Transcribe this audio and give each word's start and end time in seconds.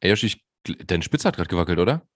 Ey, 0.00 0.10
Yoshi, 0.10 0.26
ich, 0.26 0.86
deine 0.86 1.02
Spitze 1.02 1.28
hat 1.28 1.36
gerade 1.36 1.48
gewackelt, 1.48 1.78
oder? 1.78 2.06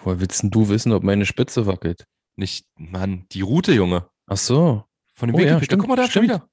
Woher 0.00 0.20
willst 0.20 0.42
denn 0.42 0.50
du 0.50 0.68
wissen, 0.68 0.92
ob 0.92 1.02
meine 1.02 1.26
Spitze 1.26 1.66
wackelt? 1.66 2.06
Nicht, 2.36 2.66
Mann, 2.76 3.26
die 3.32 3.40
Route, 3.40 3.72
Junge. 3.72 4.08
Ach 4.26 4.36
so. 4.36 4.84
Von 5.14 5.28
dem 5.28 5.34
Oh 5.34 5.38
ja, 5.38 5.44
Wikipedia. 5.46 5.64
stimmt, 5.64 5.80
Guck 5.82 5.88
mal, 5.88 5.96
da 5.96 6.08
schon 6.08 6.22
wieder. 6.22 6.48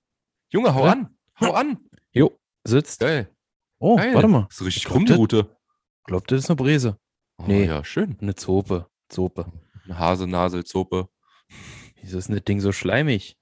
Junge, 0.49 0.73
hau 0.73 0.85
Ja. 0.85 0.91
an. 0.93 1.17
Hau 1.39 1.51
an. 1.53 1.77
Jo, 2.11 2.39
sitzt. 2.63 2.99
Geil. 3.01 3.29
Oh, 3.77 3.97
Geil. 3.97 4.13
warte 4.15 4.27
mal. 4.27 4.47
Ist 4.49 4.61
richtig 4.61 4.83
Ich 4.83 4.89
krumm, 4.89 5.05
die 5.05 5.13
Route. 5.13 5.55
Glaubt, 6.05 6.31
das 6.31 6.39
ist 6.39 6.49
eine 6.49 6.55
Brise. 6.55 6.97
Oh, 7.37 7.43
Nee. 7.47 7.65
Ja, 7.65 7.83
schön. 7.83 8.17
Eine 8.21 8.35
Zope. 8.35 8.87
Zope. 9.09 9.51
Eine 9.83 9.99
Hase, 9.99 10.25
Nasel, 10.27 10.63
Zope. 10.63 11.09
Wieso 12.01 12.17
ist 12.17 12.27
denn 12.29 12.35
das 12.35 12.45
Ding 12.45 12.59
so 12.61 12.71
schleimig? 12.71 13.37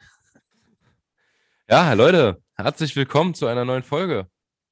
Ja, 1.69 1.93
Leute, 1.93 2.41
herzlich 2.55 2.95
willkommen 2.95 3.33
zu 3.33 3.47
einer 3.47 3.63
neuen 3.65 3.83
Folge. 3.83 4.27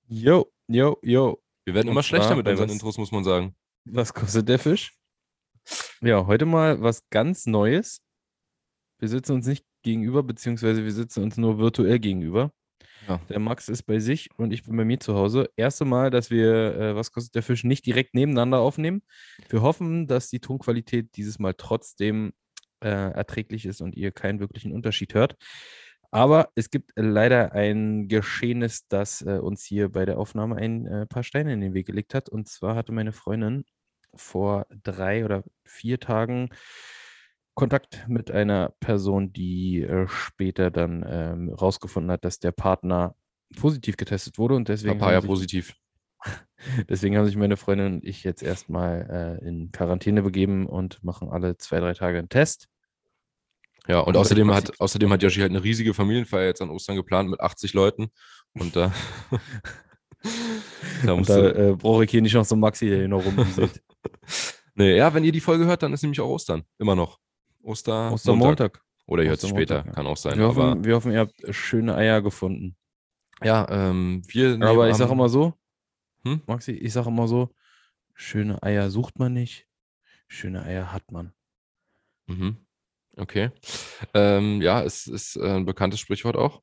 Jo, 0.07 0.51
jo, 0.67 0.97
jo. 1.03 1.40
Wir 1.65 1.73
werden 1.73 1.87
Und 1.87 1.93
immer 1.93 2.03
schlechter 2.03 2.35
mit 2.35 2.47
unseren 2.47 2.69
was? 2.69 2.73
Intros, 2.73 2.97
muss 2.97 3.11
man 3.11 3.23
sagen. 3.23 3.55
Was 3.85 4.13
kostet 4.13 4.49
der 4.49 4.59
Fisch? 4.59 4.93
Ja, 6.01 6.25
heute 6.25 6.45
mal 6.45 6.81
was 6.81 7.07
ganz 7.09 7.45
Neues. 7.45 8.01
Wir 8.99 9.09
sitzen 9.09 9.33
uns 9.33 9.47
nicht 9.47 9.65
gegenüber, 9.83 10.23
beziehungsweise 10.23 10.83
wir 10.83 10.91
sitzen 10.91 11.23
uns 11.23 11.37
nur 11.37 11.59
virtuell 11.59 11.99
gegenüber. 11.99 12.51
Ja. 13.07 13.19
Der 13.29 13.39
Max 13.39 13.67
ist 13.67 13.83
bei 13.83 13.99
sich 13.99 14.29
und 14.37 14.53
ich 14.53 14.63
bin 14.63 14.77
bei 14.77 14.85
mir 14.85 14.99
zu 14.99 15.15
Hause. 15.15 15.49
Erste 15.55 15.85
Mal, 15.85 16.11
dass 16.11 16.29
wir 16.29 16.75
äh, 16.75 16.95
Was 16.95 17.11
kostet 17.11 17.35
der 17.35 17.43
Fisch 17.43 17.63
nicht 17.63 17.85
direkt 17.85 18.13
nebeneinander 18.13 18.59
aufnehmen. 18.59 19.01
Wir 19.49 19.61
hoffen, 19.61 20.07
dass 20.07 20.29
die 20.29 20.39
Tonqualität 20.39 21.15
dieses 21.15 21.39
Mal 21.39 21.55
trotzdem 21.55 22.31
äh, 22.83 22.89
erträglich 22.89 23.65
ist 23.65 23.81
und 23.81 23.95
ihr 23.95 24.11
keinen 24.11 24.39
wirklichen 24.39 24.71
Unterschied 24.71 25.13
hört. 25.13 25.35
Aber 26.11 26.49
es 26.55 26.69
gibt 26.69 26.91
leider 26.95 27.53
ein 27.53 28.09
Geschehnis, 28.09 28.85
das 28.87 29.21
äh, 29.21 29.39
uns 29.39 29.63
hier 29.63 29.89
bei 29.89 30.05
der 30.05 30.19
Aufnahme 30.19 30.57
ein 30.57 30.85
äh, 30.85 31.05
paar 31.05 31.23
Steine 31.23 31.53
in 31.53 31.61
den 31.61 31.73
Weg 31.73 31.87
gelegt 31.87 32.13
hat. 32.13 32.27
Und 32.27 32.49
zwar 32.49 32.75
hatte 32.75 32.91
meine 32.91 33.13
Freundin 33.13 33.63
vor 34.13 34.67
drei 34.83 35.23
oder 35.23 35.43
vier 35.65 35.99
Tagen 35.99 36.49
Kontakt 37.53 38.05
mit 38.07 38.29
einer 38.31 38.73
Person, 38.79 39.31
die 39.31 39.81
äh, 39.81 40.07
später 40.07 40.69
dann 40.69 41.05
ähm, 41.07 41.49
rausgefunden 41.49 42.11
hat, 42.11 42.25
dass 42.25 42.39
der 42.39 42.51
Partner 42.51 43.15
positiv 43.57 43.95
getestet 43.97 44.37
wurde. 44.37 44.55
Und 44.55 44.67
deswegen 44.67 44.99
Papaya 44.99 45.21
sich, 45.21 45.29
positiv. 45.29 45.75
deswegen 46.89 47.17
haben 47.17 47.25
sich 47.25 47.37
meine 47.37 47.57
Freundin 47.57 47.95
und 47.95 48.05
ich 48.05 48.23
jetzt 48.23 48.43
erstmal 48.43 49.39
äh, 49.41 49.47
in 49.47 49.71
Quarantäne 49.71 50.23
begeben 50.23 50.65
und 50.65 51.03
machen 51.03 51.29
alle 51.29 51.57
zwei, 51.57 51.79
drei 51.79 51.93
Tage 51.93 52.19
einen 52.19 52.29
Test. 52.29 52.67
Ja, 53.91 53.99
und 53.99 54.15
außerdem 54.15 54.53
hat, 54.53 54.79
außerdem 54.79 55.11
hat 55.11 55.21
Yoshi 55.21 55.41
halt 55.41 55.51
eine 55.51 55.61
riesige 55.61 55.93
Familienfeier 55.93 56.45
jetzt 56.45 56.61
an 56.61 56.69
Ostern 56.69 56.95
geplant 56.95 57.29
mit 57.29 57.41
80 57.41 57.73
Leuten. 57.73 58.09
Und 58.53 58.73
da, 58.73 58.93
da 61.05 61.11
Und 61.11 61.27
da 61.27 61.49
äh, 61.49 61.75
brauche 61.75 62.05
ich 62.05 62.11
hier 62.11 62.21
nicht 62.21 62.33
noch 62.33 62.45
so 62.45 62.55
Maxi, 62.55 62.87
der 62.87 62.99
hier 62.99 63.09
noch 63.09 63.25
rumwieselt. 63.25 63.83
nee, 64.75 64.95
ja, 64.95 65.13
wenn 65.13 65.25
ihr 65.25 65.33
die 65.33 65.41
Folge 65.41 65.65
hört, 65.65 65.83
dann 65.83 65.91
ist 65.91 66.03
nämlich 66.03 66.21
auch 66.21 66.29
Ostern. 66.29 66.63
Immer 66.79 66.95
noch. 66.95 67.19
Oster, 67.63 68.13
Ostermontag. 68.13 68.81
Oder 69.07 69.23
ihr 69.23 69.29
hört 69.29 69.43
es 69.43 69.49
später, 69.49 69.83
ja. 69.85 69.91
kann 69.91 70.07
auch 70.07 70.15
sein. 70.15 70.37
Wir 70.37 70.45
aber 70.45 70.69
hoffen, 70.69 70.85
wir 70.85 70.95
hoffen, 70.95 71.11
ihr 71.11 71.19
habt 71.19 71.33
schöne 71.49 71.93
Eier 71.95 72.21
gefunden. 72.21 72.77
ja, 73.43 73.67
ähm, 73.69 74.21
wir 74.25 74.51
nehmen 74.51 74.63
Aber 74.63 74.89
ich 74.89 74.95
sage 74.95 75.11
immer 75.11 75.27
so, 75.27 75.53
Hm? 76.23 76.41
Maxi, 76.47 76.71
ich 76.71 76.93
sage 76.93 77.09
immer 77.09 77.27
so, 77.27 77.53
schöne 78.13 78.63
Eier 78.63 78.89
sucht 78.89 79.19
man 79.19 79.33
nicht, 79.33 79.67
schöne 80.29 80.63
Eier 80.63 80.93
hat 80.93 81.11
man. 81.11 81.33
Mhm. 82.27 82.57
Okay. 83.17 83.51
Ähm, 84.13 84.61
ja, 84.61 84.81
es 84.83 85.07
ist 85.07 85.35
äh, 85.35 85.41
ein 85.57 85.65
bekanntes 85.65 85.99
Sprichwort 85.99 86.35
auch. 86.37 86.61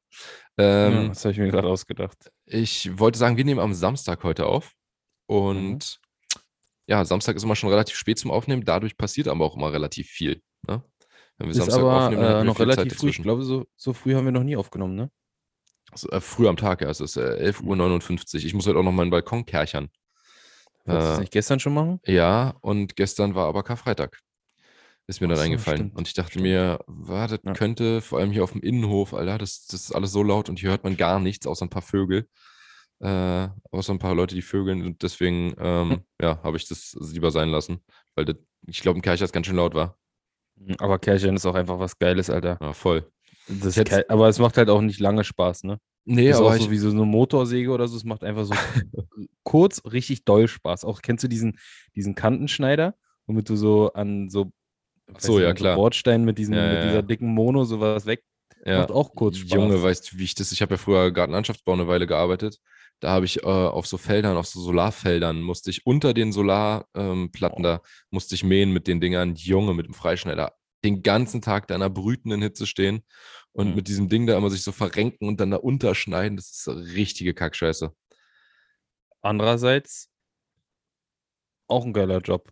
ja, 0.58 0.88
Ähm, 0.88 1.08
das 1.08 1.24
habe 1.24 1.32
ich 1.32 1.38
mir 1.38 1.50
gerade 1.50 1.68
ausgedacht. 1.68 2.30
Ich 2.46 2.98
wollte 2.98 3.18
sagen, 3.18 3.36
wir 3.36 3.44
nehmen 3.44 3.60
am 3.60 3.74
Samstag 3.74 4.24
heute 4.24 4.46
auf. 4.46 4.72
Und 5.26 6.00
ja, 6.86 7.04
Samstag 7.04 7.36
ist 7.36 7.42
immer 7.42 7.54
schon 7.56 7.68
relativ 7.68 7.96
spät 7.96 8.18
zum 8.18 8.30
Aufnehmen. 8.30 8.64
Dadurch 8.64 8.96
passiert 8.96 9.28
aber 9.28 9.44
auch 9.44 9.56
immer 9.56 9.72
relativ 9.72 10.08
viel. 10.08 10.42
Ne? 10.66 10.82
Wenn 11.36 11.48
wir 11.48 11.50
Ist 11.50 11.58
Samstag 11.58 11.80
aber 11.80 12.04
aufnehmen, 12.06 12.22
dann 12.22 12.42
äh, 12.42 12.44
noch 12.44 12.58
relativ 12.58 12.96
früh. 12.96 13.10
Ich 13.10 13.22
glaube, 13.22 13.42
so, 13.42 13.66
so 13.76 13.92
früh 13.92 14.14
haben 14.14 14.24
wir 14.24 14.32
noch 14.32 14.42
nie 14.42 14.56
aufgenommen, 14.56 14.94
ne? 14.96 15.10
Also, 15.90 16.08
äh, 16.10 16.20
früh 16.20 16.48
am 16.48 16.56
Tag, 16.56 16.80
ja. 16.80 16.88
Es 16.88 17.00
ist 17.00 17.16
äh, 17.16 17.50
11.59 17.52 18.34
Uhr. 18.38 18.44
Ich 18.46 18.54
muss 18.54 18.66
heute 18.66 18.78
auch 18.78 18.82
noch 18.82 18.92
meinen 18.92 19.10
Balkon 19.10 19.44
kärchern. 19.44 19.90
Wolltest 20.84 21.06
du 21.06 21.10
das 21.10 21.18
Äh, 21.18 21.20
nicht 21.20 21.32
gestern 21.32 21.60
schon 21.60 21.74
machen? 21.74 22.00
Ja, 22.06 22.54
und 22.62 22.96
gestern 22.96 23.34
war 23.34 23.46
aber 23.46 23.62
Karfreitag. 23.62 24.18
Ist 25.08 25.20
mir 25.20 25.26
Ach 25.26 25.30
dann 25.30 25.38
so, 25.38 25.42
eingefallen. 25.44 25.78
stimmt, 25.78 25.96
Und 25.96 26.06
ich 26.08 26.14
dachte 26.14 26.32
stimmt. 26.32 26.44
mir, 26.44 26.80
warte, 26.86 27.40
Ja. 27.44 27.52
könnte, 27.54 28.00
vor 28.02 28.18
allem 28.18 28.30
hier 28.30 28.44
auf 28.44 28.52
dem 28.52 28.60
Innenhof, 28.60 29.14
Alter, 29.14 29.38
das, 29.38 29.66
das 29.66 29.84
ist 29.84 29.92
alles 29.92 30.12
so 30.12 30.22
laut 30.22 30.48
und 30.48 30.58
hier 30.60 30.70
hört 30.70 30.84
man 30.84 30.96
gar 30.96 31.18
nichts, 31.18 31.46
außer 31.46 31.64
ein 31.66 31.70
paar 31.70 31.82
Vögel. 31.82 32.28
Äh, 33.00 33.48
außer 33.70 33.92
ein 33.92 33.98
paar 34.00 34.14
Leute, 34.14 34.34
die 34.34 34.42
vögeln. 34.42 34.84
Und 34.84 35.02
deswegen, 35.02 35.54
ähm, 35.58 36.00
ja, 36.20 36.42
habe 36.42 36.56
ich 36.56 36.68
das 36.68 36.96
lieber 37.00 37.30
sein 37.30 37.48
lassen. 37.48 37.82
Weil 38.16 38.24
das, 38.24 38.36
ich 38.66 38.80
glaube, 38.80 38.98
ein 38.98 39.02
Kerchers 39.02 39.30
ganz 39.32 39.46
schön 39.46 39.56
laut 39.56 39.74
war. 39.74 39.96
Aber 40.78 40.98
Kärchen 40.98 41.36
ist 41.36 41.46
auch 41.46 41.54
einfach 41.54 41.78
was 41.78 41.98
Geiles, 41.98 42.28
Alter. 42.28 42.58
Ja, 42.60 42.72
voll. 42.72 43.08
Das 43.46 43.76
Ker- 43.76 44.04
aber 44.08 44.28
es 44.28 44.40
macht 44.40 44.56
halt 44.58 44.68
auch 44.68 44.80
nicht 44.80 44.98
lange 44.98 45.22
Spaß, 45.22 45.62
ne? 45.62 45.78
Nee, 46.04 46.28
ist 46.30 46.36
aber 46.38 46.48
auch 46.48 46.54
ich, 46.56 46.62
so 46.64 46.70
wie 46.70 46.76
so 46.78 46.90
eine 46.90 47.04
Motorsäge 47.04 47.70
oder 47.70 47.86
so. 47.86 47.96
Es 47.96 48.04
macht 48.04 48.24
einfach 48.24 48.44
so 48.44 48.54
kurz 49.44 49.80
richtig 49.84 50.24
doll 50.24 50.48
Spaß. 50.48 50.84
Auch 50.84 51.00
kennst 51.00 51.22
du 51.22 51.28
diesen, 51.28 51.58
diesen 51.94 52.14
Kantenschneider, 52.14 52.96
womit 53.26 53.48
du 53.48 53.56
so 53.56 53.92
an 53.92 54.28
so, 54.28 54.50
so, 55.18 55.40
ja, 55.40 55.52
klar. 55.54 55.76
Bordsteinen 55.76 56.24
mit, 56.24 56.38
diesen, 56.38 56.54
Ja, 56.54 56.74
mit 56.74 56.84
dieser 56.84 57.02
dicken 57.02 57.28
Mono 57.34 57.64
sowas 57.64 58.06
weg. 58.06 58.22
ja, 58.64 58.80
Macht 58.80 58.90
auch 58.90 59.14
kurz 59.14 59.38
Spaß. 59.38 59.52
Junge, 59.52 59.82
weißt 59.82 60.12
du, 60.12 60.18
wie 60.18 60.24
ich 60.24 60.34
das, 60.34 60.52
ich 60.52 60.60
habe 60.62 60.74
ja 60.74 60.78
früher 60.78 61.10
Gartenlandschaftsbau 61.10 61.72
eine 61.72 61.88
Weile 61.88 62.06
gearbeitet. 62.06 62.58
Da 63.00 63.10
habe 63.10 63.26
ich 63.26 63.42
äh, 63.44 63.46
auf 63.46 63.86
so 63.86 63.96
Feldern, 63.96 64.36
auf 64.36 64.46
so 64.46 64.60
Solarfeldern, 64.60 65.40
musste 65.40 65.70
ich 65.70 65.86
unter 65.86 66.14
den 66.14 66.32
Solarplatten 66.32 67.58
ähm, 67.58 67.62
da, 67.62 67.80
musste 68.10 68.34
ich 68.34 68.42
mähen 68.42 68.72
mit 68.72 68.86
den 68.88 69.00
Dingern, 69.00 69.34
Junge, 69.36 69.72
mit 69.74 69.86
dem 69.86 69.94
Freischneider, 69.94 70.52
den 70.84 71.02
ganzen 71.02 71.40
Tag 71.40 71.68
da 71.68 71.76
in 71.76 71.82
einer 71.82 71.90
brütenden 71.90 72.42
Hitze 72.42 72.66
stehen 72.66 73.04
und 73.52 73.68
Mhm. 73.70 73.74
mit 73.76 73.88
diesem 73.88 74.08
Ding 74.08 74.26
da 74.26 74.36
immer 74.36 74.50
sich 74.50 74.62
so 74.62 74.72
verrenken 74.72 75.28
und 75.28 75.38
dann 75.40 75.52
da 75.52 75.58
unterschneiden. 75.58 76.36
Das 76.36 76.50
ist 76.50 76.68
richtige 76.68 77.34
Kackscheiße. 77.34 77.92
Andererseits 79.22 80.10
auch 81.68 81.84
ein 81.84 81.92
geiler 81.92 82.18
Job 82.20 82.50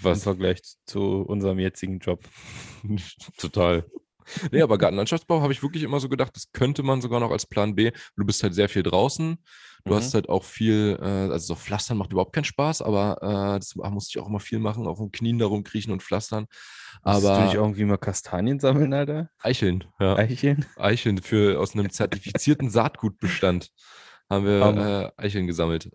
Was? 0.00 0.22
Vergleich 0.22 0.60
zu 0.86 1.22
unserem 1.22 1.58
jetzigen 1.58 1.98
Job. 1.98 2.22
Total. 3.38 3.84
Nee, 4.52 4.60
aber 4.60 4.76
Gartenlandschaftsbau 4.76 5.40
habe 5.40 5.54
ich 5.54 5.62
wirklich 5.62 5.82
immer 5.82 6.00
so 6.00 6.08
gedacht, 6.10 6.36
das 6.36 6.52
könnte 6.52 6.82
man 6.82 7.00
sogar 7.00 7.18
noch 7.18 7.30
als 7.30 7.46
Plan 7.46 7.74
B. 7.74 7.92
Du 8.14 8.26
bist 8.26 8.42
halt 8.42 8.54
sehr 8.54 8.68
viel 8.68 8.82
draußen. 8.82 9.38
Du 9.84 9.90
Mhm. 9.92 9.96
hast 9.96 10.12
halt 10.12 10.28
auch 10.28 10.44
viel, 10.44 10.98
äh, 11.00 11.04
also 11.32 11.38
so 11.38 11.54
Pflastern 11.54 11.96
macht 11.96 12.12
überhaupt 12.12 12.34
keinen 12.34 12.44
Spaß, 12.44 12.82
aber 12.82 13.16
äh, 13.22 13.58
das 13.58 13.74
musste 13.76 14.18
ich 14.18 14.22
auch 14.22 14.28
immer 14.28 14.40
viel 14.40 14.58
machen, 14.58 14.86
auf 14.86 14.98
den 14.98 15.10
Knien 15.12 15.38
darum 15.38 15.64
kriechen 15.64 15.92
und 15.92 16.02
pflastern. 16.02 16.46
Musstest 17.04 17.24
du 17.24 17.30
nicht 17.30 17.54
Aber 17.54 17.54
irgendwie 17.54 17.84
mal 17.86 17.96
Kastanien 17.96 18.60
sammeln, 18.60 18.92
Alter? 18.92 19.30
Eicheln, 19.38 19.84
ja. 19.98 20.16
Eicheln? 20.16 20.66
Eicheln 20.76 21.18
für 21.22 21.58
aus 21.58 21.72
einem 21.72 21.88
zertifizierten 21.88 22.68
Saatgutbestand 22.68 23.70
haben 24.28 24.44
wir 24.44 25.12
äh, 25.16 25.22
Eicheln 25.22 25.46
gesammelt. 25.46 25.90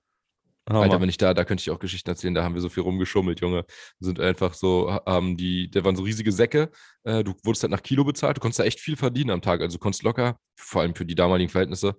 Hammer. 0.70 0.82
Alter, 0.84 1.02
wenn 1.02 1.10
ich 1.10 1.18
da, 1.18 1.34
da 1.34 1.44
könnte 1.44 1.62
ich 1.62 1.70
auch 1.72 1.80
Geschichten 1.80 2.10
erzählen, 2.10 2.34
da 2.34 2.44
haben 2.44 2.54
wir 2.56 2.62
so 2.62 2.70
viel 2.70 2.84
rumgeschummelt, 2.84 3.42
Junge. 3.42 3.66
Sind 4.00 4.20
einfach 4.20 4.54
so, 4.54 4.92
haben 5.06 5.36
die, 5.36 5.70
da 5.70 5.84
waren 5.84 5.96
so 5.96 6.04
riesige 6.04 6.32
Säcke. 6.32 6.72
Äh, 7.04 7.24
du 7.24 7.34
wurdest 7.44 7.64
halt 7.64 7.72
nach 7.72 7.84
Kilo 7.84 8.04
bezahlt, 8.06 8.38
du 8.38 8.42
konntest 8.42 8.60
da 8.60 8.64
echt 8.64 8.80
viel 8.80 8.96
verdienen 8.96 9.32
am 9.32 9.42
Tag. 9.42 9.62
Also 9.62 9.78
du 9.78 9.82
konntest 9.82 10.04
locker, 10.04 10.38
vor 10.56 10.82
allem 10.82 10.96
für 10.96 11.06
die 11.06 11.16
damaligen 11.16 11.50
Verhältnisse, 11.50 11.96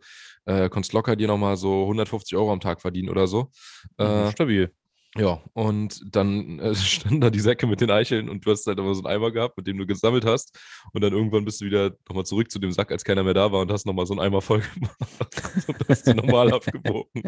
äh, 0.46 0.68
konntest 0.70 0.92
locker 0.94 1.14
dir 1.16 1.28
nochmal 1.28 1.56
so 1.56 1.82
150 1.86 2.36
Euro 2.38 2.52
am 2.52 2.60
Tag 2.60 2.80
verdienen 2.80 3.10
oder 3.10 3.26
so. 3.26 3.50
Mhm, 3.98 4.04
Äh, 4.04 4.32
Stabil. 4.32 4.72
Ja, 5.16 5.40
und 5.52 6.02
dann 6.10 6.58
äh, 6.58 6.74
standen 6.74 7.20
da 7.20 7.30
die 7.30 7.40
Säcke 7.40 7.66
mit 7.66 7.80
den 7.80 7.90
Eicheln 7.90 8.28
und 8.28 8.44
du 8.44 8.50
hast 8.50 8.66
halt 8.66 8.78
immer 8.78 8.94
so 8.94 9.02
einen 9.04 9.14
Eimer 9.14 9.30
gehabt, 9.30 9.56
mit 9.56 9.66
dem 9.66 9.78
du 9.78 9.86
gesammelt 9.86 10.24
hast. 10.24 10.58
Und 10.92 11.02
dann 11.02 11.12
irgendwann 11.12 11.44
bist 11.44 11.60
du 11.60 11.66
wieder 11.66 11.92
nochmal 12.08 12.26
zurück 12.26 12.50
zu 12.50 12.58
dem 12.58 12.72
Sack, 12.72 12.90
als 12.90 13.04
keiner 13.04 13.22
mehr 13.22 13.34
da 13.34 13.52
war 13.52 13.60
und 13.60 13.70
hast 13.70 13.86
nochmal 13.86 14.06
so 14.06 14.14
einen 14.14 14.20
Eimer 14.20 14.42
voll 14.42 14.60
gemacht 14.74 15.68
und 15.68 15.88
hast 15.88 16.06
die 16.06 16.14
normal 16.14 16.52
abgebogen. 16.52 17.22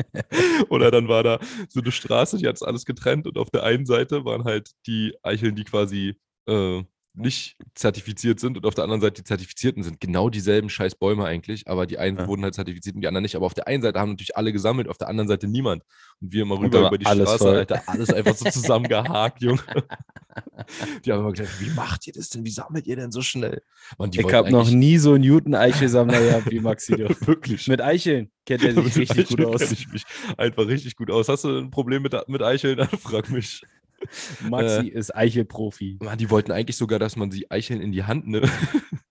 Oder 0.69 0.91
dann 0.91 1.09
war 1.09 1.23
da 1.23 1.39
so 1.69 1.81
eine 1.81 1.93
Straße, 1.93 2.39
die 2.39 2.49
hat 2.49 2.57
es 2.57 2.63
alles 2.63 2.87
getrennt 2.87 3.27
und 3.27 3.39
auf 3.39 3.51
der 3.51 3.63
einen 3.63 3.87
Seite 3.87 4.25
waren 4.25 4.45
halt 4.45 4.71
die 4.87 5.17
Eicheln, 5.23 5.55
die 5.55 5.65
quasi 5.65 6.17
äh, 6.49 6.83
nicht 7.17 7.57
zertifiziert 7.75 8.41
sind 8.41 8.57
und 8.57 8.67
auf 8.67 8.75
der 8.75 8.85
anderen 8.85 9.01
Seite 9.01 9.23
die 9.23 9.25
zertifizierten 9.25 9.83
sind. 9.83 10.01
Genau 10.01 10.29
dieselben 10.31 10.69
scheiß 10.69 10.95
Bäume 10.97 11.25
eigentlich, 11.25 11.67
aber 11.67 11.87
die 11.87 11.99
einen 11.99 12.19
Ja. 12.19 12.27
wurden 12.27 12.43
halt 12.45 12.55
zertifiziert 12.55 12.95
und 12.95 13.01
die 13.03 13.09
anderen 13.09 13.23
nicht. 13.23 13.37
Aber 13.37 13.47
auf 13.47 13.55
der 13.55 13.67
einen 13.67 13.83
Seite 13.83 13.99
haben 13.99 14.11
natürlich 14.11 14.37
alle 14.37 14.53
gesammelt, 14.53 14.89
auf 14.89 14.99
der 14.99 15.09
anderen 15.09 15.29
Seite 15.29 15.47
niemand. 15.49 15.83
Und 16.21 16.33
wir 16.33 16.43
immer 16.43 16.59
rüber 16.59 16.87
über 16.89 16.99
die 16.99 17.05
Straße, 17.07 17.39
voll. 17.39 17.57
Alter, 17.57 17.83
alles 17.87 18.13
einfach 18.13 18.35
so 18.35 18.49
zusammengehakt, 18.51 19.43
Junge. 19.43 19.61
Die 21.05 21.13
haben 21.13 21.21
immer 21.21 21.33
gedacht, 21.33 21.61
wie 21.61 21.71
macht 21.71 22.07
ihr 22.07 22.13
das 22.13 22.29
denn? 22.29 22.45
Wie 22.45 22.51
sammelt 22.51 22.87
ihr 22.87 22.97
denn 22.97 23.11
so 23.11 23.23
schnell? 23.23 23.63
Mann, 23.99 24.11
die 24.11 24.21
Ich 24.21 24.33
habe 24.33 24.51
noch 24.51 24.69
nie 24.71 24.99
so 24.99 25.15
einen 25.15 25.25
Newton-Eichelsammler 25.25 26.21
gehabt 26.21 26.51
wie 26.51 26.61
Maxi. 26.61 26.93
du. 26.97 27.09
Wirklich. 27.27 27.69
Mit 27.69 27.81
Eicheln 27.81 28.31
kennt 28.45 28.63
er 28.63 28.75
sich 28.85 28.97
richtig 28.97 29.29
gut 29.29 29.41
Eicheln 29.41 29.55
aus. 29.55 29.61
kenn 29.63 29.73
ich 29.73 29.89
mich 29.89 30.05
einfach 30.37 30.67
richtig 30.67 30.97
gut 30.97 31.11
aus. 31.11 31.29
Hast 31.29 31.45
du 31.45 31.59
ein 31.59 31.71
Problem 31.71 32.03
mit, 32.03 32.15
mit 32.29 32.43
Eicheln? 32.43 32.77
Dann 32.77 32.89
frag 32.89 33.31
mich. 33.31 33.63
Maxi 34.49 34.89
ist 34.89 35.15
Eichelprofi. 35.15 35.99
Mann, 36.03 36.19
die 36.19 36.31
wollten 36.31 36.53
eigentlich 36.53 36.77
sogar, 36.77 36.99
dass 36.99 37.17
man 37.17 37.31
die 37.31 37.51
Eicheln 37.51 37.81
in 37.81 37.93
die 37.93 38.05
Hand 38.05 38.27
nimmt. 38.27 38.51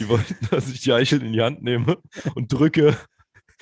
Die 0.00 0.08
wollten, 0.08 0.34
dass 0.50 0.68
ich 0.68 0.80
die 0.80 0.92
Eicheln 0.92 1.22
in 1.22 1.32
die 1.32 1.42
Hand 1.42 1.62
nehme 1.62 1.98
und 2.34 2.52
drücke 2.52 2.96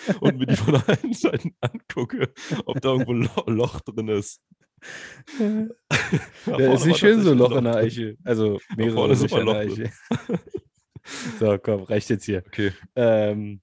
und 0.21 0.39
mir 0.39 0.47
die 0.47 0.57
von 0.57 0.77
allen 0.77 1.13
Seiten 1.13 1.55
angucke, 1.61 2.33
ob 2.65 2.81
da 2.81 2.93
irgendwo 2.93 3.13
ein 3.13 3.29
Lo 3.47 3.53
Loch 3.53 3.81
drin 3.81 4.09
ist. 4.09 4.41
Da 5.39 6.59
Ja, 6.59 6.73
ist 6.73 6.87
nicht 6.87 6.99
schön 6.99 7.21
so 7.23 7.33
ein 7.33 7.39
Loch 7.39 7.55
in 7.55 7.65
der. 7.65 7.77
Eiche. 7.77 8.17
Also 8.25 8.59
mehrere 8.75 9.09
Löcher 9.09 9.25
in 9.25 9.29
der 9.29 9.45
Loch. 9.45 9.55
Eiche. 9.55 9.93
so, 11.39 11.59
komm, 11.59 11.83
reicht 11.83 12.09
jetzt 12.09 12.25
hier. 12.25 12.43
Okay, 12.47 12.73
Ähm, 12.97 13.61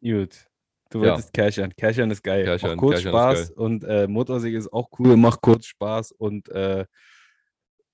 gut. 0.00 0.47
Du 0.90 1.02
Ja. 1.02 1.10
wolltest 1.10 1.32
Kerchern. 1.32 1.74
Kerchern 1.76 2.10
ist 2.10 2.22
geil. 2.22 2.44
Kerchern, 2.44 2.70
macht 2.70 2.78
kurz 2.78 3.02
Kerchern 3.02 3.14
ist 3.14 3.46
Spaß 3.46 3.50
und 3.52 3.84
äh, 3.84 4.06
Motorsäge 4.08 4.56
ist 4.56 4.72
auch 4.72 4.88
cool, 4.98 5.16
macht 5.16 5.40
kurz 5.42 5.66
Spaß 5.66 6.12
und 6.12 6.48
äh, 6.48 6.86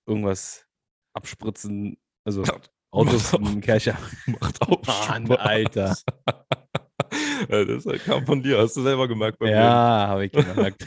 irgendwas 0.06 0.64
abspritzen. 1.12 1.98
Also 2.24 2.44
Autos 2.90 3.32
im 3.32 3.60
Kercher. 3.60 3.98
macht 4.26 4.62
auch 4.62 4.82
Mann, 5.08 5.26
Spaß. 5.26 5.38
Alter. 5.38 5.96
ja, 7.48 7.64
das 7.64 7.84
kam 8.04 8.24
von 8.24 8.42
dir, 8.42 8.58
hast 8.58 8.76
du 8.76 8.82
selber 8.82 9.08
gemerkt 9.08 9.38
beim 9.38 9.48
Reden. 9.48 9.60
Ja, 9.60 10.06
habe 10.08 10.26
ich 10.26 10.32
gemerkt. 10.32 10.86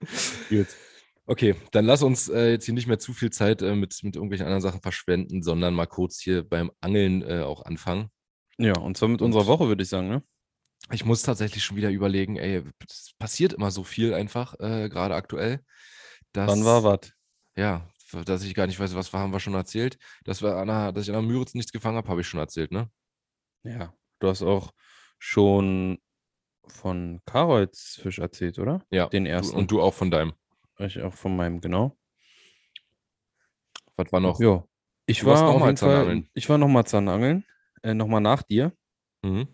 gut. 0.48 0.68
Okay, 1.26 1.54
dann 1.70 1.84
lass 1.84 2.02
uns 2.02 2.28
äh, 2.28 2.50
jetzt 2.52 2.64
hier 2.64 2.74
nicht 2.74 2.88
mehr 2.88 2.98
zu 2.98 3.12
viel 3.12 3.30
Zeit 3.30 3.62
äh, 3.62 3.76
mit, 3.76 3.96
mit 4.02 4.16
irgendwelchen 4.16 4.46
anderen 4.46 4.62
Sachen 4.62 4.80
verschwenden, 4.80 5.42
sondern 5.42 5.74
mal 5.74 5.86
kurz 5.86 6.18
hier 6.20 6.42
beim 6.42 6.72
Angeln 6.80 7.22
äh, 7.22 7.42
auch 7.42 7.64
anfangen. 7.64 8.08
Ja, 8.58 8.76
und 8.76 8.96
zwar 8.96 9.08
mit 9.08 9.22
unserer 9.22 9.46
Woche, 9.46 9.68
würde 9.68 9.82
ich 9.82 9.88
sagen, 9.88 10.08
ne? 10.08 10.22
Ich 10.90 11.04
muss 11.04 11.22
tatsächlich 11.22 11.64
schon 11.64 11.76
wieder 11.76 11.90
überlegen, 11.90 12.36
ey, 12.36 12.62
es 12.88 13.12
passiert 13.18 13.52
immer 13.52 13.70
so 13.70 13.84
viel 13.84 14.12
einfach, 14.14 14.54
äh, 14.60 14.88
gerade 14.88 15.14
aktuell. 15.14 15.64
Dass, 16.32 16.50
Wann 16.50 16.64
war 16.64 16.82
was? 16.84 17.12
Ja, 17.56 17.88
dass 18.24 18.42
ich 18.44 18.54
gar 18.54 18.66
nicht 18.66 18.78
weiß, 18.80 18.94
was 18.94 19.12
wir- 19.12 19.20
haben 19.20 19.32
wir 19.32 19.40
schon 19.40 19.54
erzählt. 19.54 19.98
Dass, 20.24 20.42
wir 20.42 20.56
an 20.56 20.68
der, 20.68 20.92
dass 20.92 21.04
ich 21.04 21.14
an 21.14 21.22
der 21.26 21.30
Müritz 21.32 21.54
nichts 21.54 21.72
gefangen 21.72 21.96
habe, 21.96 22.08
habe 22.08 22.20
ich 22.20 22.26
schon 22.26 22.40
erzählt, 22.40 22.72
ne? 22.72 22.90
Ja, 23.62 23.94
du 24.18 24.28
hast 24.28 24.42
auch 24.42 24.72
schon 25.18 25.98
von 26.66 27.20
Karol's 27.26 27.98
Fisch 28.02 28.18
erzählt, 28.18 28.58
oder? 28.58 28.84
Ja. 28.90 29.06
Den 29.08 29.26
ersten. 29.26 29.56
und 29.56 29.70
du 29.70 29.80
auch 29.80 29.94
von 29.94 30.10
deinem. 30.10 30.32
Ich 30.78 31.00
auch 31.00 31.14
von 31.14 31.36
meinem, 31.36 31.60
genau. 31.60 31.96
Was 33.96 34.10
war 34.12 34.20
noch? 34.20 34.40
Ja. 34.40 34.64
Ich 35.06 35.20
Du 35.20 35.26
war 35.26 35.42
noch 35.42 35.54
auf 35.54 35.60
mal 35.60 35.66
jeden 35.66 35.76
Fall, 35.78 35.90
Zahnangeln. 35.90 36.30
ich 36.34 36.48
war 36.48 36.58
nochmal 36.58 36.86
Zahnangeln, 36.86 37.44
äh, 37.82 37.94
nochmal 37.94 38.20
nach 38.20 38.42
dir 38.42 38.72
Mhm. 39.24 39.46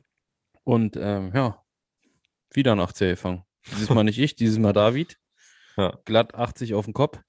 Und 0.68 0.98
ähm, 0.98 1.32
ja, 1.34 1.64
wieder 2.52 2.76
nach 2.76 2.92
gefangen. 2.92 3.42
Dieses 3.70 3.88
Mal 3.88 4.04
nicht 4.04 4.18
ich, 4.18 4.36
dieses 4.36 4.58
Mal 4.58 4.72
David. 4.72 5.18
Ja. 5.78 5.96
Glatt 6.06 6.34
80 6.34 6.74
auf 6.74 6.86
den 6.86 6.92
Kopf 6.92 7.20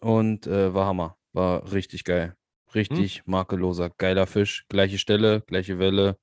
und 0.00 0.46
äh, 0.46 0.72
war 0.72 0.86
Hammer. 0.86 1.18
War 1.34 1.70
richtig 1.70 2.04
geil. 2.04 2.34
Richtig 2.74 3.18
Hm? 3.18 3.24
makelloser, 3.26 3.90
geiler 3.90 4.26
Fisch. 4.26 4.64
Gleiche 4.70 4.96
Stelle, 4.96 5.42
gleiche 5.42 5.78
Welle. 5.78 6.18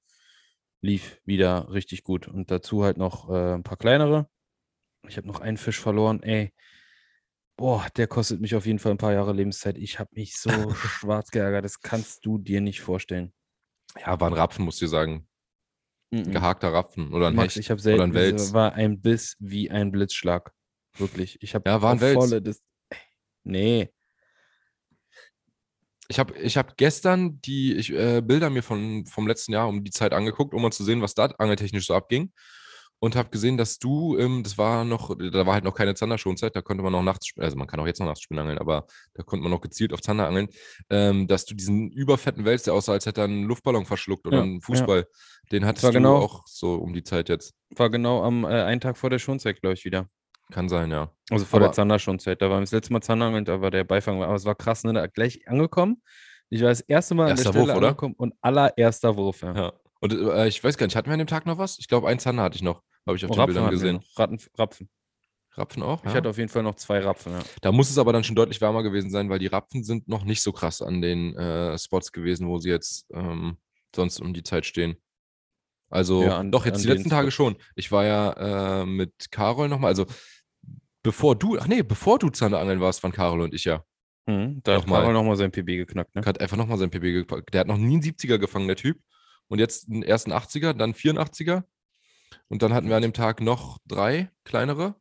Lief 0.81 1.21
wieder 1.23 1.71
richtig 1.71 2.03
gut. 2.03 2.27
Und 2.27 2.49
dazu 2.49 2.83
halt 2.83 2.97
noch 2.97 3.29
äh, 3.29 3.53
ein 3.53 3.61
paar 3.61 3.77
kleinere. 3.77 4.27
Ich 5.07 5.17
habe 5.17 5.27
noch 5.27 5.39
einen 5.39 5.57
Fisch 5.57 5.79
verloren. 5.79 6.23
Ey, 6.23 6.51
boah, 7.57 7.85
der 7.95 8.07
kostet 8.07 8.41
mich 8.41 8.55
auf 8.55 8.65
jeden 8.65 8.79
Fall 8.79 8.93
ein 8.93 8.97
paar 8.97 9.13
Jahre 9.13 9.31
Lebenszeit. 9.31 9.77
Ich 9.77 9.99
habe 9.99 10.09
mich 10.15 10.39
so 10.39 10.49
schwarz 10.73 11.29
geärgert. 11.29 11.63
Das 11.63 11.81
kannst 11.81 12.25
du 12.25 12.39
dir 12.39 12.59
nicht 12.59 12.81
vorstellen. 12.81 13.33
Ja, 13.99 14.19
war 14.19 14.31
ein 14.31 14.33
Rapfen, 14.33 14.65
musst 14.65 14.81
du 14.81 14.87
sagen. 14.87 15.27
Mhm. 16.11 16.31
Gehakter 16.31 16.73
Rapfen 16.73 17.13
oder 17.13 17.27
ein 17.27 17.35
Max, 17.35 17.55
Hecht. 17.55 17.65
ich 17.65 17.71
habe 17.71 17.81
oder 17.93 18.03
ein 18.03 18.13
Wels. 18.13 18.53
war 18.53 18.73
ein 18.73 19.01
Biss 19.01 19.37
wie 19.39 19.71
ein 19.71 19.91
Blitzschlag. 19.91 20.51
Wirklich. 20.97 21.41
Ich 21.41 21.55
habe 21.55 21.69
Ja, 21.69 21.81
war 21.81 21.93
ein 21.93 21.99
volle 21.99 22.41
Dis 22.41 22.61
Nee. 23.43 23.89
Ich 26.09 26.19
habe 26.19 26.37
ich 26.37 26.57
hab 26.57 26.75
gestern 26.75 27.39
die 27.41 27.73
ich, 27.75 27.93
äh, 27.93 28.21
Bilder 28.21 28.49
mir 28.49 28.61
von, 28.61 29.05
vom 29.05 29.25
letzten 29.25 29.53
Jahr 29.53 29.69
um 29.69 29.85
die 29.85 29.91
Zeit 29.91 30.11
angeguckt, 30.11 30.53
um 30.53 30.61
mal 30.61 30.71
zu 30.71 30.83
sehen, 30.83 31.01
was 31.01 31.15
da 31.15 31.27
angeltechnisch 31.27 31.87
so 31.87 31.95
abging. 31.95 32.33
Und 33.03 33.15
habe 33.15 33.29
gesehen, 33.31 33.57
dass 33.57 33.79
du, 33.79 34.15
ähm, 34.19 34.43
das 34.43 34.59
war 34.59 34.85
noch, 34.85 35.17
da 35.17 35.45
war 35.47 35.55
halt 35.55 35.63
noch 35.63 35.73
keine 35.73 35.95
Zanderschonzeit, 35.95 36.55
da 36.55 36.61
konnte 36.61 36.83
man 36.83 36.91
noch 36.91 37.01
nachts, 37.01 37.31
also 37.37 37.57
man 37.57 37.65
kann 37.65 37.79
auch 37.79 37.87
jetzt 37.87 37.99
noch 37.99 38.05
nachts 38.05 38.21
spielen 38.21 38.39
angeln, 38.39 38.59
aber 38.59 38.85
da 39.15 39.23
konnte 39.23 39.41
man 39.41 39.51
noch 39.51 39.61
gezielt 39.61 39.91
auf 39.91 40.01
Zander 40.01 40.27
angeln, 40.27 40.49
ähm, 40.91 41.27
dass 41.27 41.45
du 41.45 41.55
diesen 41.55 41.89
überfetten 41.89 42.45
Wels, 42.45 42.61
der 42.61 42.75
aussah, 42.75 42.91
als 42.91 43.07
hätte 43.07 43.21
er 43.21 43.23
einen 43.23 43.45
Luftballon 43.45 43.85
verschluckt 43.87 44.27
oder 44.27 44.37
Ja, 44.37 44.43
einen 44.43 44.61
Fußball, 44.61 45.07
den 45.51 45.65
hattest 45.65 45.83
war 45.83 45.91
du 45.91 45.97
genau- 45.97 46.17
auch 46.17 46.43
so 46.45 46.75
um 46.75 46.93
die 46.93 47.01
Zeit 47.03 47.27
jetzt. 47.29 47.55
War 47.75 47.89
genau 47.89 48.23
am 48.23 48.43
äh, 48.43 48.49
einen 48.49 48.81
Tag 48.81 48.97
vor 48.97 49.09
der 49.09 49.17
Schonzeit, 49.17 49.59
glaube 49.61 49.73
ich, 49.73 49.83
wieder. 49.83 50.07
Kann 50.51 50.69
sein, 50.69 50.91
ja. 50.91 51.09
Also 51.31 51.45
vor 51.45 51.59
der 51.59 51.69
Aber- 51.69 51.73
Zanderschonzeit. 51.75 52.39
Da 52.41 52.51
war 52.51 52.59
das 52.59 52.71
letzte 52.71 52.93
Mal 52.93 53.01
Zanderangeln, 53.01 53.45
da 53.45 53.61
war 53.61 53.71
der 53.71 53.83
Beifang. 53.83 54.21
Aber 54.21 54.35
es 54.35 54.45
war 54.45 54.53
krass, 54.53 54.83
ne? 54.83 54.93
Da 54.93 55.07
gleich 55.07 55.47
angekommen. 55.47 56.03
Ich 56.49 56.61
war 56.61 56.69
das 56.69 56.81
erste 56.81 57.15
Mal 57.15 57.29
Erster 57.29 57.49
an 57.49 57.53
der 57.55 57.59
Stelle 57.61 57.67
Wurf, 57.69 57.77
oder? 57.77 57.87
angekommen 57.87 58.15
und 58.17 58.33
allererster 58.41 59.15
Wurf. 59.15 59.41
Ja. 59.41 59.55
ja. 59.55 59.73
Und 60.01 60.13
äh, 60.13 60.47
ich 60.47 60.61
weiß 60.63 60.77
gar 60.77 60.85
nicht, 60.87 60.95
hatten 60.97 61.07
wir 61.07 61.13
an 61.13 61.19
dem 61.19 61.27
Tag 61.27 61.45
noch 61.45 61.57
was? 61.57 61.79
Ich 61.79 61.87
glaube, 61.87 62.07
einen 62.09 62.19
Zander 62.19 62.43
hatte 62.43 62.57
ich 62.57 62.63
noch, 62.63 62.81
habe 63.07 63.17
ich 63.17 63.25
auf 63.25 63.31
Oh, 63.31 63.33
den 63.33 63.39
Rapfen 63.41 63.53
Bildern 63.55 63.71
gesehen. 63.71 63.95
noch. 63.97 64.19
Ratten, 64.19 64.39
Rapfen. 64.57 64.89
Rapfen 65.53 65.83
auch? 65.83 65.99
Ich 66.03 66.09
ja? 66.11 66.15
hatte 66.15 66.29
auf 66.29 66.37
jeden 66.37 66.49
Fall 66.49 66.63
noch 66.63 66.75
zwei 66.75 66.99
Rapfen, 66.99 67.33
ja. 67.33 67.39
Da 67.61 67.71
muss 67.73 67.89
es 67.89 67.97
aber 67.97 68.13
dann 68.13 68.23
schon 68.23 68.35
deutlich 68.37 68.61
wärmer 68.61 68.83
gewesen 68.83 69.09
sein, 69.11 69.29
weil 69.29 69.39
die 69.39 69.47
Rapfen 69.47 69.83
sind 69.83 70.07
noch 70.07 70.23
nicht 70.23 70.41
so 70.41 70.51
krass 70.53 70.81
an 70.81 71.01
den 71.01 71.35
äh, 71.35 71.77
Spots 71.77 72.11
gewesen, 72.13 72.47
wo 72.47 72.57
sie 72.59 72.69
jetzt 72.69 73.05
ähm, 73.13 73.57
sonst 73.93 74.21
um 74.21 74.33
die 74.33 74.43
Zeit 74.43 74.65
stehen. 74.65 74.95
Also 75.89 76.23
Ja, 76.23 76.37
an- 76.39 76.51
doch, 76.51 76.65
jetzt 76.65 76.83
die 76.83 76.87
letzten 76.87 77.09
Tage 77.09 77.31
Spots. 77.31 77.35
schon. 77.35 77.57
Ich 77.75 77.91
war 77.91 78.05
ja 78.05 78.81
äh, 78.81 78.85
mit 78.85 79.29
Carol 79.29 79.67
nochmal, 79.67 79.89
also 79.89 80.05
bevor 81.03 81.35
du, 81.35 81.57
ach 81.59 81.67
nee, 81.67 81.83
bevor 81.83 82.17
du 82.19 82.29
Zanderangeln 82.29 82.79
warst, 82.79 83.03
waren 83.03 83.11
Carol 83.11 83.41
und 83.41 83.53
ich 83.53 83.65
ja. 83.65 83.83
Mhm. 84.27 84.61
Da 84.63 84.75
hat 84.75 84.81
Nochmal. 84.83 85.01
Karol 85.01 85.13
nochmal 85.13 85.35
sein 85.35 85.51
PB 85.51 85.65
geknackt, 85.77 86.15
ne? 86.15 86.21
Hat 86.25 86.39
einfach 86.39 86.55
nochmal 86.55 86.77
sein 86.77 86.91
PB 86.91 87.01
gepackt. 87.11 87.53
Der 87.53 87.61
hat 87.61 87.67
noch 87.67 87.77
nie 87.77 87.95
einen 87.95 88.03
70er 88.03 88.37
gefangen, 88.37 88.67
der 88.67 88.77
Typ. 88.77 88.99
Und 89.49 89.59
jetzt 89.59 89.89
einen 89.89 90.03
ersten 90.03 90.31
80er, 90.31 90.71
dann 90.73 90.93
84er. 90.93 91.63
Und 92.47 92.61
dann 92.61 92.73
hatten 92.73 92.89
wir 92.89 92.95
an 92.95 93.01
dem 93.01 93.13
Tag 93.13 93.41
noch 93.41 93.77
drei 93.87 94.31
kleinere. 94.43 94.95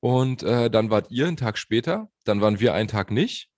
Und 0.00 0.42
äh, 0.42 0.70
dann 0.70 0.90
wart 0.90 1.10
ihr 1.10 1.26
einen 1.26 1.36
Tag 1.36 1.58
später. 1.58 2.08
Dann 2.24 2.40
waren 2.40 2.60
wir 2.60 2.74
einen 2.74 2.88
Tag 2.88 3.10
nicht. 3.10 3.48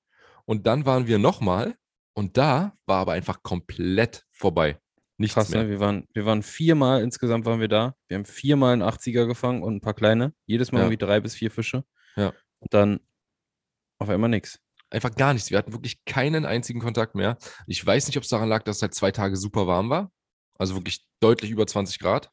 Und 0.44 0.66
dann 0.66 0.86
waren 0.86 1.06
wir 1.06 1.18
nochmal. 1.18 1.76
Und 2.14 2.36
da 2.36 2.76
war 2.86 2.98
aber 3.00 3.12
einfach 3.12 3.42
komplett 3.42 4.24
vorbei. 4.30 4.78
Nichts 5.18 5.34
Krass, 5.34 5.50
mehr. 5.50 5.62
ne? 5.64 5.70
Wir 5.70 5.80
waren, 5.80 6.06
wir 6.14 6.26
waren 6.26 6.42
viermal 6.42 7.02
insgesamt 7.02 7.44
waren 7.46 7.60
wir 7.60 7.68
da. 7.68 7.94
Wir 8.08 8.16
haben 8.16 8.24
viermal 8.24 8.72
einen 8.72 8.82
80er 8.82 9.26
gefangen 9.26 9.62
und 9.62 9.76
ein 9.76 9.80
paar 9.80 9.94
kleine. 9.94 10.34
Jedes 10.46 10.72
Mal 10.72 10.78
Ja. 10.80 10.84
irgendwie 10.86 11.04
drei 11.04 11.20
bis 11.20 11.34
vier 11.34 11.50
Fische. 11.50 11.84
Ja. 12.16 12.32
Und 12.58 12.74
dann 12.74 13.00
auf 13.98 14.08
einmal 14.08 14.30
nichts. 14.30 14.58
Einfach 14.90 15.14
gar 15.14 15.32
nichts. 15.32 15.50
Wir 15.50 15.58
hatten 15.58 15.72
wirklich 15.72 16.04
keinen 16.04 16.44
einzigen 16.44 16.80
Kontakt 16.80 17.14
mehr. 17.14 17.38
Ich 17.66 17.84
weiß 17.86 18.08
nicht, 18.08 18.16
ob 18.16 18.24
es 18.24 18.28
daran 18.28 18.48
lag, 18.48 18.62
dass 18.64 18.76
es 18.76 18.82
halt 18.82 18.94
zwei 18.94 19.10
Tage 19.10 19.36
super 19.36 19.66
warm 19.66 19.88
war. 19.90 20.10
Also 20.58 20.74
wirklich 20.74 21.06
deutlich 21.20 21.50
über 21.50 21.66
20 21.66 21.98
Grad. 21.98 22.30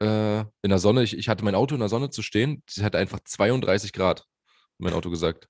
Äh, 0.00 0.40
in 0.40 0.70
der 0.70 0.78
Sonne, 0.78 1.02
ich, 1.02 1.16
ich 1.16 1.28
hatte 1.28 1.44
mein 1.44 1.54
Auto 1.54 1.74
in 1.74 1.80
der 1.80 1.88
Sonne 1.88 2.10
zu 2.10 2.22
stehen. 2.22 2.62
Es 2.66 2.82
hatte 2.82 2.98
einfach 2.98 3.20
32 3.24 3.92
Grad, 3.92 4.20
hat 4.20 4.26
mein 4.78 4.92
Auto 4.92 5.10
gesagt. 5.10 5.48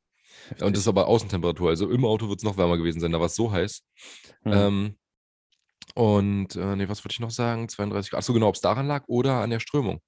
Und 0.61 0.73
das 0.73 0.81
ist 0.81 0.89
aber 0.89 1.07
Außentemperatur. 1.07 1.71
Also 1.71 1.89
im 1.91 2.05
Auto 2.05 2.29
wird 2.29 2.41
es 2.41 2.45
noch 2.45 2.57
wärmer 2.57 2.77
gewesen 2.77 3.01
sein. 3.01 3.13
Da 3.13 3.19
war 3.19 3.27
es 3.27 3.35
so 3.35 3.51
heiß. 3.51 3.83
Hm. 4.43 4.53
Ähm, 4.53 4.97
und, 5.95 6.57
äh, 6.57 6.77
nee, 6.77 6.89
was 6.89 7.05
wollte 7.05 7.15
ich 7.15 7.21
noch 7.21 7.31
sagen? 7.31 7.69
32 7.69 8.11
Grad. 8.11 8.19
Achso, 8.19 8.33
genau, 8.33 8.49
ob 8.49 8.55
es 8.57 8.61
daran 8.61 8.87
lag 8.87 9.05
oder 9.07 9.41
an 9.41 9.51
der 9.51 9.61
Strömung. 9.61 10.01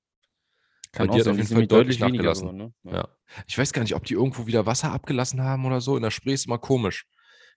Kann 0.93 1.09
die 1.09 1.15
auch 1.15 1.19
hat 1.21 1.29
auf 1.29 1.37
die 1.37 1.43
jeden 1.43 1.55
Fall 1.55 1.67
deutlich 1.67 1.99
nachgelassen. 1.99 2.49
geworden, 2.49 2.75
ne? 2.83 2.93
Ja. 2.93 3.09
Ich 3.47 3.57
weiß 3.57 3.73
gar 3.73 3.83
nicht, 3.83 3.95
ob 3.95 4.05
die 4.05 4.15
irgendwo 4.15 4.47
wieder 4.47 4.67
Wasser 4.67 4.93
abgelassen 4.93 5.43
haben 5.43 5.65
oder 5.65 5.81
so. 5.81 5.97
In 5.97 6.03
der 6.03 6.11
Spree 6.11 6.33
ist 6.33 6.47
immer 6.47 6.59
komisch. 6.59 7.07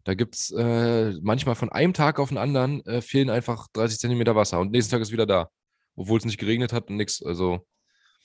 Da 0.04 0.14
gibt 0.14 0.36
es 0.36 0.52
äh, 0.52 1.14
manchmal 1.22 1.56
von 1.56 1.70
einem 1.70 1.94
Tag 1.94 2.20
auf 2.20 2.30
den 2.30 2.38
anderen 2.38 2.86
äh, 2.86 3.02
fehlen 3.02 3.30
einfach 3.30 3.68
30 3.74 4.00
Zentimeter 4.00 4.36
Wasser 4.36 4.60
und 4.60 4.72
nächsten 4.72 4.92
Tag 4.92 5.02
ist 5.02 5.12
wieder 5.12 5.26
da. 5.26 5.50
Obwohl 6.00 6.18
es 6.18 6.24
nicht 6.26 6.38
geregnet 6.38 6.72
hat 6.72 6.90
und 6.90 6.96
nichts. 6.96 7.22
Also, 7.22 7.68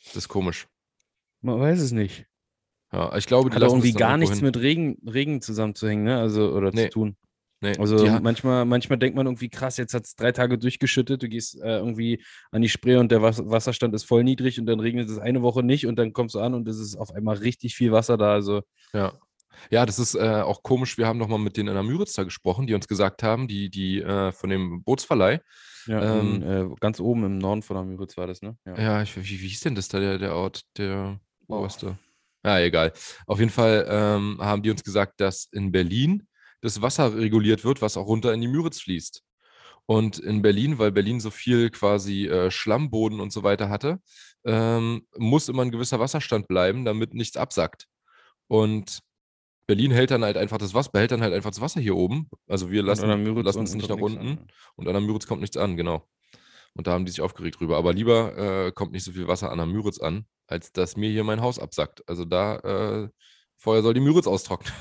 das 0.07 0.17
ist 0.17 0.29
komisch. 0.29 0.69
Man 1.41 1.59
weiß 1.59 1.81
es 1.81 1.91
nicht. 1.91 2.25
Ja, 2.93 3.17
ich 3.17 3.27
glaube, 3.27 3.51
die 3.51 3.57
Hat 3.57 3.63
das 3.63 3.73
irgendwie 3.73 3.93
gar 3.93 4.17
nichts 4.17 4.37
hin. 4.37 4.45
mit 4.45 4.57
Regen, 4.59 4.97
Regen 5.05 5.41
zusammenzuhängen, 5.43 6.05
ne? 6.05 6.19
Also, 6.19 6.53
oder 6.53 6.71
Nee. 6.73 6.85
zu 6.85 6.91
tun. 6.91 7.17
Nee, 7.61 7.77
Also 7.79 8.07
manchmal, 8.21 8.65
manchmal 8.67 8.99
denkt 8.99 9.17
man 9.17 9.27
irgendwie, 9.27 9.49
krass, 9.49 9.77
jetzt 9.79 9.95
hat 9.95 10.05
es 10.05 10.15
drei 10.15 10.33
Tage 10.33 10.59
durchgeschüttet, 10.59 11.23
du 11.23 11.29
gehst 11.29 11.57
äh, 11.63 11.79
irgendwie 11.79 12.23
an 12.53 12.61
die 12.63 12.69
Spree 12.69 12.97
und 12.97 13.11
der 13.11 13.23
Was 13.23 13.39
Wasserstand 13.45 13.95
ist 13.95 14.05
voll 14.05 14.23
niedrig 14.23 14.61
und 14.61 14.67
dann 14.67 14.81
regnet 14.81 15.09
es 15.09 15.19
eine 15.19 15.41
Woche 15.43 15.63
nicht 15.63 15.87
und 15.87 15.97
dann 15.97 16.13
kommst 16.13 16.35
du 16.35 16.41
an 16.41 16.53
und 16.55 16.69
es 16.69 16.79
ist 16.79 16.95
auf 16.95 17.11
einmal 17.13 17.37
richtig 17.39 17.75
viel 17.75 17.91
Wasser 17.91 18.19
da. 18.19 18.33
Also 18.35 18.63
Ja. 18.93 19.19
Ja, 19.71 19.87
das 19.87 19.99
ist 19.99 20.15
äh, 20.15 20.43
auch 20.43 20.63
komisch. 20.63 20.99
Wir 20.99 21.07
haben 21.07 21.19
nochmal 21.19 21.39
mit 21.39 21.57
denen 21.57 21.69
in 21.69 21.75
der 21.75 21.83
Müritz 21.83 22.13
da 22.15 22.25
gesprochen, 22.25 22.67
die 22.67 22.75
uns 22.75 22.89
gesagt 22.89 23.23
haben, 23.23 23.49
die, 23.49 23.71
die 23.71 24.01
äh, 24.01 24.33
von 24.33 24.51
dem 24.51 24.83
Bootsverleih. 24.83 25.41
ja, 25.87 26.21
Ähm, 26.21 26.43
in, 26.43 26.43
äh, 26.43 26.75
ganz 26.81 27.01
oben 27.01 27.25
im 27.25 27.39
Norden 27.39 27.63
von 27.63 27.77
der 27.77 27.85
Müritz 27.85 28.17
war 28.17 28.27
das, 28.27 28.43
ne? 28.43 28.57
Ja. 28.67 28.81
Ja, 28.81 29.03
ich, 29.03 29.17
wie, 29.17 29.41
wie 29.41 29.49
hieß 29.49 29.61
denn 29.61 29.75
das 29.75 29.89
da, 29.89 30.01
der, 30.01 30.19
der 30.19 30.35
Ort, 30.35 30.63
der 30.77 31.21
Boah. 31.47 31.61
oberste? 31.61 31.99
Ja, 32.45 32.59
egal. 32.61 32.93
Auf 33.27 33.39
jeden 33.39 33.51
Fall 33.51 33.87
ähm, 33.89 34.39
haben 34.41 34.63
die 34.63 34.71
uns 34.71 34.85
gesagt, 34.85 35.21
dass 35.21 35.49
in 35.53 35.73
Berlin 35.73 36.27
das 36.61 36.81
Wasser 36.83 37.17
reguliert 37.17 37.65
wird, 37.65 37.81
was 37.83 37.97
auch 37.97 38.07
runter 38.07 38.33
in 38.33 38.41
die 38.41 38.49
Müritz 38.49 38.81
fließt. 38.81 39.23
Und 39.87 40.19
in 40.19 40.41
Berlin, 40.41 40.79
weil 40.79 40.93
Berlin 40.93 41.21
so 41.21 41.31
viel 41.31 41.69
quasi 41.71 42.27
äh, 42.27 42.51
Schlammboden 42.51 43.21
und 43.21 43.33
so 43.33 43.43
weiter 43.43 43.69
hatte, 43.69 43.99
ähm, 44.45 45.07
muss 45.17 45.49
immer 45.49 45.63
ein 45.63 45.71
gewisser 45.71 46.01
Wasserstand 46.01 46.49
bleiben, 46.49 46.85
damit 46.87 47.13
nichts 47.13 47.37
absackt. 47.37 47.87
Und 48.47 49.01
Berlin 49.67 49.91
hält 49.91 50.11
dann 50.11 50.25
halt 50.25 50.37
einfach 50.37 50.59
das 50.59 50.75
Wasser, 50.75 50.91
behält 50.93 51.11
dann 51.13 51.23
halt 51.23 51.33
einfach 51.33 51.51
das 51.51 51.61
Wasser 51.61 51.81
hier 51.81 51.97
oben. 51.97 52.29
Also 52.49 52.71
wir 52.71 52.83
lassen, 52.83 53.09
lassen 53.43 53.63
es 53.63 53.75
nicht 53.75 53.89
nach 53.89 53.97
unten. 53.97 54.19
an, 54.19 54.47
Und 54.77 54.87
an 54.89 54.95
der 54.95 55.01
Müritz 55.03 55.27
kommt 55.27 55.41
nichts 55.41 55.57
an, 55.57 55.77
genau. 55.77 56.07
Und 56.75 56.87
da 56.87 56.93
haben 56.93 57.05
die 57.05 57.13
sich 57.13 57.21
aufgeregt 57.21 57.61
drüber. 57.61 57.77
Aber 57.77 57.93
lieber 57.93 58.37
äh, 58.67 58.73
kommt 58.73 58.93
nicht 58.93 59.05
so 59.05 59.13
viel 59.13 59.29
Wasser 59.29 59.51
an 59.51 59.59
der 59.59 59.67
Müritz 59.67 60.01
an, 60.01 60.27
als 60.47 60.73
dass 60.73 60.97
mir 60.97 61.11
hier 61.11 61.25
mein 61.25 61.41
Haus 61.41 61.59
absackt. 61.59 62.07
Also 62.09 62.25
da 62.25 62.57
äh, 63.05 63.09
vorher 63.57 63.83
soll 63.83 63.95
die 63.95 64.01
Müritz 64.01 64.27
austrocknen. 64.27 64.73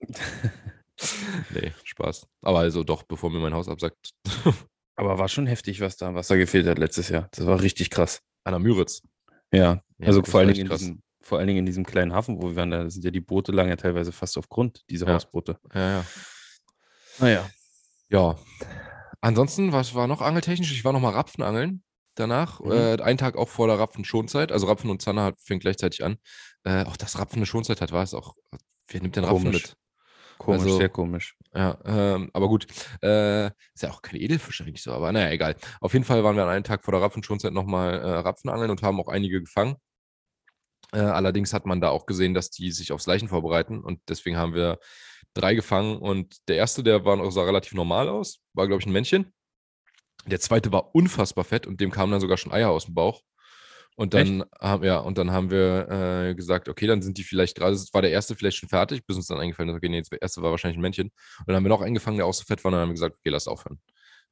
nee, 1.50 1.72
Spaß. 1.84 2.26
Aber 2.42 2.60
also 2.60 2.84
doch, 2.84 3.02
bevor 3.02 3.30
mir 3.30 3.40
mein 3.40 3.54
Haus 3.54 3.68
absackt. 3.68 4.10
Aber 4.96 5.18
war 5.18 5.28
schon 5.28 5.46
heftig, 5.46 5.80
was 5.80 5.96
da 5.96 6.08
an 6.08 6.14
Wasser 6.14 6.36
gefehlt 6.36 6.66
hat 6.66 6.78
letztes 6.78 7.08
Jahr. 7.08 7.28
Das 7.32 7.46
war 7.46 7.60
richtig 7.62 7.90
krass. 7.90 8.22
An 8.44 8.52
der 8.52 8.60
Müritz. 8.60 9.02
Ja, 9.52 9.82
Ja, 9.98 10.06
also 10.06 10.20
das 10.20 10.30
vor 10.30 10.40
allen, 10.40 10.48
Dingen 10.48 10.60
in 10.62 10.68
krass. 10.68 10.80
diesem, 10.80 11.02
vor 11.30 11.38
allen 11.38 11.46
Dingen 11.46 11.60
in 11.60 11.66
diesem 11.66 11.86
kleinen 11.86 12.12
Hafen, 12.12 12.42
wo 12.42 12.48
wir 12.48 12.56
waren, 12.56 12.72
da 12.72 12.90
sind 12.90 13.04
ja 13.04 13.12
die 13.12 13.20
Boote 13.20 13.52
ja 13.54 13.76
teilweise 13.76 14.10
fast 14.10 14.36
auf 14.36 14.48
Grund, 14.48 14.82
diese 14.90 15.06
Ja. 15.06 15.14
Hausboote. 15.14 15.58
Ja, 15.72 15.90
ja. 15.98 16.04
Naja. 17.20 17.50
Ja. 18.08 18.36
Ansonsten, 19.20 19.72
was 19.72 19.94
war 19.94 20.08
noch 20.08 20.22
angeltechnisch? 20.22 20.72
Ich 20.72 20.84
war 20.84 20.92
noch 20.92 21.00
mal 21.00 21.10
Rapfenangeln 21.12 21.84
danach. 22.16 22.58
Mhm. 22.58 22.72
Äh, 22.72 23.00
einen 23.02 23.16
Tag 23.18 23.36
auch 23.36 23.48
vor 23.48 23.68
der 23.68 23.78
Rapfen-Schonzeit. 23.78 24.50
Also 24.50 24.66
Rapfen 24.66 24.90
und 24.90 25.02
Zanne 25.02 25.34
fängt 25.38 25.62
gleichzeitig 25.62 26.02
an. 26.04 26.16
Äh, 26.64 26.84
auch 26.84 26.96
dass 26.96 27.16
Rapfen 27.16 27.36
eine 27.36 27.46
Schonzeit 27.46 27.80
hat, 27.80 27.92
war 27.92 28.02
es 28.02 28.12
auch. 28.12 28.34
Wer 28.88 29.00
nimmt 29.02 29.14
den 29.14 29.22
Rapfen 29.22 29.44
Komisch. 29.44 29.62
mit? 29.68 29.76
Komisch, 30.38 30.62
Also- 30.62 30.78
sehr 30.78 30.88
komisch. 30.88 31.36
Ja, 31.54 31.78
ähm, 31.84 32.30
aber 32.32 32.48
gut. 32.48 32.66
Äh, 33.02 33.46
ist 33.46 33.82
ja 33.82 33.90
auch 33.90 34.02
kein 34.02 34.16
Edelfisch 34.20 34.60
eigentlich 34.62 34.82
so, 34.82 34.92
aber 34.92 35.12
naja, 35.12 35.30
egal. 35.30 35.54
Auf 35.80 35.92
jeden 35.92 36.04
Fall 36.04 36.24
waren 36.24 36.34
wir 36.34 36.42
an 36.42 36.48
einem 36.48 36.64
Tag 36.64 36.82
vor 36.84 36.92
der 36.92 37.00
Rapfenschonzeit 37.02 37.52
nochmal 37.52 38.00
äh, 38.00 38.08
Rapfenangeln 38.18 38.70
und 38.70 38.82
haben 38.82 38.98
auch 39.00 39.08
einige 39.08 39.40
gefangen. 39.40 39.76
Äh, 40.92 40.98
allerdings 41.00 41.52
hat 41.52 41.66
man 41.66 41.80
da 41.80 41.90
auch 41.90 42.06
gesehen, 42.06 42.34
dass 42.34 42.50
die 42.50 42.70
sich 42.72 42.92
aufs 42.92 43.06
Leichen 43.06 43.28
vorbereiten 43.28 43.80
und 43.80 44.00
deswegen 44.08 44.36
haben 44.36 44.54
wir 44.54 44.78
drei 45.34 45.54
gefangen 45.54 45.98
und 45.98 46.36
der 46.48 46.56
erste, 46.56 46.82
der 46.82 47.04
war 47.04 47.30
sah 47.30 47.44
relativ 47.44 47.74
normal 47.74 48.08
aus, 48.08 48.40
war 48.54 48.66
glaube 48.66 48.80
ich 48.80 48.86
ein 48.86 48.92
Männchen. 48.92 49.32
Der 50.26 50.40
zweite 50.40 50.72
war 50.72 50.94
unfassbar 50.94 51.44
fett 51.44 51.66
und 51.66 51.80
dem 51.80 51.90
kamen 51.90 52.12
dann 52.12 52.20
sogar 52.20 52.36
schon 52.36 52.52
Eier 52.52 52.70
aus 52.70 52.86
dem 52.86 52.94
Bauch. 52.94 53.22
Und 53.96 54.14
dann 54.14 54.44
haben 54.60 54.82
ja, 54.84 54.98
und 54.98 55.18
dann 55.18 55.30
haben 55.30 55.50
wir 55.50 55.88
äh, 56.30 56.34
gesagt, 56.34 56.68
okay, 56.68 56.86
dann 56.86 57.02
sind 57.02 57.18
die 57.18 57.24
vielleicht 57.24 57.56
gerade, 57.56 57.74
es 57.74 57.92
war 57.92 58.00
der 58.00 58.10
erste 58.10 58.34
vielleicht 58.34 58.56
schon 58.56 58.68
fertig, 58.68 59.04
bis 59.04 59.16
uns 59.16 59.26
dann 59.26 59.38
eingefallen 59.38 59.68
ist, 59.70 59.76
okay, 59.76 59.88
nee, 59.90 60.00
der 60.00 60.22
erste 60.22 60.40
war 60.42 60.50
wahrscheinlich 60.50 60.78
ein 60.78 60.82
Männchen. 60.82 61.08
Und 61.08 61.48
dann 61.48 61.56
haben 61.56 61.64
wir 61.64 61.68
noch 61.68 61.82
einen 61.82 61.94
gefangen, 61.94 62.16
der 62.16 62.24
auch 62.24 62.32
so 62.32 62.44
fett 62.44 62.64
war, 62.64 62.70
und 62.70 62.72
dann 62.72 62.82
haben 62.82 62.88
wir 62.88 62.94
gesagt, 62.94 63.16
okay, 63.18 63.28
lass 63.28 63.46
aufhören. 63.46 63.78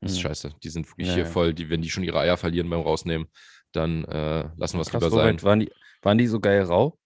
Das 0.00 0.12
ist 0.12 0.18
Mhm. 0.18 0.22
scheiße. 0.22 0.54
Die 0.62 0.68
sind 0.70 0.88
wirklich 0.88 1.08
Ja, 1.08 1.14
hier 1.14 1.24
ja. 1.24 1.30
voll, 1.30 1.52
die, 1.52 1.68
wenn 1.68 1.82
die 1.82 1.90
schon 1.90 2.04
ihre 2.04 2.18
Eier 2.20 2.36
verlieren 2.38 2.70
beim 2.70 2.80
Rausnehmen, 2.80 3.28
dann 3.72 4.04
äh, 4.04 4.48
lassen 4.56 4.78
wir 4.78 4.82
es 4.82 4.92
lieber 4.92 5.10
sein. 5.10 5.42
Waren, 5.42 5.60
die, 5.60 5.72
waren 6.02 6.18
die 6.18 6.26
so 6.26 6.40
geil 6.40 6.62
rau? 6.62 6.98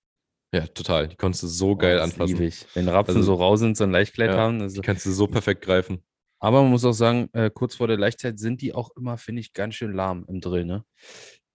Ja, 0.55 0.67
total. 0.67 1.09
Die 1.09 1.17
konntest 1.17 1.43
du 1.45 1.47
so 1.49 1.77
geil 1.77 1.99
Oh, 1.99 2.03
anfassen. 2.03 2.43
ich. 2.43 2.67
Wenn 2.75 2.89
Rapfen 2.89 3.17
Also- 3.17 3.27
so 3.27 3.35
rau 3.37 3.57
sind, 3.57 3.77
so 3.77 3.85
ein 3.85 3.91
Leichtkleid 3.91 4.31
Ja, 4.31 4.37
haben. 4.37 4.59
Das 4.59 4.75
Die 4.75 4.81
kannst 4.83 5.07
du 5.07 5.11
so 5.13 5.27
perfekt 5.27 5.65
greifen. 5.65 6.03
aber 6.41 6.63
man 6.63 6.71
muss 6.71 6.85
auch 6.85 6.93
sagen, 6.93 7.31
äh, 7.33 7.51
kurz 7.51 7.75
vor 7.77 7.87
der 7.89 7.97
Laichzeit 7.99 8.39
sind 8.39 8.61
die 8.61 8.75
auch 8.75 8.91
immer, 8.97 9.17
finde 9.17 9.41
ich, 9.41 9.53
ganz 9.55 9.75
schön 9.77 9.93
lahm 9.95 10.25
im 10.29 10.41
Drill, 10.41 10.65
ne? 10.67 10.85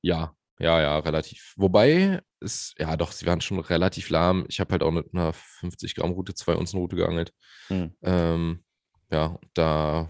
Ja, 0.02 0.34
ja, 0.60 0.82
ja, 0.82 0.98
relativ. 1.00 1.54
Wobei, 1.58 2.22
es, 2.40 2.74
ja 2.80 2.96
doch, 2.98 3.12
sie 3.12 3.26
waren 3.28 3.42
schon 3.42 3.60
relativ 3.60 4.10
lahm. 4.10 4.46
Ich 4.48 4.60
habe 4.60 4.72
halt 4.72 4.82
auch 4.84 4.92
mit 4.92 5.14
einer 5.14 5.34
50-Gramm-Route, 5.34 6.34
zwei 6.34 6.56
Unzen-Route 6.56 6.96
geangelt. 6.96 7.34
Hm. 7.68 7.94
Ähm, 8.02 8.64
ja, 9.12 9.38
da, 9.54 10.10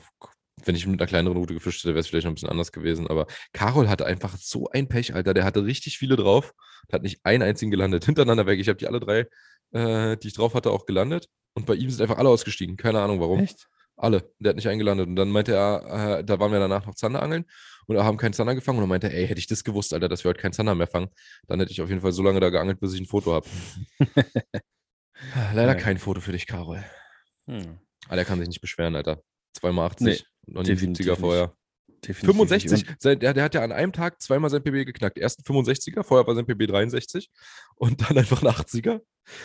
wenn 0.67 0.75
ich 0.75 0.85
mit 0.85 0.99
einer 0.99 1.07
kleineren 1.07 1.37
Route 1.37 1.53
gefischt 1.53 1.79
hätte, 1.83 1.89
wäre 1.93 1.99
es 1.99 2.07
vielleicht 2.07 2.25
noch 2.25 2.31
ein 2.31 2.35
bisschen 2.35 2.49
anders 2.49 2.71
gewesen. 2.71 3.07
Aber 3.07 3.27
Carol 3.53 3.89
hatte 3.89 4.05
einfach 4.05 4.35
so 4.37 4.69
ein 4.69 4.87
Pech, 4.87 5.13
Alter. 5.15 5.33
Der 5.33 5.43
hatte 5.45 5.63
richtig 5.65 5.97
viele 5.97 6.15
drauf. 6.15 6.53
Der 6.89 6.95
hat 6.97 7.03
nicht 7.03 7.19
einen 7.23 7.43
einzigen 7.43 7.71
gelandet. 7.71 8.05
Hintereinander 8.05 8.45
weg. 8.45 8.59
Ich 8.59 8.67
habe 8.69 8.77
die 8.77 8.87
alle 8.87 8.99
drei, 8.99 9.25
äh, 9.71 10.17
die 10.17 10.27
ich 10.27 10.33
drauf 10.33 10.53
hatte, 10.53 10.71
auch 10.71 10.85
gelandet. 10.85 11.27
Und 11.53 11.65
bei 11.65 11.75
ihm 11.75 11.89
sind 11.89 12.01
einfach 12.01 12.17
alle 12.17 12.29
ausgestiegen. 12.29 12.77
Keine 12.77 13.01
Ahnung 13.01 13.19
warum. 13.19 13.39
Echt? 13.39 13.67
Alle. 13.95 14.31
Der 14.39 14.49
hat 14.49 14.55
nicht 14.57 14.67
eingelandet. 14.67 15.07
Und 15.07 15.15
dann 15.15 15.29
meinte 15.29 15.53
er, 15.53 16.19
äh, 16.19 16.23
da 16.23 16.39
waren 16.39 16.51
wir 16.51 16.59
danach 16.59 16.85
noch 16.85 16.93
Zander 16.95 17.21
angeln 17.23 17.45
und 17.87 17.97
haben 17.97 18.17
keinen 18.17 18.33
Zander 18.33 18.53
gefangen. 18.53 18.77
Und 18.77 18.83
dann 18.83 18.89
meinte 18.89 19.07
er, 19.07 19.17
ey, 19.17 19.27
hätte 19.27 19.39
ich 19.39 19.47
das 19.47 19.63
gewusst, 19.63 19.93
Alter, 19.93 20.07
dass 20.07 20.23
wir 20.23 20.29
heute 20.29 20.41
keinen 20.41 20.53
Zander 20.53 20.75
mehr 20.75 20.87
fangen, 20.87 21.07
dann 21.47 21.59
hätte 21.59 21.71
ich 21.71 21.81
auf 21.81 21.89
jeden 21.89 22.01
Fall 22.01 22.11
so 22.11 22.21
lange 22.21 22.39
da 22.39 22.49
geangelt, 22.49 22.79
bis 22.79 22.93
ich 22.93 23.01
ein 23.01 23.05
Foto 23.07 23.33
habe. 23.33 23.47
Leider 25.53 25.73
Ja. 25.73 25.75
kein 25.75 25.97
Foto 25.97 26.21
für 26.21 26.31
dich, 26.31 26.45
Carol. 26.45 26.83
Hm. 27.47 27.79
Aber 28.05 28.15
der 28.17 28.25
kann 28.25 28.39
sich 28.39 28.47
nicht 28.47 28.61
beschweren, 28.61 28.95
Alter. 28.95 29.21
Zweimal 29.57 29.87
80 29.87 30.05
Nee, 30.05 30.17
und 30.47 30.53
noch 30.53 30.61
nie 30.63 30.67
definitiv 30.69 31.05
70er 31.05 31.09
nicht. 31.11 31.19
vorher. 31.19 31.53
Definitiv 32.05 32.23
nicht. 32.23 32.49
65, 32.59 32.85
sein, 32.99 33.19
der, 33.19 33.33
der 33.33 33.43
hat 33.43 33.55
ja 33.55 33.63
an 33.63 33.71
einem 33.71 33.91
Tag 33.91 34.21
zweimal 34.21 34.49
sein 34.49 34.63
PB 34.63 34.85
geknackt. 34.85 35.17
Erst 35.17 35.39
ein 35.39 35.43
65er, 35.43 36.03
vorher 36.03 36.27
war 36.27 36.35
sein 36.35 36.45
PB 36.45 36.67
63 36.67 37.29
und 37.75 38.07
dann 38.07 38.17
einfach 38.17 38.41
ein 38.43 38.47
80er. 38.49 39.01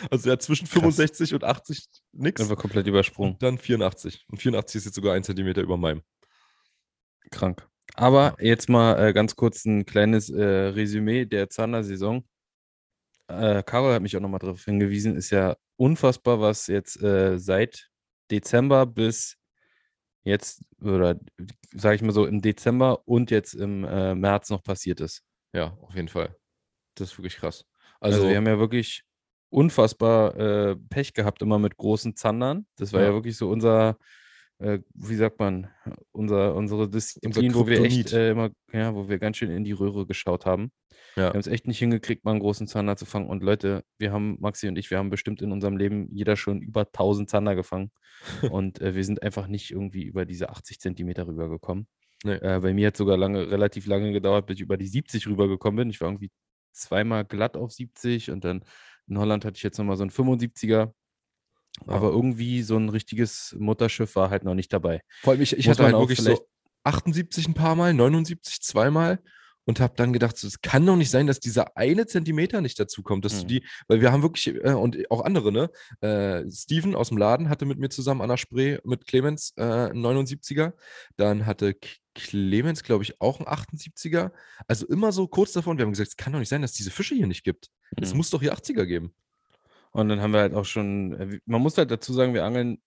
Also 0.09 0.29
er 0.29 0.33
hat 0.33 0.41
zwischen 0.41 0.67
Krass. 0.67 0.79
65 0.79 1.33
und 1.33 1.43
80 1.43 1.87
nix. 2.13 2.41
Einfach 2.41 2.57
komplett 2.57 2.87
übersprungen. 2.87 3.33
Und 3.33 3.43
dann 3.43 3.57
84. 3.57 4.25
Und 4.29 4.37
84 4.41 4.75
ist 4.79 4.85
jetzt 4.85 4.95
sogar 4.95 5.13
ein 5.15 5.23
Zentimeter 5.23 5.61
über 5.61 5.77
meinem. 5.77 6.03
Krank. 7.31 7.67
Aber 7.95 8.35
jetzt 8.39 8.69
mal 8.69 8.99
äh, 9.09 9.13
ganz 9.13 9.35
kurz 9.35 9.65
ein 9.65 9.85
kleines 9.85 10.29
äh, 10.29 10.43
Resümee 10.43 11.25
der 11.25 11.49
Zander-Saison. 11.49 12.23
Äh, 13.27 13.63
Carol 13.63 13.93
hat 13.93 14.01
mich 14.01 14.15
auch 14.15 14.21
nochmal 14.21 14.39
darauf 14.39 14.63
hingewiesen, 14.63 15.15
ist 15.15 15.31
ja 15.31 15.55
unfassbar, 15.77 16.39
was 16.39 16.67
jetzt 16.67 17.01
äh, 17.01 17.37
seit 17.39 17.89
Dezember 18.31 18.85
bis 18.85 19.37
jetzt, 20.23 20.63
oder 20.81 21.19
sage 21.73 21.95
ich 21.95 22.01
mal 22.01 22.11
so, 22.11 22.25
im 22.25 22.41
Dezember 22.41 23.07
und 23.07 23.31
jetzt 23.31 23.53
im 23.53 23.83
äh, 23.83 24.15
März 24.15 24.49
noch 24.49 24.63
passiert 24.63 25.01
ist. 25.01 25.23
Ja, 25.53 25.77
auf 25.81 25.95
jeden 25.95 26.07
Fall. 26.07 26.35
Das 26.95 27.11
ist 27.11 27.17
wirklich 27.17 27.37
krass. 27.37 27.65
Also, 27.99 28.17
Also, 28.17 28.29
wir 28.29 28.37
haben 28.37 28.47
ja 28.47 28.59
wirklich 28.59 29.03
unfassbar 29.49 30.35
äh, 30.35 30.75
Pech 30.89 31.13
gehabt, 31.13 31.41
immer 31.41 31.59
mit 31.59 31.77
großen 31.77 32.15
Zandern. 32.15 32.65
Das 32.77 32.91
war 32.93 33.01
ja, 33.01 33.07
Ja. 33.07 33.13
wirklich 33.13 33.37
so 33.37 33.49
unser, 33.49 33.97
äh, 34.63 34.79
wie 34.93 35.15
sagt 35.15 35.39
man, 35.39 35.67
unser, 36.11 36.55
unsere 36.55 36.89
Disziplin, 36.89 37.53
wo 37.53 37.67
wir 37.67 37.81
echt 37.81 38.13
äh, 38.13 38.31
immer, 38.31 38.51
ja, 38.71 38.95
wo 38.95 39.09
wir 39.09 39.19
ganz 39.19 39.37
schön 39.37 39.51
in 39.51 39.63
die 39.63 39.71
Röhre 39.71 40.05
geschaut 40.05 40.45
haben. 40.45 40.71
Wir 41.15 41.25
ja, 41.25 41.29
haben 41.29 41.39
es 41.39 41.47
echt 41.47 41.67
nicht 41.67 41.79
hingekriegt, 41.79 42.25
mal 42.25 42.31
einen 42.31 42.39
großen 42.39 42.67
Zander 42.67 42.95
zu 42.95 43.05
fangen. 43.05 43.27
Und 43.27 43.43
Leute, 43.43 43.83
wir 43.99 44.11
haben, 44.11 44.37
Maxi 44.39 44.67
und 44.67 44.77
ich, 44.77 44.89
wir 44.89 44.97
haben 44.97 45.09
bestimmt 45.09 45.41
in 45.41 45.51
unserem 45.51 45.77
Leben 45.77 46.07
jeder 46.11 46.35
schon 46.35 46.61
über 46.61 46.81
1000 46.81 47.29
Zander 47.29 47.55
gefangen. 47.55 47.91
und 48.51 48.81
äh, 48.81 48.95
wir 48.95 49.03
sind 49.03 49.21
einfach 49.21 49.47
nicht 49.47 49.71
irgendwie 49.71 50.03
über 50.03 50.25
diese 50.25 50.49
80 50.49 50.79
Zentimeter 50.79 51.27
rübergekommen. 51.27 51.87
Nee. 52.23 52.35
Äh, 52.35 52.59
bei 52.61 52.73
mir 52.73 52.87
hat 52.87 52.97
sogar 52.97 53.17
lange, 53.17 53.51
relativ 53.51 53.85
lange 53.85 54.11
gedauert, 54.13 54.45
bis 54.45 54.55
ich 54.55 54.61
über 54.61 54.77
die 54.77 54.87
70 54.87 55.27
rübergekommen 55.27 55.77
bin. 55.77 55.89
Ich 55.89 55.99
war 55.99 56.07
irgendwie 56.07 56.31
zweimal 56.71 57.25
glatt 57.25 57.57
auf 57.57 57.71
70 57.71 58.31
und 58.31 58.43
dann 58.43 58.63
in 59.07 59.17
Holland 59.17 59.43
hatte 59.43 59.57
ich 59.57 59.63
jetzt 59.63 59.77
nochmal 59.77 59.97
so 59.97 60.03
einen 60.03 60.11
75er. 60.11 60.93
Aber 61.87 62.09
irgendwie 62.09 62.61
so 62.63 62.77
ein 62.77 62.89
richtiges 62.89 63.55
Mutterschiff 63.57 64.15
war 64.15 64.29
halt 64.29 64.43
noch 64.43 64.53
nicht 64.55 64.71
dabei. 64.71 65.01
vor 65.21 65.33
allem 65.33 65.41
ich, 65.41 65.57
ich 65.57 65.65
muss 65.67 65.79
hatte 65.79 65.83
halt 65.85 65.95
wirklich 65.99 66.19
so 66.21 66.47
78 66.83 67.47
ein 67.47 67.53
paar 67.53 67.75
Mal, 67.75 67.93
79 67.93 68.61
zweimal 68.61 69.19
und 69.65 69.79
habe 69.79 69.93
dann 69.95 70.11
gedacht, 70.11 70.37
so, 70.37 70.45
es 70.47 70.61
kann 70.61 70.85
doch 70.85 70.97
nicht 70.97 71.09
sein, 71.09 71.25
dass 71.25 71.39
dieser 71.39 71.77
eine 71.77 72.05
Zentimeter 72.05 72.59
nicht 72.61 72.77
dazu 72.79 73.01
kommt, 73.01 73.23
dass 73.25 73.37
du 73.39 73.43
Mhm. 73.43 73.47
die, 73.47 73.65
weil 73.87 74.01
wir 74.01 74.11
haben 74.11 74.21
wirklich, 74.21 74.47
äh, 74.47 74.73
und 74.73 75.09
auch 75.09 75.21
andere, 75.23 75.51
ne? 75.53 75.69
Äh, 76.01 76.51
Steven 76.51 76.95
aus 76.95 77.09
dem 77.09 77.17
Laden 77.17 77.47
hatte 77.49 77.65
mit 77.65 77.79
mir 77.79 77.89
zusammen 77.89 78.21
an 78.21 78.27
der 78.29 78.37
Spree 78.37 78.77
mit 78.83 79.07
Clemens 79.07 79.53
äh, 79.55 79.63
einen 79.63 80.01
79er. 80.05 80.73
Dann 81.15 81.45
hatte 81.45 81.75
Clemens, 82.13 82.83
glaube 82.83 83.03
ich, 83.03 83.19
auch 83.21 83.39
einen 83.39 83.47
78er. 83.47 84.31
Also 84.67 84.85
immer 84.87 85.11
so 85.13 85.27
kurz 85.27 85.53
davon. 85.53 85.77
Wir 85.77 85.85
haben 85.85 85.91
gesagt, 85.93 86.09
es 86.09 86.17
kann 86.17 86.33
doch 86.33 86.39
nicht 86.39 86.49
sein, 86.49 86.61
dass 86.61 86.71
es 86.71 86.77
diese 86.77 86.91
Fische 86.91 87.15
hier 87.15 87.27
nicht 87.27 87.43
gibt. 87.43 87.69
Es 88.01 88.11
Mhm. 88.11 88.17
muss 88.17 88.29
doch 88.29 88.41
hier 88.41 88.53
80er 88.53 88.85
geben. 88.85 89.13
Und 89.93 90.09
dann 90.09 90.21
haben 90.21 90.33
wir 90.33 90.41
halt 90.41 90.53
auch 90.53 90.65
schon, 90.65 91.13
äh, 91.13 91.39
man 91.45 91.61
muss 91.61 91.77
halt 91.77 91.89
dazu 91.91 92.13
sagen, 92.13 92.33
wir 92.33 92.43
angeln 92.45 92.81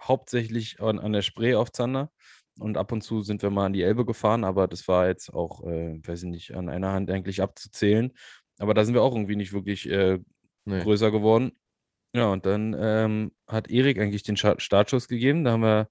hauptsächlich 0.00 0.80
an, 0.80 0.98
an 0.98 1.12
der 1.12 1.22
Spree 1.22 1.54
auf 1.54 1.72
Zander. 1.72 2.10
Und 2.58 2.78
ab 2.78 2.90
und 2.92 3.02
zu 3.02 3.20
sind 3.22 3.42
wir 3.42 3.50
mal 3.50 3.66
an 3.66 3.72
die 3.74 3.82
Elbe 3.82 4.06
gefahren, 4.06 4.42
aber 4.44 4.66
das 4.66 4.88
war 4.88 5.08
jetzt 5.08 5.32
auch, 5.32 5.62
äh, 5.66 6.00
weiß 6.06 6.22
ich 6.22 6.28
nicht, 6.30 6.54
an 6.54 6.70
einer 6.70 6.92
Hand 6.92 7.10
eigentlich 7.10 7.42
abzuzählen. 7.42 8.12
Aber 8.58 8.72
da 8.72 8.84
sind 8.84 8.94
wir 8.94 9.02
auch 9.02 9.14
irgendwie 9.14 9.36
nicht 9.36 9.52
wirklich 9.52 9.88
äh, 9.90 10.18
Nee. 10.68 10.80
größer 10.82 11.10
geworden. 11.12 11.52
Ja, 12.14 12.26
und 12.32 12.44
dann 12.44 12.74
ähm, 12.78 13.32
hat 13.46 13.70
Erik 13.70 14.00
eigentlich 14.00 14.22
den 14.24 14.36
Startschuss 14.36 15.06
gegeben. 15.06 15.44
Da 15.44 15.52
haben 15.52 15.62
wir 15.62 15.88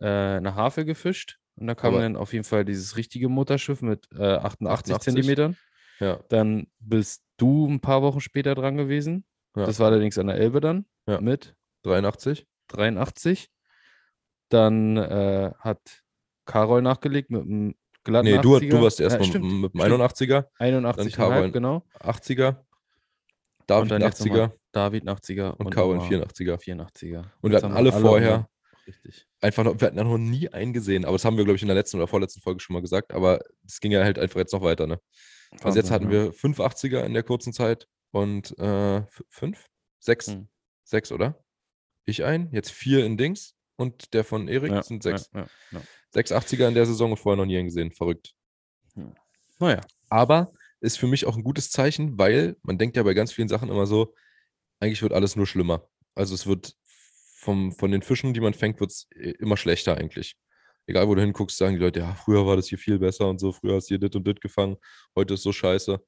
äh, 0.00 0.36
eine 0.38 0.54
Havel 0.54 0.84
gefischt. 0.86 1.38
Und 1.56 1.66
da 1.66 1.74
kam 1.74 1.92
Aber- 1.94 2.02
dann 2.02 2.16
auf 2.16 2.32
jeden 2.32 2.44
Fall 2.44 2.64
dieses 2.64 2.96
richtige 2.96 3.28
Mutterschiff 3.28 3.82
mit 3.82 4.06
äh, 4.12 4.22
88, 4.36 4.94
88. 4.94 5.00
Zentimetern. 5.14 5.56
Ja. 6.00 6.20
Dann 6.30 6.68
bist 6.78 7.24
du 7.36 7.66
ein 7.68 7.80
paar 7.80 8.00
Wochen 8.02 8.20
später 8.20 8.54
dran 8.54 8.76
gewesen. 8.76 9.24
Ja. 9.56 9.66
Das 9.66 9.78
war 9.80 9.88
allerdings 9.88 10.18
an 10.18 10.28
der 10.28 10.36
Elbe 10.36 10.60
dann 10.60 10.86
Ja. 11.08 11.20
mit 11.20 11.54
83. 11.82 12.46
83. 12.68 13.48
Dann 14.48 14.96
äh, 14.96 15.52
hat 15.58 15.80
Karol 16.44 16.82
nachgelegt 16.82 17.30
mit 17.30 17.42
einem 17.42 17.74
glatten 18.04 18.26
Nee, 18.28 18.38
du, 18.38 18.56
80er. 18.56 18.70
du 18.70 18.82
warst 18.82 19.00
erst 19.00 19.16
ja, 19.16 19.22
mit, 19.22 19.34
dem 19.34 19.68
stimmt. 19.70 19.74
81er, 19.74 20.46
81 20.58 21.14
Karol 21.14 21.50
genau. 21.50 21.82
80er, 22.00 22.48
Und 22.48 23.66
David 23.66 23.90
dann 23.90 24.00
nochmal 24.02 24.10
80er 24.12 24.52
David 24.72 25.08
ein 25.08 25.16
80er 25.16 25.50
und 25.52 25.66
ein 25.66 25.86
nochmal 25.88 26.08
84er. 26.08 26.56
84er. 26.60 27.24
Und 27.40 27.50
wir 27.50 27.56
hatten 27.56 27.66
haben 27.70 27.76
alle 27.76 27.92
vorher 27.92 28.48
Richtig. 28.86 29.26
einfach 29.40 29.64
noch, 29.64 29.80
wir 29.80 29.86
hatten 29.86 29.98
ja 29.98 30.04
noch 30.04 30.18
nie 30.18 30.48
einen 30.50 30.72
gesehen, 30.72 31.04
aber 31.04 31.14
das 31.14 31.24
haben 31.24 31.36
wir, 31.36 31.44
glaube 31.44 31.56
ich, 31.56 31.62
in 31.62 31.68
der 31.68 31.74
letzten 31.74 31.96
oder 31.96 32.06
vorletzten 32.06 32.40
Folge 32.40 32.60
schon 32.60 32.74
mal 32.74 32.82
gesagt, 32.82 33.12
aber 33.12 33.40
es 33.66 33.80
ging 33.80 33.90
ja 33.90 34.04
halt 34.04 34.18
einfach 34.18 34.38
jetzt 34.38 34.52
noch 34.52 34.62
weiter, 34.62 34.86
ne? 34.86 35.00
Also 35.62 35.78
jetzt 35.78 35.90
hatten 35.90 36.10
wir 36.10 36.32
fünf 36.32 36.60
80er 36.60 37.00
in 37.04 37.14
der 37.14 37.22
kurzen 37.22 37.52
Zeit 37.52 37.88
und 38.16 38.58
äh, 38.58 39.02
fünf? 39.28 39.68
Sechs? 39.98 40.28
Hm. 40.28 40.48
Sechs, 40.84 41.12
oder? 41.12 41.44
Ich 42.06 42.24
ein, 42.24 42.48
jetzt 42.50 42.70
vier 42.70 43.04
in 43.04 43.18
Dings 43.18 43.54
und 43.76 44.14
der 44.14 44.24
von 44.24 44.48
Erik 44.48 44.72
Ja, 44.72 44.82
sind 44.82 45.02
sechs. 45.02 45.28
Ja, 45.34 45.40
ja, 45.40 45.46
ja. 45.72 45.82
Sechs 46.10 46.32
80er 46.32 46.68
in 46.68 46.74
der 46.74 46.86
Saison 46.86 47.10
und 47.10 47.18
vorher 47.18 47.36
noch 47.36 47.44
nie 47.44 47.58
einen 47.58 47.66
gesehen. 47.66 47.92
Verrückt. 47.92 48.34
Naja. 49.58 49.82
Aber 50.08 50.52
ist 50.80 50.98
für 50.98 51.06
mich 51.06 51.26
auch 51.26 51.36
ein 51.36 51.42
gutes 51.42 51.70
Zeichen, 51.70 52.16
weil 52.16 52.56
man 52.62 52.78
denkt 52.78 52.96
ja 52.96 53.02
bei 53.02 53.12
ganz 53.12 53.32
vielen 53.32 53.48
Sachen 53.48 53.68
immer 53.68 53.86
so, 53.86 54.14
eigentlich 54.80 55.02
wird 55.02 55.12
alles 55.12 55.36
nur 55.36 55.46
schlimmer. 55.46 55.86
Also 56.14 56.34
es 56.34 56.46
wird 56.46 56.74
vom, 57.36 57.72
von 57.72 57.90
den 57.90 58.00
Fischen, 58.00 58.32
die 58.32 58.40
man 58.40 58.54
fängt, 58.54 58.80
wird 58.80 58.92
es 58.92 59.08
immer 59.10 59.58
schlechter 59.58 59.98
eigentlich. 59.98 60.36
Egal, 60.86 61.06
wo 61.08 61.14
du 61.14 61.20
hinguckst, 61.20 61.58
sagen 61.58 61.74
die 61.74 61.82
Leute, 61.82 62.00
ja, 62.00 62.14
früher 62.14 62.46
war 62.46 62.56
das 62.56 62.68
hier 62.68 62.78
viel 62.78 62.98
besser 62.98 63.28
und 63.28 63.40
so, 63.40 63.52
früher 63.52 63.74
hast 63.74 63.90
du 63.90 63.94
hier 63.94 63.98
dit 63.98 64.16
und 64.16 64.26
dit 64.26 64.40
gefangen, 64.40 64.76
heute 65.14 65.34
ist 65.34 65.42
so 65.42 65.52
scheiße. 65.52 66.00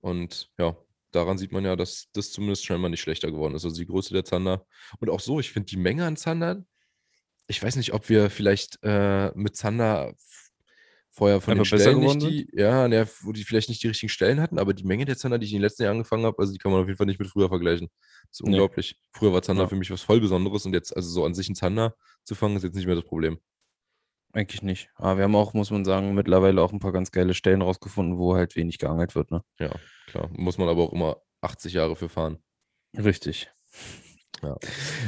Und 0.00 0.50
ja, 0.58 0.76
daran 1.12 1.38
sieht 1.38 1.52
man 1.52 1.64
ja, 1.64 1.76
dass 1.76 2.08
das 2.12 2.30
zumindest 2.32 2.64
scheinbar 2.64 2.90
nicht 2.90 3.00
schlechter 3.00 3.30
geworden 3.30 3.54
ist. 3.54 3.64
Also 3.64 3.76
die 3.76 3.86
Größe 3.86 4.12
der 4.14 4.24
Zander. 4.24 4.66
Und 5.00 5.10
auch 5.10 5.20
so, 5.20 5.40
ich 5.40 5.50
finde 5.52 5.66
die 5.66 5.76
Menge 5.76 6.04
an 6.06 6.16
Zandern, 6.16 6.66
ich 7.46 7.62
weiß 7.62 7.76
nicht, 7.76 7.92
ob 7.94 8.08
wir 8.08 8.28
vielleicht 8.30 8.78
äh, 8.82 9.30
mit 9.34 9.56
Zander 9.56 10.14
vorher 11.10 11.40
von 11.40 11.52
Einfach 11.58 11.70
den 11.70 11.80
Stellen 11.80 11.98
nicht 12.00 12.22
die, 12.22 12.48
ja, 12.52 12.86
ne, 12.86 13.08
wo 13.22 13.32
die 13.32 13.42
vielleicht 13.42 13.68
nicht 13.70 13.82
die 13.82 13.88
richtigen 13.88 14.10
Stellen 14.10 14.40
hatten, 14.40 14.58
aber 14.58 14.72
die 14.74 14.84
Menge 14.84 15.04
der 15.04 15.16
Zander, 15.16 15.38
die 15.38 15.46
ich 15.46 15.52
in 15.52 15.56
den 15.58 15.62
letzten 15.62 15.82
Jahren 15.82 15.96
angefangen 15.96 16.24
habe, 16.26 16.38
also 16.38 16.52
die 16.52 16.58
kann 16.58 16.70
man 16.70 16.80
auf 16.82 16.86
jeden 16.86 16.96
Fall 16.98 17.06
nicht 17.06 17.18
mit 17.18 17.28
früher 17.28 17.48
vergleichen. 17.48 17.88
Das 18.28 18.40
ist 18.40 18.42
Nee. 18.42 18.50
unglaublich. 18.50 18.96
Früher 19.12 19.32
war 19.32 19.42
Zander 19.42 19.62
Ja. 19.64 19.68
für 19.68 19.76
mich 19.76 19.90
was 19.90 20.02
voll 20.02 20.20
Besonderes 20.20 20.64
und 20.66 20.74
jetzt, 20.74 20.94
also 20.94 21.08
so 21.08 21.24
an 21.24 21.34
sich 21.34 21.48
einen 21.48 21.56
Zander 21.56 21.96
zu 22.22 22.34
fangen, 22.34 22.56
ist 22.56 22.62
jetzt 22.62 22.74
nicht 22.76 22.86
mehr 22.86 22.94
das 22.94 23.04
Problem. 23.04 23.38
Eigentlich 24.32 24.62
nicht. 24.62 24.90
Aber 24.96 25.16
wir 25.16 25.24
haben 25.24 25.34
auch, 25.34 25.54
muss 25.54 25.70
man 25.70 25.84
sagen, 25.84 26.14
mittlerweile 26.14 26.60
auch 26.62 26.72
ein 26.72 26.80
paar 26.80 26.92
ganz 26.92 27.10
geile 27.10 27.34
Stellen 27.34 27.62
rausgefunden, 27.62 28.18
wo 28.18 28.34
halt 28.34 28.56
wenig 28.56 28.78
geangelt 28.78 29.14
wird, 29.14 29.30
ne? 29.30 29.40
Ja, 29.58 29.70
klar. 30.06 30.28
Muss 30.32 30.58
man 30.58 30.68
aber 30.68 30.84
auch 30.84 30.92
immer 30.92 31.16
80 31.40 31.72
Jahre 31.72 31.96
für 31.96 32.08
fahren. 32.08 32.38
Richtig. 32.96 33.50
Ja. 34.42 34.56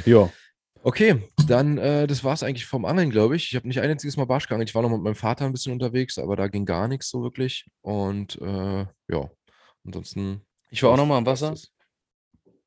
Ja. 0.07 0.31
Okay, 0.83 1.29
dann, 1.47 1.77
äh, 1.77 2.07
das 2.07 2.25
war 2.25 2.33
es 2.33 2.43
eigentlich 2.43 2.65
vom 2.65 2.87
Angeln, 2.87 3.11
glaube 3.11 3.37
ich. 3.37 3.49
Ich 3.51 3.57
habe 3.57 3.69
nicht 3.69 3.81
ein 3.81 3.91
einziges 3.91 4.17
Mal 4.17 4.25
Barsch 4.25 4.49
geangelt. 4.49 4.71
Ich 4.71 4.75
war 4.75 4.81
noch 4.81 4.89
mit 4.89 5.03
meinem 5.03 5.15
Vater 5.15 5.45
ein 5.45 5.53
bisschen 5.53 5.75
unterwegs, 5.75 6.19
aber 6.19 6.37
da 6.37 6.49
ging 6.49 6.65
gar 6.65 6.89
nichts 6.89 7.11
so 7.11 7.23
wirklich. 7.23 7.67
Und 7.83 8.41
äh, 8.41 8.87
ja, 9.09 9.31
ansonsten. 9.85 10.47
Ich 10.71 10.83
war 10.83 10.93
auch 10.93 10.97
noch 10.97 11.07
mal 11.07 11.19
am 11.19 11.27
Wasser 11.27 11.55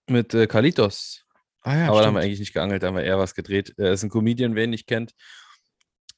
mit 0.07 0.33
äh, 0.33 0.45
Kalitos. 0.45 1.25
Ah 1.61 1.77
ja, 1.77 1.87
aber 1.87 2.01
da 2.01 2.07
haben 2.07 2.13
wir 2.13 2.19
stimmt. 2.19 2.25
eigentlich 2.25 2.39
nicht 2.39 2.53
geangelt, 2.53 2.83
da 2.83 2.87
haben 2.87 2.97
wir 2.97 3.03
eher 3.03 3.17
was 3.17 3.33
gedreht. 3.33 3.73
Er 3.77 3.93
ist 3.93 4.03
ein 4.03 4.09
Comedian, 4.09 4.53
wer 4.53 4.65
ihn 4.65 4.71
nicht 4.71 4.85
kennt. 4.85 5.13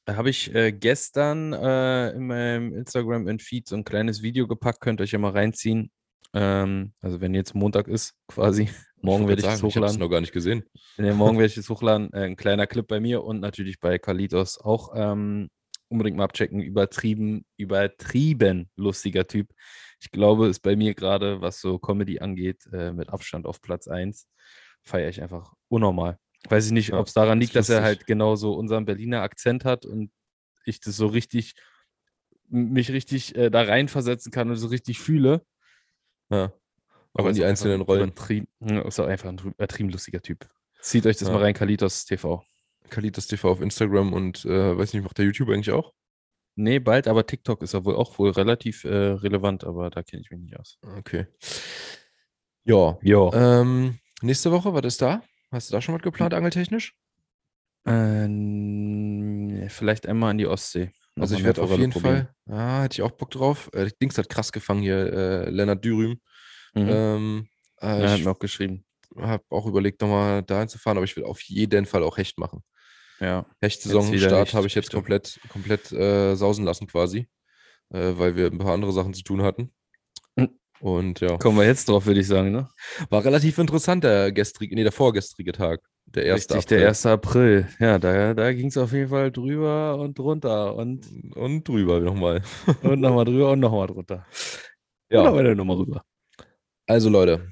Habe 0.08 0.30
ich 0.30 0.54
äh, 0.54 0.72
gestern 0.72 1.52
äh, 1.52 2.10
in 2.10 2.26
meinem 2.28 2.72
Instagram 2.74 3.26
in 3.26 3.40
Feed 3.40 3.66
so 3.68 3.74
ein 3.76 3.84
kleines 3.84 4.22
Video 4.22 4.46
gepackt, 4.46 4.80
könnt 4.80 5.00
ihr 5.00 5.04
euch 5.04 5.12
ja 5.12 5.18
mal 5.18 5.32
reinziehen. 5.32 5.90
Ähm, 6.32 6.92
also 7.00 7.20
wenn 7.20 7.34
jetzt 7.34 7.54
Montag 7.54 7.88
ist, 7.88 8.14
quasi. 8.28 8.68
Morgen 9.02 9.28
werde 9.28 9.40
ich 9.40 9.46
es 9.46 9.58
sagen, 9.58 9.68
Ich 9.68 9.76
habe 9.76 9.86
es 9.86 9.92
hochladen. 9.92 10.00
noch 10.00 10.08
gar 10.08 10.20
nicht 10.20 10.32
gesehen. 10.32 10.64
Nee, 10.96 11.12
morgen 11.12 11.38
werde 11.38 11.48
ich 11.48 11.56
es 11.56 11.68
hochladen. 11.68 12.12
Äh, 12.12 12.24
ein 12.24 12.36
kleiner 12.36 12.66
Clip 12.66 12.86
bei 12.86 13.00
mir 13.00 13.24
und 13.24 13.40
natürlich 13.40 13.80
bei 13.80 13.98
Kalitos 13.98 14.58
auch. 14.60 14.92
Ähm, 14.94 15.48
unbedingt 15.88 16.16
mal 16.16 16.24
abchecken. 16.24 16.60
Übertrieben, 16.60 17.44
übertrieben 17.56 18.70
lustiger 18.76 19.26
Typ. 19.26 19.52
Ich 20.00 20.10
glaube, 20.10 20.48
ist 20.48 20.60
bei 20.60 20.76
mir 20.76 20.94
gerade, 20.94 21.40
was 21.40 21.60
so 21.60 21.78
Comedy 21.78 22.20
angeht, 22.20 22.62
äh, 22.72 22.92
mit 22.92 23.08
Abstand 23.08 23.46
auf 23.46 23.60
Platz 23.60 23.88
1. 23.88 24.28
Feiere 24.82 25.08
ich 25.08 25.22
einfach 25.22 25.52
unnormal. 25.68 26.18
Weiß 26.48 26.66
ich 26.66 26.72
nicht, 26.72 26.88
Ja, 26.88 26.98
ob 26.98 27.06
es 27.06 27.12
daran 27.14 27.40
ist 27.40 27.46
liegt, 27.46 27.56
dass 27.56 27.68
er 27.68 27.82
halt 27.82 28.06
genau 28.06 28.36
so 28.36 28.54
unseren 28.54 28.84
Berliner 28.84 29.22
Akzent 29.22 29.64
hat 29.64 29.84
und 29.86 30.10
ich 30.64 30.80
das 30.80 30.96
so 30.96 31.06
richtig, 31.06 31.54
mich 32.48 32.90
richtig 32.90 33.36
äh, 33.36 33.50
da 33.50 33.62
reinversetzen 33.62 34.32
kann 34.32 34.50
und 34.50 34.56
so 34.56 34.68
richtig 34.68 34.98
fühle. 35.00 35.44
Ja. 36.30 36.52
Aber 37.14 37.28
in 37.28 37.32
ist 37.32 37.38
die 37.38 37.44
einzelnen 37.44 37.80
Rollen. 37.80 38.12
Ja, 38.60 38.82
ist 38.82 39.00
auch 39.00 39.06
einfach 39.06 39.28
ein 39.28 39.38
übertrieben 39.38 39.88
lustiger 39.90 40.20
Typ. 40.20 40.48
Zieht 40.80 41.06
euch 41.06 41.16
das 41.16 41.28
Ja. 41.28 41.34
mal 41.34 41.42
rein, 41.42 41.54
Kalitos 41.54 42.04
TV. 42.04 42.44
Kalitas 42.90 43.26
TV 43.26 43.50
auf 43.50 43.60
Instagram 43.60 44.12
und 44.12 44.44
äh, 44.44 44.76
weiß 44.76 44.92
nicht, 44.92 45.02
macht 45.02 45.18
der 45.18 45.24
YouTube 45.24 45.48
eigentlich 45.48 45.72
auch? 45.72 45.92
Nee, 46.54 46.78
bald, 46.78 47.08
aber 47.08 47.26
TikTok 47.26 47.62
ist 47.62 47.74
ja 47.74 47.84
wohl 47.84 47.96
auch 47.96 48.18
wohl 48.18 48.30
relativ 48.30 48.84
äh, 48.84 48.88
relevant, 48.94 49.64
aber 49.64 49.90
da 49.90 50.02
kenne 50.02 50.22
ich 50.22 50.30
mich 50.30 50.40
nicht 50.40 50.58
aus. 50.58 50.78
Okay. 50.98 51.26
Ja. 52.64 52.98
Jo. 53.02 53.30
Ähm, 53.34 53.98
nächste 54.22 54.50
Woche, 54.52 54.72
was 54.72 54.84
ist 54.84 55.02
da? 55.02 55.22
Hast 55.56 55.70
du 55.70 55.72
da 55.72 55.80
schon 55.80 55.94
was 55.94 56.02
geplant, 56.02 56.34
angeltechnisch? 56.34 56.94
Ähm, 57.86 59.68
vielleicht 59.70 60.06
einmal 60.06 60.32
an 60.32 60.38
die 60.38 60.46
Ostsee. 60.46 60.90
Also 61.18 61.34
ich 61.34 61.44
werde 61.44 61.62
auf 61.62 61.70
jeden 61.70 61.92
probieren. 61.92 62.28
Fall, 62.46 62.54
ja, 62.54 62.82
hätte 62.82 62.96
ich 62.96 63.02
auch 63.02 63.12
Bock 63.12 63.30
drauf. 63.30 63.70
Äh, 63.72 63.90
Dings 64.02 64.18
hat 64.18 64.28
krass 64.28 64.52
gefangen 64.52 64.82
hier, 64.82 65.10
äh, 65.10 65.48
Lennart 65.48 65.82
Dürüm. 65.82 66.20
Mhm. 66.74 66.88
Ähm, 66.90 67.48
äh, 67.80 67.86
ja, 67.86 68.10
hat 68.10 68.18
ich 68.18 68.24
mir 68.26 68.32
auch 68.32 68.38
geschrieben. 68.38 68.84
habe 69.18 69.44
auch 69.48 69.64
überlegt, 69.64 70.02
nochmal 70.02 70.42
dahin 70.42 70.68
zu 70.68 70.76
fahren, 70.76 70.98
aber 70.98 71.04
ich 71.04 71.16
will 71.16 71.24
auf 71.24 71.40
jeden 71.40 71.86
Fall 71.86 72.02
auch 72.02 72.18
Hecht 72.18 72.36
machen. 72.36 72.62
Ja. 73.18 73.46
Hechtsaison 73.62 74.12
wieder 74.12 74.28
Start 74.28 74.48
Hecht, 74.48 74.54
habe 74.54 74.66
ich 74.66 74.74
jetzt 74.74 74.92
komplett, 74.92 75.40
komplett 75.48 75.90
äh, 75.90 76.34
sausen 76.34 76.66
lassen 76.66 76.86
quasi, 76.86 77.30
äh, 77.94 78.12
weil 78.16 78.36
wir 78.36 78.48
ein 78.48 78.58
paar 78.58 78.74
andere 78.74 78.92
Sachen 78.92 79.14
zu 79.14 79.22
tun 79.22 79.40
hatten. 79.40 79.72
Und 80.80 81.20
ja, 81.20 81.36
Kommen 81.38 81.58
wir 81.58 81.64
jetzt 81.64 81.88
drauf, 81.88 82.06
würde 82.06 82.20
ich 82.20 82.26
sagen, 82.26 82.52
ne? 82.52 82.68
war 83.10 83.24
relativ 83.24 83.58
interessant 83.58 84.04
der 84.04 84.32
gestrige, 84.32 84.74
nee, 84.74 84.82
der 84.82 84.92
vorgestrige 84.92 85.52
Tag, 85.52 85.80
der 86.04 86.24
erste 86.24 86.54
Richtig, 86.54 86.68
der 86.68 86.78
April. 86.78 86.88
1. 86.88 87.06
April. 87.06 87.68
Ja, 87.80 87.98
da, 87.98 88.34
da 88.34 88.52
ging 88.52 88.68
es 88.68 88.76
auf 88.76 88.92
jeden 88.92 89.08
Fall 89.08 89.32
drüber 89.32 89.98
und 89.98 90.18
drunter 90.18 90.74
und, 90.74 91.06
Und 91.34 91.66
drüber 91.66 92.00
nochmal. 92.00 92.42
und 92.82 93.00
nochmal 93.00 93.24
drüber 93.24 93.52
und 93.52 93.60
nochmal 93.60 93.86
drunter. 93.86 94.26
Ja. 95.10 95.20
Und 95.20 95.26
noch 95.26 95.34
weiter 95.34 95.54
nochmal 95.54 95.76
rüber. 95.76 96.04
Also 96.86 97.08
Leute, 97.10 97.50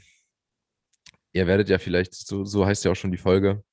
ihr 1.32 1.46
werdet 1.46 1.68
ja 1.68 1.78
vielleicht, 1.78 2.14
so, 2.14 2.44
so 2.44 2.66
heißt 2.66 2.84
ja 2.84 2.92
auch 2.92 2.96
schon 2.96 3.10
die 3.10 3.18
Folge, 3.18 3.64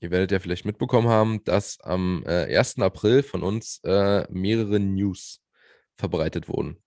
ihr 0.00 0.10
werdet 0.10 0.32
ja 0.32 0.38
vielleicht 0.38 0.64
mitbekommen 0.64 1.08
haben, 1.08 1.44
dass 1.44 1.78
am 1.80 2.24
äh, 2.26 2.56
1. 2.56 2.78
April 2.78 3.22
von 3.22 3.42
uns 3.42 3.80
äh, 3.84 4.26
mehrere 4.30 4.80
News 4.80 5.42
verbreitet 5.96 6.48
wurden. 6.48 6.78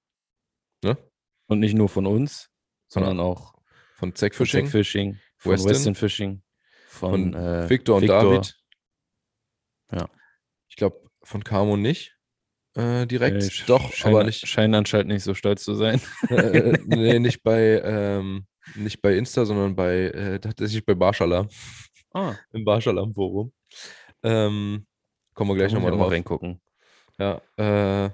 Ne? 0.83 0.97
Und 1.47 1.59
nicht 1.59 1.73
nur 1.75 1.89
von 1.89 2.05
uns, 2.05 2.49
sondern 2.87 3.17
Ja. 3.17 3.23
auch 3.23 3.53
Von 3.95 4.09
von 4.09 4.15
Zack 4.15 4.35
Fishing, 4.35 4.67
Fishing, 4.67 5.13
Fishing 5.13 5.19
von 5.37 5.51
Weston, 5.53 5.69
Western, 5.71 5.95
Fishing, 5.95 6.43
von, 6.87 7.33
von 7.33 7.33
äh, 7.35 7.69
Victor 7.69 7.95
und 7.97 8.01
Victor. 8.03 8.23
David. 8.23 8.55
Ja. 9.91 10.09
Ich 10.69 10.75
glaube, 10.75 10.99
von 11.23 11.43
Camo 11.43 11.77
nicht 11.77 12.17
äh, 12.75 13.05
direkt. 13.05 13.43
Äh, 13.43 13.63
Doch, 13.67 13.93
scheinen, 13.93 14.15
aber 14.15 14.23
nicht, 14.25 14.47
Scheinen 14.47 14.73
anscheinend 14.75 15.09
nicht 15.09 15.23
so 15.23 15.33
stolz 15.33 15.63
zu 15.63 15.75
sein. 15.75 16.01
äh, 16.29 16.77
nee, 16.85 17.19
nicht 17.19 17.43
bei, 17.43 17.81
ähm, 17.83 18.47
nicht 18.75 19.01
bei 19.01 19.15
Insta, 19.15 19.45
sondern 19.45 19.75
bei, 19.75 20.05
äh, 20.05 20.39
tatsächlich 20.39 20.83
bei 20.85 20.95
Barschalam, 20.95 21.47
Ah, 22.13 22.35
im 22.51 22.63
Barschalam-Forum. 22.65 23.53
Ähm, 24.23 24.87
kommen 25.33 25.49
wir 25.51 25.55
gleich 25.55 25.73
nochmal 25.73 25.91
auch 25.93 25.97
mal 25.97 26.03
drauf. 26.05 26.13
reingucken. 26.13 26.61
Ja, 27.19 27.41
äh, 27.57 28.09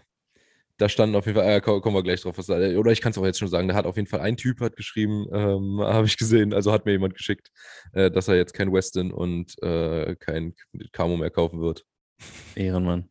da 0.80 0.90
standen 0.90 1.16
auf 1.16 1.26
jeden 1.28 1.38
Fall, 1.38 1.48
äh, 1.58 1.62
ko- 1.62 1.80
kommen 1.82 1.96
wir 1.96 2.02
gleich 2.04 2.22
drauf, 2.22 2.38
was 2.38 2.48
da, 2.48 2.56
oder 2.78 2.92
ich 2.92 3.02
kann 3.02 3.12
es 3.12 3.18
auch 3.20 3.26
jetzt 3.26 3.38
schon 3.38 3.48
sagen, 3.50 3.68
da 3.68 3.76
hat 3.76 3.86
auf 3.86 3.98
jeden 3.98 4.08
Fall 4.08 4.22
ein 4.22 4.38
Typ 4.38 4.60
hat 4.62 4.76
geschrieben, 4.76 5.28
ähm, 5.32 5.80
habe 5.82 6.08
ich 6.08 6.18
gesehen, 6.18 6.54
also 6.54 6.72
hat 6.72 6.86
mir 6.86 6.94
jemand 6.94 7.14
geschickt, 7.16 7.52
äh, 7.94 8.10
dass 8.10 8.28
er 8.28 8.36
jetzt 8.36 8.54
kein 8.54 8.74
Weston 8.74 9.12
und 9.12 9.62
äh, 9.62 10.16
kein 10.16 10.56
Camo 10.92 11.18
mehr 11.18 11.30
kaufen 11.30 11.62
wird. 11.62 11.86
Ehrenmann. 12.56 13.10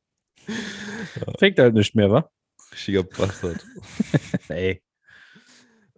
Fängt 1.38 1.58
halt 1.58 1.74
nicht 1.74 1.94
mehr, 1.94 2.10
wa? 2.10 2.28
Richtiger 2.72 3.02
Bastard. 3.04 3.64
Ey. 4.48 4.82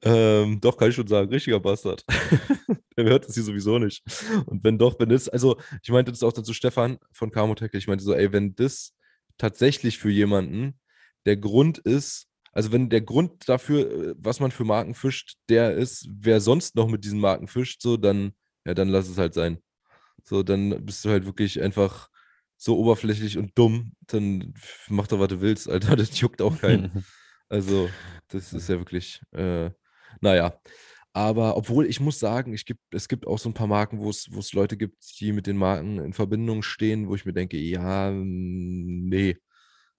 ähm, 0.02 0.60
doch, 0.60 0.76
kann 0.76 0.88
ich 0.88 0.94
schon 0.94 1.06
sagen, 1.06 1.28
richtiger 1.30 1.60
Bastard. 1.60 2.04
Der 2.96 3.04
hört 3.04 3.26
das 3.26 3.34
hier 3.34 3.42
sowieso 3.42 3.78
nicht. 3.78 4.02
Und 4.46 4.64
wenn 4.64 4.78
doch, 4.78 4.98
wenn 4.98 5.08
das, 5.08 5.28
also 5.28 5.58
ich 5.82 5.90
meinte 5.90 6.10
das 6.10 6.22
auch 6.22 6.32
dazu 6.32 6.52
Stefan 6.52 6.98
von 7.12 7.30
Camo 7.30 7.54
Tackle, 7.54 7.78
ich 7.78 7.86
meinte 7.86 8.04
so, 8.04 8.14
ey, 8.14 8.32
wenn 8.32 8.54
das 8.54 8.94
tatsächlich 9.38 9.98
für 9.98 10.10
jemanden 10.10 10.78
der 11.26 11.36
Grund 11.36 11.78
ist, 11.78 12.28
also 12.52 12.72
wenn 12.72 12.88
der 12.88 13.00
Grund 13.00 13.48
dafür, 13.48 13.90
äh, 13.90 14.14
was 14.18 14.40
man 14.40 14.50
für 14.50 14.64
Marken 14.64 14.94
fischt, 14.94 15.36
der 15.48 15.74
ist, 15.74 16.08
wer 16.10 16.40
sonst 16.40 16.74
noch 16.74 16.88
mit 16.88 17.04
diesen 17.04 17.20
Marken 17.20 17.46
fischt, 17.46 17.82
so, 17.82 17.96
dann, 17.96 18.32
ja, 18.64 18.74
dann 18.74 18.88
lass 18.88 19.08
es 19.08 19.18
halt 19.18 19.34
sein. 19.34 19.58
So, 20.24 20.42
dann 20.42 20.84
bist 20.84 21.04
du 21.04 21.10
halt 21.10 21.26
wirklich 21.26 21.62
einfach 21.62 22.08
so 22.56 22.78
oberflächlich 22.78 23.38
und 23.38 23.56
dumm, 23.56 23.92
dann 24.06 24.54
mach 24.88 25.06
doch, 25.06 25.18
was 25.18 25.28
du 25.28 25.40
willst, 25.40 25.68
Alter, 25.68 25.96
das 25.96 26.18
juckt 26.20 26.42
auch 26.42 26.58
keinen. 26.58 27.04
Also, 27.52 27.90
das 28.28 28.52
ist 28.52 28.68
ja 28.68 28.78
wirklich, 28.78 29.20
äh, 29.32 29.70
naja. 30.20 30.54
Aber 31.12 31.56
obwohl 31.56 31.86
ich 31.86 31.98
muss 31.98 32.20
sagen, 32.20 32.52
ich 32.54 32.64
gibt, 32.64 32.80
es 32.94 33.08
gibt 33.08 33.26
auch 33.26 33.40
so 33.40 33.48
ein 33.48 33.54
paar 33.54 33.66
Marken, 33.66 33.98
wo 33.98 34.08
es, 34.08 34.28
wo 34.30 34.38
es 34.38 34.52
Leute 34.52 34.76
gibt, 34.76 35.02
die 35.18 35.32
mit 35.32 35.48
den 35.48 35.56
Marken 35.56 35.98
in 35.98 36.12
Verbindung 36.12 36.62
stehen, 36.62 37.08
wo 37.08 37.16
ich 37.16 37.24
mir 37.26 37.32
denke, 37.32 37.56
ja, 37.56 38.12
mm, 38.12 39.08
nee. 39.08 39.36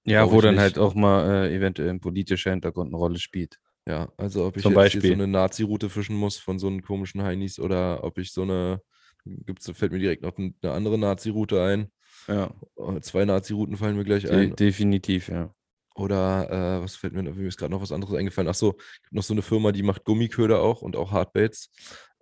Ja, 0.06 0.30
wo 0.32 0.42
dann 0.42 0.56
nicht. 0.56 0.62
halt 0.62 0.78
auch 0.80 0.94
mal 0.96 1.46
äh, 1.46 1.56
eventuell 1.56 1.90
ein 1.90 2.00
politischer 2.00 2.52
Hintergrund 2.52 2.90
eine 2.90 2.98
Rolle 2.98 3.20
spielt. 3.20 3.58
Ja, 3.88 4.12
also 4.18 4.46
ob 4.46 4.58
ich 4.58 4.64
Zum 4.64 4.74
jetzt 4.74 4.92
hier 4.92 5.02
so 5.02 5.08
Beispiel. 5.08 5.14
eine 5.14 5.28
Nazi-Route 5.28 5.90
fischen 5.90 6.16
muss 6.16 6.38
von 6.38 6.60
so 6.60 6.68
einen 6.68 6.82
komischen 6.84 7.24
Heinis 7.24 7.60
oder 7.60 8.04
ob 8.04 8.18
ich 8.20 8.32
so 8.32 8.44
eine, 8.44 8.82
gibt's, 9.26 9.70
fällt 9.74 9.92
mir 9.92 10.00
direkt 10.00 10.22
noch 10.22 10.38
ein- 10.38 10.56
eine 10.62 10.74
andere 10.74 10.98
Nazi-Route 11.00 11.62
ein. 11.64 11.92
Ja, 12.28 12.54
Äh, 12.78 13.02
Zwei 13.02 13.26
Nazi-Routen 13.26 13.78
fallen 13.78 13.98
mir 13.98 14.04
gleich 14.04 14.24
de 14.24 14.32
ein. 14.32 14.56
definitiv, 14.56 15.30
ja. 15.30 15.54
Oder 15.96 16.78
äh, 16.80 16.84
was 16.84 16.96
fällt 16.96 17.14
mir, 17.14 17.24
mir 17.24 17.48
ist 17.48 17.58
gerade 17.58 17.72
noch 17.72 17.82
was 17.82 17.92
anderes 17.92 18.16
eingefallen. 18.16 18.48
Ach 18.50 18.56
so, 18.56 18.74
gibt 18.74 19.12
noch 19.14 19.24
so 19.24 19.34
eine 19.34 19.42
Firma, 19.42 19.72
die 19.72 19.84
macht 19.84 20.06
Gummiköder 20.06 20.62
auch 20.62 20.82
und 20.84 20.96
auch 20.96 21.12
Hardbaits. 21.12 21.70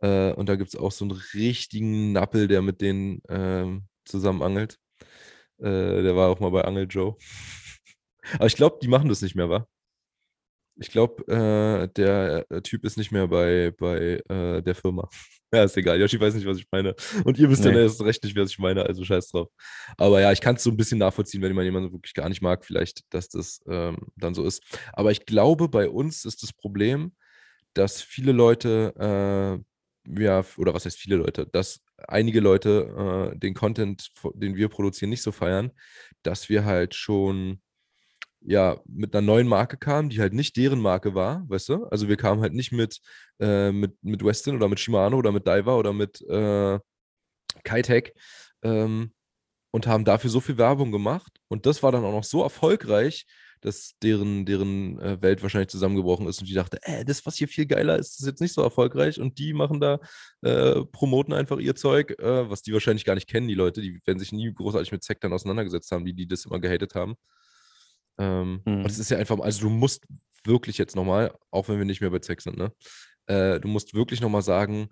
Äh, 0.02 0.32
und 0.34 0.48
da 0.50 0.56
gibt 0.56 0.70
es 0.74 0.80
auch 0.80 0.92
so 0.92 1.06
einen 1.06 1.12
richtigen 1.34 2.14
Nappel, 2.14 2.48
der 2.48 2.62
mit 2.62 2.82
denen 2.82 3.22
ähm, 3.30 3.84
zusammen 4.06 4.42
angelt. 4.42 4.80
Äh, 5.60 6.02
der 6.04 6.16
war 6.16 6.30
auch 6.30 6.40
mal 6.40 6.50
bei 6.52 6.64
Angel 6.64 6.88
Joe. 6.90 7.16
Aber 8.36 8.48
ich 8.48 8.56
glaube, 8.56 8.80
die 8.82 8.88
machen 8.88 9.10
das 9.10 9.22
nicht 9.22 9.36
mehr, 9.36 9.50
wa? 9.50 9.68
Ich 10.82 10.92
glaube, 10.92 11.24
äh, 11.28 11.88
der 11.94 12.46
äh, 12.50 12.62
Typ 12.62 12.86
ist 12.86 12.98
nicht 12.98 13.12
mehr 13.12 13.28
bei, 13.28 13.72
bei 13.78 14.22
äh, 14.30 14.62
der 14.62 14.76
Firma. 14.76 15.10
Ja, 15.52 15.64
ist 15.64 15.76
egal. 15.78 16.00
Yoshi 16.00 16.20
weiß 16.20 16.36
nicht, 16.36 16.46
was 16.46 16.60
ich 16.60 16.68
meine. 16.72 16.94
Und 17.24 17.40
ihr 17.40 17.50
wisst 17.50 17.64
nee. 17.64 17.72
ja 17.72 17.80
erst 17.80 18.04
recht 18.04 18.24
nicht, 18.24 18.38
was 18.38 18.52
ich 18.52 18.60
meine, 18.60 18.86
also 18.86 19.04
scheiß 19.04 19.30
drauf. 19.30 19.48
Aber 19.98 20.22
ja, 20.22 20.32
ich 20.32 20.42
kann 20.42 20.58
es 20.58 20.64
so 20.64 20.70
ein 20.70 20.78
bisschen 20.78 21.00
nachvollziehen, 21.00 21.42
wenn 21.42 21.56
man 21.56 21.66
jemanden 21.66 21.92
wirklich 21.92 22.14
gar 22.14 22.30
nicht 22.30 22.44
mag, 22.44 22.64
vielleicht, 22.64 23.02
dass 23.12 23.30
das 23.30 23.60
ähm, 23.68 23.98
dann 24.16 24.36
so 24.36 24.46
ist. 24.46 24.62
Aber 24.94 25.10
ich 25.10 25.26
glaube, 25.26 25.68
bei 25.68 25.90
uns 25.90 26.24
ist 26.24 26.44
das 26.44 26.54
Problem, 26.54 27.14
dass 27.74 28.00
viele 28.00 28.32
Leute, 28.32 29.64
äh, 30.06 30.22
ja, 30.22 30.46
oder 30.58 30.76
was 30.76 30.86
heißt 30.86 31.00
viele 31.00 31.16
Leute, 31.16 31.48
dass 31.52 31.82
einige 32.08 32.42
Leute 32.42 33.32
äh, 33.34 33.38
den 33.40 33.56
Content, 33.56 34.12
den 34.36 34.56
wir 34.56 34.70
produzieren, 34.70 35.10
nicht 35.10 35.24
so 35.24 35.32
feiern, 35.32 35.72
dass 36.22 36.50
wir 36.50 36.66
halt 36.66 36.94
schon 36.94 37.60
ja, 38.42 38.80
mit 38.86 39.14
einer 39.16 39.26
neuen 39.26 39.48
Marke 39.48 39.78
kamen, 39.78 40.10
die 40.10 40.20
halt 40.20 40.34
nicht 40.34 40.56
deren 40.58 40.80
Marke 40.80 41.14
war, 41.14 41.44
weißt 41.50 41.70
du? 41.70 41.86
Also 41.86 42.08
wir 42.08 42.18
kamen 42.18 42.42
halt 42.42 42.54
nicht 42.54 42.72
mit, 42.72 43.00
äh, 43.40 43.72
mit, 43.72 44.02
mit 44.04 44.24
Westin 44.24 44.56
oder 44.56 44.68
mit 44.68 44.80
Shimano 44.80 45.18
oder 45.18 45.32
mit 45.32 45.46
Diver 45.48 45.78
oder 45.78 45.94
mit 45.94 46.22
äh, 46.30 46.80
Kitec 47.64 48.14
ähm, 48.64 49.14
und 49.72 49.88
haben 49.88 50.06
dafür 50.06 50.30
so 50.30 50.40
viel 50.40 50.58
Werbung 50.58 50.92
gemacht. 50.92 51.40
Und 51.48 51.66
das 51.66 51.84
war 51.84 51.92
dann 51.92 52.06
auch 52.06 52.14
noch 52.14 52.24
so 52.24 52.44
erfolgreich, 52.44 53.26
dass 53.62 53.96
deren, 54.02 54.46
deren 54.46 55.00
äh, 55.00 55.22
Welt 55.22 55.42
wahrscheinlich 55.42 55.70
zusammengebrochen 55.70 56.28
ist 56.28 56.40
und 56.40 56.48
die 56.48 56.54
dachte, 56.54 56.80
äh, 56.84 57.04
das, 57.04 57.26
was 57.26 57.36
hier 57.36 57.48
viel 57.48 57.66
geiler 57.66 57.98
ist, 57.98 58.20
ist 58.20 58.26
jetzt 58.26 58.42
nicht 58.42 58.54
so 58.54 58.62
erfolgreich 58.62 59.20
und 59.20 59.38
die 59.38 59.54
machen 59.54 59.82
da, 59.82 60.00
äh, 60.42 60.86
promoten 60.86 61.34
einfach 61.34 61.58
ihr 61.60 61.76
Zeug, 61.76 62.12
äh, 62.20 62.50
was 62.50 62.62
die 62.62 62.74
wahrscheinlich 62.74 63.06
gar 63.06 63.16
nicht 63.16 63.28
kennen, 63.28 63.48
die 63.48 63.56
Leute, 63.56 63.82
die 63.82 64.00
werden 64.06 64.20
sich 64.20 64.32
nie 64.32 64.54
großartig 64.54 64.92
mit 64.92 65.06
dann 65.22 65.34
auseinandergesetzt 65.34 65.92
haben, 65.92 66.06
die, 66.06 66.14
die 66.14 66.28
das 66.28 66.46
immer 66.46 66.60
gehatet 66.60 66.96
haben. 66.96 67.16
Ähm, 68.20 68.62
mhm. 68.66 68.84
Und 68.84 68.86
es 68.86 69.00
ist 69.00 69.10
ja 69.10 69.18
einfach, 69.18 69.40
also 69.40 69.62
du 69.62 69.70
musst 69.70 70.06
wirklich 70.44 70.78
jetzt 70.78 70.96
nochmal, 70.96 71.34
auch 71.52 71.70
wenn 71.70 71.78
wir 71.78 71.86
nicht 71.86 72.02
mehr 72.02 72.12
bei 72.12 72.20
Zack 72.20 72.42
sind, 72.42 72.58
ne? 72.58 72.72
Äh, 73.26 73.60
du 73.60 73.68
musst 73.68 73.94
wirklich 73.94 74.22
nochmal 74.22 74.42
sagen, 74.42 74.90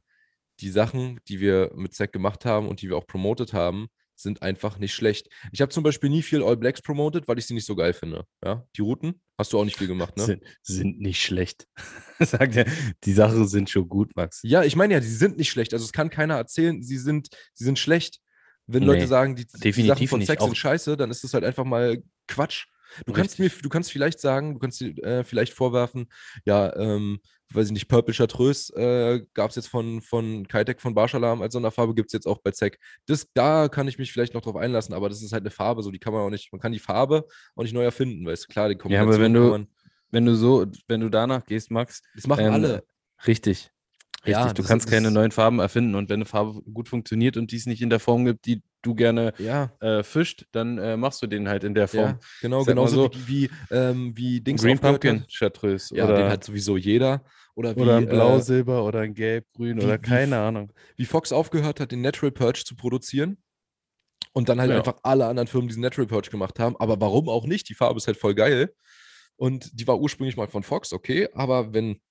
die 0.60 0.70
Sachen, 0.70 1.20
die 1.28 1.40
wir 1.40 1.72
mit 1.76 1.94
Zack 1.94 2.12
gemacht 2.12 2.46
haben 2.46 2.68
und 2.68 2.82
die 2.82 2.90
wir 2.90 2.98
auch 2.98 3.08
promotet 3.08 3.54
haben, 3.54 3.88
sind 4.16 4.42
einfach 4.42 4.80
nicht 4.80 4.94
schlecht. 4.94 5.28
Ich 5.52 5.62
habe 5.62 5.72
zum 5.72 5.84
Beispiel 5.84 6.10
nie 6.10 6.24
viel 6.24 6.42
All 6.42 6.58
Blacks 6.58 6.82
promotet, 6.82 7.28
weil 7.28 7.38
ich 7.38 7.46
sie 7.46 7.54
nicht 7.54 7.66
so 7.66 7.76
geil 7.76 7.94
finde. 7.94 8.26
Ja? 8.44 8.66
Die 8.76 8.82
Routen 8.82 9.22
hast 9.38 9.54
du 9.54 9.60
auch 9.60 9.66
nicht 9.66 9.78
viel 9.78 9.88
gemacht, 9.88 10.18
ne? 10.18 10.26
Sind, 10.26 10.44
sind 10.64 11.00
nicht 11.00 11.22
schlecht. 11.22 11.68
Sagt 12.20 12.56
er, 12.56 12.66
die 13.04 13.14
Sachen 13.14 13.48
sind 13.48 13.70
schon 13.70 13.88
gut, 13.88 14.16
Max. 14.16 14.40
Ja, 14.44 14.64
ich 14.64 14.76
meine 14.76 14.96
ja, 14.96 15.00
die 15.00 15.08
sind 15.08 15.38
nicht 15.38 15.50
schlecht. 15.50 15.74
Also 15.74 15.86
es 15.86 15.94
kann 15.94 16.10
keiner 16.10 16.36
erzählen, 16.36 16.82
sie 16.82 16.98
sind, 16.98 17.30
sie 17.54 17.64
sind 17.64 17.78
schlecht. 17.78 18.20
Wenn 18.66 18.82
nee, 18.82 18.88
Leute 18.88 19.08
sagen, 19.08 19.36
die, 19.36 19.46
die 19.46 19.88
Sachen 19.88 20.08
von 20.08 20.24
Zack 20.24 20.42
sind 20.42 20.58
scheiße, 20.58 20.98
dann 20.98 21.12
ist 21.12 21.24
das 21.24 21.34
halt 21.34 21.44
einfach 21.44 21.64
mal 21.64 22.04
Quatsch. 22.28 22.66
Du 23.06 23.14
kannst 23.14 23.40
mir, 23.40 23.50
du 23.50 23.70
kannst 23.70 23.92
vielleicht 23.92 24.20
sagen, 24.20 24.54
du 24.54 24.60
kannst 24.60 24.80
dir 24.80 24.98
äh, 25.04 25.24
vielleicht 25.24 25.54
vorwerfen, 25.54 26.08
ja, 26.46 26.76
ähm, 26.76 27.20
weiß 27.54 27.68
ich 27.68 27.74
nicht, 27.74 27.88
Purple 27.88 28.14
Chartreuse 28.14 28.74
äh, 28.76 29.26
gab 29.34 29.52
es 29.52 29.56
jetzt 29.56 29.68
von, 29.68 30.02
von 30.02 30.48
Kitec 30.48 30.82
von 30.82 30.94
Barschalam 30.94 31.42
als 31.42 31.54
Sonderfarbe, 31.54 31.96
gibt 31.96 32.10
es 32.10 32.14
jetzt 32.14 32.28
auch 32.28 32.40
bei 32.40 32.52
Zack. 32.52 32.78
Das, 33.06 33.28
da 33.34 33.70
kann 33.70 33.88
ich 33.88 33.98
mich 33.98 34.12
vielleicht 34.12 34.34
noch 34.34 34.42
drauf 34.42 34.56
einlassen, 34.56 34.94
aber 34.94 35.10
das 35.10 35.22
ist 35.22 35.32
halt 35.32 35.44
eine 35.44 35.52
Farbe, 35.52 35.84
so 35.84 35.92
die 35.92 36.00
kann 36.00 36.14
man 36.14 36.24
auch 36.24 36.30
nicht, 36.30 36.52
man 36.52 36.60
kann 36.60 36.72
die 36.72 36.80
Farbe 36.80 37.26
auch 37.56 37.64
nicht 37.64 37.74
neu 37.74 37.84
erfinden, 37.84 38.26
weißt 38.26 38.44
du, 38.44 38.48
klar, 38.48 38.70
die 38.70 38.76
kommen 38.76 38.94
Ja, 38.94 39.02
aber 39.02 39.20
wenn 39.20 39.34
du, 39.34 39.66
wenn 40.12 40.26
du 40.26 40.36
so, 40.36 40.66
wenn 40.88 41.02
du 41.02 41.10
danach 41.10 41.46
gehst, 41.46 41.72
Max. 41.72 42.02
Das 42.16 42.28
machen 42.28 42.46
ähm, 42.46 42.54
alle. 42.54 42.84
Richtig. 43.26 43.72
Richtig, 44.26 44.46
ja, 44.46 44.54
du 44.54 44.64
kannst 44.64 44.90
keine 44.90 45.12
neuen 45.12 45.32
Farben 45.32 45.60
erfinden 45.60 45.96
und 45.96 46.10
wenn 46.10 46.18
eine 46.18 46.26
Farbe 46.26 46.62
gut 46.64 46.90
funktioniert 46.90 47.38
und 47.38 47.52
die 47.52 47.56
es 47.56 47.66
nicht 47.66 47.82
in 47.82 47.90
der 47.90 48.00
Form 48.00 48.26
gibt, 48.26 48.46
die 48.46 48.62
du 48.88 48.96
gerne 48.96 49.34
ja. 49.38 49.72
äh, 49.80 50.04
fischt, 50.04 50.46
dann 50.52 50.78
äh, 50.78 50.98
machst 50.98 51.22
du 51.22 51.28
den 51.28 51.48
halt 51.48 51.64
in 51.64 51.76
der 51.76 51.88
Form. 51.88 52.12
Ja, 52.12 52.20
genau, 52.42 52.64
genauso 52.64 53.04
so, 53.04 53.12
wie, 53.14 53.50
wie, 53.50 53.50
ähm, 53.72 54.14
wie 54.16 54.42
Dings 54.42 54.62
Green 54.62 54.80
Pumpkin 54.80 55.26
Chartreuse. 55.32 55.96
Ja, 55.96 56.06
oder, 56.06 56.18
den 56.18 56.30
hat 56.30 56.44
sowieso 56.44 56.78
jeder. 56.78 57.24
Oder, 57.56 57.76
wie, 57.76 57.82
oder 57.82 57.98
ein 57.98 58.08
Blau, 58.08 58.38
äh, 58.38 58.42
Silber 58.42 58.84
oder 58.86 59.00
ein 59.00 59.14
Gelb, 59.14 59.46
Grün 59.54 59.80
wie, 59.80 59.84
oder 59.84 59.98
keine 59.98 60.38
Ahnung. 60.38 60.72
Wie 60.96 61.06
Fox 61.06 61.32
aufgehört 61.32 61.80
hat, 61.80 61.92
den 61.92 62.02
Natural 62.02 62.32
Purge 62.32 62.64
zu 62.64 62.76
produzieren 62.76 63.38
und 64.34 64.50
dann 64.50 64.60
halt 64.60 64.70
ja. 64.72 64.78
einfach 64.78 64.98
alle 65.04 65.26
anderen 65.26 65.48
Firmen 65.48 65.68
diesen 65.68 65.82
Natural 65.82 66.08
Purge 66.08 66.30
gemacht 66.30 66.60
haben. 66.60 66.78
Aber 66.78 67.02
warum 67.02 67.30
auch 67.30 67.46
nicht? 67.46 67.68
Die 67.70 67.74
Farbe 67.74 67.98
ist 67.98 68.08
halt 68.08 68.18
voll 68.18 68.36
geil. 68.36 68.74
Und 69.36 69.80
die 69.80 69.88
war 69.88 70.00
ursprünglich 70.00 70.38
mal 70.38 70.48
von 70.48 70.64
Fox, 70.64 70.94
okay, 70.94 71.30
aber 71.34 71.74
wenn 71.74 72.02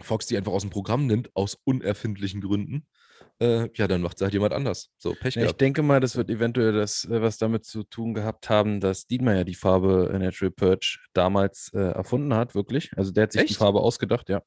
Fox 0.00 0.26
die 0.26 0.36
einfach 0.36 0.52
aus 0.52 0.62
dem 0.62 0.70
Programm 0.70 1.06
nimmt, 1.06 1.34
aus 1.34 1.58
unerfindlichen 1.64 2.40
Gründen, 2.40 2.86
äh, 3.42 3.70
ja, 3.74 3.88
dann 3.88 4.02
macht 4.02 4.16
es 4.16 4.22
halt 4.22 4.32
jemand 4.32 4.54
anders. 4.54 4.90
So, 4.98 5.14
Pech 5.14 5.34
ja, 5.34 5.46
Ich 5.46 5.52
denke 5.52 5.82
mal, 5.82 6.00
das 6.00 6.16
wird 6.16 6.30
eventuell 6.30 6.72
das, 6.72 7.04
äh, 7.04 7.20
was 7.20 7.38
damit 7.38 7.64
zu 7.64 7.82
tun 7.82 8.14
gehabt 8.14 8.48
haben, 8.48 8.80
dass 8.80 9.06
Dietmar 9.06 9.34
ja 9.34 9.44
die 9.44 9.54
Farbe 9.54 10.10
äh, 10.12 10.18
Natural 10.18 10.52
Purge 10.52 10.98
damals 11.12 11.70
äh, 11.74 11.78
erfunden 11.78 12.34
hat, 12.34 12.54
wirklich. 12.54 12.90
Also 12.96 13.10
der 13.10 13.24
hat 13.24 13.32
sich 13.32 13.42
Echt? 13.42 13.50
die 13.50 13.54
Farbe 13.54 13.80
ausgedacht, 13.80 14.28
ja. 14.28 14.42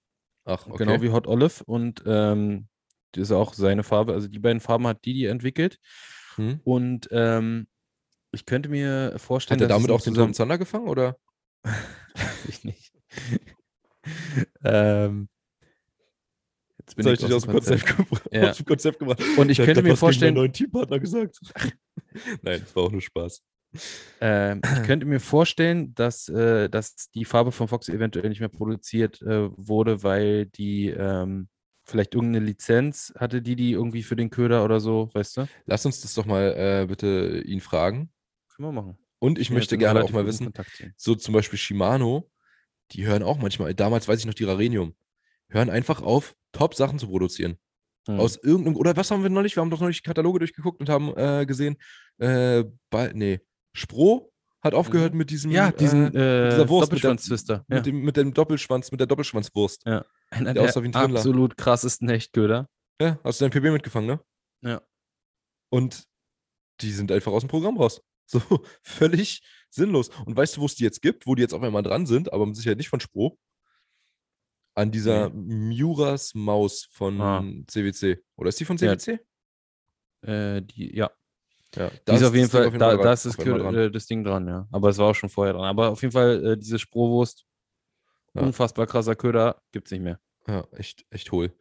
Ach, 0.46 0.66
okay. 0.68 0.86
Genau 0.86 1.02
wie 1.02 1.12
Hot 1.12 1.28
Olive 1.28 1.64
und 1.66 2.04
ähm, 2.06 2.68
das 3.12 3.24
ist 3.24 3.32
auch 3.32 3.54
seine 3.54 3.84
Farbe. 3.84 4.14
Also 4.14 4.28
die 4.28 4.40
beiden 4.40 4.60
Farben 4.60 4.88
hat 4.88 5.06
Didi 5.06 5.26
entwickelt. 5.26 5.80
Hm. 6.36 6.60
Und 6.64 7.08
ähm, 7.12 7.68
ich 8.32 8.46
könnte 8.46 8.70
mir 8.70 9.18
vorstellen, 9.18 9.60
Hat 9.60 9.66
er 9.66 9.76
damit 9.76 9.92
auch 9.92 10.02
den 10.02 10.14
Tom 10.14 10.34
Zander 10.34 10.58
gefangen, 10.58 10.88
oder? 10.88 11.18
ich 12.48 12.64
nicht. 12.64 12.94
ähm, 14.64 15.30
Jetzt 16.86 16.96
bin 16.96 17.08
ich 17.08 17.20
dich 17.20 17.34
aus 17.34 17.44
dem 17.44 17.54
Konzept, 17.54 17.86
Konzept, 17.86 18.28
ja. 18.34 18.50
aus 18.50 18.58
dem 18.58 18.66
Konzept 18.66 19.00
gemacht. 19.00 19.22
Und 19.38 19.50
ich, 19.50 19.60
ich 19.60 19.66
könnte 19.66 19.82
mir 19.82 19.98
vorstellen. 19.98 20.36
neuen 20.36 20.54
Teampartner 20.54 21.00
gesagt. 21.00 21.40
Nein, 22.44 22.62
das 22.62 22.76
war 22.76 22.84
auch 22.84 22.92
nur 22.92 23.02
Spaß. 23.02 23.42
Äh, 24.22 24.58
ich 24.58 24.84
könnte 24.84 25.06
mir 25.06 25.20
vorstellen, 25.20 25.96
dass, 25.96 26.30
äh, 26.30 26.70
dass 26.70 27.10
die 27.10 27.26
Farbe 27.26 27.52
von 27.52 27.68
Fox 27.68 27.90
eventuell 27.90 28.30
nicht 28.30 28.40
mehr 28.40 28.50
produziert 28.50 29.22
äh, 29.24 29.50
wurde, 29.58 30.04
weil 30.04 30.46
die 30.46 30.90
ähm, 30.90 31.50
vielleicht 31.86 32.14
irgendeine 32.14 32.46
Lizenz 32.46 33.14
hatte, 33.18 33.42
die 33.42 33.56
die 33.56 33.72
irgendwie 33.72 34.04
für 34.04 34.16
den 34.16 34.30
Köder 34.30 34.64
oder 34.64 34.80
so, 34.80 35.10
weißt 35.14 35.38
du? 35.38 35.48
Lass 35.66 35.86
uns 35.86 36.02
das 36.02 36.14
doch 36.14 36.26
mal 36.26 36.54
äh, 36.56 36.86
bitte 36.88 37.42
ihn 37.46 37.62
fragen. 37.62 38.12
Können 38.56 38.70
wir 38.70 38.82
machen. 38.82 38.98
Und 39.20 39.40
ich 39.40 39.50
ja, 39.50 39.56
möchte 39.56 39.78
gerne 39.78 40.04
auch 40.04 40.12
mal 40.12 40.26
wissen, 40.26 40.54
so 40.96 41.16
zum 41.16 41.34
Beispiel 41.34 41.58
Shimano, 41.58 42.30
die 42.92 43.06
hören 43.06 43.24
auch 43.24 43.40
manchmal, 43.40 43.74
damals 43.74 44.08
weiß 44.08 44.20
ich 44.20 44.26
noch 44.26 44.34
die 44.34 44.44
Rarenium, 44.44 44.94
hören 45.50 45.70
einfach 45.70 46.02
auf, 46.02 46.36
Top-Sachen 46.52 47.00
zu 47.00 47.08
produzieren. 47.08 47.58
Hm. 48.08 48.20
Aus 48.20 48.38
irgendeinem, 48.38 48.76
oder 48.76 48.96
was 48.96 49.12
haben 49.12 49.24
wir 49.24 49.30
neulich? 49.30 49.56
Wir 49.56 49.62
haben 49.62 49.70
doch 49.70 49.82
neulich 49.82 50.04
Kataloge 50.04 50.40
durchgeguckt 50.40 50.80
und 50.80 50.90
haben 50.90 51.16
äh, 51.18 51.46
gesehen, 51.46 51.78
äh, 52.18 52.64
bei, 52.90 53.12
nee, 53.14 53.42
Spro 53.74 54.32
hat 54.66 54.74
aufgehört 54.74 55.14
mhm. 55.14 55.20
mit 55.20 55.30
diesem, 55.30 55.52
ja, 55.52 55.72
diesen, 55.72 56.08
äh, 56.08 56.50
dieser 56.50 56.68
Wurst, 56.70 56.88
Doppelschwanz-Twister. 56.88 57.66
Mit, 57.68 57.70
ja. 57.70 57.76
mit, 57.76 57.86
dem, 57.86 58.02
mit 58.02 58.18
dem 58.18 58.34
Doppelschwanz, 58.34 58.92
mit 58.92 59.00
der 59.00 59.08
Doppelschwanzwurst. 59.08 59.86
Ja. 59.86 60.04
Einer 60.32 60.56
der, 60.56 60.72
der 60.72 60.96
absolut 60.96 61.56
krassesten 61.56 62.10
Hechtköder. 62.10 62.68
Ja, 63.00 63.20
hast 63.24 63.40
du 63.40 63.48
dein 63.48 63.52
PB 63.52 63.72
mitgefangen, 63.72 64.08
ne? 64.08 64.20
Ja. 64.62 64.82
Und 65.70 66.06
die 66.82 66.92
sind 66.92 67.12
einfach 67.12 67.32
aus 67.32 67.44
dem 67.44 67.50
Programm 67.50 67.78
raus. 67.78 68.02
So, 68.28 68.42
völlig 68.82 69.44
sinnlos. 69.70 70.10
Und 70.26 70.36
weißt 70.36 70.58
du, 70.58 70.62
wo 70.62 70.66
es 70.66 70.74
die 70.74 70.84
jetzt 70.84 71.04
gibt, 71.04 71.28
wo 71.28 71.36
die 71.36 71.44
jetzt 71.44 71.54
auf 71.54 71.62
einmal 71.62 71.84
dran 71.84 72.08
sind, 72.08 72.34
aber 72.34 72.48
mit 72.48 72.56
Sicherheit 72.56 72.80
nicht 72.80 72.90
von 72.90 73.00
Spro? 73.00 73.38
An 74.76 74.92
dieser 74.92 75.30
nee. 75.30 75.78
Muras 75.78 76.36
Maus 76.36 76.88
von 76.92 77.22
ah. 77.22 77.44
CWC. 77.68 78.22
Oder 78.36 78.50
ist 78.50 78.60
die 78.60 78.66
von 78.66 78.78
CWC? 78.78 79.20
Ja. 80.26 80.56
Äh, 80.58 80.62
die, 80.62 80.96
ja. 80.96 81.10
Ja, 81.76 81.90
die 82.08 82.14
ist 82.14 82.24
auf 82.24 82.36
jeden 82.36 82.50
Fall, 82.50 82.72
da, 82.72 82.90
Fall 82.92 82.98
da 82.98 83.14
ist 83.14 83.26
das, 83.26 83.38
äh, 83.38 83.92
das, 83.92 84.06
Ding 84.06 84.24
dran, 84.24 84.48
ja. 84.48 84.68
Aber 84.72 84.90
es 84.90 84.98
war 84.98 85.08
auch 85.08 85.16
schon 85.16 85.30
vorher 85.30 85.54
dran. 85.54 85.66
Aber 85.66 85.90
auf 85.90 86.02
jeden 86.02 86.14
Fall, 86.14 86.46
äh, 86.46 86.58
diese 86.58 86.80
Sprohwurst, 86.80 87.46
ja. 88.34 88.42
unfassbar 88.42 88.86
krasser 88.86 89.16
Köder, 89.16 89.62
gibt 89.72 89.88
es 89.88 89.92
nicht 89.92 90.02
mehr. 90.02 90.20
Ja, 90.48 90.66
echt, 90.72 91.06
echt 91.10 91.32
hohl. 91.32 91.54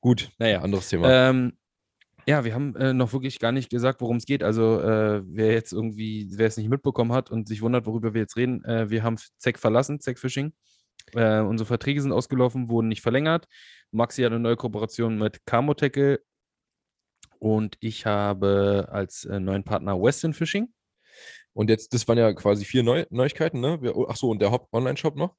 Gut, 0.00 0.30
naja. 0.38 0.62
anderes 0.62 0.88
Thema. 0.88 1.08
Ähm, 1.10 1.52
ja, 2.26 2.44
wir 2.44 2.54
haben 2.54 2.74
äh, 2.76 2.92
noch 2.92 3.12
wirklich 3.12 3.38
gar 3.38 3.52
nicht 3.52 3.70
gesagt, 3.70 4.00
worum 4.00 4.16
es 4.16 4.26
geht. 4.26 4.42
Also, 4.42 4.80
äh, 4.80 5.22
wer 5.26 5.52
jetzt 5.52 5.72
irgendwie, 5.72 6.28
wer 6.32 6.46
es 6.46 6.56
nicht 6.56 6.68
mitbekommen 6.68 7.12
hat 7.12 7.30
und 7.30 7.48
sich 7.48 7.62
wundert, 7.62 7.86
worüber 7.86 8.14
wir 8.14 8.20
jetzt 8.20 8.36
reden, 8.36 8.64
äh, 8.64 8.90
wir 8.90 9.02
haben 9.02 9.16
ZEC 9.38 9.58
verlassen, 9.58 10.00
ZEC 10.00 10.18
Fishing. 10.18 10.52
Äh, 11.14 11.40
unsere 11.40 11.66
Verträge 11.66 12.00
sind 12.00 12.12
ausgelaufen, 12.12 12.68
wurden 12.68 12.88
nicht 12.88 13.02
verlängert. 13.02 13.46
Maxi 13.90 14.22
hat 14.22 14.32
eine 14.32 14.40
neue 14.40 14.56
Kooperation 14.56 15.18
mit 15.18 15.44
Camotackle 15.46 16.20
und 17.38 17.76
ich 17.80 18.06
habe 18.06 18.88
als 18.90 19.24
äh, 19.24 19.40
neuen 19.40 19.64
Partner 19.64 20.00
Western 20.00 20.34
Fishing. 20.34 20.72
Und 21.52 21.68
jetzt, 21.68 21.92
das 21.94 22.06
waren 22.06 22.18
ja 22.18 22.32
quasi 22.32 22.64
vier 22.64 22.82
Neu 22.82 23.06
Neuigkeiten, 23.10 23.60
ne? 23.60 23.82
Wir, 23.82 23.94
ach 24.08 24.16
so, 24.16 24.30
und 24.30 24.40
der 24.40 24.56
Online-Shop 24.72 25.16
noch. 25.16 25.34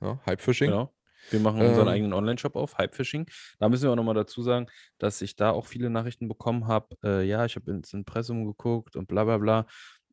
Ja, 0.00 0.20
Hype 0.26 0.40
Fishing. 0.40 0.70
Genau. 0.70 0.94
Wir 1.30 1.40
machen 1.40 1.62
ähm, 1.62 1.68
unseren 1.68 1.88
eigenen 1.88 2.12
Online-Shop 2.12 2.56
auf, 2.56 2.76
Hype 2.76 2.94
Fishing. 2.94 3.26
Da 3.58 3.68
müssen 3.68 3.84
wir 3.84 3.92
auch 3.92 3.96
nochmal 3.96 4.14
dazu 4.14 4.42
sagen, 4.42 4.66
dass 4.98 5.22
ich 5.22 5.36
da 5.36 5.50
auch 5.50 5.66
viele 5.66 5.88
Nachrichten 5.88 6.28
bekommen 6.28 6.66
habe. 6.66 6.96
Äh, 7.02 7.26
ja, 7.26 7.44
ich 7.46 7.56
habe 7.56 7.70
ins 7.70 7.94
Impressum 7.94 8.44
geguckt 8.44 8.96
und 8.96 9.08
bla 9.08 9.24
bla 9.24 9.38
bla. 9.38 9.66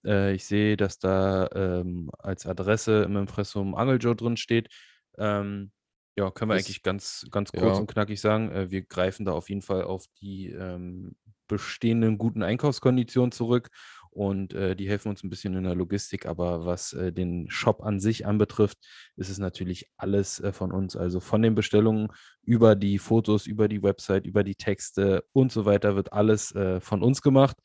Äh, 0.05 0.33
ich 0.33 0.45
sehe, 0.45 0.77
dass 0.77 0.99
da 0.99 1.49
ähm, 1.53 2.09
als 2.17 2.45
Adresse 2.45 3.03
im 3.03 3.17
Impressum 3.17 3.75
Angeljoe 3.75 4.15
drin 4.15 4.37
steht. 4.37 4.69
Ähm, 5.17 5.71
ja, 6.17 6.29
können 6.29 6.51
wir 6.51 6.55
das, 6.55 6.65
eigentlich 6.65 6.83
ganz, 6.83 7.27
ganz 7.31 7.51
kurz 7.51 7.63
ja. 7.63 7.79
und 7.79 7.87
knackig 7.87 8.19
sagen. 8.19 8.51
Äh, 8.51 8.71
wir 8.71 8.81
greifen 8.83 9.25
da 9.25 9.31
auf 9.31 9.49
jeden 9.49 9.61
Fall 9.61 9.83
auf 9.83 10.05
die 10.21 10.49
ähm, 10.49 11.15
bestehenden 11.47 12.17
guten 12.17 12.43
Einkaufskonditionen 12.43 13.31
zurück 13.31 13.69
und 14.11 14.53
äh, 14.53 14.75
die 14.75 14.89
helfen 14.89 15.09
uns 15.09 15.23
ein 15.23 15.29
bisschen 15.29 15.55
in 15.55 15.63
der 15.63 15.75
Logistik. 15.75 16.25
Aber 16.25 16.65
was 16.65 16.91
äh, 16.93 17.13
den 17.13 17.49
Shop 17.49 17.81
an 17.81 17.99
sich 17.99 18.25
anbetrifft, 18.25 18.77
ist 19.15 19.29
es 19.29 19.37
natürlich 19.37 19.89
alles 19.97 20.39
äh, 20.41 20.51
von 20.51 20.71
uns. 20.73 20.97
Also 20.97 21.21
von 21.21 21.41
den 21.41 21.55
Bestellungen 21.55 22.09
über 22.43 22.75
die 22.75 22.99
Fotos, 22.99 23.47
über 23.47 23.69
die 23.69 23.81
Website, 23.81 24.25
über 24.25 24.43
die 24.43 24.55
Texte 24.55 25.23
und 25.31 25.51
so 25.51 25.65
weiter 25.65 25.95
wird 25.95 26.11
alles 26.11 26.53
äh, 26.53 26.81
von 26.81 27.01
uns 27.01 27.21
gemacht. 27.21 27.57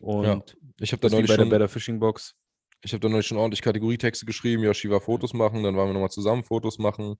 Und 0.00 0.24
Ja, 0.24 0.42
ich 0.80 0.92
habe 0.92 1.02
da 1.02 1.14
neulich 1.14 1.28
bei 1.28 1.36
der 1.36 1.44
schon, 1.44 1.50
Better 1.50 1.68
Fishing 1.68 2.00
Box. 2.00 2.34
Ich 2.82 2.92
habe 2.92 3.00
da 3.00 3.08
neulich 3.08 3.26
schon 3.26 3.38
ordentlich 3.38 3.62
Kategorietexte 3.62 4.26
geschrieben. 4.26 4.62
Yoshi 4.62 4.90
war 4.90 5.00
Fotos 5.00 5.34
machen, 5.34 5.62
dann 5.62 5.76
waren 5.76 5.88
wir 5.88 5.94
nochmal 5.94 6.10
zusammen 6.10 6.44
Fotos 6.44 6.78
machen. 6.78 7.16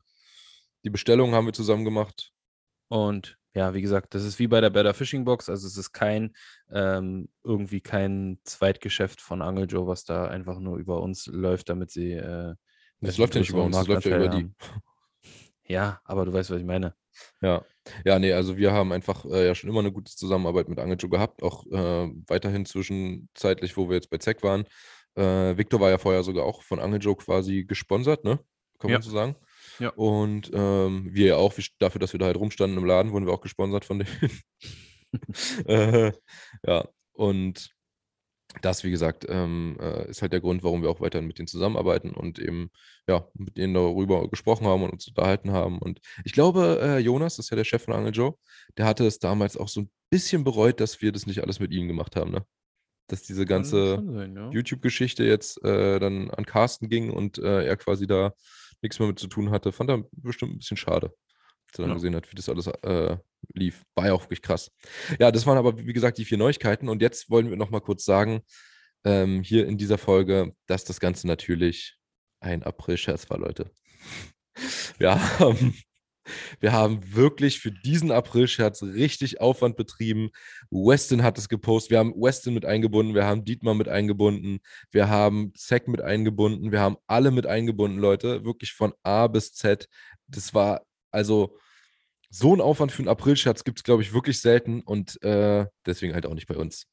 Die 0.84 0.90
Bestellungen 0.90 1.34
haben 1.34 1.46
wir 1.46 1.52
zusammen 1.52 1.84
gemacht. 1.84 2.32
Und 2.88 3.38
ja, 3.54 3.74
wie 3.74 3.82
gesagt, 3.82 4.14
das 4.14 4.24
ist 4.24 4.38
wie 4.38 4.46
bei 4.46 4.60
der 4.60 4.70
Better 4.70 4.94
Fishing 4.94 5.24
Box. 5.24 5.48
Also 5.48 5.66
es 5.66 5.76
ist 5.76 5.92
kein, 5.92 6.34
ähm, 6.70 7.28
irgendwie 7.42 7.80
kein 7.80 8.38
Zweitgeschäft 8.44 9.20
von 9.20 9.42
Angel 9.42 9.66
Joe, 9.66 9.86
was 9.86 10.04
da 10.04 10.28
einfach 10.28 10.58
nur 10.60 10.78
über 10.78 11.02
uns 11.02 11.26
läuft, 11.26 11.68
damit 11.68 11.90
sie. 11.90 12.12
Äh, 12.12 12.54
Das 13.00 13.18
läuft 13.18 13.34
ja 13.34 13.40
nicht 13.40 13.50
über 13.50 13.64
uns, 13.64 13.76
das 13.76 13.86
läuft 13.88 14.06
ja 14.06 14.16
über 14.16 14.28
die. 14.28 14.44
haben. 14.44 14.54
Ja, 15.66 16.00
aber 16.04 16.24
du 16.24 16.32
weißt, 16.32 16.50
was 16.50 16.58
ich 16.60 16.66
meine. 16.66 16.94
Ja, 17.42 17.64
ja, 18.04 18.18
nee, 18.18 18.32
also 18.32 18.56
wir 18.56 18.72
haben 18.72 18.92
einfach 18.92 19.24
äh, 19.24 19.46
ja 19.46 19.54
schon 19.54 19.70
immer 19.70 19.80
eine 19.80 19.92
gute 19.92 20.14
Zusammenarbeit 20.14 20.68
mit 20.68 20.78
Angeljo 20.78 21.08
gehabt, 21.08 21.42
auch 21.42 21.66
äh, 21.66 22.10
weiterhin 22.28 22.64
zwischenzeitlich, 22.66 23.76
wo 23.76 23.88
wir 23.88 23.96
jetzt 23.96 24.10
bei 24.10 24.18
ZEC 24.18 24.42
waren. 24.42 24.64
Äh, 25.20 25.56
Victor 25.58 25.80
war 25.80 25.90
ja 25.90 25.98
vorher 25.98 26.22
sogar 26.22 26.44
auch 26.44 26.62
von 26.62 26.80
Angeljo 26.80 27.14
quasi 27.14 27.64
gesponsert, 27.64 28.24
ne? 28.24 28.38
Kann 28.78 28.90
Ja. 28.90 28.96
man 28.96 29.02
so 29.02 29.10
sagen. 29.10 29.36
Ja. 29.78 29.90
Und 29.90 30.50
ähm, 30.54 31.08
wir 31.12 31.26
ja 31.26 31.36
auch, 31.36 31.54
dafür, 31.78 31.98
dass 31.98 32.12
wir 32.12 32.18
da 32.20 32.26
halt 32.26 32.36
rumstanden 32.36 32.78
im 32.78 32.84
Laden, 32.84 33.12
wurden 33.12 33.26
wir 33.26 33.32
auch 33.32 33.40
gesponsert 33.40 33.84
von 33.84 34.00
denen. 34.00 34.42
äh, 35.66 36.12
ja, 36.66 36.88
und 37.12 37.70
das, 38.62 38.82
wie 38.82 38.90
gesagt, 38.90 39.26
ähm, 39.28 39.76
äh, 39.80 40.08
ist 40.10 40.22
halt 40.22 40.32
der 40.32 40.40
Grund, 40.40 40.64
warum 40.64 40.82
wir 40.82 40.90
auch 40.90 41.00
weiterhin 41.00 41.26
mit 41.28 41.38
denen 41.38 41.46
zusammenarbeiten 41.46 42.10
und 42.10 42.38
eben 42.40 42.70
ja, 43.08 43.28
mit 43.34 43.56
denen 43.56 43.74
darüber 43.74 44.28
gesprochen 44.28 44.66
haben 44.66 44.82
und 44.82 44.90
uns 44.90 45.06
unterhalten 45.06 45.52
haben. 45.52 45.78
Und 45.78 46.00
ich 46.24 46.32
glaube, 46.32 46.80
äh, 46.82 46.98
Jonas, 46.98 47.36
das 47.36 47.46
ist 47.46 47.50
ja 47.50 47.56
der 47.56 47.64
Chef 47.64 47.84
von 47.84 47.94
Angel 47.94 48.12
Joe, 48.12 48.34
der 48.76 48.86
hatte 48.86 49.06
es 49.06 49.20
damals 49.20 49.56
auch 49.56 49.68
so 49.68 49.82
ein 49.82 49.90
bisschen 50.10 50.42
bereut, 50.42 50.80
dass 50.80 51.00
wir 51.00 51.12
das 51.12 51.26
nicht 51.26 51.42
alles 51.42 51.60
mit 51.60 51.70
ihnen 51.72 51.86
gemacht 51.86 52.16
haben, 52.16 52.32
ne? 52.32 52.44
Dass 53.10 53.22
diese 53.22 53.44
ganze 53.44 54.02
ja. 54.34 54.50
YouTube-Geschichte 54.50 55.24
jetzt 55.24 55.62
äh, 55.64 55.98
dann 55.98 56.30
an 56.30 56.46
Carsten 56.46 56.88
ging 56.88 57.10
und 57.10 57.38
äh, 57.38 57.64
er 57.64 57.76
quasi 57.76 58.06
da 58.06 58.32
nichts 58.82 58.98
mehr 58.98 59.08
mit 59.08 59.18
zu 59.18 59.26
tun 59.26 59.50
hatte, 59.50 59.72
fand 59.72 59.90
er 59.90 60.04
bestimmt 60.12 60.52
ein 60.54 60.58
bisschen 60.58 60.76
schade, 60.76 61.12
als 61.68 61.78
er 61.78 61.82
dann 61.82 61.88
Ja. 61.88 61.94
gesehen 61.94 62.14
hat, 62.14 62.30
wie 62.30 62.36
das 62.36 62.48
alles 62.48 62.68
äh, 62.68 63.16
lief. 63.52 63.82
War 63.96 64.06
ja 64.06 64.12
auch 64.12 64.22
wirklich 64.22 64.42
krass. 64.42 64.70
Ja, 65.18 65.32
das 65.32 65.44
waren 65.46 65.58
aber, 65.58 65.76
wie 65.76 65.92
gesagt, 65.92 66.18
die 66.18 66.24
vier 66.24 66.38
Neuigkeiten. 66.38 66.88
Und 66.88 67.02
jetzt 67.02 67.30
wollen 67.30 67.50
wir 67.50 67.56
noch 67.56 67.70
mal 67.70 67.80
kurz 67.80 68.04
sagen, 68.04 68.42
ähm, 69.04 69.42
hier 69.42 69.66
in 69.66 69.76
dieser 69.76 69.98
Folge, 69.98 70.54
dass 70.66 70.84
das 70.84 71.00
Ganze 71.00 71.26
natürlich 71.26 71.96
ein 72.40 72.62
April-Scherz 72.62 73.28
war, 73.30 73.38
Leute. 73.38 73.70
Wir 74.98 75.38
haben, 75.38 75.74
wir 76.60 76.72
haben 76.72 77.14
wirklich 77.14 77.60
für 77.60 77.72
diesen 77.72 78.10
April-Scherz 78.12 78.82
richtig 78.82 79.40
Aufwand 79.40 79.76
betrieben. 79.76 80.30
Weston 80.70 81.22
hat 81.22 81.38
es 81.38 81.48
gepostet. 81.48 81.90
Wir 81.90 81.98
haben 81.98 82.14
Weston 82.14 82.54
mit 82.54 82.64
eingebunden, 82.64 83.14
wir 83.14 83.26
haben 83.26 83.44
Dietmar 83.44 83.74
mit 83.74 83.88
eingebunden, 83.88 84.60
wir 84.90 85.08
haben 85.08 85.52
Zack 85.54 85.88
mit 85.88 86.00
eingebunden, 86.00 86.72
wir 86.72 86.80
haben 86.80 86.96
alle 87.06 87.30
mit 87.30 87.46
eingebunden, 87.46 87.98
Leute. 87.98 88.44
Wirklich 88.44 88.72
von 88.72 88.92
A 89.02 89.26
bis 89.26 89.52
Z. 89.52 89.88
Das 90.26 90.54
war 90.54 90.82
also 91.10 91.56
so 92.30 92.54
ein 92.54 92.60
Aufwand 92.60 92.92
für 92.92 93.00
einen 93.00 93.08
April-Scherz 93.08 93.64
gibt 93.64 93.80
es, 93.80 93.84
glaube 93.84 94.02
ich, 94.02 94.12
wirklich 94.12 94.40
selten 94.40 94.82
und 94.82 95.20
äh, 95.22 95.66
deswegen 95.84 96.14
halt 96.14 96.26
auch 96.26 96.34
nicht 96.34 96.46
bei 96.46 96.56
uns. 96.56 96.86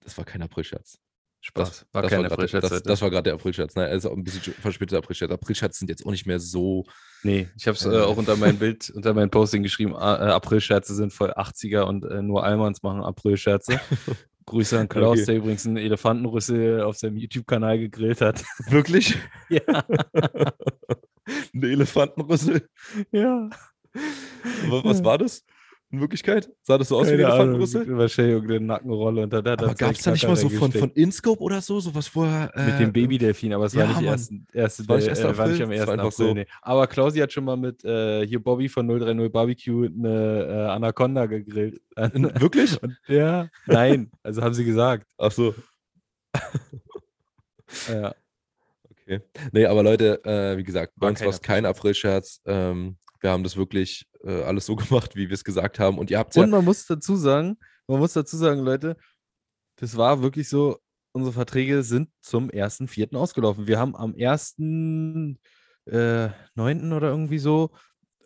Das 0.00 0.16
war 0.18 0.24
kein 0.24 0.42
April-Scherz. 0.42 0.98
Spaß. 1.46 1.86
War 1.92 2.02
das 2.02 2.10
kein 2.10 2.24
April-Scherz 2.26 2.68
Das, 2.68 2.82
das 2.82 3.02
war 3.02 3.10
gerade 3.10 3.24
der 3.24 3.34
April-Scherz. 3.34 3.74
Ne? 3.76 3.84
Also 3.84 4.12
ein 4.12 4.24
bisschen 4.24 4.52
verspäteter 4.54 4.98
April-Scherz. 4.98 5.30
April-Scherz 5.30 5.78
sind 5.78 5.88
jetzt 5.88 6.04
auch 6.04 6.10
nicht 6.10 6.26
mehr 6.26 6.40
so. 6.40 6.84
Nee, 7.22 7.48
ich 7.56 7.66
habe 7.66 7.76
es 7.76 7.84
äh, 7.84 7.90
Äh. 7.90 8.02
auch 8.02 8.16
unter 8.16 8.36
mein 8.36 8.58
Bild, 8.58 8.90
unter 8.90 9.14
mein 9.14 9.30
Posting 9.30 9.62
geschrieben, 9.62 9.92
äh, 9.92 9.96
April-Scherze 9.96 10.94
sind 10.94 11.12
voll 11.12 11.32
80er 11.32 11.82
und 11.82 12.04
äh, 12.04 12.20
nur 12.22 12.44
Almans 12.44 12.82
machen 12.82 13.02
April-Scherze. 13.02 13.80
Grüße 14.46 14.78
an 14.78 14.88
Klaus, 14.88 15.18
Okay. 15.18 15.26
der 15.26 15.36
übrigens 15.36 15.66
einen 15.66 15.76
Elefantenrüssel 15.76 16.82
auf 16.82 16.96
seinem 16.96 17.16
YouTube-Kanal 17.16 17.78
gegrillt 17.78 18.20
hat. 18.20 18.44
Wirklich? 18.68 19.16
ja. 19.48 19.84
Ein 21.54 21.62
Elefantenrüssel. 21.62 22.68
ja. 23.12 23.48
Was 24.68 25.02
war 25.02 25.18
das? 25.18 25.44
In 25.96 26.02
Wirklichkeit? 26.02 26.50
Sah 26.60 26.76
das 26.76 26.88
so 26.88 26.98
aus 26.98 27.06
wie 27.06 27.12
ein 27.12 27.20
Keine 27.20 27.32
Ahnung, 27.32 27.54
Elefantenrüssel? 27.54 27.96
Wahrscheinlich 27.96 28.34
irgendeine 28.34 28.66
Nackenrolle 28.66 29.22
und 29.22 29.32
da 29.32 29.38
er 29.38 29.52
Aber 29.58 29.74
gab 29.74 29.92
es 29.92 30.02
da 30.02 30.10
nicht 30.10 30.28
mal 30.28 30.36
so 30.36 30.50
von, 30.50 30.70
von. 30.70 30.90
InScope 30.90 31.40
oder 31.40 31.62
so? 31.62 31.80
Sowas 31.80 32.06
vorher. 32.06 32.52
Mit 32.54 32.74
äh, 32.74 32.78
dem 32.80 32.92
Babydelfin, 32.92 33.54
aber 33.54 33.64
es 33.64 33.74
war 33.74 33.84
ja, 33.84 33.88
nicht 33.88 33.96
Mann. 33.96 34.04
erst, 34.04 34.32
erste, 34.52 34.82
Das 34.82 34.88
war 34.90 34.96
nicht 34.98 35.06
äh, 35.06 35.10
1. 35.10 35.22
war 35.38 35.48
nicht 35.48 35.62
April, 35.62 35.62
am 35.62 35.70
das 35.70 35.80
1. 35.80 35.88
war 35.88 35.94
April. 35.94 36.10
so. 36.12 36.34
Nee. 36.34 36.46
Aber 36.60 36.86
Klausi 36.86 37.18
hat 37.20 37.32
schon 37.32 37.44
mal 37.44 37.56
mit 37.56 37.82
äh, 37.82 38.26
hier 38.26 38.42
Bobby 38.42 38.68
von 38.68 38.86
030 38.86 39.32
Barbecue 39.32 39.86
eine 39.86 40.44
äh, 40.44 40.70
Anaconda 40.70 41.24
gegrillt. 41.24 41.80
Wirklich? 41.96 42.78
Und 42.82 42.98
ja, 43.06 43.48
nein, 43.64 44.10
also 44.22 44.42
haben 44.42 44.52
sie 44.52 44.66
gesagt. 44.66 45.06
Ach 45.16 45.32
so. 45.32 45.54
Ja. 47.88 48.14
Okay. 48.90 49.20
Nee, 49.52 49.66
aber 49.66 49.82
Leute, 49.82 50.24
äh, 50.24 50.56
wie 50.56 50.62
gesagt, 50.62 50.92
bei 50.96 51.06
War 51.06 51.10
uns 51.10 51.18
kein 51.18 51.26
war 51.26 51.34
es 51.34 51.42
kein 51.42 51.66
April-Scherz. 51.66 52.42
Ähm, 52.44 52.96
wir 53.20 53.30
haben 53.30 53.42
das 53.44 53.56
wirklich 53.56 54.06
äh, 54.24 54.42
alles 54.42 54.66
so 54.66 54.76
gemacht, 54.76 55.16
wie 55.16 55.28
wir 55.28 55.34
es 55.34 55.44
gesagt 55.44 55.78
haben. 55.78 55.98
Und 55.98 56.10
ihr 56.10 56.18
habt 56.18 56.34
ja. 56.34 56.42
Und 56.42 56.50
man 56.50 56.64
muss 56.64 56.86
dazu 56.86 57.16
sagen, 57.16 57.56
man 57.86 57.98
muss 57.98 58.12
dazu 58.12 58.36
sagen, 58.36 58.60
Leute, 58.60 58.96
das 59.76 59.96
war 59.96 60.22
wirklich 60.22 60.48
so, 60.48 60.78
unsere 61.12 61.32
Verträge 61.32 61.82
sind 61.82 62.10
zum 62.20 62.50
1.4. 62.50 63.16
ausgelaufen. 63.16 63.66
Wir 63.66 63.78
haben 63.78 63.96
am 63.96 64.12
1.9. 64.12 65.36
Äh, 65.86 66.30
oder 66.56 67.08
irgendwie 67.08 67.38
so 67.38 67.70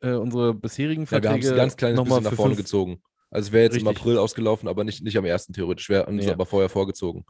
äh, 0.03 0.13
unsere 0.13 0.55
bisherigen 0.55 1.05
Ja, 1.05 1.11
wir 1.11 1.17
haben 1.17 1.23
Verträge 1.25 1.49
es 1.49 1.57
ganz 1.57 1.77
kleines 1.77 2.03
bisschen 2.03 2.23
nach 2.23 2.33
vorne 2.33 2.57
gezogen. 2.57 3.03
Also 3.31 3.49
es 3.49 3.53
wäre 3.53 3.65
jetzt 3.65 3.77
im 3.77 3.87
Richtig. 3.87 4.03
April 4.03 4.19
ausgelaufen, 4.19 4.69
aber 4.69 4.83
nicht, 4.83 5.05
nicht 5.05 5.17
am 5.17 5.25
ersten 5.25 5.53
theoretisch. 5.53 5.89
Wäre 5.89 6.07
uns 6.07 6.25
Nee. 6.25 6.33
aber 6.33 6.47
vorher 6.47 6.69
vorgezogen. 6.69 7.25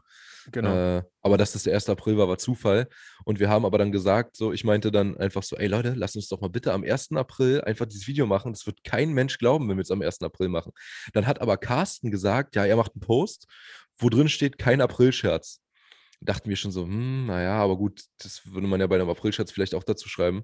Genau. 0.51 0.97
Äh, 0.97 1.03
aber 1.21 1.37
dass 1.37 1.51
das 1.51 1.63
der 1.63 1.73
1. 1.73 1.89
April 1.89 2.17
war, 2.17 2.27
war 2.27 2.37
Zufall. 2.37 2.87
Und 3.25 3.39
wir 3.39 3.49
haben 3.49 3.65
aber 3.65 3.77
dann 3.77 3.91
gesagt, 3.91 4.35
so, 4.35 4.51
ich 4.53 4.63
meinte 4.63 4.91
dann 4.91 5.17
einfach 5.17 5.43
so, 5.43 5.55
ey 5.55 5.67
Leute, 5.67 5.93
lasst 5.95 6.15
uns 6.15 6.27
doch 6.27 6.41
mal 6.41 6.49
bitte 6.49 6.73
am 6.73 6.83
1. 6.83 7.11
April 7.11 7.61
einfach 7.61 7.85
dieses 7.85 8.07
Video 8.07 8.25
machen. 8.25 8.53
Das 8.53 8.65
wird 8.65 8.83
kein 8.83 9.13
Mensch 9.13 9.37
glauben, 9.37 9.69
wenn 9.69 9.77
wir 9.77 9.83
es 9.83 9.91
am 9.91 10.01
1. 10.01 10.21
April 10.21 10.49
machen. 10.49 10.71
Dann 11.13 11.27
hat 11.27 11.41
aber 11.41 11.57
Carsten 11.57 12.11
gesagt, 12.11 12.55
ja, 12.55 12.65
er 12.65 12.75
macht 12.75 12.93
einen 12.93 13.01
Post, 13.01 13.47
wo 13.97 14.09
drin 14.09 14.29
steht, 14.29 14.57
kein 14.57 14.81
April-Scherz. 14.81 15.61
Dachten 16.23 16.49
wir 16.49 16.55
schon 16.55 16.71
so, 16.71 16.83
hm, 16.83 17.25
naja, 17.25 17.55
aber 17.55 17.77
gut, 17.77 18.03
das 18.19 18.41
würde 18.45 18.67
man 18.67 18.79
ja 18.79 18.87
bei 18.87 18.95
einem 18.95 19.09
April-Scherz 19.09 19.51
vielleicht 19.51 19.73
auch 19.73 19.83
dazu 19.83 20.07
schreiben. 20.07 20.43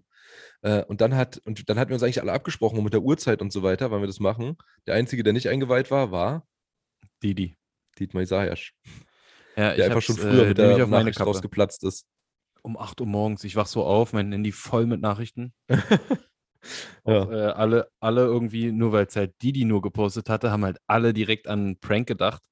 Äh, 0.61 0.83
und 0.85 1.01
dann 1.01 1.15
hat, 1.15 1.39
und 1.45 1.69
dann 1.69 1.77
hatten 1.79 1.89
wir 1.89 1.95
uns 1.95 2.03
eigentlich 2.03 2.21
alle 2.21 2.33
abgesprochen 2.33 2.83
mit 2.83 2.93
der 2.93 3.03
Uhrzeit 3.03 3.41
und 3.41 3.53
so 3.53 3.63
weiter, 3.63 3.91
wann 3.91 4.01
wir 4.01 4.07
das 4.07 4.19
machen. 4.19 4.57
Der 4.87 4.95
Einzige, 4.95 5.23
der 5.23 5.33
nicht 5.33 5.49
eingeweiht 5.49 5.91
war, 5.91 6.11
war 6.11 6.47
Didi. 7.23 7.55
Dietmar 7.99 8.23
Isayasch, 8.23 8.75
Ja, 9.57 9.73
der 9.73 9.85
einfach 9.85 10.01
schon 10.01 10.17
früher 10.17 10.45
mit 10.45 10.57
nehme 10.57 10.71
ich 10.71 10.75
der 10.75 10.85
auf 10.85 10.89
meine 10.89 11.03
Nachricht 11.05 11.19
rausgeplatzt 11.21 11.83
ist. 11.83 12.05
Um 12.61 12.77
8 12.77 13.01
Uhr 13.01 13.07
morgens, 13.07 13.43
ich 13.43 13.55
wach 13.55 13.67
so 13.67 13.83
auf, 13.83 14.13
mein 14.13 14.31
Handy 14.31 14.51
voll 14.51 14.85
mit 14.85 15.01
Nachrichten. 15.01 15.53
Ja. 17.05 17.21
Auch, 17.21 17.31
äh, 17.31 17.35
alle, 17.35 17.89
alle 18.01 18.25
irgendwie, 18.25 18.71
nur 18.71 18.91
weil 18.91 19.05
es 19.05 19.15
halt 19.15 19.41
Didi 19.41 19.63
nur 19.63 19.81
gepostet 19.81 20.29
hatte, 20.29 20.51
haben 20.51 20.65
halt 20.65 20.79
alle 20.87 21.13
direkt 21.13 21.47
an 21.47 21.77
Prank 21.79 22.07
gedacht. 22.07 22.43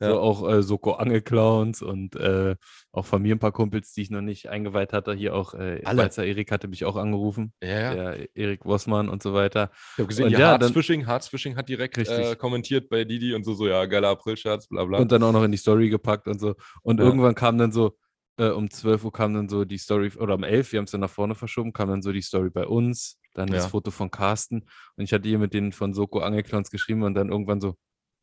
Ja. 0.00 0.10
So 0.10 0.20
auch 0.20 0.48
äh, 0.48 0.62
Soko 0.62 0.92
Angelclowns 0.92 1.82
und 1.82 2.14
äh, 2.14 2.54
auch 2.92 3.04
von 3.04 3.20
mir 3.20 3.34
ein 3.34 3.40
paar 3.40 3.50
Kumpels, 3.52 3.92
die 3.92 4.02
ich 4.02 4.10
noch 4.10 4.20
nicht 4.20 4.48
eingeweiht 4.48 4.92
hatte. 4.92 5.12
Hier 5.14 5.34
auch 5.34 5.54
äh, 5.54 5.82
Alle. 5.84 6.02
Walzer 6.04 6.24
Erik 6.24 6.52
hatte 6.52 6.68
mich 6.68 6.84
auch 6.84 6.96
angerufen. 6.96 7.52
Ja, 7.62 7.94
ja. 7.94 8.26
Erik 8.34 8.64
Wossmann 8.64 9.08
und 9.08 9.22
so 9.22 9.34
weiter. 9.34 9.70
Ich 9.94 9.98
habe 9.98 10.06
gesehen, 10.08 10.26
Und 10.26 10.32
ja, 10.32 10.52
Harzfishing, 10.52 11.06
Harzfishing 11.06 11.56
hat 11.56 11.68
direkt 11.68 11.98
äh, 11.98 12.36
kommentiert 12.36 12.88
bei 12.88 13.04
Didi 13.04 13.34
und 13.34 13.44
so, 13.44 13.54
so, 13.54 13.66
ja, 13.66 13.86
geiler 13.86 14.10
April-Scherz, 14.10 14.68
bla 14.68 14.84
bla. 14.84 14.98
Und 14.98 15.10
dann 15.10 15.22
auch 15.24 15.32
noch 15.32 15.42
in 15.42 15.50
die 15.50 15.58
Story 15.58 15.88
gepackt 15.90 16.28
und 16.28 16.38
so. 16.38 16.54
Und 16.82 17.00
Ja. 17.00 17.06
irgendwann 17.06 17.34
kam 17.34 17.58
dann 17.58 17.72
so, 17.72 17.98
äh, 18.38 18.50
um 18.50 18.70
12 18.70 19.04
Uhr 19.04 19.12
kam 19.12 19.34
dann 19.34 19.48
so 19.48 19.64
die 19.64 19.78
Story, 19.78 20.12
oder 20.16 20.34
um 20.36 20.44
11, 20.44 20.70
wir 20.70 20.78
haben 20.78 20.84
es 20.84 20.92
dann 20.92 21.00
nach 21.00 21.10
vorne 21.10 21.34
verschoben, 21.34 21.72
kam 21.72 21.88
dann 21.88 22.02
so 22.02 22.12
die 22.12 22.22
Story 22.22 22.50
bei 22.50 22.66
uns, 22.68 23.18
dann 23.34 23.48
das 23.48 23.64
Ja. 23.64 23.68
Foto 23.70 23.90
von 23.90 24.12
Carsten. 24.12 24.68
Und 24.96 25.02
ich 25.04 25.12
hatte 25.12 25.28
hier 25.28 25.40
mit 25.40 25.54
denen 25.54 25.72
von 25.72 25.92
Soko 25.92 26.20
Angelclowns 26.20 26.70
geschrieben 26.70 27.02
und 27.02 27.14
dann 27.14 27.30
irgendwann 27.30 27.60
so, 27.60 27.74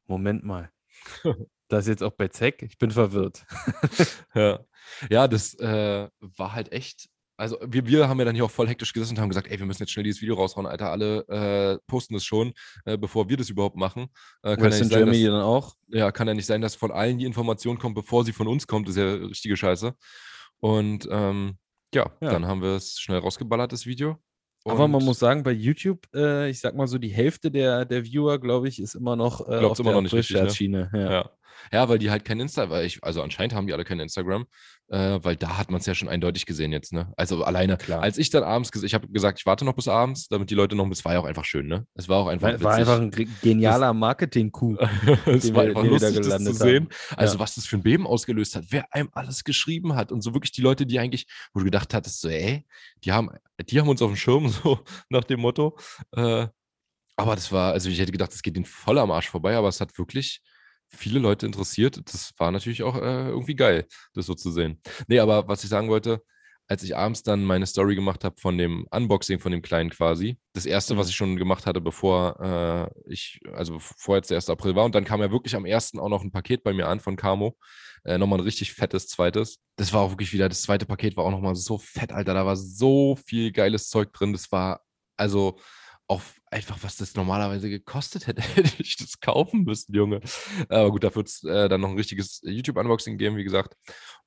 Moment 0.07 0.45
mal. 0.45 0.71
Das 1.67 1.86
ist 1.86 1.89
jetzt 1.89 2.04
auch 2.04 2.12
bei 2.12 2.28
Zeck? 2.28 2.62
Ich 2.62 2.78
bin 2.78 2.91
verwirrt. 2.91 3.45
ja. 4.36 4.60
ja, 5.10 5.28
das 5.28 5.54
äh, 5.56 6.08
war 6.19 6.54
halt 6.54 6.71
echt. 6.71 7.10
Also, 7.38 7.58
wir, 7.65 7.86
wir 7.86 8.08
haben 8.08 8.17
ja 8.19 8.25
dann 8.25 8.36
hier 8.36 8.45
auch 8.45 8.51
voll 8.51 8.67
hektisch 8.69 8.93
gesessen 8.93 9.15
und 9.15 9.19
haben 9.21 9.28
gesagt, 9.30 9.47
ey, 9.47 9.60
wir 9.60 9.65
müssen 9.65 9.84
jetzt 9.84 9.91
schnell 9.91 10.04
dieses 10.06 10.21
Video 10.21 10.36
raushauen, 10.36 10.65
Alter. 10.65 10.91
Alle 10.91 11.28
äh, 11.28 11.80
posten 11.86 12.13
das 12.13 12.23
schon, 12.23 12.54
äh, 12.86 12.97
bevor 12.97 13.28
wir 13.28 13.36
das 13.36 13.49
überhaupt 13.49 13.75
machen. 13.75 14.08
Äh, 14.41 14.56
kann, 14.56 14.71
ja 14.71 14.78
nicht 14.78 14.78
sein, 14.78 14.89
Germany 14.89 15.23
dass, 15.23 15.32
dann 15.34 15.41
auch. 15.41 15.75
ja, 15.88 16.12
kann 16.13 16.28
ja 16.30 16.34
nicht 16.34 16.45
sein, 16.45 16.62
dass 16.62 16.75
von 16.75 16.91
allen 16.91 17.17
die 17.17 17.25
Information 17.25 17.78
kommt, 17.78 17.95
bevor 17.95 18.23
sie 18.23 18.32
von 18.32 18.47
uns 18.47 18.67
kommt. 18.67 18.88
Das 18.88 18.95
ist 18.95 19.01
ja 19.01 19.13
richtige 19.28 19.58
Scheiße. 19.58 19.93
Und 20.60 21.08
ähm, 21.12 21.58
ja, 21.93 22.10
Ja. 22.21 22.32
dann 22.32 22.45
haben 22.47 22.62
wir 22.62 22.75
es 22.75 22.99
schnell 22.99 23.19
rausgeballert, 23.19 23.73
das 23.73 23.86
Video. 23.86 24.17
Aber 24.63 24.88
man 24.88 25.01
Und 25.01 25.06
muss 25.06 25.19
sagen, 25.19 25.43
bei 25.43 25.51
YouTube, 25.51 26.08
äh, 26.15 26.49
ich 26.49 26.60
sag 26.60 26.73
mal 26.75 26.88
so, 26.88 26.97
die 26.97 27.10
Hälfte 27.10 27.51
der, 27.51 27.86
der 27.86 28.04
Viewer, 28.04 28.39
glaube 28.39 28.67
ich, 28.67 28.82
ist 28.82 28.95
immer 28.95 29.15
noch 29.15 29.41
äh, 29.47 29.58
auf 29.58 29.78
immer 29.78 29.89
der 29.89 29.95
noch 29.95 30.01
nicht 30.01 30.13
richtig, 30.13 30.69
ne? 30.69 30.89
Ja. 30.93 31.12
Ja. 31.12 31.30
Ja, 31.72 31.88
weil 31.89 32.00
die 32.00 32.10
halt 32.12 32.26
kein 32.26 32.39
Insta, 32.39 32.70
weil 32.70 32.86
ich, 32.86 33.04
also 33.04 33.22
anscheinend 33.22 33.54
haben 33.54 33.68
die 33.68 33.74
alle 33.74 33.84
kein 33.84 34.00
Instagram, 34.00 34.46
äh, 34.89 35.20
weil 35.24 35.36
da 35.36 35.58
hat 35.58 35.72
man 35.72 35.80
es 35.80 35.86
ja 35.88 35.96
schon 35.96 36.08
eindeutig 36.10 36.46
gesehen 36.46 36.72
jetzt, 36.72 36.94
ne? 36.94 37.12
Also 37.18 37.44
alleine, 37.44 37.78
Klar. 37.78 38.02
als 38.02 38.18
ich 38.18 38.30
dann 38.30 38.44
abends, 38.44 38.72
ich 38.84 38.94
habe 38.94 39.08
gesagt, 39.08 39.39
ich 39.39 39.46
warte 39.46 39.65
noch 39.65 39.74
bis 39.74 39.88
abends, 39.88 40.28
damit 40.28 40.50
die 40.50 40.56
Leute 40.56 40.76
noch, 40.76 40.89
es 40.91 41.04
war 41.06 41.13
ja 41.13 41.20
auch 41.20 41.26
einfach 41.26 41.46
schön, 41.46 41.68
ne? 41.68 41.88
Es 41.96 42.08
war 42.08 42.18
auch 42.20 42.28
einfach 42.28 42.52
War, 42.54 42.62
war 42.62 42.74
einfach 42.76 43.00
ein 43.00 43.12
ge- 43.12 43.28
genialer 43.41 43.94
Marketing-Coup. 43.94 44.78
es 45.26 45.54
war 45.54 45.63
einfach 45.63 45.84
lustig, 45.84 46.15
das 46.28 46.44
zu 46.44 46.54
sehen. 46.54 46.89
haben. 47.10 47.18
Also, 47.18 47.34
Ja. 47.36 47.39
was 47.39 47.56
das 47.56 47.65
für 47.65 47.78
ein 47.78 47.84
Beben 47.84 48.06
ausgelöst 48.06 48.56
hat, 48.56 48.65
wer 48.70 48.86
einem 48.94 49.10
alles 49.13 49.44
geschrieben 49.44 49.96
hat 49.96 50.12
und 50.12 50.22
so 50.22 50.34
wirklich 50.34 50.52
die 50.52 50.62
Leute, 50.62 50.86
die 50.86 51.00
eigentlich, 51.00 51.26
wo 51.54 51.60
du 51.60 51.65
gedacht 51.65 51.94
hattest, 51.94 52.22
so, 52.22 52.30
ey, 52.30 52.65
die 53.04 53.12
haben, 53.12 53.30
die 53.70 53.80
haben 53.80 53.89
uns 53.89 54.02
auf 54.02 54.12
dem 54.12 54.15
Schirm, 54.18 54.48
so 54.50 54.80
nach 55.10 55.24
dem 55.24 55.39
Motto. 55.39 55.78
Äh, 56.15 56.48
aber 57.18 57.36
das 57.36 57.52
war, 57.52 57.72
also 57.72 57.89
ich 57.89 57.98
hätte 58.00 58.12
gedacht, 58.12 58.34
das 58.34 58.41
geht 58.41 58.56
ihnen 58.58 58.65
voll 58.65 59.00
am 59.00 59.10
Arsch 59.10 59.30
vorbei, 59.30 59.56
aber 59.56 59.70
es 59.70 59.80
hat 59.80 59.98
wirklich 59.98 60.41
viele 60.95 61.19
Leute 61.19 61.45
interessiert. 61.45 62.01
Das 62.05 62.34
war 62.38 62.51
natürlich 62.51 62.84
auch 62.84 62.95
äh, 62.95 63.29
irgendwie 63.29 63.55
geil, 63.55 63.86
das 64.13 64.25
so 64.25 64.34
zu 64.36 64.51
sehen. 64.51 64.81
Nee, 65.08 65.19
aber 65.19 65.47
was 65.47 65.63
ich 65.63 65.69
sagen 65.69 65.89
wollte, 65.89 66.21
als 66.67 66.81
ich 66.81 66.95
abends 66.97 67.21
dann 67.21 67.43
meine 67.43 67.67
Story 67.67 67.93
gemacht 67.93 68.23
habe 68.23 68.36
von 68.41 68.58
dem 68.58 68.88
Unboxing 68.89 69.39
von 69.39 69.51
dem 69.51 69.62
Kleinen 69.62 69.91
quasi, 69.91 70.38
das 70.53 70.65
erste, 70.65 70.97
was 70.97 71.05
Mhm. 71.05 71.10
ich 71.12 71.15
schon 71.15 71.36
gemacht 71.38 71.67
hatte, 71.67 71.79
bevor 71.79 72.39
äh, 72.41 73.12
ich, 73.12 73.39
also 73.53 73.73
bevor 73.73 74.15
jetzt 74.15 74.31
der 74.31 74.38
1. 74.38 74.49
April 74.49 74.75
war, 74.75 74.84
und 74.86 74.95
dann 74.95 75.05
kam 75.05 75.21
ja 75.21 75.31
wirklich 75.31 75.55
am 75.55 75.65
1. 75.65 75.99
auch 75.99 76.10
noch 76.10 76.23
ein 76.23 76.31
Paket 76.31 76.63
bei 76.63 76.73
mir 76.73 76.88
an 76.88 76.99
von 76.99 77.15
Camo. 77.17 77.55
Äh, 78.03 78.17
nochmal 78.17 78.39
ein 78.39 78.43
richtig 78.45 78.73
fettes 78.73 79.08
zweites. 79.08 79.60
Das 79.77 79.93
war 79.93 80.01
auch 80.01 80.12
wirklich 80.12 80.31
wieder, 80.34 80.47
das 80.49 80.62
zweite 80.63 80.86
Paket 80.86 81.17
war 81.17 81.23
auch 81.23 81.31
nochmal 81.31 81.55
so 81.55 81.77
fett, 81.77 82.12
Alter. 82.12 82.34
Da 82.34 82.45
war 82.45 82.55
so 82.55 83.15
viel 83.27 83.51
geiles 83.51 83.89
Zeug 83.89 84.12
drin. 84.13 84.31
Das 84.31 84.51
war 84.51 84.81
also 85.17 85.60
auch 86.08 86.22
einfach, 86.52 86.78
was 86.82 86.98
das 86.98 87.15
normalerweise 87.15 87.70
gekostet 87.70 88.28
hätte, 88.28 88.41
hätte 88.56 88.82
ich 88.82 88.98
das 88.98 89.20
kaufen 89.20 89.63
müssen, 89.63 89.94
Junge. 89.94 90.22
Aber 90.70 90.91
gut, 90.91 91.04
dafür 91.04 91.18
wird 91.18 91.28
es 91.30 91.44
äh, 91.44 91.68
dann 91.68 91.82
noch 91.82 91.89
ein 91.89 91.98
richtiges 91.98 92.41
YouTube-Unboxing 92.44 93.18
geben, 93.18 93.38
wie 93.38 93.44
gesagt. 93.44 93.76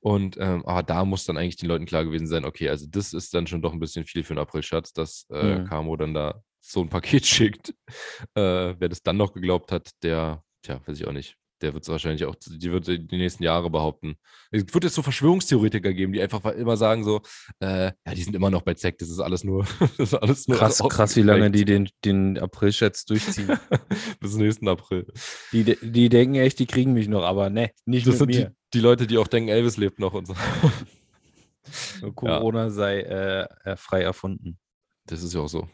Und 0.00 0.36
ähm, 0.38 0.64
aber 0.66 0.82
da 0.82 1.04
muss 1.04 1.24
dann 1.24 1.36
eigentlich 1.36 1.56
den 1.56 1.68
Leuten 1.68 1.86
klar 1.86 2.04
gewesen 2.04 2.26
sein, 2.26 2.44
okay, 2.44 2.68
also 2.68 2.86
das 2.88 3.12
ist 3.12 3.34
dann 3.34 3.46
schon 3.46 3.62
doch 3.62 3.72
ein 3.72 3.80
bisschen 3.80 4.04
viel 4.04 4.24
für 4.24 4.32
einen 4.34 4.40
April-Schatz, 4.40 4.92
dass 4.92 5.26
äh, 5.30 5.58
Mhm. 5.58 5.64
Camo 5.64 5.96
dann 5.96 6.14
da 6.14 6.42
so 6.60 6.80
ein 6.82 6.88
Paket 6.88 7.26
schickt. 7.26 7.70
Äh, 8.34 8.74
wer 8.78 8.88
das 8.88 9.02
dann 9.02 9.16
noch 9.16 9.32
geglaubt 9.32 9.72
hat, 9.72 9.90
der, 10.02 10.42
tja, 10.62 10.80
weiß 10.86 10.98
ich 10.98 11.06
auch 11.06 11.12
nicht. 11.12 11.36
Der 11.60 11.74
wird 11.74 11.82
es 11.82 11.88
wahrscheinlich 11.88 12.24
auch, 12.24 12.34
die 12.36 12.70
wird 12.70 12.86
die 12.86 13.16
nächsten 13.16 13.42
Jahre 13.42 13.68
behaupten. 13.70 14.16
Es 14.50 14.62
wird 14.72 14.84
jetzt 14.84 14.94
so 14.94 15.02
Verschwörungstheoretiker 15.02 15.92
geben, 15.92 16.12
die 16.12 16.22
einfach 16.22 16.44
immer 16.52 16.76
sagen 16.76 17.04
so, 17.04 17.20
äh, 17.60 17.86
ja, 17.86 18.14
die 18.14 18.22
sind 18.22 18.36
immer 18.36 18.50
noch 18.50 18.62
bei 18.62 18.74
Zack, 18.74 18.98
das 18.98 19.08
ist 19.08 19.18
alles 19.18 19.42
nur, 19.44 19.66
das 19.98 20.12
ist 20.12 20.14
alles 20.14 20.48
nur 20.48 20.56
Krass, 20.56 20.82
krass, 20.88 21.16
wie 21.16 21.22
lange 21.22 21.50
die 21.50 21.64
den, 21.64 21.88
den 22.04 22.38
April-Schatz 22.38 23.04
durchziehen. 23.06 23.58
Bis 24.20 24.34
nächsten 24.34 24.68
April. 24.68 25.06
die, 25.52 25.76
die 25.82 26.08
denken 26.08 26.36
echt, 26.36 26.58
die 26.58 26.66
kriegen 26.66 26.92
mich 26.92 27.08
noch, 27.08 27.24
aber 27.24 27.50
ne, 27.50 27.70
nicht 27.84 28.06
Das 28.06 28.12
mit 28.14 28.18
sind 28.18 28.32
die, 28.32 28.38
mir. 28.38 28.54
die 28.74 28.80
Leute, 28.80 29.06
die 29.06 29.18
auch 29.18 29.28
denken, 29.28 29.48
Elvis 29.48 29.76
lebt 29.76 29.98
noch 29.98 30.14
und 30.14 30.26
so. 30.26 30.34
Corona 32.14 32.70
sei 32.70 33.00
äh, 33.00 33.48
äh, 33.64 33.76
frei 33.76 34.02
erfunden. 34.02 34.58
Das 35.06 35.22
ist 35.22 35.34
ja 35.34 35.40
auch 35.40 35.48
so. 35.48 35.68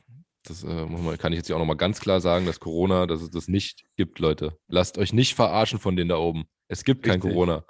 Das 0.45 0.63
äh, 0.63 0.87
man, 0.87 1.17
kann 1.19 1.33
ich 1.33 1.39
jetzt 1.39 1.49
ja 1.49 1.57
auch 1.57 1.61
nochmal 1.61 1.77
ganz 1.77 2.01
klar 2.01 2.21
sagen, 2.21 2.47
dass 2.47 2.61
Corona, 2.61 3.07
dass 3.07 3.23
es 3.23 3.31
das 3.31 3.49
nicht 3.49 3.85
gibt, 3.97 4.19
Leute. 4.19 4.59
Lasst 4.69 4.99
euch 4.99 5.13
nicht 5.13 5.35
verarschen 5.35 5.79
von 5.79 5.97
denen 5.97 6.11
da 6.11 6.17
oben. 6.17 6.45
Es 6.69 6.85
gibt 6.85 7.03
kein 7.03 7.15
Richtig. 7.15 7.33
Corona. 7.33 7.65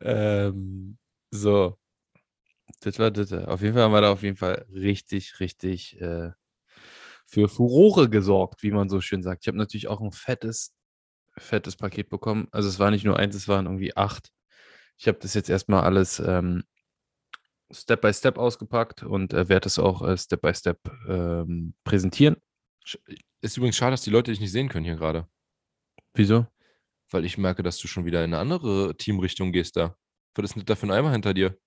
Ähm, 0.00 0.98
so. 1.30 1.76
Das 2.80 2.98
war 2.98 3.10
das. 3.10 3.32
Auf 3.32 3.62
jeden 3.62 3.74
Fall 3.74 3.82
haben 3.82 3.92
wir 3.92 4.00
da 4.00 4.12
auf 4.12 4.22
jeden 4.22 4.36
Fall 4.36 4.64
richtig, 4.72 5.40
richtig 5.40 6.00
äh, 6.00 6.30
für 7.26 7.48
Furore 7.48 8.08
gesorgt, 8.08 8.62
wie 8.62 8.70
man 8.70 8.88
so 8.88 9.00
schön 9.00 9.22
sagt. 9.22 9.42
Ich 9.42 9.48
habe 9.48 9.58
natürlich 9.58 9.88
auch 9.88 10.00
ein 10.00 10.12
fettes, 10.12 10.72
fettes 11.36 11.76
Paket 11.76 12.08
bekommen. 12.08 12.48
Also 12.52 12.68
es 12.68 12.78
war 12.78 12.90
nicht 12.90 13.04
nur 13.04 13.18
eins, 13.18 13.34
es 13.34 13.48
waren 13.48 13.66
irgendwie 13.66 13.96
acht. 13.96 14.30
Ich 14.96 15.08
habe 15.08 15.18
das 15.20 15.34
jetzt 15.34 15.50
erstmal 15.50 15.82
alles 15.82 16.20
ähm, 16.20 16.64
Step 17.72 18.00
by 18.00 18.12
Step 18.12 18.38
ausgepackt 18.38 19.02
und 19.02 19.32
äh, 19.32 19.48
werde 19.48 19.66
es 19.66 19.78
auch 19.78 20.02
äh, 20.02 20.16
Step 20.16 20.42
by 20.42 20.54
Step 20.54 20.78
ähm, 21.08 21.74
präsentieren. 21.84 22.36
Ist 23.42 23.56
übrigens 23.56 23.76
schade, 23.76 23.92
dass 23.92 24.02
die 24.02 24.10
Leute 24.10 24.30
dich 24.30 24.40
nicht 24.40 24.52
sehen 24.52 24.68
können 24.68 24.84
hier 24.84 24.96
gerade. 24.96 25.28
Wieso? 26.14 26.46
Weil 27.10 27.24
ich 27.24 27.38
merke, 27.38 27.62
dass 27.62 27.78
du 27.78 27.88
schon 27.88 28.04
wieder 28.04 28.24
in 28.24 28.34
eine 28.34 28.40
andere 28.40 28.96
Teamrichtung 28.96 29.52
gehst 29.52 29.76
da. 29.76 29.96
Was 30.34 30.44
ist 30.44 30.56
denn 30.56 30.64
da 30.64 30.76
für 30.76 30.86
ein 30.86 30.92
Eimer 30.92 31.12
hinter 31.12 31.34
dir? 31.34 31.58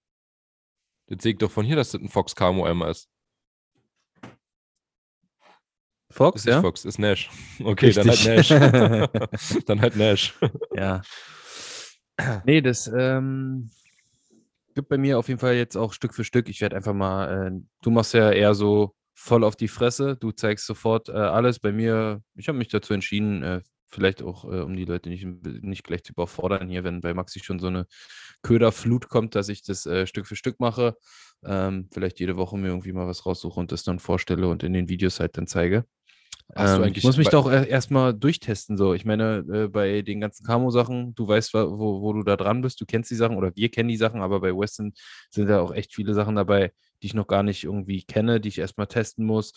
Jetzt 1.07 1.23
sehe 1.23 1.33
ich 1.33 1.37
doch 1.37 1.51
von 1.51 1.65
hier, 1.65 1.75
dass 1.75 1.91
das 1.91 2.01
ein 2.01 2.09
Fox 2.09 2.35
Camo 2.35 2.65
Eimer 2.65 2.89
ist. 2.89 3.09
Fox, 6.13 6.41
Ist 6.41 6.45
ja? 6.45 6.61
Fox, 6.61 6.85
ist 6.85 6.99
Nash. 6.99 7.29
Okay, 7.63 7.91
dann 7.91 8.07
halt 8.07 8.27
Richtig. 8.27 8.49
Nash. 8.51 9.63
dann 9.65 9.81
halt 9.81 9.95
Nash. 9.95 10.39
Ja. 10.75 11.01
Nee, 12.45 12.61
das 12.61 12.85
ähm, 12.95 13.71
gibt 14.73 14.89
bei 14.89 14.97
mir 14.97 15.19
auf 15.19 15.27
jeden 15.27 15.39
Fall 15.39 15.55
jetzt 15.55 15.75
auch 15.77 15.93
Stück 15.93 16.13
für 16.13 16.23
Stück. 16.23 16.49
Ich 16.49 16.61
werde 16.61 16.75
einfach 16.75 16.93
mal, 16.93 17.47
äh, 17.47 17.51
du 17.81 17.91
machst 17.91 18.13
ja 18.13 18.31
eher 18.31 18.53
so 18.55 18.95
voll 19.13 19.43
auf 19.43 19.55
die 19.55 19.67
Fresse, 19.67 20.17
du 20.17 20.31
zeigst 20.31 20.65
sofort 20.65 21.09
äh, 21.09 21.13
alles. 21.13 21.59
Bei 21.59 21.71
mir, 21.71 22.21
ich 22.35 22.47
habe 22.47 22.57
mich 22.57 22.69
dazu 22.69 22.93
entschieden, 22.93 23.43
äh, 23.43 23.61
vielleicht 23.87 24.23
auch, 24.23 24.45
äh, 24.45 24.61
um 24.61 24.75
die 24.75 24.85
Leute 24.85 25.09
nicht, 25.09 25.25
nicht 25.25 25.83
gleich 25.83 26.03
zu 26.03 26.13
überfordern 26.13 26.67
hier, 26.67 26.83
wenn 26.83 27.01
bei 27.01 27.13
Maxi 27.13 27.39
schon 27.39 27.59
so 27.59 27.67
eine 27.67 27.85
Köderflut 28.41 29.09
kommt, 29.09 29.35
dass 29.35 29.49
ich 29.49 29.63
das 29.63 29.85
äh, 29.85 30.07
Stück 30.07 30.27
für 30.27 30.35
Stück 30.35 30.59
mache. 30.59 30.97
Ähm, 31.45 31.89
vielleicht 31.91 32.19
jede 32.19 32.37
Woche 32.37 32.57
mir 32.57 32.69
irgendwie 32.69 32.93
mal 32.93 33.07
was 33.07 33.25
raussuche 33.25 33.59
und 33.59 33.71
das 33.71 33.83
dann 33.83 33.99
vorstelle 33.99 34.47
und 34.47 34.63
in 34.63 34.73
den 34.73 34.89
Videos 34.89 35.19
halt 35.19 35.37
dann 35.37 35.47
zeige. 35.47 35.85
Ähm, 36.55 36.83
ich 36.85 37.03
muss 37.03 37.17
mich 37.17 37.29
doch 37.29 37.47
er- 37.49 37.67
erstmal 37.67 38.13
durchtesten. 38.13 38.77
So. 38.77 38.93
Ich 38.93 39.05
meine, 39.05 39.43
äh, 39.51 39.67
bei 39.67 40.01
den 40.01 40.21
ganzen 40.21 40.45
Camo-Sachen, 40.45 41.15
du 41.15 41.27
weißt, 41.27 41.53
wo, 41.53 42.01
wo 42.01 42.13
du 42.13 42.23
da 42.23 42.35
dran 42.37 42.61
bist, 42.61 42.79
du 42.81 42.85
kennst 42.85 43.09
die 43.11 43.15
Sachen 43.15 43.37
oder 43.37 43.55
wir 43.55 43.69
kennen 43.69 43.89
die 43.89 43.97
Sachen, 43.97 44.21
aber 44.21 44.39
bei 44.39 44.55
Western 44.55 44.93
sind 45.29 45.47
da 45.49 45.61
auch 45.61 45.73
echt 45.73 45.93
viele 45.93 46.13
Sachen 46.13 46.35
dabei, 46.35 46.71
die 47.01 47.07
ich 47.07 47.13
noch 47.13 47.27
gar 47.27 47.43
nicht 47.43 47.63
irgendwie 47.63 48.03
kenne, 48.03 48.39
die 48.39 48.49
ich 48.49 48.59
erstmal 48.59 48.87
testen 48.87 49.25
muss. 49.25 49.53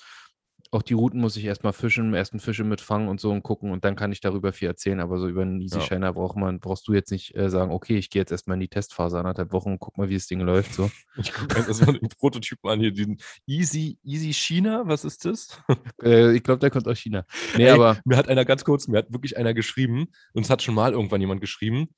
Auch 0.73 0.83
die 0.83 0.95
Routen 0.95 1.21
muss 1.21 1.37
ich 1.37 1.45
erstmal 1.45 1.73
fischen, 1.73 2.13
ersten 2.15 2.41
Fische 2.41 2.65
mitfangen 2.65 3.09
und 3.09 3.21
so 3.21 3.31
und 3.31 3.43
gucken 3.43 3.71
und 3.71 3.85
dann 3.85 3.97
kann 3.97 4.13
ich 4.13 4.21
darüber 4.21 4.53
viel 4.53 4.69
erzählen. 4.69 5.01
Aber 5.01 5.19
so 5.19 5.29
über 5.29 5.43
einen 5.43 5.61
Easy 5.61 5.79
Ja. 5.79 5.85
Shiner 5.85 6.13
braucht 6.13 6.37
man, 6.37 6.61
brauchst 6.61 6.89
du 6.89 6.93
jetzt 6.93 7.11
nicht 7.11 7.37
äh, 7.37 7.49
sagen, 7.51 7.71
okay, 7.71 7.97
ich 7.97 8.11
gehe 8.11 8.21
jetzt 8.21 8.33
erstmal 8.33 8.55
in 8.55 8.61
die 8.61 8.69
Testphase 8.69 9.19
anderthalb 9.19 9.53
Wochen 9.53 9.73
und 9.73 9.79
guck 9.79 9.97
mal, 9.99 10.09
wie 10.09 10.15
das 10.15 10.27
Ding 10.27 10.41
läuft. 10.41 10.75
So. 10.75 10.91
Ich 11.19 11.33
gucke 11.33 11.59
mir 11.59 11.67
erstmal 11.67 11.99
den 11.99 12.09
Prototypen 12.09 12.71
an 12.71 12.81
hier, 12.81 12.93
diesen 12.93 13.19
Easy, 13.47 13.99
Easy 14.03 14.33
China, 14.33 14.83
was 14.87 15.05
ist 15.05 15.25
das? 15.25 15.63
äh, 16.03 16.35
ich 16.35 16.43
glaube, 16.43 16.59
der 16.59 16.71
kommt 16.71 16.87
aus 16.89 16.99
China. 16.99 17.25
Nee, 17.57 17.65
Ey, 17.65 17.71
aber 17.71 17.99
Mir 18.05 18.17
hat 18.17 18.29
einer 18.29 18.45
ganz 18.45 18.65
kurz, 18.65 18.87
mir 18.89 18.99
hat 18.99 19.13
wirklich 19.13 19.37
einer 19.37 19.55
geschrieben, 19.55 20.07
und 20.35 20.45
es 20.45 20.51
hat 20.51 20.63
schon 20.63 20.75
mal 20.75 20.93
irgendwann 20.93 21.21
jemand 21.21 21.41
geschrieben, 21.41 21.89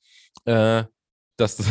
äh, 0.45 0.83
dass 1.37 1.57
das. 1.57 1.67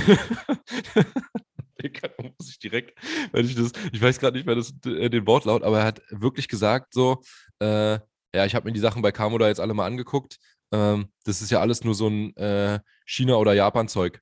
Digga, 1.83 2.09
da 2.09 2.23
muss 2.39 2.49
ich 2.51 2.59
direkt, 2.59 2.99
wenn 3.33 3.47
ich 3.47 3.55
das, 3.55 3.73
ich 3.93 4.01
weiß 4.03 4.19
gerade 4.19 4.37
nicht 4.37 4.47
mehr 4.47 4.55
das, 4.57 4.73
äh, 4.87 5.09
den 5.09 5.27
Wortlaut, 5.27 5.63
aber 5.63 5.79
er 5.81 5.85
hat 5.87 6.03
wirklich 6.11 6.49
gesagt 6.49 6.93
so, 6.95 7.23
äh, 7.61 7.99
ja, 8.35 8.45
ich 8.45 8.55
habe 8.55 8.67
mir 8.67 8.73
die 8.73 8.81
Sachen 8.81 9.01
bei 9.03 9.13
Camo 9.13 9.39
da 9.39 9.49
jetzt 9.49 9.61
alle 9.61 9.75
mal 9.75 9.87
angeguckt. 9.87 10.39
Ähm, 10.73 11.09
das 11.25 11.41
ist 11.41 11.51
ja 11.51 11.61
alles 11.61 11.83
nur 11.83 11.95
so 11.95 12.09
ein 12.09 12.37
äh, 12.37 12.81
China- 13.07 13.37
oder 13.37 13.55
Japan-Zeug. 13.55 14.21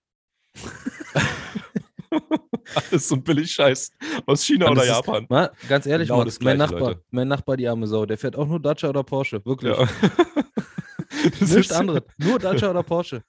alles 2.74 3.08
so 3.08 3.16
ein 3.16 3.22
Billig-Scheiß 3.24 3.90
aus 4.26 4.44
China 4.44 4.70
oder 4.70 4.82
ist- 4.82 4.88
Japan. 4.88 5.26
Mal, 5.28 5.50
ganz 5.68 5.86
ehrlich, 5.86 6.08
Genau 6.08 6.24
das 6.24 6.40
mein 6.40 6.58
Nachbar, 6.58 6.80
Leute. 6.80 7.02
mein 7.10 7.28
Nachbar, 7.28 7.56
die 7.56 7.66
arme 7.68 7.86
Sau, 7.86 8.06
der 8.06 8.18
fährt 8.18 8.36
auch 8.36 8.46
nur 8.46 8.60
Dacia 8.60 8.88
oder 8.88 9.02
Porsche, 9.02 9.44
wirklich. 9.44 9.76
Ja. 9.76 9.88
Nichts 11.40 11.72
anderes, 11.72 12.02
nur 12.18 12.38
Dacia 12.38 12.70
oder 12.70 12.82
Porsche. 12.82 13.22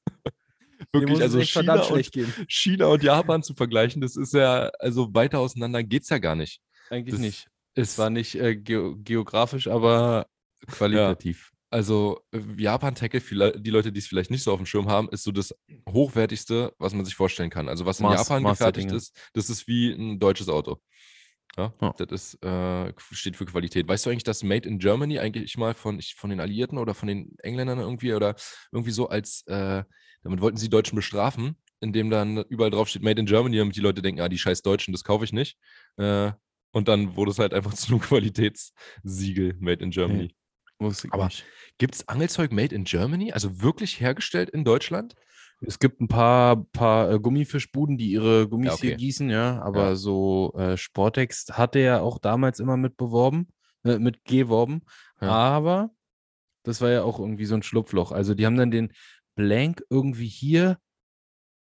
Wirklich, 0.91 1.17
es 1.17 1.21
also 1.23 1.41
China 1.41 1.81
und. 1.81 2.11
China 2.47 2.85
und 2.87 3.03
Japan 3.03 3.43
zu 3.43 3.53
vergleichen, 3.53 4.01
das 4.01 4.15
ist 4.15 4.33
ja, 4.33 4.69
also 4.79 5.13
weiter 5.13 5.39
auseinander 5.39 5.83
geht's 5.83 6.09
ja 6.09 6.17
gar 6.19 6.35
nicht. 6.35 6.59
Eigentlich 6.89 7.11
Das 7.13 7.19
nicht. 7.21 7.47
Es 7.75 7.97
war 7.97 8.09
nicht 8.09 8.35
äh, 8.35 8.55
geo 8.55 8.95
geografisch, 8.97 9.67
aber 9.67 10.25
qualitativ. 10.67 11.51
also 11.69 12.19
äh, 12.31 12.39
Japan-Tackle, 12.57 13.21
vielleicht- 13.21 13.65
die 13.65 13.69
Leute, 13.69 13.91
die 13.91 13.99
es 13.99 14.07
vielleicht 14.07 14.31
nicht 14.31 14.43
so 14.43 14.51
auf 14.51 14.57
dem 14.59 14.65
Schirm 14.65 14.87
haben, 14.89 15.09
ist 15.09 15.23
so 15.23 15.31
das 15.31 15.53
hochwertigste, 15.89 16.73
was 16.79 16.93
man 16.93 17.05
sich 17.05 17.15
vorstellen 17.15 17.49
kann. 17.49 17.69
Also 17.69 17.85
was 17.85 17.99
in 17.99 18.05
Maß- 18.07 18.15
Japan 18.17 18.43
gefertigt 18.43 18.91
ist, 18.97 19.29
das 19.33 19.49
ist 19.49 19.67
wie 19.67 19.91
ein 19.91 20.19
deutsches 20.19 20.49
Auto. 20.49 20.79
Ja, 21.57 21.73
Ja. 21.81 21.93
das 21.97 22.11
ist, 22.11 22.43
äh, 22.45 22.93
steht 23.11 23.35
für 23.35 23.45
Qualität. 23.45 23.87
Weißt 23.87 24.05
du 24.05 24.09
eigentlich, 24.09 24.23
dass 24.23 24.43
Made 24.43 24.67
in 24.67 24.79
Germany 24.79 25.19
eigentlich 25.19 25.57
mal 25.57 25.73
von, 25.73 25.99
von 26.15 26.29
den 26.29 26.39
Alliierten 26.39 26.77
oder 26.77 26.93
von 26.93 27.07
den 27.07 27.35
Engländern 27.39 27.79
irgendwie 27.79 28.13
oder 28.13 28.35
irgendwie 28.71 28.91
so 28.91 29.09
als, 29.09 29.41
äh, 29.47 29.83
damit 30.23 30.41
wollten 30.41 30.57
sie 30.57 30.69
Deutschen 30.69 30.95
bestrafen, 30.95 31.57
indem 31.79 32.09
dann 32.09 32.43
überall 32.49 32.69
drauf 32.69 32.89
steht 32.89 33.01
Made 33.03 33.19
in 33.19 33.25
Germany, 33.25 33.57
damit 33.57 33.75
die 33.75 33.81
Leute 33.81 34.01
denken, 34.01 34.21
ah, 34.21 34.29
die 34.29 34.37
scheiß 34.37 34.61
Deutschen, 34.61 34.91
das 34.91 35.03
kaufe 35.03 35.25
ich 35.25 35.33
nicht. 35.33 35.57
Äh, 35.97 36.31
und 36.71 36.87
dann 36.87 37.15
wurde 37.15 37.31
es 37.31 37.39
halt 37.39 37.53
einfach 37.53 37.73
zu 37.73 37.91
einem 37.91 38.01
Qualitätssiegel 38.01 39.55
Made 39.59 39.83
in 39.83 39.91
Germany. 39.91 40.35
Ich 40.79 41.11
Aber-. 41.11 41.29
Gibt 41.79 41.95
es 41.95 42.07
Angelzeug 42.07 42.51
Made 42.51 42.73
in 42.75 42.83
Germany? 42.83 43.31
Also 43.31 43.61
wirklich 43.61 43.99
hergestellt 43.99 44.49
in 44.51 44.63
Deutschland? 44.63 45.15
Es 45.59 45.79
gibt 45.79 46.01
ein 46.01 46.07
paar, 46.07 46.65
paar 46.65 47.11
äh, 47.11 47.19
Gummifischbuden, 47.19 47.97
die 47.97 48.11
ihre 48.11 48.47
Gummis 48.47 48.73
okay. 48.73 48.87
hier 48.87 48.95
gießen, 48.95 49.29
ja, 49.29 49.61
aber 49.61 49.89
Ja. 49.89 49.95
so 49.95 50.53
äh, 50.55 50.77
Sportex 50.77 51.47
hatte 51.53 51.79
ja 51.79 51.99
auch 51.99 52.19
damals 52.19 52.59
immer 52.59 52.77
mit 52.77 52.95
beworben, 52.95 53.47
äh, 53.83 53.97
mit 53.97 54.23
geworben, 54.23 54.81
Ja. 55.19 55.29
aber 55.29 55.89
das 56.63 56.81
war 56.81 56.89
ja 56.89 57.03
auch 57.03 57.19
irgendwie 57.19 57.45
so 57.45 57.55
ein 57.55 57.63
Schlupfloch. 57.63 58.11
Also 58.11 58.35
die 58.35 58.45
haben 58.45 58.57
dann 58.57 58.71
den, 58.71 58.91
Blank 59.37 59.83
irgendwie 59.89 60.27
hier. 60.27 60.79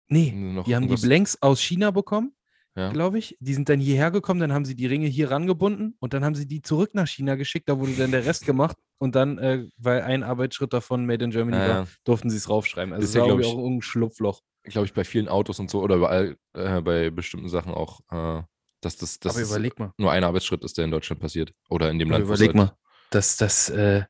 Nee, 0.08 0.32
Noch 0.32 0.64
die 0.64 0.74
haben 0.74 0.88
die 0.88 0.94
Blanks 0.94 1.36
aus 1.42 1.60
China 1.60 1.90
bekommen, 1.90 2.34
Ja. 2.76 2.90
glaube 2.90 3.18
ich. 3.18 3.36
Die 3.40 3.54
sind 3.54 3.68
dann 3.68 3.78
hierher 3.78 4.10
gekommen, 4.10 4.40
dann 4.40 4.52
haben 4.52 4.64
sie 4.64 4.74
die 4.74 4.86
Ringe 4.86 5.06
hier 5.06 5.30
rangebunden 5.30 5.96
und 6.00 6.12
dann 6.12 6.24
haben 6.24 6.34
sie 6.34 6.46
die 6.48 6.60
zurück 6.60 6.90
nach 6.94 7.06
China 7.06 7.36
geschickt. 7.36 7.68
Da 7.68 7.78
wurde 7.78 7.92
dann 7.94 8.10
der 8.10 8.24
Rest 8.26 8.46
gemacht 8.46 8.76
und 8.98 9.14
dann, 9.14 9.38
äh, 9.38 9.66
weil 9.76 10.02
ein 10.02 10.22
Arbeitsschritt 10.24 10.72
davon 10.72 11.06
Made 11.06 11.24
in 11.24 11.30
Germany 11.30 11.56
Ja, 11.56 11.62
war, 11.68 11.74
ja. 11.82 11.86
durften 12.04 12.30
sie 12.30 12.36
es 12.36 12.48
raufschreiben. 12.48 12.92
Also 12.92 13.06
Das 13.06 13.14
ja, 13.14 13.20
war 13.20 13.28
irgendwie 13.28 13.46
ich- 13.46 13.52
auch 13.54 13.58
irgendein 13.58 13.82
Schlupfloch. 13.82 14.40
glaube 14.64 14.86
ich, 14.86 14.92
bei 14.94 15.04
vielen 15.04 15.28
Autos 15.28 15.60
und 15.60 15.70
so 15.70 15.82
oder 15.82 15.96
überall 15.96 16.36
äh, 16.54 16.80
bei 16.80 17.10
bestimmten 17.10 17.48
Sachen 17.48 17.72
auch, 17.74 18.00
äh, 18.10 18.42
dass 18.80 18.96
das, 18.96 19.20
dass 19.20 19.36
Aber 19.36 19.44
überleg 19.46 19.78
mal. 19.78 19.92
nur 19.98 20.10
ein 20.10 20.24
Arbeitsschritt 20.24 20.64
ist, 20.64 20.76
der 20.76 20.84
in 20.86 20.90
Deutschland 20.90 21.20
passiert. 21.20 21.52
Oder 21.70 21.90
in 21.90 21.98
dem 22.00 22.08
Aber 22.08 22.18
Land. 22.18 22.26
überleg 22.28 22.48
halt- 22.48 22.56
mal, 22.56 22.76
dass 23.10 23.36
das 23.36 23.68
äh, 23.70 24.02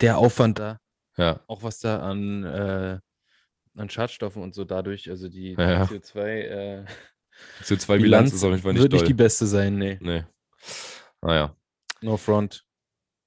der 0.00 0.16
Aufwand 0.18 0.58
da, 0.60 0.78
Ja, 1.16 1.40
auch 1.48 1.62
was 1.64 1.80
da 1.80 1.98
an, 2.00 2.44
äh, 2.44 2.98
an 3.76 3.90
Schadstoffen 3.90 4.42
und 4.42 4.54
so 4.54 4.64
dadurch, 4.64 5.10
also 5.10 5.28
die, 5.28 5.56
die 5.56 5.60
Ja, 5.62 5.70
ja. 5.72 5.82
CO2 5.84 6.84
äh, 7.60 7.64
CO2-Bilanz 7.64 8.32
ist 8.32 8.44
auf 8.44 8.50
jeden 8.50 8.62
Fall 8.62 8.72
nicht 8.72 8.82
wird 8.82 8.92
nicht 8.92 9.02
doll. 9.02 9.08
die 9.08 9.14
beste 9.14 9.46
sein, 9.46 9.76
nee. 9.76 9.98
nee. 10.00 10.24
Naja. 11.22 11.54
No 12.00 12.16
front. 12.16 12.64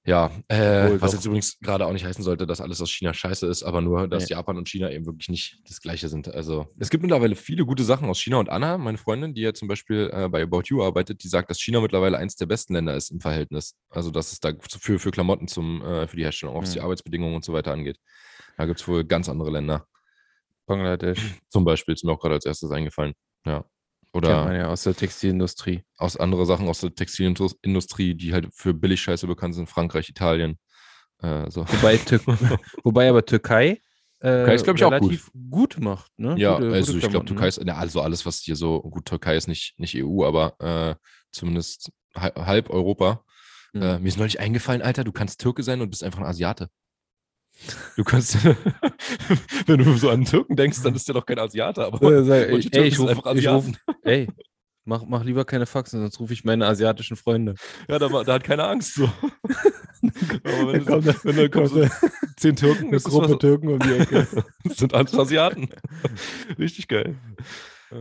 Ja, 0.05 0.31
äh, 0.49 0.99
was 0.99 1.11
doch. 1.11 1.17
jetzt 1.17 1.25
übrigens 1.25 1.57
gerade 1.59 1.85
auch 1.85 1.93
nicht 1.93 2.03
heißen 2.03 2.25
sollte, 2.25 2.45
dass 2.45 2.59
alles 2.59 2.81
aus 2.81 2.91
China 2.91 3.13
scheiße 3.13 3.47
ist, 3.47 3.63
aber 3.63 3.79
nur, 3.79 4.09
dass 4.09 4.23
Nee. 4.23 4.31
Japan 4.35 4.57
und 4.57 4.67
China 4.67 4.91
eben 4.91 5.05
wirklich 5.05 5.29
nicht 5.29 5.61
das 5.65 5.79
Gleiche 5.79 6.09
sind. 6.09 6.27
Also 6.27 6.67
es 6.77 6.89
gibt 6.89 7.03
mittlerweile 7.03 7.35
viele 7.37 7.65
gute 7.65 7.85
Sachen 7.85 8.09
aus 8.09 8.19
China 8.19 8.35
und 8.37 8.49
Anna, 8.49 8.77
meine 8.77 8.97
Freundin, 8.97 9.33
die 9.33 9.39
ja 9.41 9.53
zum 9.53 9.69
Beispiel 9.69 10.09
äh, 10.11 10.27
bei 10.27 10.43
About 10.43 10.63
You 10.65 10.83
arbeitet, 10.83 11.23
die 11.23 11.29
sagt, 11.29 11.49
dass 11.49 11.61
China 11.61 11.79
mittlerweile 11.79 12.17
eins 12.17 12.35
der 12.35 12.47
besten 12.47 12.73
Länder 12.73 12.97
ist 12.97 13.11
im 13.11 13.21
Verhältnis. 13.21 13.77
Also 13.89 14.11
dass 14.11 14.33
es 14.33 14.41
da 14.41 14.51
für, 14.59 14.99
für 14.99 15.11
Klamotten 15.11 15.47
zum, 15.47 15.81
äh, 15.81 16.05
für 16.05 16.17
die 16.17 16.23
Herstellung, 16.23 16.57
auch 16.57 16.63
was 16.63 16.71
die 16.73 16.79
Mhm. 16.79 16.85
Arbeitsbedingungen 16.85 17.35
und 17.35 17.45
so 17.45 17.53
weiter 17.53 17.71
angeht. 17.71 17.97
Da 18.57 18.65
gibt 18.65 18.81
es 18.81 18.87
wohl 18.89 19.05
ganz 19.05 19.29
andere 19.29 19.51
Länder. 19.51 19.87
Bangladesch. 20.65 21.35
Zum 21.49 21.63
Beispiel 21.63 21.93
ist 21.93 22.03
mir 22.03 22.11
auch 22.11 22.19
gerade 22.19 22.35
als 22.35 22.45
erstes 22.45 22.71
eingefallen. 22.71 23.13
Ja. 23.45 23.63
Kennt 24.13 24.25
man 24.27 24.45
Oder 24.49 24.55
ja 24.55 24.67
aus 24.67 24.83
der 24.83 24.95
Textilindustrie. 24.95 25.83
aus 25.97 26.17
andere 26.17 26.45
Sachen 26.45 26.67
aus 26.67 26.79
der 26.81 26.93
Textilindustrie, 26.93 28.13
die 28.13 28.31
halt 28.33 28.47
für 28.53 28.73
Billigscheiße 28.73 29.25
bekannt 29.27 29.55
sind, 29.55 29.67
Frankreich, 29.69 30.07
Italien. 30.09 30.59
Äh, 31.21 31.49
so. 31.49 31.65
Wobei, 31.67 31.99
Wobei 32.83 33.09
aber 33.09 33.25
Türkei, 33.25 33.81
äh, 34.21 34.53
ist, 34.55 34.63
glaub 34.63 34.77
ich, 34.77 34.83
auch 34.83 34.91
gut. 34.91 35.01
relativ 35.01 35.31
gut. 35.49 35.79
macht. 35.79 36.11
Ne? 36.17 36.35
Ja, 36.37 36.55
Gute- 36.57 36.73
also 36.73 36.93
gute 36.93 37.05
ich 37.05 37.11
glaube, 37.11 37.25
Türkei 37.25 37.47
ist, 37.47 37.63
ja, 37.63 37.75
also 37.75 38.01
alles, 38.01 38.25
was 38.25 38.37
hier 38.39 38.55
so, 38.55 38.81
gut, 38.81 39.05
Türkei 39.05 39.35
ist 39.35 39.47
nicht, 39.47 39.73
nicht 39.77 39.95
EU, 39.97 40.23
aber 40.25 40.55
äh, 40.59 40.95
zumindest 41.31 41.91
hal- 42.15 42.33
halb 42.35 42.69
Europa. 42.69 43.23
Ne? 43.73 43.95
Äh, 43.95 43.99
mir 43.99 44.07
ist 44.07 44.17
neulich 44.17 44.39
eingefallen, 44.39 44.81
Alter, 44.83 45.03
du 45.03 45.11
kannst 45.11 45.41
Türke 45.41 45.63
sein 45.63 45.81
und 45.81 45.89
bist 45.89 46.03
einfach 46.03 46.19
ein 46.19 46.25
Asiate. 46.25 46.69
Du 47.95 48.03
kannst, 48.03 48.37
wenn 49.67 49.77
du 49.77 49.95
so 49.97 50.09
an 50.09 50.15
einen 50.15 50.25
Türken 50.25 50.55
denkst, 50.55 50.81
dann 50.83 50.95
ist 50.95 51.07
der 51.07 51.15
doch 51.15 51.25
kein 51.25 51.39
Asiate, 51.39 51.85
aber 51.85 52.01
Äh, 52.11 52.23
sag, 52.23 52.49
ey, 52.49 52.59
Türken 52.61 52.87
ich 52.87 52.99
ruf, 52.99 53.09
einfach 53.09 53.35
ich 53.35 53.47
ruf, 53.47 53.65
ey, 54.03 54.27
mach, 54.85 55.03
mach 55.05 55.23
lieber 55.23 55.45
keine 55.45 55.65
Faxen, 55.65 56.01
sonst 56.01 56.19
rufe 56.19 56.33
ich 56.33 56.43
meine 56.43 56.65
asiatischen 56.67 57.15
Freunde. 57.15 57.55
Ja, 57.87 57.99
da, 57.99 58.07
da 58.23 58.33
hat 58.33 58.43
keiner 58.43 58.67
Angst 58.67 58.95
so. 58.95 59.05
aber 60.43 60.73
wenn, 60.73 60.85
kommt- 60.85 61.05
du, 61.07 61.13
wenn 61.23 61.35
da 61.37 61.47
kommen 61.47 61.67
so 61.67 61.87
zehn 62.37 62.55
Türken, 62.55 62.87
Eine 62.87 62.99
Gruppe 62.99 63.31
was, 63.33 63.37
Türken 63.39 63.69
um 63.69 63.79
die 63.79 63.93
Ecke. 63.93 64.27
das 64.65 64.77
sind 64.77 64.93
alles 64.93 65.13
Asiaten. 65.17 65.69
Richtig 66.59 66.87
geil. 66.87 67.15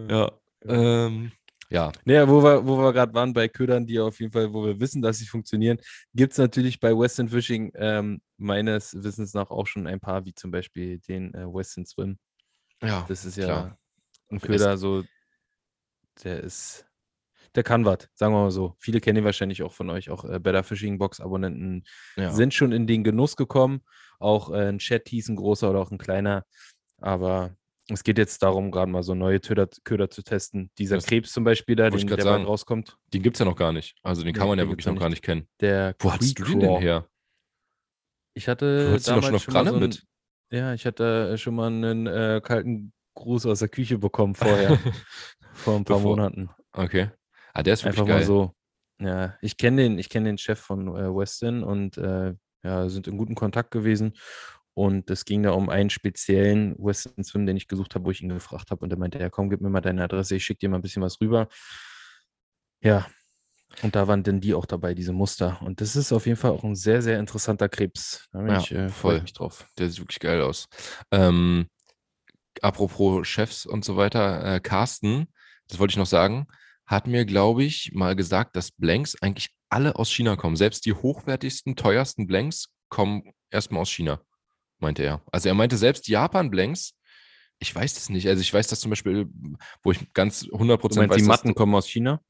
Ja. 0.09 0.33
Ähm, 0.65 1.33
ja, 1.73 1.91
Naja, 2.05 2.29
wo 2.29 2.43
wir, 2.43 2.67
wo 2.67 2.77
wir 2.77 2.93
gerade 2.93 3.15
waren 3.15 3.33
bei 3.33 3.49
Ködern, 3.49 3.87
die 3.87 3.99
auf 3.99 4.21
jeden 4.21 4.31
Fall, 4.31 4.53
wo 4.53 4.65
wir 4.65 4.79
wissen, 4.79 5.01
dass 5.01 5.19
sie 5.19 5.27
funktionieren, 5.27 5.79
gibt 6.15 6.33
es 6.33 6.39
natürlich 6.39 6.79
bei 6.81 6.97
Western 6.97 7.29
Fishing 7.29 7.73
ähm, 7.75 8.21
meines 8.37 8.95
Wissens 9.03 9.33
nach 9.33 9.51
auch 9.51 9.67
schon 9.67 9.87
ein 9.87 9.99
paar, 9.99 10.25
wie 10.27 10.35
zum 10.35 10.51
Beispiel 10.51 10.99
den 10.99 11.33
äh, 11.35 11.47
Western 11.47 11.87
Swim. 11.87 12.19
ja. 12.83 13.07
Das 13.09 13.25
ist 13.25 13.37
ja 13.37 13.45
klar. 13.45 13.79
ein 14.31 14.41
Köder, 14.41 14.77
so, 14.77 15.03
der 16.23 16.43
ist, 16.43 16.87
der 17.55 17.63
kann 17.63 17.87
was, 17.87 18.09
sagen 18.13 18.35
wir 18.35 18.43
mal 18.43 18.51
so. 18.51 18.77
Viele 18.79 19.01
kennen 19.01 19.19
ihn 19.19 19.25
wahrscheinlich 19.25 19.63
auch 19.63 19.73
von 19.73 19.89
euch, 19.89 20.11
auch 20.11 20.27
äh, 20.27 20.39
Better 20.39 20.65
Fishing 20.65 20.99
Box 20.99 21.21
Abonnenten 21.21 21.85
ja. 22.17 22.33
sind 22.33 22.53
schon 22.53 22.73
in 22.73 22.87
den 22.87 23.03
Genuss 23.03 23.35
gekommen. 23.35 23.83
Auch 24.19 24.51
äh, 24.51 24.69
ein 24.69 24.79
Chat 24.79 25.09
hieß 25.09 25.31
ein 25.31 25.37
großer 25.37 25.71
oder 25.71 25.81
auch 25.81 25.91
ein 25.91 25.99
kleiner. 25.99 26.45
Aber 26.99 27.57
es 27.95 28.05
geht 28.05 28.19
jetzt 28.19 28.43
darum, 28.43 28.71
gerade 28.71 28.91
mal 28.91 29.03
so 29.03 29.15
neue 29.15 29.41
Köder, 29.41 29.69
Köder 29.85 30.11
zu 30.11 30.23
testen. 30.23 30.71
Dieser 30.79 30.97
Das 30.97 31.07
Krebs 31.07 31.33
zum 31.33 31.45
Beispiel, 31.45 31.77
da, 31.77 31.91
den, 31.91 32.07
der 32.07 32.21
sagen. 32.23 32.45
rauskommt, 32.45 32.97
Den 33.13 33.23
gibt 33.23 33.37
es 33.37 33.39
ja 33.41 33.45
noch 33.47 33.57
gar 33.57 33.73
nicht. 33.73 33.97
Also 34.03 34.23
den 34.25 34.33
kann 34.35 34.45
Nee, 34.45 34.49
man 34.51 34.59
ja 34.61 34.69
wirklich 34.69 34.87
noch 34.87 34.95
ja 34.95 35.01
gar 35.01 35.09
nicht 35.09 35.23
kennen. 35.23 35.47
der 35.61 35.95
Wo 35.99 36.13
hattest 36.13 36.39
du 36.39 36.45
den 36.45 36.61
denn 36.61 36.77
her? 36.81 37.07
Ich 38.35 38.49
hatte 38.49 38.97
Du 38.97 39.03
damals 39.03 39.27
schon 39.29 39.39
schon 39.41 39.55
mal 39.55 39.67
so 39.69 39.79
mit. 39.79 40.03
Ja, 40.51 40.75
ich 40.75 40.87
hatte 40.87 41.31
äh, 41.35 41.39
schon 41.39 41.55
mal 41.55 41.67
einen 41.69 42.07
äh, 42.07 42.41
kalten 42.43 42.93
Gruß 43.15 43.47
aus 43.47 43.59
der 43.61 43.69
Küche 43.69 43.99
bekommen 43.99 44.35
vorher, 44.35 44.79
vor 45.53 45.77
ein 45.77 45.85
paar 45.85 45.99
Bevor- 45.99 46.17
Monaten. 46.17 46.51
Okay. 46.73 47.11
Ah, 47.55 47.63
der 47.63 47.75
ist 47.75 47.85
wirklich 47.85 47.99
Einfach 48.01 48.09
geil. 48.09 48.19
mal 48.21 48.25
so. 48.27 48.53
Ja, 49.01 49.37
ich 49.43 49.57
kenne 49.57 49.83
den, 49.83 49.99
ich 49.99 50.09
kenne 50.09 50.27
den 50.31 50.39
Chef 50.39 50.59
von 50.59 50.89
äh, 50.89 51.15
Weston 51.15 51.63
und 51.63 51.99
äh, 51.99 52.35
ja, 52.65 52.89
sind 52.89 53.07
in 53.09 53.19
guten 53.19 53.35
Kontakt 53.35 53.71
gewesen. 53.71 54.15
Und 54.75 55.11
es 55.11 55.25
ging 55.25 55.43
da 55.43 55.51
um 55.51 55.69
einen 55.69 55.91
speziellen 55.91 56.75
Western 56.79 57.25
Swim, 57.25 57.45
den 57.47 57.57
ich 57.57 57.69
gesucht 57.69 57.95
habe, 57.95 58.07
wo 58.07 58.11
ich 58.11 58.23
ihn 58.23 58.31
gefragt 58.31 58.71
habe. 58.71 58.83
Und 58.83 58.91
er 58.93 58.99
meinte, 58.99 59.19
ja, 59.19 59.29
komm, 59.29 59.51
gib 59.51 59.61
mir 59.61 59.69
mal 59.69 59.81
deine 59.83 60.05
Adresse, 60.05 60.37
ich 60.37 60.45
schicke 60.45 60.61
dir 60.61 60.69
mal 60.71 60.77
ein 60.79 60.83
bisschen 60.83 61.03
was 61.03 61.21
rüber. 61.21 61.49
Ja. 62.81 63.07
Und 63.83 63.97
da 63.97 64.07
waren 64.07 64.23
denn 64.23 64.41
die 64.41 64.55
auch 64.55 64.67
dabei, 64.67 64.95
diese 64.95 65.13
Muster. 65.13 65.61
Und 65.63 65.81
das 65.81 65.97
ist 65.97 66.13
auf 66.13 66.27
jeden 66.27 66.37
Fall 66.39 66.51
auch 66.51 66.65
ein 66.65 66.75
sehr, 66.75 67.01
sehr 67.01 67.19
interessanter 67.19 67.69
Krebs. 67.69 68.29
Da 68.33 68.41
bin 68.41 68.49
Ja, 68.49 68.59
ich, 68.61 68.71
äh, 68.73 68.89
voll. 68.89 69.17
ich 69.17 69.23
mich 69.23 69.33
drauf. 69.33 69.67
Der 69.79 69.89
sieht 69.89 70.01
wirklich 70.01 70.21
geil 70.21 70.43
aus. 70.43 70.69
Ähm, 71.11 71.69
apropos 72.61 73.27
Chefs 73.27 73.65
und 73.67 73.85
so 73.85 73.97
weiter, 73.97 74.57
äh, 74.57 74.61
Carsten, 74.61 75.27
das 75.69 75.79
wollte 75.79 75.93
ich 75.93 75.97
noch 75.99 76.07
sagen, 76.07 76.47
hat 76.87 77.07
mir, 77.07 77.25
glaube 77.25 77.65
ich, 77.65 77.93
mal 77.95 78.15
gesagt, 78.15 78.57
dass 78.57 78.73
Blanks 78.73 79.17
eigentlich 79.23 79.55
alle 79.71 79.97
aus 79.97 80.11
China 80.11 80.37
kommen. 80.37 80.57
Selbst 80.57 80.85
die 80.85 80.93
hochwertigsten, 80.93 81.77
teuersten 81.77 82.27
Blanks 82.27 82.67
kommen 82.91 83.33
erstmal 83.51 83.83
aus 83.83 83.91
China, 83.91 84.21
meinte 84.83 85.03
er. 85.03 85.23
Also 85.33 85.49
er 85.49 85.55
meinte 85.55 85.77
selbst 85.79 86.09
Japan-Blanks, 86.09 86.93
ich 87.59 87.75
weiß 87.75 87.95
das 87.95 88.09
nicht. 88.11 88.29
Also 88.29 88.41
ich 88.43 88.53
weiß 88.53 88.67
das 88.69 88.81
zum 88.81 88.91
Beispiel, 88.91 89.27
wo 89.83 89.93
ich 89.93 90.13
ganz 90.13 90.43
100% 90.45 90.95
Du 90.95 91.01
meinst, 91.01 91.11
weiß, 91.11 91.17
die 91.17 91.23
dass- 91.23 91.27
Matten 91.29 91.55
kommen 91.55 91.75
aus 91.75 91.87
China? 91.89 92.21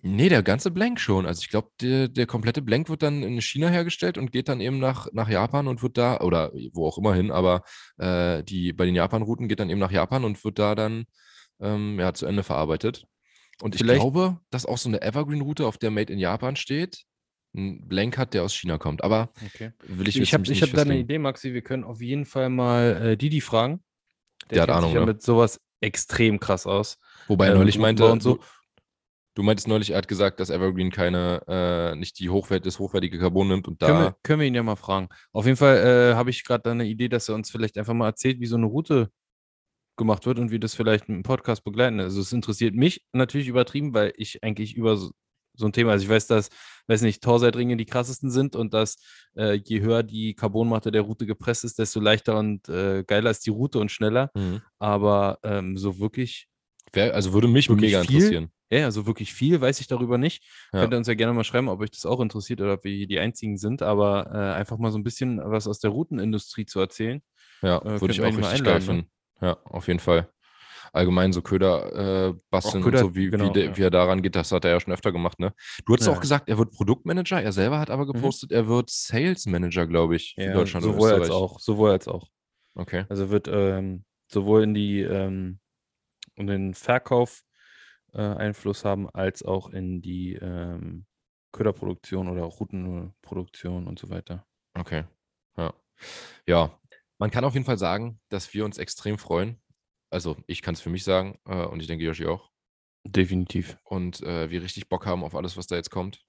Nee, 0.00 0.28
der 0.28 0.44
ganze 0.44 0.70
Blank 0.70 1.00
schon. 1.00 1.26
Also 1.26 1.40
ich 1.42 1.48
glaube, 1.50 1.70
der, 1.80 2.06
der 2.08 2.26
komplette 2.26 2.62
Blank 2.62 2.88
wird 2.88 3.02
dann 3.02 3.22
in 3.24 3.40
China 3.42 3.68
hergestellt 3.68 4.16
und 4.16 4.30
geht 4.30 4.48
dann 4.48 4.60
eben 4.60 4.78
nach, 4.78 5.08
nach 5.12 5.28
Japan 5.28 5.66
und 5.66 5.82
wird 5.82 5.98
da, 5.98 6.20
oder 6.20 6.52
wo 6.72 6.86
auch 6.86 6.98
immer 6.98 7.14
hin, 7.14 7.32
aber 7.32 7.62
äh, 7.98 8.44
die 8.44 8.72
bei 8.72 8.84
den 8.86 8.94
Japan-Routen 8.94 9.48
geht 9.48 9.58
dann 9.58 9.70
eben 9.70 9.80
nach 9.80 9.90
Japan 9.90 10.24
und 10.24 10.42
wird 10.44 10.58
da 10.60 10.76
dann 10.76 11.06
ähm, 11.60 11.98
ja, 11.98 12.14
zu 12.14 12.26
Ende 12.26 12.44
verarbeitet. 12.44 13.06
Und 13.60 13.74
ich 13.74 13.80
Vielleicht- 13.80 14.00
glaube, 14.00 14.38
dass 14.50 14.66
auch 14.66 14.78
so 14.78 14.88
eine 14.88 15.02
Evergreen-Route, 15.02 15.66
auf 15.66 15.78
der 15.78 15.90
Made 15.90 16.12
in 16.12 16.20
Japan 16.20 16.54
steht, 16.54 17.02
ein 17.54 17.88
Blank 17.88 18.18
hat, 18.18 18.34
der 18.34 18.42
aus 18.42 18.54
China 18.54 18.78
kommt. 18.78 19.02
Aber 19.02 19.30
Okay. 19.46 19.72
will 19.86 20.08
ich 20.08 20.16
Ich, 20.16 20.30
jetzt 20.30 20.32
habe 20.32 20.52
ich 20.52 20.62
hab 20.62 20.70
da 20.72 20.82
eine. 20.82 20.98
Idee, 20.98 21.18
Maxi. 21.18 21.54
Wir 21.54 21.62
können 21.62 21.84
auf 21.84 22.00
jeden 22.00 22.24
Fall 22.24 22.50
mal 22.50 22.96
äh, 23.02 23.16
Didi 23.16 23.40
fragen. 23.40 23.82
Der 24.50 24.62
hat 24.62 24.68
kennt 24.68 24.78
Ahnung, 24.78 24.90
sich 24.90 24.94
ja 24.94 25.00
ne? 25.00 25.06
mit 25.06 25.22
sowas 25.22 25.60
extrem 25.80 26.40
krass 26.40 26.66
aus. 26.66 26.98
Wobei 27.26 27.46
er 27.46 27.52
ähm, 27.52 27.58
neulich 27.58 27.78
meinte, 27.78 28.10
und 28.10 28.22
so. 28.22 28.38
du, 29.34 29.42
meintest 29.42 29.68
neulich, 29.68 29.90
er 29.90 29.98
hat 29.98 30.08
gesagt, 30.08 30.40
dass 30.40 30.50
Evergreen 30.50 30.90
keine, 30.90 31.42
äh, 31.46 31.96
nicht 31.96 32.18
die 32.18 32.30
Hochwert, 32.30 32.66
das 32.66 32.78
hochwertige 32.78 33.18
Carbon 33.18 33.48
nimmt 33.48 33.68
und 33.68 33.82
da. 33.82 33.86
Können 33.86 34.00
wir, 34.00 34.16
können 34.22 34.40
wir 34.40 34.46
ihn 34.46 34.54
ja 34.54 34.62
mal 34.62 34.76
fragen. 34.76 35.08
Auf 35.32 35.44
jeden 35.44 35.56
Fall 35.56 35.76
äh, 35.76 36.14
habe 36.14 36.30
ich 36.30 36.44
gerade 36.44 36.70
eine 36.70 36.86
Idee, 36.86 37.08
dass 37.08 37.28
er 37.28 37.34
uns 37.34 37.50
vielleicht 37.50 37.78
einfach 37.78 37.94
mal 37.94 38.06
erzählt, 38.06 38.40
wie 38.40 38.46
so 38.46 38.56
eine 38.56 38.66
Route 38.66 39.10
gemacht 39.96 40.26
wird 40.26 40.38
und 40.38 40.50
wie 40.50 40.60
das 40.60 40.74
vielleicht 40.74 41.08
dem 41.08 41.22
Podcast 41.22 41.64
begleiten. 41.64 42.00
Also 42.00 42.20
es 42.20 42.32
interessiert 42.32 42.74
mich 42.74 43.04
natürlich 43.12 43.48
übertrieben, 43.48 43.92
weil 43.92 44.12
ich 44.16 44.42
eigentlich 44.42 44.76
über 44.76 44.96
so, 45.58 45.66
ein 45.66 45.72
Thema, 45.72 45.92
also 45.92 46.04
ich 46.04 46.08
weiß, 46.10 46.26
dass, 46.28 46.48
weiß 46.86 47.02
nicht, 47.02 47.22
Torseitringe 47.22 47.76
die 47.76 47.84
krassesten 47.86 48.30
sind 48.30 48.56
und 48.56 48.72
dass 48.72 48.96
äh, 49.36 49.54
je 49.64 49.80
höher 49.80 50.02
die 50.02 50.34
Carbonmatte 50.34 50.90
der 50.90 51.02
Route 51.02 51.26
gepresst 51.26 51.64
ist, 51.64 51.78
desto 51.78 52.00
leichter 52.00 52.38
und 52.38 52.68
äh, 52.68 53.04
geiler 53.04 53.30
ist 53.30 53.44
die 53.46 53.50
Route 53.50 53.78
und 53.78 53.90
schneller. 53.90 54.30
Mhm. 54.34 54.62
Aber 54.78 55.38
ähm, 55.42 55.76
so 55.76 55.98
wirklich 55.98 56.46
Wär, 56.92 57.14
also 57.14 57.32
würde 57.34 57.48
mich 57.48 57.68
Wirklich 57.68 57.92
mega 57.92 58.02
viel? 58.02 58.16
interessieren. 58.16 58.50
Ja, 58.70 58.84
also 58.84 59.06
wirklich 59.06 59.32
viel 59.32 59.60
weiß 59.60 59.80
ich 59.80 59.86
darüber 59.86 60.18
nicht. 60.18 60.42
Ja. 60.72 60.80
Könnt 60.80 60.92
ihr 60.94 60.98
uns 60.98 61.06
ja 61.06 61.14
gerne 61.14 61.32
mal 61.32 61.44
schreiben, 61.44 61.68
ob 61.68 61.80
euch 61.80 61.90
das 61.90 62.04
auch 62.06 62.20
interessiert 62.20 62.60
oder 62.60 62.74
ob 62.74 62.84
wir 62.84 62.94
hier 62.94 63.06
die 63.06 63.18
Einzigen 63.18 63.56
sind, 63.56 63.82
aber 63.82 64.30
äh, 64.32 64.54
einfach 64.58 64.78
mal 64.78 64.90
so 64.92 64.98
ein 64.98 65.04
bisschen 65.04 65.38
was 65.42 65.66
aus 65.66 65.80
der 65.80 65.90
Routenindustrie 65.90 66.66
zu 66.66 66.80
erzählen. 66.80 67.22
Ja, 67.62 67.78
Äh, 67.78 68.00
würde 68.00 68.12
ich 68.12 68.20
auch 68.20 68.26
richtig 68.26 68.64
geil 68.64 68.74
ne? 68.74 68.80
finden. 68.80 69.10
Ja, 69.40 69.56
auf 69.64 69.86
jeden 69.88 70.00
Fall. 70.00 70.28
Allgemein 70.92 71.32
so 71.32 71.42
Köder 71.42 72.28
äh, 72.30 72.34
basteln 72.50 72.82
Köder, 72.82 73.00
und 73.00 73.04
so, 73.08 73.14
wie, 73.16 73.30
genau, 73.30 73.48
wie, 73.48 73.52
der, 73.52 73.64
ja. 73.66 73.76
wie 73.76 73.82
er 73.82 73.90
daran 73.90 74.22
geht, 74.22 74.36
das 74.36 74.52
hat 74.52 74.64
er 74.64 74.72
ja 74.72 74.80
schon 74.80 74.92
öfter 74.92 75.12
gemacht, 75.12 75.38
ne? 75.38 75.52
Du 75.84 75.92
hattest 75.92 76.08
Ja. 76.08 76.14
auch 76.14 76.20
gesagt, 76.20 76.48
er 76.48 76.58
wird 76.58 76.72
Produktmanager, 76.72 77.42
er 77.42 77.52
selber 77.52 77.78
hat 77.78 77.90
aber 77.90 78.04
Mhm. 78.04 78.12
gepostet, 78.12 78.52
er 78.52 78.68
wird 78.68 78.90
Sales 78.90 79.46
Manager, 79.46 79.86
glaube 79.86 80.16
ich, 80.16 80.34
Ja, 80.36 80.52
Deutschland 80.52 80.84
und 80.86 80.92
sowohl 80.92 81.12
als 81.12 81.30
auch, 81.30 81.60
sowohl 81.60 81.90
als 81.90 82.08
auch. 82.08 82.28
Okay. 82.74 83.04
Also 83.08 83.30
wird 83.30 83.48
ähm, 83.50 84.04
sowohl 84.30 84.62
in 84.62 84.74
die 84.74 85.00
ähm, 85.00 85.58
in 86.34 86.46
den 86.46 86.74
Verkauf 86.74 87.42
äh, 88.12 88.20
Einfluss 88.20 88.84
haben, 88.84 89.10
als 89.10 89.42
auch 89.42 89.70
in 89.70 90.00
die 90.00 90.34
ähm, 90.34 91.04
Köderproduktion 91.52 92.28
oder 92.28 92.42
Routenproduktion 92.44 93.86
und 93.86 93.98
so 93.98 94.10
weiter. 94.10 94.46
Okay. 94.74 95.04
Ja. 95.56 95.74
Ja. 96.46 96.78
Man 97.18 97.30
kann 97.32 97.44
auf 97.44 97.54
jeden 97.54 97.66
Fall 97.66 97.78
sagen, 97.78 98.20
dass 98.28 98.54
wir 98.54 98.64
uns 98.64 98.78
extrem 98.78 99.18
freuen. 99.18 99.60
Also 100.10 100.36
ich 100.46 100.62
kann 100.62 100.74
es 100.74 100.80
für 100.80 100.90
mich 100.90 101.04
sagen 101.04 101.38
äh, 101.44 101.64
und 101.64 101.80
ich 101.80 101.86
denke 101.86 102.04
Yoshi 102.04 102.26
auch. 102.26 102.50
Definitiv. 103.04 103.78
Und 103.84 104.22
äh, 104.22 104.50
wir 104.50 104.62
richtig 104.62 104.88
Bock 104.88 105.06
haben 105.06 105.24
auf 105.24 105.34
alles, 105.34 105.56
was 105.56 105.66
da 105.66 105.76
jetzt 105.76 105.90
kommt. 105.90 106.24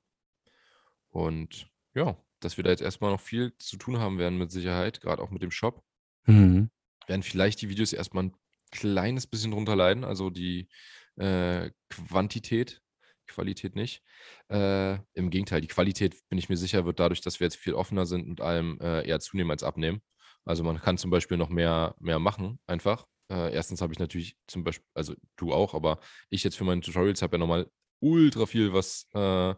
Und 1.10 1.70
ja, 1.94 2.18
dass 2.40 2.58
wir 2.58 2.64
da 2.64 2.70
jetzt 2.70 2.82
erstmal 2.82 3.12
noch 3.12 3.22
viel 3.22 3.54
zu 3.58 3.78
tun 3.78 4.00
haben 4.00 4.18
werden 4.18 4.38
mit 4.38 4.52
Sicherheit, 4.52 5.02
gerade 5.02 5.22
auch 5.22 5.32
mit 5.32 5.42
dem 5.42 5.52
Shop. 5.52 5.84
Mhm. 6.26 6.70
Werden 7.08 7.24
vielleicht 7.24 7.62
die 7.62 7.70
Videos 7.70 7.94
erstmal 7.94 8.26
ein 8.26 8.36
kleines 8.72 9.28
bisschen 9.28 9.52
drunter 9.52 9.76
leiden, 9.76 10.04
also 10.04 10.30
die 10.30 10.70
äh, 11.16 11.72
Quantität, 11.90 12.82
Qualität 13.28 13.76
nicht. 13.76 14.04
Äh, 14.50 14.96
Im 15.14 15.30
Gegenteil, 15.30 15.62
die 15.62 15.68
Qualität, 15.68 16.16
bin 16.30 16.38
ich 16.38 16.50
mir 16.50 16.58
sicher, 16.58 16.86
wird 16.86 17.00
dadurch, 17.00 17.22
dass 17.22 17.40
wir 17.40 17.46
jetzt 17.46 17.58
viel 17.58 17.74
offener 17.74 18.06
sind 18.06 18.28
und 18.28 18.42
allem 18.42 18.80
äh, 18.80 19.08
eher 19.08 19.20
zunehmen 19.20 19.52
als 19.52 19.64
abnehmen. 19.64 20.02
Also 20.46 20.64
man 20.64 20.80
kann 20.80 20.98
zum 20.98 21.12
Beispiel 21.12 21.38
noch 21.38 21.50
mehr, 21.50 21.96
mehr 22.00 22.20
machen, 22.20 22.60
einfach. 22.66 23.08
Äh, 23.30 23.54
erstens 23.54 23.82
habe 23.82 23.94
ich 23.94 24.00
natürlich 24.00 24.38
zum 24.48 24.64
Beispiel, 24.64 24.88
also 24.94 25.14
du 25.36 25.54
auch, 25.54 25.74
aber 25.74 26.00
ich 26.30 26.44
jetzt 26.44 26.58
für 26.58 26.64
meine 26.64 26.82
Tutorials 26.82 27.22
habe 27.22 27.36
ja 27.36 27.40
nochmal 27.40 27.70
ultra 28.00 28.46
viel, 28.46 28.74
was 28.74 29.08
äh, 29.14 29.54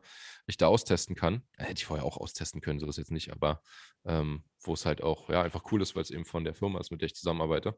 ich 0.47 0.57
da 0.57 0.67
austesten 0.67 1.15
kann. 1.15 1.43
Äh, 1.57 1.65
hätte 1.65 1.79
ich 1.79 1.85
vorher 1.85 2.05
auch 2.05 2.17
austesten 2.17 2.61
können, 2.61 2.79
so 2.79 2.87
ist 2.87 2.97
jetzt 2.97 3.11
nicht, 3.11 3.31
aber 3.31 3.61
ähm, 4.05 4.43
wo 4.61 4.73
es 4.73 4.85
halt 4.85 5.01
auch 5.01 5.29
ja, 5.29 5.41
einfach 5.41 5.71
cool 5.71 5.81
ist, 5.81 5.95
weil 5.95 6.03
es 6.03 6.11
eben 6.11 6.25
von 6.25 6.43
der 6.43 6.53
Firma 6.53 6.79
ist, 6.79 6.91
mit 6.91 7.01
der 7.01 7.07
ich 7.07 7.15
zusammenarbeite. 7.15 7.77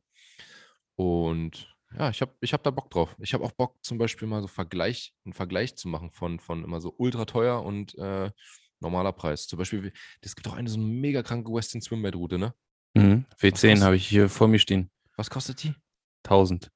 Und 0.95 1.69
ja, 1.97 2.09
ich 2.09 2.21
habe 2.21 2.33
ich 2.41 2.53
hab 2.53 2.63
da 2.63 2.71
Bock 2.71 2.89
drauf. 2.89 3.15
Ich 3.19 3.33
habe 3.33 3.43
auch 3.43 3.51
Bock, 3.51 3.77
zum 3.83 3.97
Beispiel 3.97 4.27
mal 4.27 4.41
so 4.41 4.47
Vergleich, 4.47 5.13
einen 5.25 5.33
Vergleich 5.33 5.75
zu 5.75 5.87
machen 5.87 6.09
von, 6.09 6.39
von 6.39 6.63
immer 6.63 6.81
so 6.81 6.93
ultra 6.97 7.25
teuer 7.25 7.63
und 7.63 7.95
äh, 7.97 8.31
normaler 8.79 9.11
Preis. 9.11 9.47
Zum 9.47 9.59
Beispiel, 9.59 9.93
es 10.21 10.35
gibt 10.35 10.47
auch 10.47 10.53
eine 10.53 10.69
so 10.69 10.77
eine 10.77 10.87
mega 10.87 11.21
kranke 11.21 11.51
Western 11.51 11.81
Swimwear-Route, 11.81 12.39
ne? 12.39 12.53
Mhm. 12.95 13.25
W10 13.39 13.81
habe 13.81 13.95
ich 13.95 14.07
hier 14.07 14.29
vor 14.29 14.47
mir 14.47 14.59
stehen. 14.59 14.89
Was 15.15 15.29
kostet 15.29 15.63
die? 15.63 15.75
1000. 16.23 16.71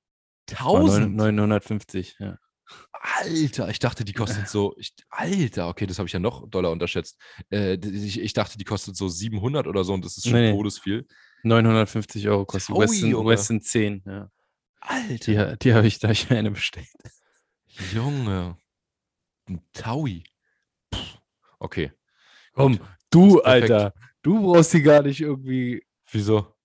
1000? 0.49 1.15
950, 1.15 2.17
ja. 2.19 2.37
Alter, 2.91 3.69
ich 3.69 3.79
dachte, 3.79 4.03
die 4.03 4.13
kostet 4.13 4.49
so. 4.49 4.75
Ich, 4.77 4.93
Alter, 5.09 5.69
okay, 5.69 5.85
das 5.85 5.99
habe 5.99 6.07
ich 6.07 6.13
ja 6.13 6.19
noch 6.19 6.49
Dollar 6.49 6.71
unterschätzt. 6.71 7.17
Äh, 7.49 7.75
ich, 7.75 8.19
ich, 8.19 8.33
dachte, 8.33 8.57
die 8.57 8.65
kostet 8.65 8.97
so 8.97 9.07
700 9.07 9.67
oder 9.67 9.83
so 9.83 9.93
und 9.93 10.03
das 10.03 10.17
ist 10.17 10.25
schon 10.27 10.33
nee, 10.33 10.51
todesviel. 10.51 11.07
950 11.43 12.27
Euro 12.27 12.45
kostet 12.45 12.75
Taui, 12.75 12.83
Western, 12.83 13.25
Western 13.25 13.61
10, 13.61 14.03
ja. 14.05 14.31
Alter. 14.81 15.51
Die, 15.51 15.59
die 15.59 15.73
habe 15.73 15.87
ich 15.87 15.99
da 15.99 16.09
ich 16.09 16.29
eine 16.31 16.51
bestellt. 16.51 16.87
Junge. 17.93 18.57
Ein 19.47 19.61
Taui. 19.73 20.23
Okay. 21.59 21.91
Komm, 22.53 22.79
du, 23.09 23.41
Alter. 23.41 23.93
Du 24.21 24.41
brauchst 24.41 24.73
die 24.73 24.81
gar 24.81 25.03
nicht 25.03 25.21
irgendwie. 25.21 25.85
Wieso? 26.11 26.56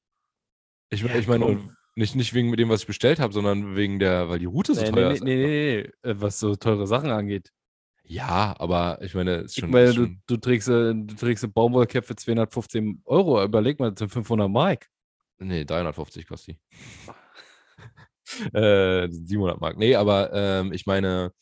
Ich, 0.93 1.01
ja, 1.01 1.15
ich 1.17 1.27
meine, 1.27 1.59
nicht, 1.95 2.15
nicht 2.15 2.35
wegen 2.35 2.55
dem, 2.57 2.69
was 2.69 2.83
ich 2.83 2.87
bestellt 2.87 3.19
habe, 3.19 3.33
sondern 3.33 3.77
wegen 3.77 3.99
der, 3.99 4.29
weil 4.29 4.39
die 4.39 4.45
Route 4.47 4.75
so 4.75 4.83
nee, 4.83 4.91
teuer 4.91 5.09
nee, 5.09 5.15
ist. 5.15 5.25
Nee, 5.25 5.37
nee, 5.37 5.91
nee, 6.05 6.11
äh, 6.11 6.21
was 6.21 6.39
so 6.39 6.55
teure 6.55 6.87
Sachen 6.87 7.11
angeht. 7.11 7.51
Ja, 8.05 8.55
aber 8.59 8.99
ich 9.01 9.15
meine, 9.15 9.37
ist 9.37 9.59
schon. 9.59 9.69
Ich 9.69 9.73
meine, 9.73 9.95
du, 9.95 10.09
du, 10.27 10.37
trägst, 10.37 10.69
du 10.69 11.07
trägst 11.19 11.45
eine 11.45 11.53
Baumwollcap 11.53 12.05
für 12.05 12.17
215 12.17 13.03
Euro. 13.05 13.43
Überleg 13.43 13.81
mal, 13.81 13.91
das 13.91 14.01
sind 14.01 14.11
500 14.11 14.51
Mark. 14.51 14.89
Nee, 15.39 15.65
350 15.65 16.27
kostet 16.27 16.57
die. 16.57 16.61
äh, 18.55 19.09
700 19.11 19.61
Mark. 19.61 19.79
Nee, 19.79 19.95
aber 19.95 20.33
ähm, 20.33 20.73
ich 20.73 20.87
meine, 20.87 21.33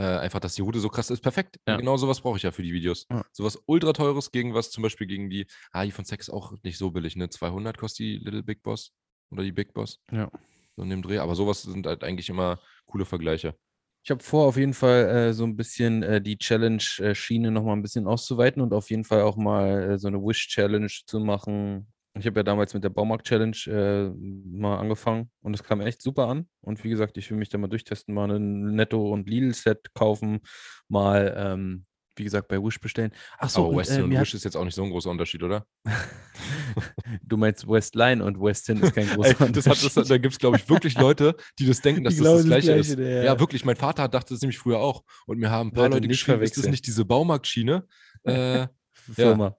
äh, 0.00 0.18
einfach, 0.18 0.40
dass 0.40 0.54
die 0.54 0.62
Route 0.62 0.80
so 0.80 0.88
krass 0.88 1.10
ist. 1.10 1.20
Perfekt. 1.20 1.60
Ja. 1.68 1.76
Genau 1.76 1.98
sowas 1.98 2.22
brauche 2.22 2.38
ich 2.38 2.42
ja 2.42 2.52
für 2.52 2.62
die 2.62 2.72
Videos. 2.72 3.06
Ja. 3.10 3.22
Sowas 3.32 3.62
ultra 3.66 3.92
teures 3.92 4.30
gegen 4.30 4.54
was, 4.54 4.70
zum 4.70 4.82
Beispiel 4.82 5.06
gegen 5.06 5.28
die, 5.28 5.46
ah, 5.72 5.84
die 5.84 5.90
von 5.90 6.06
Sex 6.06 6.30
auch 6.30 6.54
nicht 6.62 6.78
so 6.78 6.90
billig, 6.90 7.16
ne? 7.16 7.28
200 7.28 7.76
kostet 7.76 7.98
die 7.98 8.16
Little 8.16 8.42
Big 8.42 8.62
Boss 8.62 8.92
oder 9.30 9.42
die 9.42 9.52
Big 9.52 9.74
Boss. 9.74 10.00
Ja. 10.10 10.30
So 10.76 10.82
in 10.82 10.88
dem 10.88 11.02
Dreh. 11.02 11.18
Aber 11.18 11.34
sowas 11.34 11.62
sind 11.62 11.86
halt 11.86 12.02
eigentlich 12.02 12.30
immer 12.30 12.60
coole 12.86 13.04
Vergleiche. 13.04 13.54
Ich 14.02 14.10
habe 14.10 14.22
vor, 14.22 14.46
auf 14.46 14.56
jeden 14.56 14.72
Fall 14.72 15.04
äh, 15.08 15.32
so 15.34 15.44
ein 15.44 15.56
bisschen 15.56 16.02
äh, 16.02 16.22
die 16.22 16.38
Challenge-Schiene 16.38 17.50
nochmal 17.50 17.76
ein 17.76 17.82
bisschen 17.82 18.06
auszuweiten 18.06 18.62
und 18.62 18.72
auf 18.72 18.88
jeden 18.88 19.04
Fall 19.04 19.20
auch 19.20 19.36
mal 19.36 19.82
äh, 19.82 19.98
so 19.98 20.08
eine 20.08 20.16
Wish-Challenge 20.16 20.90
zu 21.06 21.20
machen. 21.20 21.92
Ich 22.18 22.26
habe 22.26 22.40
ja 22.40 22.42
damals 22.42 22.74
mit 22.74 22.82
der 22.82 22.90
Baumarkt-Challenge 22.90 23.56
äh, 23.66 24.10
mal 24.18 24.78
angefangen 24.78 25.30
und 25.42 25.54
es 25.54 25.62
kam 25.62 25.80
echt 25.80 26.02
super 26.02 26.26
an. 26.26 26.48
Und 26.60 26.82
wie 26.82 26.90
gesagt, 26.90 27.16
ich 27.16 27.30
will 27.30 27.38
mich 27.38 27.50
da 27.50 27.58
mal 27.58 27.68
durchtesten, 27.68 28.14
mal 28.14 28.30
ein 28.30 28.74
Netto- 28.74 29.12
und 29.12 29.28
Lidl-Set 29.28 29.94
kaufen, 29.94 30.40
mal 30.88 31.34
ähm, 31.36 31.86
wie 32.20 32.24
gesagt, 32.24 32.48
bei 32.48 32.62
Wish 32.62 32.80
bestellen. 32.80 33.12
Achso, 33.38 33.66
aber 33.66 33.78
Westin 33.78 34.02
und, 34.02 34.12
äh, 34.12 34.16
und 34.16 34.20
Wish 34.20 34.34
ist 34.34 34.44
jetzt 34.44 34.56
auch 34.56 34.64
nicht 34.64 34.74
so 34.74 34.82
ein 34.84 34.90
großer 34.90 35.10
Unterschied, 35.10 35.42
oder? 35.42 35.66
du 37.22 37.36
meinst 37.36 37.66
Westline 37.66 38.22
und 38.22 38.38
Westin 38.40 38.80
ist 38.82 38.94
kein 38.94 39.06
großer 39.14 39.40
Ey, 39.40 39.52
das 39.52 39.66
hat, 39.66 39.82
das, 39.82 40.08
da 40.08 40.18
gibt 40.18 40.34
es, 40.34 40.38
glaube 40.38 40.56
ich, 40.56 40.68
wirklich 40.68 40.98
Leute, 40.98 41.34
die 41.58 41.66
das 41.66 41.80
denken, 41.80 42.04
dass 42.04 42.16
das 42.16 42.24
das 42.24 42.44
Gleiche, 42.44 42.76
das 42.76 42.86
Gleiche 42.88 43.02
ist. 43.02 43.14
Ja. 43.14 43.22
ja. 43.22 43.40
wirklich. 43.40 43.64
Mein 43.64 43.76
Vater 43.76 44.08
dachte 44.08 44.34
das 44.34 44.42
nämlich 44.42 44.58
früher 44.58 44.78
auch. 44.78 45.02
Und 45.26 45.38
mir 45.38 45.50
haben 45.50 45.68
ein 45.68 45.72
paar 45.72 45.84
Leute, 45.84 45.96
Leute 45.96 46.08
geschrieben, 46.08 46.42
ist 46.42 46.58
das 46.58 46.66
nicht 46.66 46.86
diese 46.86 47.04
Baumarktschiene? 47.04 47.86
Äh, 48.22 48.66
Firma. 48.92 49.46
Ja. 49.46 49.56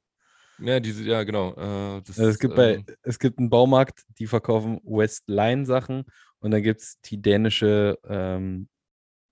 Ja, 0.62 0.80
diese, 0.80 1.04
ja, 1.04 1.24
genau. 1.24 1.52
Äh, 1.52 2.02
das, 2.04 2.20
also 2.20 2.30
es, 2.30 2.40
gibt 2.40 2.58
ähm, 2.58 2.86
bei, 2.86 2.96
es 3.04 3.20
gibt 3.20 3.40
einen 3.40 3.50
Baumarkt, 3.50 4.04
die 4.20 4.28
verkaufen 4.28 4.80
Westline-Sachen 4.84 6.06
und 6.40 6.52
dann 6.52 6.64
gibt 6.64 6.82
es 6.82 7.00
die 7.02 7.22
dänische 7.22 7.98
ähm, 8.08 8.68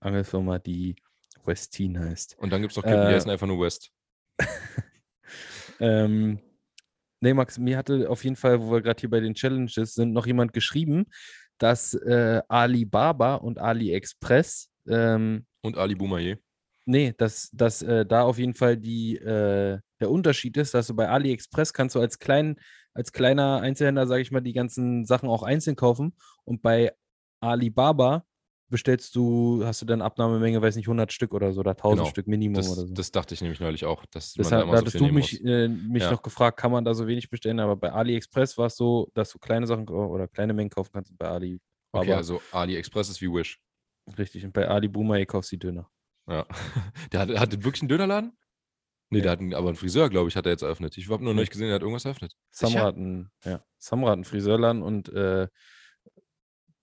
Angelfirma, 0.00 0.58
die 0.58 0.96
Westin 1.44 1.98
heißt. 1.98 2.36
Und 2.38 2.50
dann 2.50 2.60
gibt 2.60 2.72
es 2.72 2.76
noch 2.76 2.84
Kippen, 2.84 3.00
äh, 3.00 3.08
die 3.08 3.14
heißen 3.14 3.30
einfach 3.30 3.46
nur 3.46 3.60
West. 3.60 3.90
ähm, 5.80 6.40
nee, 7.20 7.34
Max, 7.34 7.58
mir 7.58 7.76
hatte 7.76 8.08
auf 8.08 8.24
jeden 8.24 8.36
Fall, 8.36 8.60
wo 8.60 8.72
wir 8.72 8.82
gerade 8.82 9.00
hier 9.00 9.10
bei 9.10 9.20
den 9.20 9.34
Challenges 9.34 9.94
sind, 9.94 10.12
noch 10.12 10.26
jemand 10.26 10.52
geschrieben, 10.52 11.06
dass 11.58 11.94
äh, 11.94 12.40
Alibaba 12.48 13.34
und 13.36 13.58
AliExpress 13.58 14.70
ähm, 14.88 15.46
und 15.62 15.76
Ali 15.76 15.94
Boumaier. 15.94 16.36
Nee, 16.86 17.14
dass, 17.16 17.50
dass 17.52 17.82
äh, 17.82 18.06
da 18.06 18.22
auf 18.22 18.38
jeden 18.38 18.54
Fall 18.54 18.76
die, 18.76 19.16
äh, 19.16 19.78
der 20.00 20.10
Unterschied 20.10 20.56
ist, 20.56 20.74
dass 20.74 20.86
du 20.86 20.94
bei 20.94 21.08
AliExpress 21.08 21.72
kannst 21.72 21.94
du 21.94 22.00
als, 22.00 22.18
klein, 22.18 22.56
als 22.94 23.12
kleiner 23.12 23.60
Einzelhändler, 23.60 24.06
sage 24.06 24.22
ich 24.22 24.30
mal, 24.30 24.40
die 24.40 24.52
ganzen 24.52 25.04
Sachen 25.04 25.28
auch 25.28 25.42
einzeln 25.42 25.76
kaufen 25.76 26.14
und 26.44 26.62
bei 26.62 26.92
Alibaba 27.40 28.24
bestellst 28.70 29.14
du, 29.16 29.62
hast 29.64 29.82
du 29.82 29.86
dann 29.86 30.00
Abnahmemenge, 30.00 30.62
weiß 30.62 30.76
nicht, 30.76 30.86
100 30.86 31.12
Stück 31.12 31.34
oder 31.34 31.52
so 31.52 31.60
oder 31.60 31.72
1000 31.72 31.98
genau. 31.98 32.10
Stück 32.10 32.26
Minimum 32.28 32.54
das, 32.54 32.70
oder 32.70 32.86
so. 32.86 32.94
Das 32.94 33.10
dachte 33.10 33.34
ich 33.34 33.42
nämlich 33.42 33.60
neulich 33.60 33.84
auch. 33.84 34.06
Dass 34.06 34.34
Deshalb 34.34 34.70
da 34.70 34.76
hattest 34.76 34.98
so 34.98 35.06
du 35.06 35.12
mich, 35.12 35.44
äh, 35.44 35.68
mich 35.68 36.04
ja. 36.04 36.10
noch 36.12 36.22
gefragt, 36.22 36.58
kann 36.58 36.70
man 36.70 36.84
da 36.84 36.94
so 36.94 37.06
wenig 37.06 37.28
bestellen, 37.28 37.60
aber 37.60 37.76
bei 37.76 37.92
AliExpress 37.92 38.56
war 38.56 38.66
es 38.66 38.76
so, 38.76 39.10
dass 39.14 39.30
du 39.30 39.38
kleine 39.38 39.66
Sachen 39.66 39.88
oder 39.88 40.28
kleine 40.28 40.54
Mengen 40.54 40.70
kaufen 40.70 40.90
kannst 40.92 41.16
bei 41.18 41.28
Ali. 41.28 41.60
Okay, 41.92 42.12
also 42.12 42.40
AliExpress 42.52 43.10
ist 43.10 43.20
wie 43.20 43.32
Wish. 43.32 43.60
Richtig, 44.16 44.44
und 44.44 44.52
bei 44.52 44.66
Ali 44.66 44.88
Boomer 44.88 45.24
kaufst 45.26 45.52
du 45.52 45.56
die 45.56 45.66
Döner. 45.66 45.90
Ja. 46.28 46.46
Der 47.12 47.20
hat, 47.20 47.30
hat 47.30 47.64
wirklich 47.64 47.82
einen 47.82 47.88
Dönerladen? 47.88 48.36
Nee, 49.12 49.18
ja. 49.18 49.22
der 49.24 49.32
hat 49.32 49.40
einen, 49.40 49.54
aber 49.54 49.68
einen 49.68 49.76
Friseur, 49.76 50.08
glaube 50.08 50.28
ich, 50.28 50.36
hat 50.36 50.46
er 50.46 50.52
jetzt 50.52 50.62
eröffnet. 50.62 50.96
Ich 50.96 51.10
habe 51.10 51.24
nur 51.24 51.34
noch 51.34 51.40
nicht 51.40 51.50
gesehen, 51.50 51.68
er 51.68 51.74
hat 51.74 51.82
irgendwas 51.82 52.04
eröffnet. 52.04 52.36
Samra 52.52 52.82
hat 52.82 52.94
einen, 52.94 53.28
ja, 53.44 53.60
Samra 53.76 54.10
hat 54.10 54.14
einen 54.14 54.24
Friseurladen 54.24 54.82
und 54.82 55.08
äh, 55.08 55.48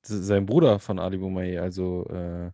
sein 0.02 0.46
Bruder 0.46 0.80
von 0.80 1.00
Ali 1.00 1.18
Boumaier, 1.18 1.62
also 1.64 2.06
äh, 2.10 2.52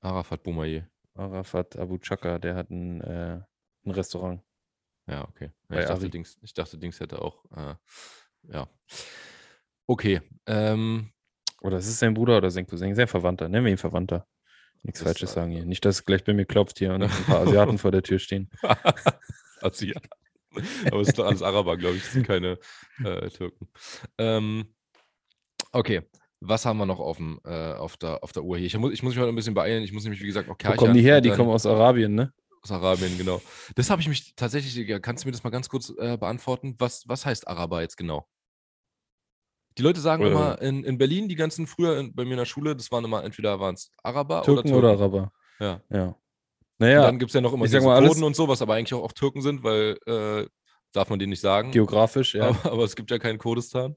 Arafat 0.00 0.44
Boumaier. 0.44 0.88
Arafat 1.14 1.76
Abu 1.76 1.98
Chaka, 1.98 2.38
der 2.38 2.54
hat 2.54 2.70
ein, 2.70 3.00
äh, 3.00 3.40
ein 3.84 3.90
Restaurant. 3.90 4.40
Ja, 5.08 5.26
okay. 5.28 5.50
Ja, 5.68 5.80
ich, 5.80 5.86
dachte, 5.86 6.08
Dings, 6.08 6.38
ich 6.40 6.54
dachte, 6.54 6.78
Dings 6.78 7.00
hätte 7.00 7.20
auch, 7.20 7.44
äh, 7.56 7.74
ja. 8.52 8.68
Okay. 9.86 10.20
Ähm, 10.46 11.10
oder 11.60 11.78
ist 11.78 11.88
es 11.88 11.98
sein 11.98 12.14
Bruder 12.14 12.38
oder 12.38 12.50
sein 12.50 12.66
Cousin? 12.66 12.94
Sein 12.94 13.08
Verwandter. 13.08 13.48
Nennen 13.48 13.64
wir 13.64 13.72
ihn 13.72 13.78
Verwandter. 13.78 14.26
Nichts 14.82 15.02
Falsches 15.02 15.32
sagen 15.32 15.50
hier. 15.50 15.64
Nicht, 15.64 15.84
dass 15.84 15.96
es 15.96 16.04
gleich 16.04 16.24
bei 16.24 16.32
mir 16.32 16.46
klopft 16.46 16.78
hier 16.78 16.94
und 16.94 17.02
ein 17.02 17.10
paar 17.26 17.40
Asiaten 17.40 17.78
vor 17.78 17.90
der 17.90 18.02
Tür 18.02 18.18
stehen. 18.18 18.50
Asiaten. 19.60 20.08
Aber 20.86 21.00
es 21.00 21.08
sind 21.08 21.18
doch 21.18 21.26
alles 21.26 21.42
Araber, 21.42 21.76
glaube 21.76 21.96
ich. 21.96 22.02
Es 22.02 22.12
sind 22.12 22.26
keine 22.26 22.58
äh, 23.04 23.28
Türken. 23.28 23.68
Ähm, 24.18 24.74
okay. 25.72 26.02
Was 26.40 26.64
haben 26.64 26.78
wir 26.78 26.86
noch 26.86 27.00
auf, 27.00 27.18
dem, 27.18 27.38
äh, 27.44 27.74
auf, 27.74 27.98
der, 27.98 28.24
auf 28.24 28.32
der 28.32 28.42
Uhr 28.42 28.56
hier? 28.56 28.66
Ich 28.66 28.78
muss, 28.78 28.92
ich 28.92 29.02
muss 29.02 29.12
mich 29.12 29.20
heute 29.20 29.30
ein 29.30 29.36
bisschen 29.36 29.52
beeilen. 29.52 29.82
Ich 29.82 29.92
muss 29.92 30.04
nämlich, 30.04 30.22
wie 30.22 30.26
gesagt, 30.26 30.48
noch 30.48 30.56
Kercher. 30.56 30.76
Wo 30.76 30.80
kommen 30.80 30.94
die 30.94 31.02
her? 31.02 31.20
Die 31.20 31.30
kommen 31.30 31.50
aus 31.50 31.66
Arabien, 31.66 32.14
ne? 32.14 32.32
Aus 32.62 32.72
Arabien, 32.72 33.16
genau. 33.18 33.42
Das 33.74 33.90
habe 33.90 34.00
ich 34.00 34.08
mich 34.08 34.34
tatsächlich, 34.34 35.02
kannst 35.02 35.24
du 35.24 35.28
mir 35.28 35.32
das 35.32 35.44
mal 35.44 35.50
ganz 35.50 35.68
kurz 35.68 35.92
äh, 35.98 36.16
beantworten? 36.16 36.76
Was, 36.78 37.06
was 37.06 37.26
heißt 37.26 37.46
Araber 37.46 37.82
jetzt 37.82 37.98
genau? 37.98 38.26
Die 39.78 39.82
Leute 39.82 40.00
sagen 40.00 40.22
oder 40.22 40.32
immer 40.32 40.62
in, 40.62 40.84
in 40.84 40.98
Berlin, 40.98 41.28
die 41.28 41.36
ganzen 41.36 41.66
früher 41.66 41.98
in, 41.98 42.14
bei 42.14 42.24
mir 42.24 42.32
in 42.32 42.38
der 42.38 42.44
Schule, 42.44 42.74
das 42.74 42.90
waren 42.90 43.04
immer 43.04 43.24
entweder 43.24 43.60
waren 43.60 43.74
es 43.74 43.90
Araber 44.02 44.42
Türken 44.42 44.72
oder 44.72 44.72
Türken. 44.72 44.78
oder 44.78 44.88
Araber. 44.90 45.32
Ja. 45.60 45.80
ja. 45.90 46.16
Naja, 46.78 47.00
und 47.00 47.06
dann 47.06 47.18
gibt 47.18 47.30
es 47.30 47.34
ja 47.34 47.40
noch 47.40 47.52
immer 47.52 47.66
diese 47.66 47.80
mal, 47.80 48.04
Kurden 48.04 48.24
und 48.24 48.34
so, 48.34 48.48
was 48.48 48.62
aber 48.62 48.74
eigentlich 48.74 48.94
auch, 48.94 49.04
auch 49.04 49.12
Türken 49.12 49.42
sind, 49.42 49.62
weil 49.62 49.98
äh, 50.06 50.46
darf 50.92 51.10
man 51.10 51.18
denen 51.18 51.30
nicht 51.30 51.40
sagen. 51.40 51.70
Geografisch, 51.70 52.34
ja. 52.34 52.48
Aber, 52.48 52.72
aber, 52.72 52.84
es 52.84 52.96
gibt 52.96 53.10
ja 53.10 53.18
keinen 53.18 53.38
Kurdistan. 53.38 53.96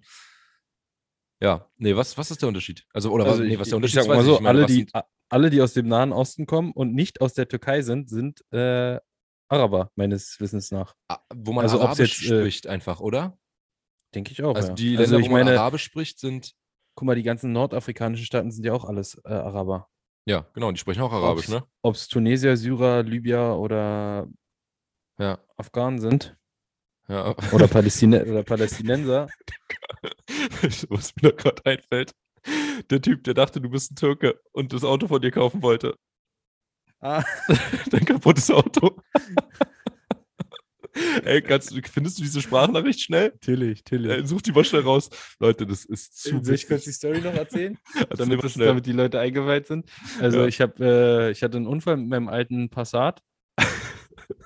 Ja, 1.42 1.70
nee, 1.78 1.96
was, 1.96 2.18
was 2.18 2.30
ist 2.30 2.42
der 2.42 2.50
Unterschied? 2.50 2.86
Also, 2.94 3.10
oder 3.12 3.26
also 3.26 3.40
was, 3.40 3.48
nee, 3.48 3.58
was 3.58 3.70
der 3.70 3.78
Unterschied 3.78 4.00
ich 4.00 4.06
sag 4.06 4.16
mal 4.16 4.24
so, 4.24 4.38
alle, 4.40 4.66
die, 4.66 4.88
alle, 5.30 5.50
die 5.50 5.62
aus 5.62 5.74
dem 5.74 5.88
Nahen 5.88 6.12
Osten 6.12 6.46
kommen 6.46 6.72
und 6.74 6.94
nicht 6.94 7.22
aus 7.22 7.34
der 7.34 7.48
Türkei 7.48 7.82
sind, 7.82 8.10
sind 8.10 8.44
äh, 8.52 9.00
Araber, 9.48 9.92
meines 9.96 10.40
Wissens 10.40 10.72
nach. 10.72 10.96
Wo 11.34 11.54
man 11.54 11.64
also 11.64 11.80
Arabisch 11.80 12.22
jetzt, 12.22 12.32
äh, 12.32 12.40
spricht, 12.40 12.68
einfach, 12.68 13.00
oder? 13.00 13.38
Denke 14.16 14.32
ich 14.32 14.44
auch. 14.44 14.56
Also 14.56 14.70
ja. 14.70 14.74
die 14.76 14.98
also 14.98 15.14
Länder, 15.14 15.26
ich 15.26 15.30
wo 15.30 15.38
man 15.38 15.46
meine, 15.46 15.60
Arabisch 15.60 15.84
spricht, 15.84 16.20
sind, 16.20 16.54
guck 16.96 17.06
mal, 17.06 17.16
die 17.16 17.24
ganzen 17.24 17.52
nordafrikanischen 17.52 18.26
Staaten 18.26 18.52
sind 18.52 18.66
ja 18.66 18.74
auch 18.74 18.86
alles 18.86 19.20
äh, 19.26 19.34
Araber. 19.34 19.90
ja, 20.26 20.46
genau, 20.54 20.72
die 20.72 20.78
sprechen 20.78 21.02
auch 21.02 21.12
Arabisch, 21.12 21.50
ne? 21.50 21.64
Ob 21.82 21.96
es 21.96 22.08
Tunesier, 22.08 22.56
Syrer, 22.58 23.04
Libyer 23.04 23.60
oder 23.60 24.28
Ja, 25.18 25.40
Afghanen 25.58 26.00
sind 26.00 26.36
ja. 27.08 27.36
oder, 27.52 27.68
Palästine 27.68 28.26
oder 28.26 28.44
Palästinenser. 28.44 29.28
Was 30.90 31.16
mir 31.16 31.32
da 31.32 31.32
gerade 31.32 31.66
einfällt. 31.66 32.14
Der 32.90 33.02
Typ, 33.02 33.24
der 33.24 33.34
dachte, 33.34 33.62
du 33.62 33.70
bist 33.70 33.92
ein 33.92 33.96
Türke 33.96 34.40
und 34.52 34.74
das 34.74 34.84
Auto 34.84 35.08
von 35.08 35.22
dir 35.22 35.32
kaufen 35.32 35.62
wollte. 35.62 35.96
Ah. 37.00 37.24
Dein 37.92 38.06
kaputtes 38.06 38.50
Auto. 38.52 39.02
Ey, 41.24 41.42
kannst, 41.42 41.72
du- 41.72 41.82
findest 41.92 42.20
du 42.20 42.24
diese 42.24 42.42
Sprachnachricht 42.42 43.02
schnell? 43.02 43.30
Natürlich, 43.32 43.80
natürlich. 43.86 44.12
Äh, 44.12 44.26
such 44.28 44.42
die 44.42 44.52
mal 44.52 44.64
schnell 44.64 44.82
raus. 44.82 45.10
Leute, 45.40 45.66
das 45.66 45.86
ist 45.86 46.22
zu 46.22 46.44
Soll 46.44 46.56
ich 46.56 46.68
kurz 46.68 46.84
die. 46.84 46.92
Story 46.92 47.20
noch 47.22 47.34
erzählen? 47.34 47.78
Erzähl 47.96 48.18
damit, 48.18 48.38
mal 48.38 48.42
das, 48.44 48.52
schnell. 48.54 48.68
damit 48.68 48.86
die 48.86 48.92
Leute 48.92 49.20
eingeweiht 49.20 49.68
sind. 49.68 49.90
Also 50.20 50.40
Ja. 50.42 50.46
ich 50.48 50.62
habe, 50.62 50.84
äh, 51.28 51.32
ich 51.32 51.42
hatte 51.44 51.58
einen 51.58 51.68
Unfall 51.68 51.98
mit 51.98 52.08
meinem 52.10 52.28
alten 52.28 52.70
Passat 52.70 53.22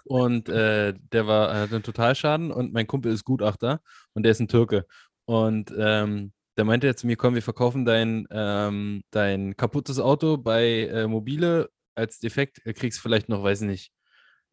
und 0.06 0.50
äh, 0.50 0.94
der 1.12 1.28
war 1.28 1.54
hatte 1.54 1.76
einen 1.76 1.84
Totalschaden 1.84 2.52
und 2.52 2.74
mein 2.74 2.88
Kumpel 2.88 3.12
ist 3.12 3.26
Gutachter 3.26 3.82
und 4.14 4.24
der 4.24 4.32
ist 4.32 4.40
ein 4.40 4.48
Türke 4.48 4.86
und 5.26 5.74
ähm, 5.78 6.32
da 6.56 6.64
meinte 6.64 6.88
er 6.88 6.96
zu 6.96 7.06
mir, 7.06 7.18
komm, 7.18 7.36
wir 7.36 7.44
verkaufen 7.44 7.86
dein, 7.86 8.26
ähm, 8.32 9.02
dein 9.12 9.56
kaputtes 9.56 10.00
Auto 10.00 10.38
bei 10.38 10.88
äh, 10.88 11.06
Mobile 11.08 11.70
als 11.94 12.20
Defekt, 12.20 12.66
äh, 12.66 12.74
kriegst 12.74 13.00
vielleicht 13.00 13.30
noch, 13.30 13.44
weiß 13.44 13.62
nicht, 13.62 13.92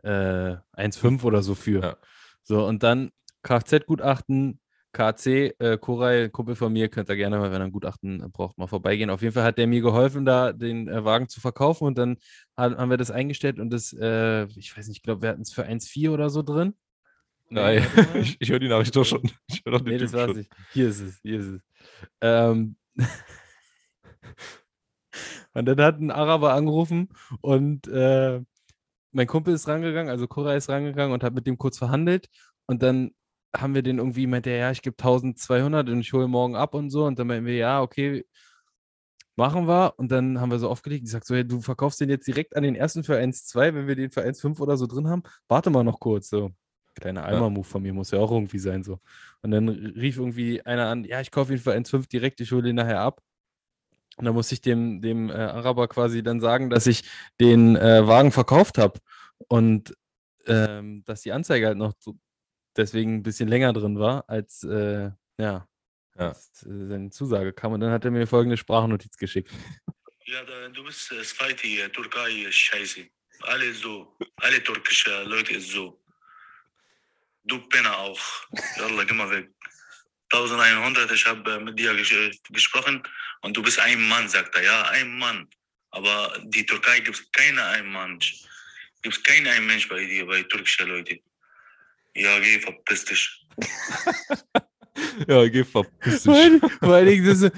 äh, 0.04 0.56
1,5 0.76 1.24
oder 1.24 1.42
so 1.42 1.54
für. 1.54 1.82
Ja. 1.82 1.96
So, 2.42 2.66
und 2.66 2.82
dann 2.82 3.10
Kfz-Gutachten, 3.42 4.60
KC, 4.92 5.54
äh, 5.58 5.76
Koray, 5.78 6.28
Kumpel 6.30 6.54
von 6.54 6.72
mir, 6.72 6.88
könnt 6.88 7.08
ihr 7.08 7.16
gerne 7.16 7.38
mal, 7.38 7.50
wenn 7.50 7.60
er 7.60 7.66
ein 7.66 7.72
Gutachten 7.72 8.30
braucht, 8.32 8.58
mal 8.58 8.68
vorbeigehen. 8.68 9.10
Auf 9.10 9.22
jeden 9.22 9.34
Fall 9.34 9.42
hat 9.42 9.58
der 9.58 9.66
mir 9.66 9.80
geholfen, 9.80 10.24
da 10.24 10.52
den 10.52 10.86
äh, 10.88 11.04
Wagen 11.04 11.28
zu 11.28 11.40
verkaufen 11.40 11.84
und 11.84 11.98
dann 11.98 12.16
ha- 12.56 12.76
haben 12.76 12.90
wir 12.90 12.96
das 12.96 13.10
eingestellt 13.10 13.58
und 13.58 13.70
das, 13.70 13.92
äh, 13.92 14.44
ich 14.56 14.76
weiß 14.76 14.86
nicht, 14.86 14.98
ich 14.98 15.02
glaube, 15.02 15.22
wir 15.22 15.30
hatten 15.30 15.42
es 15.42 15.52
für 15.52 15.64
1,4 15.66 16.10
oder 16.12 16.30
so 16.30 16.42
drin. 16.42 16.74
Nein, 17.50 17.84
ich, 18.14 18.36
ich 18.40 18.50
höre 18.50 18.60
die 18.60 18.68
Nachricht 18.68 18.94
doch 18.94 19.04
schon. 19.04 19.22
Ich 19.48 19.62
höre 19.64 19.72
doch 19.72 19.80
den 19.80 19.94
Nee, 19.94 19.98
das 19.98 20.12
war's 20.12 20.26
schon. 20.28 20.36
nicht. 20.38 20.50
Hier 20.72 20.88
ist 20.88 21.00
es, 21.00 21.18
hier 21.22 21.40
ist 21.40 21.46
es. 21.46 21.60
Ähm, 22.20 22.76
und 25.54 25.66
dann 25.66 25.80
hat 25.80 25.98
ein 26.00 26.10
Araber 26.10 26.54
angerufen 26.54 27.08
und 27.40 27.86
äh, 27.88 28.40
mein 29.14 29.26
Kumpel 29.26 29.54
ist 29.54 29.68
rangegangen, 29.68 30.10
also 30.10 30.26
Cora 30.26 30.54
ist 30.54 30.68
rangegangen 30.68 31.12
und 31.12 31.22
hat 31.22 31.34
mit 31.34 31.46
dem 31.46 31.58
kurz 31.58 31.78
verhandelt 31.78 32.28
und 32.66 32.82
dann 32.82 33.12
haben 33.56 33.74
wir 33.74 33.82
den 33.82 33.98
irgendwie, 33.98 34.26
meinte 34.26 34.50
er, 34.50 34.58
ja, 34.58 34.70
ich 34.72 34.82
gebe 34.82 34.96
1200 34.96 35.88
und 35.88 36.00
ich 36.00 36.12
hole 36.12 36.28
morgen 36.28 36.56
ab 36.56 36.74
und 36.74 36.90
so 36.90 37.04
und 37.04 37.18
dann 37.18 37.28
meinten 37.28 37.46
wir, 37.46 37.56
ja, 37.56 37.80
okay, 37.82 38.26
machen 39.36 39.66
wir 39.68 39.94
und 39.96 40.10
dann 40.10 40.40
haben 40.40 40.50
wir 40.50 40.58
so 40.58 40.68
aufgelegt, 40.68 41.04
ich 41.04 41.10
sag 41.10 41.24
so, 41.24 41.34
hey, 41.34 41.46
du 41.46 41.60
verkaufst 41.60 42.00
den 42.00 42.10
jetzt 42.10 42.26
direkt 42.26 42.56
an 42.56 42.62
den 42.62 42.74
ersten 42.74 43.04
für 43.04 43.16
1,2, 43.16 43.74
wenn 43.74 43.86
wir 43.86 43.96
den 43.96 44.10
für 44.10 44.22
1,5 44.22 44.60
oder 44.60 44.76
so 44.76 44.86
drin 44.86 45.08
haben, 45.08 45.22
warte 45.48 45.70
mal 45.70 45.84
noch 45.84 46.00
kurz, 46.00 46.28
so. 46.28 46.50
Kleiner 46.96 47.24
Eimer-Move 47.24 47.64
von 47.64 47.82
mir 47.82 47.92
muss 47.92 48.12
ja 48.12 48.20
auch 48.20 48.30
irgendwie 48.30 48.60
sein, 48.60 48.84
so. 48.84 49.00
Und 49.42 49.50
dann 49.50 49.68
rief 49.68 50.18
irgendwie 50.18 50.62
einer 50.64 50.86
an, 50.86 51.04
ja, 51.04 51.20
ich 51.20 51.32
kaufe 51.32 51.52
ihn 51.52 51.58
für 51.58 51.72
1,5 51.72 52.08
direkt, 52.08 52.40
ich 52.40 52.52
hole 52.52 52.62
den 52.62 52.76
nachher 52.76 53.00
ab. 53.00 53.20
Und 54.16 54.24
dann 54.24 54.34
musste 54.34 54.54
ich 54.54 54.60
dem, 54.60 55.00
dem 55.00 55.30
äh, 55.30 55.34
Araber 55.34 55.88
quasi 55.88 56.22
dann 56.22 56.40
sagen, 56.40 56.70
dass 56.70 56.86
ich 56.86 57.02
den 57.40 57.76
äh, 57.76 58.06
Wagen 58.06 58.32
verkauft 58.32 58.78
habe 58.78 59.00
und 59.48 59.94
ähm, 60.46 61.02
dass 61.04 61.22
die 61.22 61.32
Anzeige 61.32 61.66
halt 61.66 61.78
noch 61.78 61.94
so 61.98 62.16
deswegen 62.76 63.16
ein 63.16 63.22
bisschen 63.22 63.48
länger 63.48 63.72
drin 63.72 63.98
war, 63.98 64.28
als 64.28 64.62
äh, 64.64 65.10
ja, 65.38 65.66
Ja. 66.16 66.28
als, 66.28 66.64
äh, 66.64 66.86
seine 66.88 67.10
Zusage 67.10 67.52
kam. 67.52 67.72
Und 67.72 67.80
dann 67.80 67.90
hat 67.90 68.04
er 68.04 68.10
mir 68.10 68.26
folgende 68.26 68.56
Sprachnotiz 68.56 69.16
geschickt. 69.16 69.50
Ja, 70.26 70.42
da, 70.44 70.68
du 70.68 70.84
bist 70.84 71.10
äh, 71.12 71.22
Zweite, 71.22 71.66
äh, 71.66 71.88
Türkei 71.88 72.30
ist 72.48 72.54
scheiße. 72.54 73.06
Alle 73.42 73.74
so. 73.74 74.16
Alle 74.36 74.62
türkische 74.62 75.22
Leute 75.24 75.54
ist 75.54 75.70
so. 75.70 76.00
Du 77.44 77.58
Penner 77.68 77.98
auch. 77.98 78.20
Yalla, 78.78 79.04
geh 79.04 79.14
mal 79.14 79.30
weg. 79.30 79.50
1100, 80.42 81.10
ich 81.12 81.26
habe 81.26 81.50
äh, 81.52 81.60
mit 81.60 81.78
dir 81.78 81.94
ges 81.94 82.10
gesprochen 82.50 83.02
und 83.42 83.56
du 83.56 83.62
bist 83.62 83.78
ein 83.80 84.00
Mann, 84.08 84.28
sagt 84.28 84.54
er. 84.56 84.62
Ja, 84.62 84.82
ein 84.90 85.16
Mann. 85.18 85.46
Aber 85.90 86.32
die 86.44 86.66
Türkei 86.66 87.00
gibt 87.00 87.16
es 87.16 87.30
keinen 87.32 87.58
ein 87.58 87.86
Mann. 87.86 88.18
Gibt 89.02 89.16
es 89.16 89.22
keinen 89.22 89.46
ein 89.46 89.66
Mensch 89.66 89.88
bei 89.88 90.04
dir, 90.04 90.26
bei 90.26 90.42
türkischen 90.42 90.88
Leuten. 90.88 91.18
Ja, 92.16 92.38
geh, 92.40 92.58
verpiss 92.60 93.04
dich. 93.04 93.46
Ja, 95.28 95.46
geh 95.48 95.64
verpiss 95.64 96.22
Vor 96.24 96.34
dich. 96.34 96.42
allen 96.42 96.60
Dingen- 96.60 96.70
vor 96.80 96.94
allen 96.94 97.06
Dingen, 97.06 97.52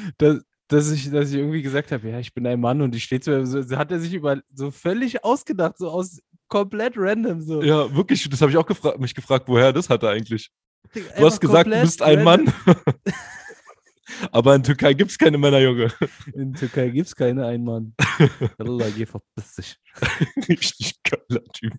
dass, 0.69 0.91
ich, 0.93 1.11
dass 1.11 1.29
ich 1.31 1.37
irgendwie 1.37 1.63
gesagt 1.63 1.93
habe, 1.93 2.09
ja, 2.09 2.19
ich 2.19 2.33
bin 2.33 2.47
ein 2.47 2.61
Mann 2.61 2.81
und 2.83 2.95
ich 2.95 3.05
stehe 3.05 3.21
zu 3.21 3.31
mir, 3.31 3.47
so, 3.47 3.77
hat 3.77 3.91
er 3.93 4.01
sich 4.01 4.13
über 4.15 4.41
so 4.53 4.71
völlig 4.71 5.23
ausgedacht, 5.25 5.77
so 5.79 5.91
aus 5.91 6.19
komplett 6.49 6.95
random. 6.97 7.41
So. 7.43 7.63
Ja, 7.63 7.95
wirklich, 7.95 8.29
das 8.29 8.41
habe 8.41 8.51
ich 8.51 8.57
auch 8.57 8.67
gefra 8.67 8.97
mich 8.99 9.15
gefragt, 9.15 9.45
woher 9.49 9.67
er 9.67 9.73
das 9.73 9.89
hatte 9.89 10.09
eigentlich. 10.09 10.51
Du 10.95 11.25
hast 11.25 11.41
gesagt, 11.41 11.71
du 11.71 11.81
bist 11.81 12.03
ein. 12.03 12.23
Mann. 12.25 12.53
Aber 14.31 14.55
in 14.55 14.63
Türkei 14.63 14.95
gibt 14.95 15.11
es 15.11 15.19
keine 15.19 15.37
Männer, 15.37 15.59
Junge. 15.59 15.93
In 16.33 16.55
Türkei 16.55 16.89
gibt 16.91 17.09
es 17.09 17.15
keine 17.15 17.45
Einmann. 17.47 17.95
Allah, 18.59 18.89
geh 18.97 19.05
verpiss 19.05 19.55
dich. 19.57 19.77
Richtig 20.49 21.03
geiler 21.03 21.45
Typ, 21.53 21.75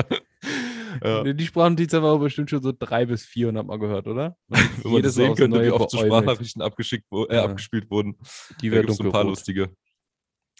Alter. 0.00 0.22
Ja. 1.02 1.32
Die 1.32 1.46
Sprachnotiz 1.46 1.92
haben 1.92 2.04
aber 2.04 2.20
bestimmt 2.20 2.50
schon 2.50 2.62
so 2.62 2.72
drei 2.78 3.06
bis 3.06 3.24
vier 3.24 3.48
und 3.48 3.58
hat 3.58 3.66
mal 3.66 3.78
gehört, 3.78 4.06
oder? 4.06 4.36
Wenn 4.48 4.92
man 4.92 5.02
das 5.02 5.14
sehen 5.14 5.34
könnte, 5.34 5.62
wie 5.62 5.70
oft 5.70 5.90
so. 5.90 5.98
Sprachnachrichten 5.98 6.62
abgeschickt 6.62 7.06
äh, 7.12 7.34
Ja. 7.34 7.44
abgespielt 7.44 7.90
wurden. 7.90 8.16
Die 8.60 8.70
Da 8.70 8.80
gibt 8.80 8.90
es 8.90 9.00
ein 9.00 9.10
paar 9.10 9.24
lustige. 9.24 9.74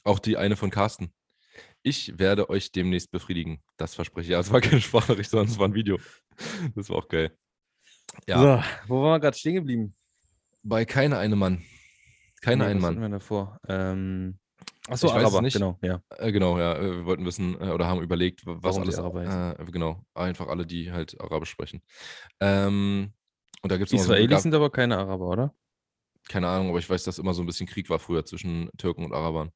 Auch 0.02 0.18
die 0.18 0.36
eine 0.36 0.56
von 0.56 0.70
Carsten. 0.70 1.12
Ich 1.82 2.18
werde 2.18 2.50
euch 2.50 2.72
demnächst 2.72 3.10
befriedigen. 3.10 3.62
Das 3.76 3.94
verspreche 3.94 4.26
ich. 4.26 4.32
Ja, 4.32 4.40
es 4.40 4.50
war 4.50 4.60
keine 4.60 4.80
Sprachnachricht, 4.80 5.30
sondern 5.30 5.48
es 5.48 5.58
war 5.58 5.68
ein 5.68 5.74
Video. 5.74 5.98
Das 6.74 6.88
war 6.90 6.96
auch 6.96 7.08
geil. 7.08 7.36
Ja, 8.28 8.62
So, 8.86 8.88
wo 8.88 9.02
waren 9.02 9.12
wir 9.12 9.20
gerade 9.20 9.36
stehen 9.36 9.54
geblieben? 9.54 9.94
bei 10.62 10.84
keiner 10.86 11.18
eine 11.18 11.36
Mann. 11.36 11.62
Keiner 12.40 12.64
Nee, 12.64 12.70
ein 12.72 12.78
was 12.78 12.84
hatten 12.88 12.94
Mann. 13.00 13.10
wir 13.12 13.18
davor? 13.18 13.58
Ähm, 13.68 14.38
achso, 14.88 15.08
Ich 15.08 15.12
weiß 15.14 15.20
es 15.22 15.26
Araber, 15.28 15.42
nicht. 15.42 15.52
genau, 15.54 15.78
ja. 15.82 16.02
Äh, 16.18 16.32
genau, 16.32 16.58
ja. 16.58 16.74
äh, 16.76 16.90
Wir 16.98 17.04
wollten 17.06 17.24
wissen 17.26 17.54
äh, 17.60 17.70
oder 17.70 17.86
haben 17.86 18.00
überlegt, 18.02 18.42
was 18.46 18.62
Warum 18.62 18.82
alles. 18.82 18.98
Araber 18.98 19.56
Äh, 19.58 19.64
genau, 19.70 20.04
einfach 20.14 20.48
alle, 20.48 20.66
die 20.66 20.90
halt 20.92 21.20
Arabisch 21.20 21.50
sprechen. 21.50 21.82
Ähm, 22.40 23.12
und 23.62 23.72
da 23.72 23.76
gibt 23.76 23.92
es 23.92 24.00
Israelis 24.00 24.42
sind 24.42 24.54
aber 24.54 24.70
keine 24.70 24.96
Araber, 24.98 25.26
oder? 25.28 25.54
keine 26.28 26.48
Ahnung, 26.48 26.70
aber 26.70 26.78
ich 26.78 26.88
weiß, 26.88 27.04
dass 27.04 27.18
immer 27.18 27.34
so 27.34 27.42
ein 27.42 27.46
bisschen 27.46 27.66
Krieg 27.66 27.90
war 27.90 27.98
früher 27.98 28.24
zwischen 28.24 28.70
Türken 28.78 29.04
und 29.04 29.12
Arabern. 29.12 29.50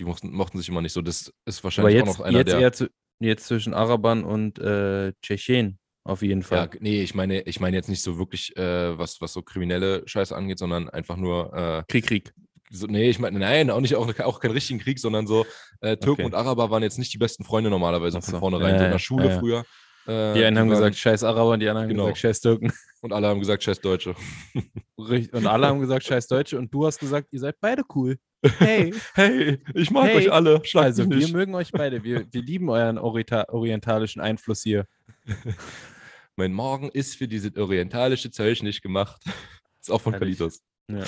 Die 0.00 0.04
mochten, 0.04 0.32
mochten 0.32 0.58
sich 0.58 0.68
immer 0.68 0.82
nicht 0.82 0.92
so. 0.92 1.02
Das 1.02 1.32
ist 1.44 1.58
Aber 1.58 1.64
wahrscheinlich 1.64 2.02
auch 2.02 2.06
jetzt, 2.06 2.18
noch 2.18 2.24
einer 2.24 2.38
jetzt 2.38 2.48
der. 2.52 2.58
eher 2.60 2.72
zu, 2.72 2.88
jetzt 3.20 3.46
zwischen 3.46 3.74
Arabern 3.74 4.24
und 4.24 4.58
äh, 4.58 5.12
Tschechien, 5.22 5.78
auf 6.04 6.22
jeden 6.22 6.42
Ja, 6.42 6.46
Fall. 6.46 6.68
g- 6.68 6.78
nee, 6.80 7.02
ich 7.02 7.14
meine, 7.14 7.40
ich 7.42 7.60
meine 7.60 7.76
jetzt 7.76 7.88
nicht 7.88 8.02
so 8.02 8.18
wirklich, 8.18 8.56
äh, 8.56 8.96
was, 8.98 9.20
was 9.20 9.32
so 9.32 9.42
kriminelle 9.42 10.02
Scheiße 10.06 10.34
angeht, 10.36 10.58
sondern 10.58 10.88
einfach 10.90 11.16
nur, 11.16 11.52
äh, 11.54 11.82
Krieg, 11.88 12.06
Krieg. 12.06 12.32
so, 12.70 12.86
nee, 12.86 13.08
ich 13.08 13.18
meine, 13.18 13.38
nein, 13.38 13.70
auch 13.70 13.80
nicht, 13.80 13.94
auch, 13.96 14.18
auch 14.20 14.40
keinen 14.40 14.52
richtigen 14.52 14.78
Krieg, 14.80 14.98
sondern 14.98 15.26
so, 15.26 15.46
äh, 15.80 15.96
Türken 15.96 16.10
Okay. 16.10 16.24
und 16.24 16.34
Araber 16.34 16.70
waren 16.70 16.82
jetzt 16.82 16.98
nicht 16.98 17.12
die 17.14 17.18
besten 17.18 17.44
Freunde 17.44 17.70
normalerweise 17.70 18.18
Ach 18.18 18.22
von 18.22 18.34
so. 18.34 18.38
vornherein, 18.38 18.72
Ja, 18.74 18.78
so 18.78 18.84
in 18.84 18.90
ja, 18.90 18.92
der 18.92 18.98
Schule 18.98 19.24
ja, 19.28 19.30
ja. 19.32 19.38
früher. 19.40 19.64
Äh, 20.06 20.34
Die 20.34 20.44
einen 20.44 20.58
haben 20.58 20.68
gesagt, 20.68 20.96
scheiß 20.96 21.24
Araber 21.24 21.52
und 21.52 21.60
die 21.60 21.68
anderen 21.68 21.88
Genau. 21.88 22.02
haben 22.02 22.06
gesagt, 22.08 22.18
scheiß 22.20 22.40
Türken. 22.42 22.72
Und 23.00 23.12
alle 23.12 23.26
haben 23.28 23.40
gesagt, 23.40 23.62
scheiß 23.62 23.80
Deutsche. 23.80 24.14
Und 24.96 25.46
alle 25.46 25.66
haben 25.66 25.80
gesagt, 25.80 26.04
scheiß 26.04 26.26
Deutsche. 26.28 26.56
Und 26.58 26.72
du 26.72 26.86
hast 26.86 26.98
gesagt, 27.00 27.28
ihr 27.32 27.40
seid 27.40 27.56
beide 27.60 27.82
cool. 27.94 28.16
Hey, 28.58 28.94
Hey, 29.14 29.58
ich 29.74 29.90
mag 29.90 30.04
Hey, 30.06 30.16
euch 30.18 30.32
alle, 30.32 30.60
schlagt 30.64 30.84
also 30.86 31.10
wir 31.10 31.28
mögen 31.28 31.54
euch 31.54 31.70
beide. 31.72 32.04
Wir, 32.04 32.26
wir 32.30 32.42
lieben 32.42 32.68
euren 32.68 32.98
orientalischen 32.98 34.20
Einfluss 34.20 34.62
hier. 34.62 34.86
Mein 36.36 36.52
Morgen 36.52 36.88
ist 36.88 37.16
für 37.16 37.28
dieses 37.28 37.56
orientalische 37.56 38.30
Zeug 38.30 38.62
nicht 38.62 38.82
gemacht. 38.82 39.22
ist 39.80 39.90
auch 39.90 40.00
von. 40.00 40.14
Kalitos. 40.14 40.62
Ja. 40.90 41.04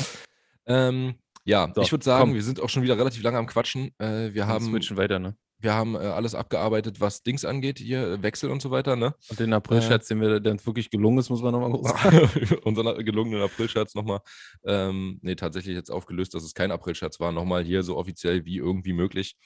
Ähm, 0.66 1.14
ja, 1.44 1.70
So, 1.74 1.82
ich 1.82 1.92
würde 1.92 2.04
sagen, 2.04 2.30
komm. 2.30 2.34
wir 2.34 2.42
sind 2.42 2.60
auch 2.60 2.68
schon 2.68 2.82
wieder 2.82 2.98
relativ 2.98 3.22
lange 3.22 3.38
am 3.38 3.46
Quatschen. 3.46 3.92
Äh, 3.98 4.34
wir 4.34 4.42
Dann 4.42 4.48
haben, 4.48 4.64
switchen 4.66 4.96
weiter, 4.96 5.18
ne? 5.18 5.36
wir 5.58 5.74
haben 5.74 5.94
äh, 5.94 5.98
alles 5.98 6.34
abgearbeitet, 6.34 7.00
was 7.00 7.22
Dings 7.22 7.44
angeht, 7.44 7.78
hier 7.78 8.06
äh, 8.06 8.22
Wechsel 8.22 8.50
und 8.50 8.60
so 8.60 8.70
weiter, 8.70 8.96
ne? 8.96 9.14
Und 9.28 9.40
den 9.40 9.52
April-Schatz, 9.52 10.08
den 10.08 10.20
wir, 10.20 10.50
uns 10.50 10.66
wirklich 10.66 10.90
gelungen 10.90 11.18
ist, 11.18 11.30
muss 11.30 11.42
man 11.42 11.52
nochmal 11.52 11.70
groß 11.70 11.88
sagen. 11.88 12.60
Unseren 12.64 13.04
gelungenen 13.04 13.42
Aprilscherz 13.42 13.94
nochmal. 13.94 14.20
Ähm, 14.64 15.18
nee, 15.22 15.34
tatsächlich 15.34 15.74
jetzt 15.74 15.90
aufgelöst, 15.90 16.34
dass 16.34 16.44
es 16.44 16.54
kein 16.54 16.70
Aprilscherz 16.70 17.20
war. 17.20 17.32
Nochmal 17.32 17.64
hier 17.64 17.82
so 17.82 17.96
offiziell 17.96 18.44
wie 18.44 18.58
irgendwie 18.58 18.92
möglich. 18.92 19.36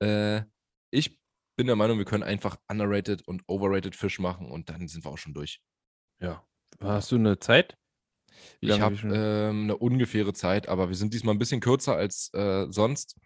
Äh, 0.00 0.42
ich 0.90 1.18
bin 1.56 1.66
der 1.66 1.76
Meinung, 1.76 1.98
wir 1.98 2.04
können 2.04 2.22
einfach 2.22 2.56
underrated 2.68 3.26
und 3.26 3.42
overrated 3.46 3.94
Fisch 3.96 4.18
machen 4.18 4.50
und 4.50 4.68
dann 4.70 4.88
sind 4.88 5.04
wir 5.04 5.10
auch 5.10 5.18
schon 5.18 5.34
durch. 5.34 5.60
Ja. 6.20 6.44
Hast 6.80 7.12
du 7.12 7.16
eine 7.16 7.38
Zeit? 7.38 7.76
Wie 8.60 8.70
Ich 8.70 8.80
habe 8.80 8.96
ähm, 9.04 9.64
eine 9.64 9.76
ungefähre 9.76 10.32
Zeit, 10.32 10.68
aber 10.68 10.88
wir 10.88 10.96
sind 10.96 11.12
diesmal 11.12 11.34
ein 11.34 11.38
bisschen 11.38 11.60
kürzer 11.60 11.96
als 11.96 12.32
äh, 12.34 12.66
sonst. 12.70 13.16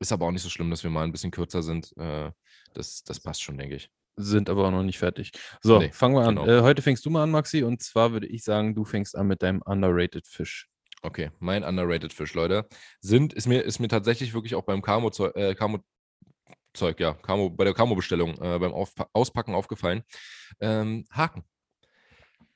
Ist 0.00 0.12
aber 0.12 0.26
auch 0.26 0.30
nicht 0.32 0.42
so 0.42 0.48
schlimm, 0.48 0.70
dass 0.70 0.82
wir 0.82 0.90
mal 0.90 1.04
ein 1.04 1.12
bisschen 1.12 1.30
kürzer 1.30 1.62
sind. 1.62 1.92
Äh, 1.96 2.30
das, 2.74 3.02
das 3.04 3.20
passt 3.20 3.42
schon, 3.42 3.56
denke 3.58 3.76
ich. 3.76 3.90
sind 4.16 4.50
aber 4.50 4.66
auch 4.66 4.70
noch 4.72 4.82
nicht 4.82 4.98
fertig. 4.98 5.30
So, 5.62 5.78
Nee, 5.78 5.90
fangen 5.92 6.14
wir 6.16 6.22
an. 6.26 6.36
genau. 6.36 6.46
Äh, 6.46 6.62
heute 6.62 6.82
fängst 6.82 7.04
du 7.06 7.10
mal 7.10 7.22
an, 7.22 7.30
Maxi, 7.30 7.62
und 7.62 7.82
zwar 7.82 8.12
würde 8.12 8.26
ich 8.26 8.42
sagen, 8.44 8.74
du 8.74 8.84
fängst 8.84 9.16
an 9.16 9.28
mit 9.28 9.42
deinem 9.42 9.62
underrated 9.62 10.26
Fisch. 10.26 10.68
Okay, 11.02 11.30
mein 11.38 11.62
underrated 11.62 12.12
Fisch, 12.12 12.34
Leute, 12.34 12.66
sind, 13.00 13.32
ist 13.32 13.46
mir, 13.46 13.62
ist 13.62 13.78
mir 13.78 13.86
tatsächlich 13.88 14.34
wirklich 14.34 14.56
auch 14.56 14.64
beim 14.64 14.82
Camo-Zeug, 14.82 15.36
äh, 15.36 15.54
Camo 15.54 15.78
Zeug, 16.78 17.00
ja, 17.00 17.14
Camo, 17.14 17.50
bei 17.50 17.64
der 17.64 17.74
Camo-Bestellung, 17.74 18.34
äh, 18.40 18.58
beim 18.58 18.72
Aufpa 18.72 19.08
Auspacken 19.12 19.54
aufgefallen. 19.54 20.02
Ähm, 20.60 21.04
Haken. 21.10 21.44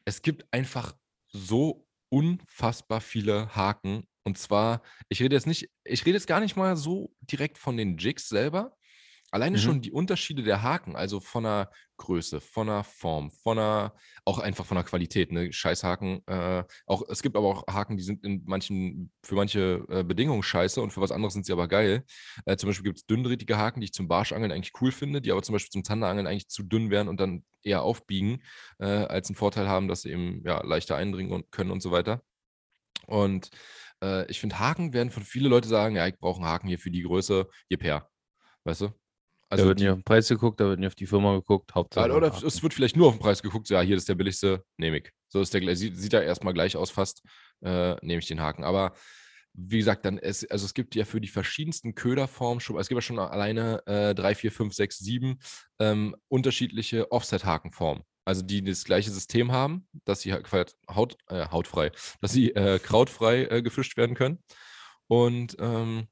Es 0.05 0.23
gibt 0.23 0.47
einfach 0.53 0.95
so 1.29 1.87
unfassbar 2.09 3.01
viele 3.01 3.55
Haken. 3.55 4.05
Und 4.25 4.39
zwar, 4.39 4.83
ich 5.09 5.21
rede 5.21 5.35
jetzt 5.35 5.47
nicht, 5.47 5.71
ich 5.85 6.07
rede 6.07 6.17
jetzt 6.17 6.27
gar 6.27 6.41
nicht 6.41 6.57
mal 6.57 6.77
so 6.77 7.13
direkt 7.21 7.59
von 7.59 7.77
den 7.77 7.97
Jigs 7.97 8.29
selber. 8.29 8.77
Alleine 9.33 9.57
Mhm. 9.57 9.59
schon 9.59 9.81
die 9.81 9.93
Unterschiede 9.93 10.43
der 10.43 10.63
Haken, 10.63 10.95
also 10.95 11.19
von 11.21 11.45
der 11.45 11.71
Größe, 11.97 12.41
von 12.41 12.67
der 12.69 12.85
Form, 12.85 13.31
von 13.31 13.57
der, 13.57 13.95
auch 14.27 14.39
einfach 14.39 14.67
von 14.67 14.77
der 14.77 14.85
Qualität, 14.85 15.33
ne? 15.33 15.53
Scheißhaken. 15.53 16.23
Äh, 16.27 16.65
auch, 16.87 17.03
es 17.09 17.23
gibt 17.23 17.37
aber 17.37 17.49
auch 17.49 17.67
Haken, 17.67 17.97
die 17.97 18.03
sind 18.03 18.25
in 18.25 18.43
manchen, 18.45 19.11
für 19.25 19.35
manche 19.35 19.85
äh, 19.89 20.05
Bedingungen 20.05 20.43
scheiße 20.43 20.83
und 20.83 20.93
für 20.93 21.01
was 21.01 21.13
anderes 21.13 21.33
sind 21.35 21.47
sie 21.47 21.53
aber 21.53 21.69
geil. 21.69 22.05
Äh, 22.45 22.57
zum 22.57 22.69
Beispiel 22.69 22.85
gibt 22.85 22.99
es 22.99 23.07
dünndrähtige 23.07 23.57
Haken, 23.57 23.81
die 23.81 23.87
ich 23.87 23.93
zum 23.95 24.07
Barschangeln 24.09 24.53
eigentlich 24.53 24.73
cool 24.81 24.93
finde, 24.93 25.23
die 25.23 25.33
aber 25.33 25.43
zum 25.43 25.55
Beispiel 25.55 25.71
zum 25.71 25.85
Zanderangeln 25.85 26.27
eigentlich 26.27 26.49
zu 26.49 26.63
dünn 26.63 26.91
wären 26.91 27.09
und 27.09 27.19
dann 27.21 27.45
eher 27.63 27.83
aufbiegen, 27.83 28.43
äh, 28.81 28.85
als 28.87 29.29
einen 29.31 29.37
Vorteil 29.37 29.69
haben, 29.69 29.89
dass 29.89 30.03
sie 30.03 30.11
eben 30.11 30.43
ja, 30.45 30.63
leichter 30.65 30.97
eindringen 30.97 31.33
und 31.33 31.51
können 31.51 31.71
und 31.71 31.81
so 31.83 31.91
weiter. 31.91 32.23
Und 33.07 33.51
äh, 34.03 34.31
ich 34.31 34.41
finde, 34.41 34.59
Haken 34.61 34.93
werden 34.95 35.11
von 35.11 35.25
viele 35.25 35.49
Leute 35.49 35.69
sagen, 35.69 35.97
ja, 35.97 36.07
ich 36.07 36.19
brauche 36.19 36.41
einen 36.43 36.49
Haken 36.51 36.69
hier 36.69 36.79
für 36.79 36.91
die 36.91 37.03
Größe, 37.03 37.49
gib 37.69 37.83
her. 37.85 38.11
Weißt 38.65 38.83
du? 38.83 39.02
Da 39.61 39.65
wird 39.65 39.79
nicht 39.79 39.89
auf 39.89 39.99
den 39.99 40.05
Preis 40.05 40.29
geguckt, 40.29 40.61
da 40.61 40.67
wird 40.67 40.81
nicht 40.81 40.89
auf 40.89 40.95
die 40.95 41.07
Firma 41.07 41.35
geguckt. 41.35 41.75
Hauptsache. 41.75 42.11
oder 42.13 42.33
Haken. 42.33 42.47
es 42.47 42.63
wird 42.63 42.75
vielleicht 42.75 42.97
nur 42.97 43.09
auf 43.09 43.15
den 43.15 43.21
Preis 43.21 43.43
geguckt, 43.43 43.67
so, 43.67 43.75
ja, 43.75 43.81
hier 43.81 43.97
ist 43.97 44.09
der 44.09 44.15
billigste, 44.15 44.65
nehme 44.77 44.99
ich. 44.99 45.11
So 45.29 45.41
ist 45.41 45.55
der 45.55 45.77
sieht, 45.77 45.97
sieht 45.97 46.13
ja 46.13 46.21
erstmal 46.21 46.55
gleich 46.55 46.77
aus 46.77 46.91
fast, 46.91 47.23
äh, 47.63 47.95
nehme 48.05 48.19
ich 48.19 48.27
den 48.27 48.41
Haken. 48.41 48.65
Aber 48.65 48.95
wie 49.55 49.79
gesagt, 49.79 50.05
dann 50.05 50.19
es, 50.19 50.49
also 50.51 50.65
es 50.65 50.75
gibt 50.75 50.95
ja 50.95 51.05
für 51.05 51.21
die 51.21 51.29
verschiedensten 51.29 51.95
Köderformen 51.95 52.61
schon, 52.61 52.79
es 52.79 52.89
gibt 52.89 52.97
ja 52.97 53.03
schon 53.03 53.19
alleine 53.19 53.87
äh, 53.87 54.15
3, 54.15 54.35
4, 54.35 54.53
5, 54.53 54.75
6, 54.75 54.99
7 54.99 55.39
ähm, 55.79 56.17
unterschiedliche 56.29 57.11
Offset-Hakenformen. 57.13 58.05
Also 58.25 58.43
die 58.43 58.63
das 58.63 58.85
gleiche 58.85 59.11
System 59.11 59.53
haben, 59.53 59.89
dass 60.05 60.21
sie 60.21 60.33
halt 60.33 60.47
Haut, 60.89 61.17
äh, 61.29 61.49
hautfrei, 61.49 61.91
dass 62.21 62.33
sie 62.33 62.51
äh, 62.55 62.79
krautfrei 62.79 63.45
äh, 63.47 63.63
gefischt 63.63 63.97
werden 63.97 64.15
können. 64.15 64.43
Und 65.09 65.57
ähm, 65.59 66.07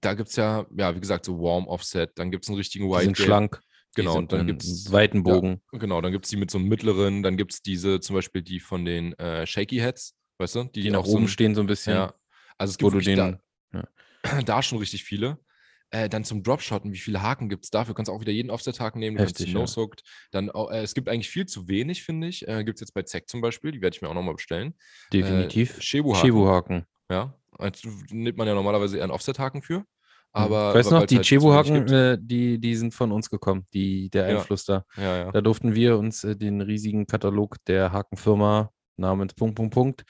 da 0.00 0.14
gibt 0.14 0.28
es 0.30 0.36
ja, 0.36 0.66
ja, 0.76 0.94
wie 0.94 1.00
gesagt, 1.00 1.24
so 1.24 1.38
Warm 1.38 1.66
Offset, 1.66 2.10
dann 2.16 2.30
gibt 2.30 2.44
es 2.44 2.48
einen 2.48 2.58
richtigen 2.58 2.86
die 2.86 2.90
White 2.92 3.04
sind 3.04 3.18
schlank. 3.18 3.60
die 3.96 4.00
Genau, 4.02 4.16
und 4.16 4.32
dann 4.32 4.40
einen 4.40 4.48
gibt's- 4.48 4.90
weiten 4.90 5.18
ja. 5.18 5.22
Bogen. 5.22 5.60
Genau, 5.72 6.00
dann 6.00 6.10
gibt 6.12 6.24
es 6.24 6.30
die 6.30 6.36
mit 6.36 6.50
so 6.50 6.58
einem 6.58 6.68
mittleren, 6.68 7.22
dann 7.22 7.36
gibt 7.36 7.52
es 7.52 7.62
diese, 7.62 8.00
zum 8.00 8.14
Beispiel 8.16 8.42
die 8.42 8.58
von 8.60 8.84
den 8.84 9.12
äh, 9.18 9.46
Shaky 9.46 9.76
Heads, 9.78 10.16
weißt 10.38 10.54
du? 10.56 10.64
die, 10.64 10.90
nach 10.90 11.00
auch 11.00 11.06
so 11.06 11.12
oben 11.16 11.24
ein- 11.24 11.28
stehen 11.28 11.54
so 11.54 11.60
ein 11.60 11.66
bisschen. 11.68 11.94
Ja. 11.94 12.14
Also 12.58 12.72
es 12.72 12.78
gibt 12.78 13.06
den- 13.06 13.38
da, 13.72 13.84
da 14.44 14.62
schon 14.62 14.78
richtig 14.78 15.04
viele. 15.04 15.38
Äh, 15.90 16.08
dann 16.08 16.24
zum 16.24 16.42
Dropshotten, 16.42 16.92
wie 16.92 16.98
viele 16.98 17.22
Haken 17.22 17.48
gibt 17.48 17.64
es 17.64 17.70
dafür? 17.70 17.94
Kannst 17.94 18.08
du 18.08 18.12
auch 18.14 18.20
wieder 18.20 18.32
jeden 18.32 18.50
Offset-Haken 18.50 18.98
nehmen, 18.98 19.16
du 19.16 19.22
kannst 19.22 19.34
Heftig, 19.38 19.46
die 19.46 19.52
ja. 19.52 19.58
No-Soaked. 19.60 20.02
Dann, 20.32 20.48
äh, 20.48 20.82
es 20.82 20.94
gibt 20.94 21.08
eigentlich 21.08 21.28
viel 21.30 21.46
zu 21.46 21.68
wenig, 21.68 22.02
finde 22.02 22.26
ich. 22.26 22.48
Äh, 22.48 22.64
gibt 22.64 22.78
es 22.78 22.80
jetzt 22.80 22.94
bei 22.94 23.02
Zack 23.02 23.28
zum 23.28 23.40
Beispiel, 23.40 23.70
die 23.70 23.80
werde 23.80 23.94
ich 23.94 24.02
mir 24.02 24.08
auch 24.08 24.14
nochmal 24.14 24.34
bestellen. 24.34 24.74
Definitiv. 25.12 25.78
Äh, 25.78 25.82
Shebu-Haken. 25.82 26.20
Chebu-Haken. 26.26 26.86
Ja, 27.10 27.38
nimmt 28.10 28.36
man 28.38 28.46
ja 28.48 28.54
normalerweise 28.54 28.96
eher 28.96 29.04
einen 29.04 29.12
Offset-Haken 29.12 29.62
für. 29.62 29.84
Aber 30.32 30.70
Mhm. 30.70 30.74
weißt 30.74 30.90
du 30.90 30.94
noch, 30.94 31.00
weil's 31.02 31.08
die 31.10 31.16
halt 31.16 31.26
gibt- 31.86 31.92
äh, 31.92 32.18
die, 32.20 32.58
die 32.58 32.74
sind 32.74 32.92
von 32.92 33.12
uns 33.12 33.30
gekommen, 33.30 33.66
die, 33.72 34.10
der 34.10 34.28
Ja. 34.30 34.38
Einfluss 34.38 34.64
da. 34.64 34.84
Ja, 34.96 35.16
ja. 35.16 35.32
Da 35.32 35.40
durften 35.40 35.74
wir 35.76 35.96
uns 35.96 36.24
äh, 36.24 36.34
den 36.36 36.60
riesigen 36.60 37.06
Katalog 37.06 37.56
der 37.68 37.92
Hakenfirma 37.92 38.70
namens 38.96 39.34
Punkt, 39.34 39.54
Punkt, 39.56 39.74
Punkt 39.74 40.04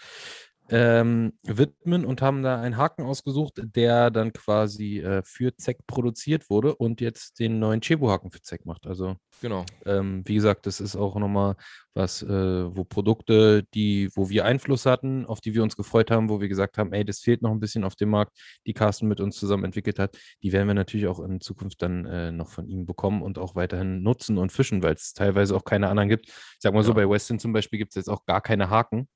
ähm, 0.70 1.34
widmen 1.42 2.04
und 2.06 2.22
haben 2.22 2.42
da 2.42 2.60
einen 2.60 2.76
Haken 2.78 3.02
ausgesucht, 3.02 3.60
der 3.74 4.10
dann 4.10 4.32
quasi 4.32 4.98
äh, 5.00 5.22
für 5.22 5.54
Zeck 5.56 5.86
produziert 5.86 6.48
wurde 6.48 6.74
und 6.74 7.00
jetzt 7.02 7.38
den 7.38 7.58
neuen 7.58 7.80
Chebu-Haken 7.82 8.30
für 8.30 8.40
Zeck 8.40 8.64
macht. 8.64 8.86
Also, 8.86 9.16
Genau. 9.40 9.66
ähm, 9.84 10.22
wie 10.24 10.34
gesagt, 10.36 10.66
das 10.66 10.80
ist 10.80 10.96
auch 10.96 11.16
nochmal 11.16 11.56
was, 11.92 12.22
äh, 12.22 12.28
wo 12.76 12.84
Produkte, 12.84 13.64
die, 13.74 14.08
wo 14.14 14.30
wir 14.30 14.46
Einfluss 14.46 14.86
hatten, 14.86 15.26
auf 15.26 15.40
die 15.40 15.54
wir 15.54 15.62
uns 15.62 15.76
gefreut 15.76 16.10
haben, 16.10 16.28
wo 16.30 16.40
wir 16.40 16.48
gesagt 16.48 16.78
haben, 16.78 16.92
ey, 16.92 17.04
das 17.04 17.20
fehlt 17.20 17.42
noch 17.42 17.50
ein 17.50 17.60
bisschen 17.60 17.84
auf 17.84 17.94
dem 17.94 18.08
Markt, 18.08 18.32
die 18.66 18.72
Carsten 18.72 19.06
mit 19.06 19.20
uns 19.20 19.36
zusammen 19.36 19.64
entwickelt 19.64 19.98
hat, 19.98 20.16
die 20.42 20.52
werden 20.52 20.66
wir 20.66 20.74
natürlich 20.74 21.06
auch 21.08 21.20
in 21.20 21.40
Zukunft 21.40 21.82
dann 21.82 22.06
äh, 22.06 22.32
noch 22.32 22.48
von 22.48 22.66
ihm 22.68 22.86
bekommen 22.86 23.22
und 23.22 23.38
auch 23.38 23.54
weiterhin 23.54 24.02
nutzen 24.02 24.38
und 24.38 24.50
fischen, 24.50 24.82
weil 24.82 24.94
es 24.94 25.12
teilweise 25.12 25.54
auch 25.54 25.64
keine 25.64 25.88
anderen 25.88 26.08
gibt. 26.08 26.26
Ich 26.28 26.34
sag 26.60 26.72
mal 26.72 26.82
so, 26.82 26.90
Ja. 26.92 26.94
bei 26.94 27.08
Weston 27.10 27.38
zum 27.38 27.52
Beispiel 27.52 27.78
gibt 27.78 27.90
es 27.90 27.96
jetzt 27.96 28.08
auch 28.08 28.24
gar 28.24 28.40
keine 28.40 28.70
Haken. 28.70 29.08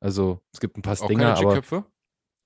Also 0.00 0.40
es 0.52 0.60
gibt 0.60 0.76
ein 0.76 0.82
paar 0.82 0.96
Stinger, 0.96 1.34
aber 1.36 1.40
Jigköpfe. 1.54 1.84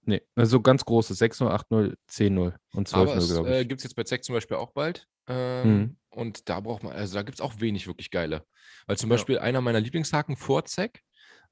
nee, 0.06 0.22
also 0.34 0.60
ganz 0.60 0.84
große, 0.84 1.14
6-0, 1.14 1.48
8-0, 1.48 1.96
10-0 2.08 2.54
und 2.74 2.94
Aber 2.94 3.12
12-0, 3.12 3.16
es 3.16 3.32
glaube 3.32 3.48
äh, 3.50 3.60
ich. 3.62 3.68
gibt 3.68 3.80
es 3.80 3.84
jetzt 3.84 3.94
bei 3.94 4.04
Zack 4.04 4.24
zum 4.24 4.34
Beispiel 4.34 4.56
auch 4.56 4.72
bald. 4.72 5.06
Ähm, 5.28 5.68
Mhm. 5.78 5.96
Und 6.14 6.48
da 6.50 6.60
braucht 6.60 6.82
man, 6.82 6.92
also 6.92 7.14
da 7.14 7.22
gibt 7.22 7.36
es 7.36 7.40
auch 7.40 7.60
wenig 7.60 7.86
wirklich 7.86 8.10
geile. 8.10 8.44
Weil 8.86 8.98
zum 8.98 9.08
Ja. 9.10 9.16
Beispiel 9.16 9.38
einer 9.38 9.60
meiner 9.62 9.80
Lieblingshaken 9.80 10.36
vor 10.36 10.64
Zack 10.66 11.00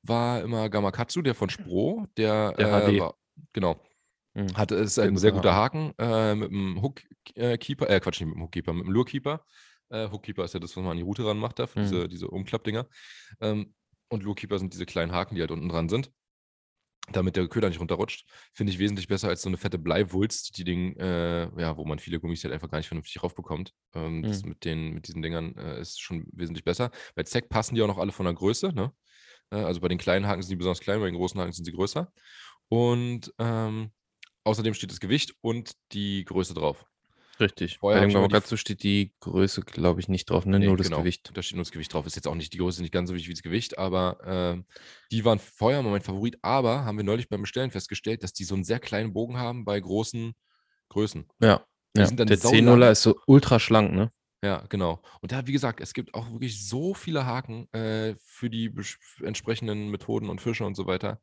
war 0.02 0.42
immer 0.42 0.68
Gamakatsu, 0.68 1.22
der 1.22 1.34
von 1.34 1.48
Spro, 1.50 2.06
der, 2.16 2.52
Der 2.52 2.68
äh, 2.88 2.92
HD. 2.96 3.00
War, 3.00 3.14
genau. 3.54 3.80
Mhm. 4.34 4.54
Hatte, 4.56 4.74
ist 4.76 4.98
ein 4.98 5.16
sehr 5.16 5.32
guter 5.32 5.54
Haken 5.54 5.92
äh, 5.98 6.34
mit 6.34 6.50
einem 6.50 6.82
Hookkeeper, 6.82 7.88
äh, 7.90 8.00
Quatsch, 8.00 8.20
nicht 8.20 8.28
mit 8.28 8.36
dem 8.36 8.42
Hookkeeper, 8.42 8.72
mit 8.74 8.84
dem 8.86 8.92
Lurekeeper. 8.92 9.44
Äh, 9.88 10.08
Hookkeeper 10.10 10.44
ist 10.44 10.54
ja 10.54 10.60
das, 10.60 10.76
was 10.76 10.82
man 10.82 10.92
an 10.92 10.96
die 10.98 11.02
Route 11.02 11.24
ranmacht, 11.26 11.58
da, 11.58 11.66
für 11.66 11.78
Mhm. 11.80 11.82
diese, 11.84 12.08
diese 12.08 12.28
Umklappdinger. 12.28 12.86
Ähm, 13.40 13.74
und 14.10 14.22
Lurekeeper 14.22 14.58
sind 14.58 14.74
diese 14.74 14.86
kleinen 14.86 15.12
Haken, 15.12 15.34
die 15.36 15.40
halt 15.40 15.50
unten 15.50 15.68
dran 15.68 15.88
sind 15.88 16.12
damit 17.12 17.36
der 17.36 17.48
Köder 17.48 17.68
nicht 17.68 17.80
runterrutscht, 17.80 18.26
finde 18.52 18.72
ich 18.72 18.78
wesentlich 18.78 19.08
besser 19.08 19.28
als 19.28 19.42
so 19.42 19.48
eine 19.48 19.56
fette 19.56 19.78
Bleiwulst, 19.78 20.56
die 20.56 20.64
Ding, 20.64 20.96
äh, 20.96 21.48
ja, 21.60 21.76
wo 21.76 21.84
man 21.84 21.98
viele 21.98 22.20
Gummis 22.20 22.44
halt 22.44 22.54
einfach 22.54 22.70
gar 22.70 22.78
nicht 22.78 22.88
vernünftig 22.88 23.22
raufbekommt. 23.22 23.74
Ähm, 23.94 24.24
Das 24.24 24.42
Mhm. 24.44 24.48
mit 24.50 24.64
den, 24.64 24.94
mit 24.94 25.08
diesen 25.08 25.22
Dingern 25.22 25.56
äh, 25.56 25.80
ist 25.80 26.00
schon 26.00 26.26
wesentlich 26.32 26.64
besser. 26.64 26.90
Bei 27.14 27.22
Zack 27.24 27.48
passen 27.48 27.74
die 27.74 27.82
auch 27.82 27.88
noch 27.88 27.98
alle 27.98 28.12
von 28.12 28.26
der 28.26 28.34
Größe, 28.34 28.68
ne? 28.72 28.92
Äh, 29.50 29.56
also 29.56 29.80
bei 29.80 29.88
den 29.88 29.98
kleinen 29.98 30.26
Haken 30.26 30.42
sind 30.42 30.50
die 30.50 30.56
besonders 30.56 30.80
klein, 30.80 31.00
bei 31.00 31.06
den 31.06 31.16
großen 31.16 31.40
Haken 31.40 31.52
sind 31.52 31.64
sie 31.64 31.72
größer. 31.72 32.12
Und 32.68 33.34
ähm, 33.38 33.90
außerdem 34.44 34.74
steht 34.74 34.90
das 34.92 35.00
Gewicht 35.00 35.34
und 35.40 35.72
die 35.92 36.24
Größe 36.24 36.54
drauf. 36.54 36.84
Richtig. 37.40 37.78
Vorher 37.78 38.00
Bei 38.00 38.06
dem 38.06 38.12
Gamakatsu 38.12 38.56
steht 38.56 38.82
die 38.82 39.12
Größe, 39.20 39.62
glaube 39.62 40.00
ich, 40.00 40.08
nicht 40.08 40.28
drauf, 40.28 40.44
ne? 40.44 40.58
Nee, 40.58 40.66
nur 40.66 40.76
das 40.76 40.88
genau, 40.88 40.98
Gewicht. 40.98 41.30
Da 41.34 41.42
steht 41.42 41.56
nur 41.56 41.64
das 41.64 41.72
Gewicht 41.72 41.92
drauf. 41.92 42.06
Ist 42.06 42.16
jetzt 42.16 42.28
auch 42.28 42.34
nicht 42.34 42.52
die 42.52 42.58
Größe, 42.58 42.82
nicht 42.82 42.92
ganz 42.92 43.08
so 43.08 43.14
wichtig 43.14 43.30
wie 43.30 43.34
das 43.34 43.42
Gewicht, 43.42 43.78
aber 43.78 44.18
ähm, 44.26 44.66
die 45.10 45.24
waren 45.24 45.38
vorher 45.38 45.80
immer 45.80 45.90
mein 45.90 46.02
Favorit. 46.02 46.38
Aber 46.42 46.84
haben 46.84 46.98
wir 46.98 47.04
neulich 47.04 47.30
beim 47.30 47.40
Bestellen 47.40 47.70
festgestellt, 47.70 48.22
dass 48.22 48.34
die 48.34 48.44
so 48.44 48.54
einen 48.54 48.64
sehr 48.64 48.78
kleinen 48.78 49.14
Bogen 49.14 49.38
haben 49.38 49.64
bei 49.64 49.80
großen 49.80 50.34
Größen. 50.90 51.26
Ja. 51.40 51.64
Ja. 51.96 52.06
Der 52.10 52.36
saulang. 52.36 52.78
10-0er 52.78 52.90
ist 52.92 53.02
so 53.02 53.18
ultra 53.26 53.58
schlank, 53.58 53.92
ne? 53.92 54.12
Ja, 54.42 54.64
genau. 54.68 55.02
Und 55.20 55.32
da, 55.32 55.46
wie 55.46 55.52
gesagt, 55.52 55.80
es 55.80 55.92
gibt 55.92 56.14
auch 56.14 56.30
wirklich 56.30 56.66
so 56.66 56.94
viele 56.94 57.26
Haken 57.26 57.70
äh, 57.72 58.14
für 58.20 58.48
die 58.48 58.72
entsprechenden 59.22 59.90
Methoden 59.90 60.30
und 60.30 60.40
Fische 60.40 60.64
und 60.64 60.74
so 60.74 60.86
weiter. 60.86 61.20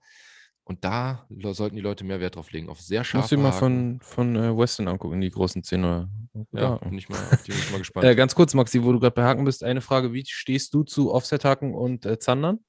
Und 0.68 0.84
da 0.84 1.26
sollten 1.30 1.78
die 1.78 1.82
Leute 1.82 2.04
mehr 2.04 2.20
Wert 2.20 2.36
drauf 2.36 2.52
legen, 2.52 2.68
auf 2.68 2.82
sehr 2.82 3.06
scharfe 3.06 3.30
du 3.30 3.36
dir 3.38 3.42
mal 3.44 3.54
Haken. 3.54 4.00
von, 4.02 4.34
von 4.36 4.36
äh, 4.36 4.58
Western 4.58 4.90
angucken, 4.90 5.22
die 5.22 5.30
großen 5.30 5.64
10-0er. 5.64 6.10
Ja, 6.52 6.62
Ja. 6.62 6.76
bin 6.76 6.98
ich 6.98 7.08
mal, 7.08 7.18
bin 7.48 7.56
ich 7.58 7.72
mal 7.72 7.78
gespannt. 7.78 8.06
Äh, 8.06 8.16
ganz 8.16 8.36
kurz, 8.36 8.54
Maxi, 8.54 8.84
wo 8.84 8.92
du 8.92 9.00
gerade 9.00 9.14
bei 9.16 9.24
Haken 9.24 9.46
bist, 9.46 9.64
eine 9.64 9.80
Frage: 9.80 10.12
Wie 10.12 10.26
stehst 10.28 10.74
du 10.74 10.84
zu 10.84 11.14
Offset-Haken 11.14 11.74
und 11.74 12.06
äh, 12.06 12.20
Zandern? 12.20 12.60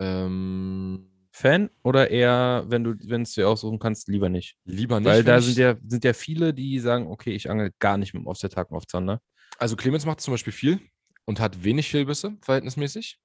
ähm, 0.00 1.10
Fan 1.32 1.70
oder 1.82 2.10
eher, 2.10 2.64
wenn 2.68 2.84
du, 2.84 2.94
wenn 3.04 3.22
es 3.22 3.32
dir 3.32 3.48
aussuchen 3.48 3.78
kannst, 3.78 4.08
lieber 4.08 4.28
nicht? 4.28 4.56
lieber 4.64 5.00
nicht. 5.00 5.08
Weil 5.08 5.24
da 5.24 5.38
ich- 5.38 5.44
sind 5.46 5.58
ja, 5.58 5.76
sind 5.86 6.04
ja 6.04 6.12
viele, 6.12 6.54
die 6.54 6.78
sagen, 6.80 7.08
okay, 7.08 7.32
ich 7.32 7.50
angel 7.50 7.72
gar 7.78 7.96
nicht 7.96 8.14
mit 8.14 8.22
dem 8.22 8.26
Offset-Haken 8.26 8.76
auf 8.76 8.86
Zander. 8.86 9.20
Also 9.58 9.76
Clemens 9.76 10.06
macht 10.06 10.20
zum 10.20 10.34
Beispiel 10.34 10.52
viel 10.52 10.80
und 11.26 11.40
hat 11.40 11.64
wenig 11.64 11.88
Fehlbisse, 11.90 12.36
verhältnismäßig. 12.42 13.18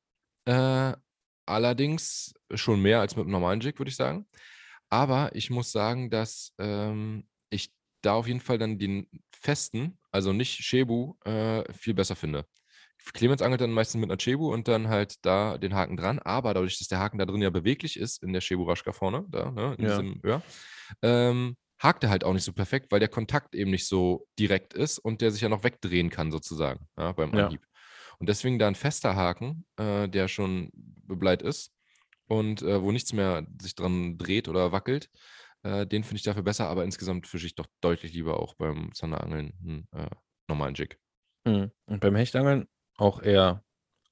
Äh, 0.45 0.93
allerdings 1.45 2.33
schon 2.53 2.81
mehr 2.81 2.99
als 3.01 3.15
mit 3.15 3.23
einem 3.23 3.31
normalen 3.31 3.59
Jig, 3.61 3.79
würde 3.79 3.89
ich 3.89 3.95
sagen. 3.95 4.27
Aber 4.89 5.35
ich 5.35 5.49
muss 5.49 5.71
sagen, 5.71 6.09
dass 6.09 6.53
ähm, 6.59 7.27
ich 7.49 7.73
da 8.01 8.13
auf 8.15 8.27
jeden 8.27 8.41
Fall 8.41 8.57
dann 8.57 8.77
den 8.79 9.07
festen, 9.35 9.97
also 10.11 10.33
nicht 10.33 10.63
Shebu, 10.65 11.15
äh, 11.25 11.71
viel 11.73 11.93
besser 11.93 12.15
finde. 12.15 12.45
Clemens 13.13 13.41
angelt 13.41 13.61
dann 13.61 13.71
meistens 13.71 13.99
mit 13.99 14.09
einer 14.09 14.19
Cebu 14.19 14.53
und 14.53 14.67
dann 14.67 14.87
halt 14.87 15.15
da 15.25 15.57
den 15.57 15.73
Haken 15.75 15.97
dran, 15.97 16.19
aber 16.19 16.53
dadurch, 16.53 16.77
dass 16.79 16.87
der 16.87 16.99
Haken 16.99 17.17
da 17.17 17.25
drin 17.25 17.41
ja 17.41 17.49
beweglich 17.49 17.99
ist, 17.99 18.23
in 18.23 18.31
der 18.33 18.41
Cebu 18.41 18.63
Raschka 18.63 18.93
vorne, 18.93 19.25
da, 19.29 19.51
ne, 19.51 19.75
in 19.77 19.83
Ja. 19.83 19.83
diesem 19.85 20.21
Öhr, 20.23 20.43
ähm, 21.01 21.57
hakt 21.81 22.03
er 22.03 22.09
halt 22.09 22.23
auch 22.23 22.33
nicht 22.33 22.43
so 22.45 22.53
perfekt, 22.53 22.91
weil 22.91 22.99
der 23.01 23.09
Kontakt 23.09 23.55
eben 23.55 23.71
nicht 23.71 23.87
so 23.87 24.27
direkt 24.39 24.73
ist 24.73 24.99
und 24.99 25.21
der 25.21 25.31
sich 25.31 25.41
ja 25.41 25.49
noch 25.49 25.63
wegdrehen 25.63 26.09
kann, 26.09 26.31
sozusagen, 26.31 26.87
ja, 26.97 27.11
beim 27.11 27.33
Ja. 27.33 27.57
Und 28.19 28.29
deswegen 28.29 28.59
da 28.59 28.67
ein 28.67 28.75
fester 28.75 29.15
Haken, 29.15 29.65
äh, 29.77 30.07
der 30.07 30.27
schon 30.27 30.71
bebleit 30.73 31.41
ist 31.41 31.71
und 32.27 32.61
äh, 32.61 32.81
wo 32.81 32.91
nichts 32.91 33.13
mehr 33.13 33.45
sich 33.61 33.75
dran 33.75 34.17
dreht 34.17 34.47
oder 34.47 34.71
wackelt, 34.71 35.09
äh, 35.63 35.85
den 35.87 36.03
finde 36.03 36.17
ich 36.17 36.23
dafür 36.23 36.43
besser, 36.43 36.67
aber 36.67 36.83
insgesamt 36.83 37.27
fische 37.27 37.47
ich 37.47 37.55
doch 37.55 37.67
deutlich 37.81 38.13
lieber 38.13 38.39
auch 38.39 38.55
beim 38.55 38.93
Zanderangeln 38.93 39.53
einen 39.61 39.87
äh, 39.91 40.09
normalen 40.47 40.75
Jig. 40.75 40.97
Hm. 41.47 41.71
Und 41.85 41.99
beim 41.99 42.15
Hechtangeln 42.15 42.67
auch 42.97 43.21
eher. 43.21 43.63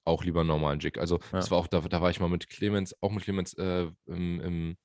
Auch 0.03 0.23
lieber 0.23 0.39
einen 0.39 0.47
normalen 0.47 0.79
Jig. 0.79 0.97
Also 0.97 1.19
Ja. 1.31 1.37
das 1.39 1.51
war 1.51 1.59
auch, 1.59 1.67
da, 1.67 1.79
da 1.81 2.01
war 2.01 2.09
ich 2.09 2.19
mal 2.19 2.29
mit 2.29 2.49
Clemens, 2.49 2.95
auch 3.01 3.11
mit 3.11 3.23
Clemens 3.23 3.53
äh, 3.53 3.87
im, 4.07 4.41
im, 4.41 4.77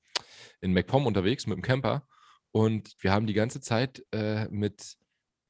in 0.61 0.73
MacPom 0.73 1.07
unterwegs 1.07 1.47
mit 1.47 1.57
dem 1.57 1.63
Camper. 1.63 2.07
Und 2.51 2.95
wir 2.99 3.11
haben 3.11 3.25
die 3.25 3.33
ganze 3.33 3.59
Zeit 3.59 4.05
äh, 4.11 4.47
mit 4.49 4.95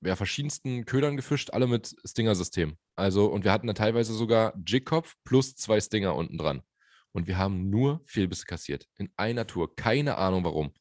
ja, 0.02 0.16
verschiedensten 0.16 0.86
Ködern 0.86 1.18
gefischt, 1.18 1.52
alle 1.52 1.68
mit 1.68 1.96
Stinger-System. 2.06 2.78
Also, 2.98 3.28
und 3.28 3.44
wir 3.44 3.52
hatten 3.52 3.68
da 3.68 3.74
teilweise 3.74 4.14
sogar 4.14 4.54
Jigkopf 4.66 5.16
plus 5.24 5.56
zwei 5.56 5.80
Stinger 5.80 6.16
unten 6.16 6.38
dran. 6.38 6.64
Und 7.12 7.28
wir 7.28 7.38
haben 7.38 7.70
nur 7.70 8.02
Fehlbisse 8.06 8.46
kassiert. 8.46 8.88
In 8.98 9.10
einer 9.16 9.46
Tour. 9.46 9.76
Keine 9.76 10.18
Ahnung 10.18 10.44
warum. 10.44 10.74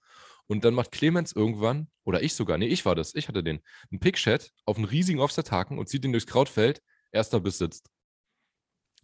Und 0.47 0.65
dann 0.65 0.75
macht 0.75 0.93
Clemens 0.93 1.33
irgendwann, 1.33 1.89
oder 2.05 2.23
ich 2.23 2.35
sogar, 2.35 2.57
nee, 2.57 2.69
ich 2.69 2.87
war 2.87 2.95
das, 2.95 3.15
ich 3.15 3.29
hatte 3.29 3.43
den, 3.43 3.61
einen 3.91 4.01
Pickchat 4.01 4.51
auf 4.65 4.77
einen 4.77 4.87
riesigen 4.87 5.21
Offset-Haken 5.21 5.79
und 5.79 5.89
zieht 5.89 6.05
den 6.05 6.13
durchs 6.13 6.27
Krautfeld. 6.27 6.83
Erster 7.13 7.41
Biss 7.41 7.59
sitzt. 7.59 7.91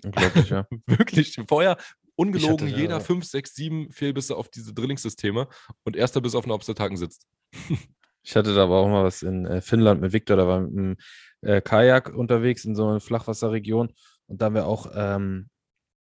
Unglaublich, 0.04 0.48
ja. 0.48 0.66
Wirklich, 0.86 1.38
vorher 1.48 1.76
ungelogen, 2.14 2.68
hatte, 2.68 2.80
jeder 2.80 2.98
ja. 2.98 3.00
5, 3.00 3.24
6, 3.24 3.54
7 3.54 3.92
Fehlbisse 3.92 4.36
auf 4.36 4.48
diese 4.48 4.72
Drillingssysteme 4.72 5.48
und 5.84 5.96
erster 5.96 6.20
Biss 6.20 6.34
auf 6.34 6.44
einen 6.44 6.52
Offset-Haken 6.52 6.96
sitzt. 6.96 7.26
Ich 8.24 8.36
hatte 8.36 8.54
da 8.54 8.62
aber 8.62 8.76
auch 8.76 8.88
mal 8.88 9.02
was 9.02 9.22
in 9.22 9.46
äh, 9.46 9.60
Finnland 9.60 10.00
mit 10.00 10.12
Viktor, 10.12 10.36
da 10.36 10.46
war 10.46 10.60
mit 10.60 10.78
einem 10.78 10.96
äh, 11.42 11.60
Kajak 11.60 12.14
unterwegs 12.14 12.64
in 12.64 12.74
so 12.74 12.86
einer 12.88 13.00
Flachwasserregion 13.00 13.92
und 14.26 14.40
da 14.40 14.46
haben 14.46 14.54
wir 14.54 14.66
auch 14.66 14.90
ähm, 14.94 15.48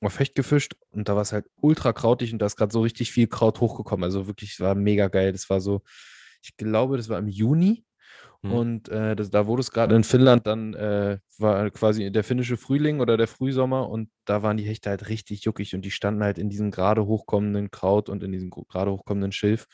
auf 0.02 0.20
Hecht 0.20 0.36
gefischt 0.36 0.76
und 0.92 1.10
da 1.10 1.16
war 1.16 1.24
es 1.24 1.34
halt 1.34 1.46
ultra 1.62 1.94
krautig 1.94 2.32
und 2.34 2.40
da 2.40 2.46
ist 2.46 2.56
gerade 2.56 2.72
so 2.72 2.82
richtig 2.82 3.12
viel 3.12 3.28
Kraut 3.28 3.60
hochgekommen. 3.60 4.04
Also 4.04 4.28
wirklich, 4.28 4.60
war 4.60 4.76
mega 4.76 5.10
geil. 5.10 5.32
Das 5.34 5.50
war 5.50 5.60
so, 5.62 5.82
ich 6.42 6.56
glaube, 6.58 6.98
das 6.98 7.10
war 7.10 7.20
im 7.20 7.28
Juni 7.28 7.86
Mhm. 8.42 8.52
und 8.54 8.90
äh, 8.90 9.16
das, 9.16 9.30
da 9.32 9.48
wurde 9.48 9.62
es 9.62 9.72
gerade 9.72 9.96
in 9.96 10.04
Finnland 10.04 10.48
dann, 10.48 10.74
äh, 10.74 11.20
war 11.38 11.70
quasi 11.72 12.10
der 12.12 12.24
finnische 12.24 12.58
Frühling 12.58 13.02
oder 13.02 13.18
der 13.18 13.28
Frühsommer 13.28 13.90
und 13.90 14.10
da 14.26 14.44
waren 14.44 14.56
die 14.58 14.64
Hechte 14.64 14.90
halt 14.90 15.10
richtig 15.10 15.44
juckig 15.44 15.76
und 15.76 15.82
die 15.84 15.92
standen 15.92 16.24
halt 16.24 16.38
in 16.38 16.50
diesem 16.50 16.72
gerade 16.72 17.06
hochkommenden 17.06 17.70
Kraut 17.72 18.08
und 18.10 18.24
in 18.24 18.32
diesem 18.32 18.50
gerade 18.50 18.92
hochkommenden 18.92 19.32
Schilf. 19.34 19.66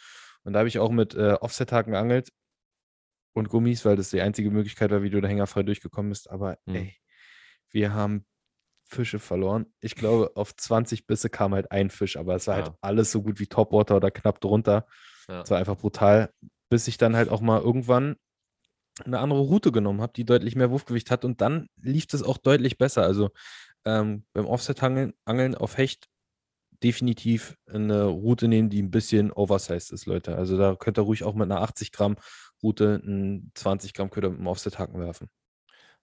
Und 0.43 0.53
da 0.53 0.59
habe 0.59 0.67
ich 0.67 0.79
auch 0.79 0.91
mit 0.91 1.13
äh, 1.15 1.33
Offset-Haken 1.39 1.91
geangelt 1.93 2.29
und 3.35 3.49
Gummis, 3.49 3.85
weil 3.85 3.95
das 3.95 4.09
die 4.09 4.21
einzige 4.21 4.49
Möglichkeit 4.49 4.91
war, 4.91 5.03
wie 5.03 5.09
du 5.09 5.21
da 5.21 5.27
hängerfrei 5.27 5.63
durchgekommen 5.63 6.09
bist. 6.09 6.29
Aber 6.29 6.57
Mhm. 6.65 6.75
ey, 6.75 6.95
wir 7.69 7.93
haben 7.93 8.25
Fische 8.87 9.19
verloren. 9.19 9.65
Ich 9.81 9.95
glaube, 9.95 10.31
auf 10.35 10.55
20 10.55 11.05
Bisse 11.07 11.29
kam 11.29 11.53
halt 11.53 11.71
ein 11.71 11.89
Fisch, 11.89 12.17
aber 12.17 12.35
es 12.35 12.47
war 12.47 12.55
halt 12.55 12.67
Ja. 12.67 12.77
alles 12.81 13.11
so 13.11 13.21
gut 13.23 13.39
wie 13.39 13.47
Topwater 13.47 13.97
oder 13.97 14.11
knapp 14.11 14.39
drunter. 14.41 14.87
Ja. 15.27 15.41
Es 15.41 15.49
war 15.49 15.57
einfach 15.57 15.77
brutal, 15.77 16.31
bis 16.69 16.87
ich 16.87 16.97
dann 16.97 17.15
halt 17.15 17.29
auch 17.29 17.41
mal 17.41 17.59
irgendwann 17.61 18.15
eine 19.03 19.19
andere 19.19 19.39
Route 19.41 19.71
genommen 19.71 20.01
habe, 20.01 20.13
die 20.13 20.23
deutlich 20.23 20.55
mehr 20.55 20.71
Wurfgewicht 20.71 21.11
hat 21.11 21.25
und 21.25 21.41
dann 21.41 21.67
lief 21.81 22.07
das 22.07 22.23
auch 22.23 22.37
deutlich 22.37 22.77
besser. 22.77 23.03
Also 23.03 23.31
ähm, 23.85 24.25
beim 24.33 24.45
Offset-Angeln 24.45 25.13
Angeln 25.25 25.55
auf 25.55 25.77
Hecht 25.77 26.07
definitiv 26.83 27.57
eine 27.67 28.05
Route 28.05 28.47
nehmen, 28.47 28.69
die 28.69 28.81
ein 28.81 28.91
bisschen 28.91 29.31
oversized 29.31 29.91
ist, 29.91 30.05
Leute. 30.05 30.35
Also 30.35 30.57
da 30.57 30.75
könnt 30.75 30.97
ihr 30.99 31.01
ruhig 31.03 31.23
auch 31.23 31.33
mit 31.33 31.49
einer 31.51 31.61
80 31.61 31.91
Gramm 31.91 32.15
Route 32.63 33.01
einen 33.03 33.51
20 33.55 33.93
Gramm 33.93 34.09
Köder 34.09 34.29
mit 34.29 34.39
dem 34.39 34.47
Offset-Haken 34.47 34.99
werfen. 34.99 35.29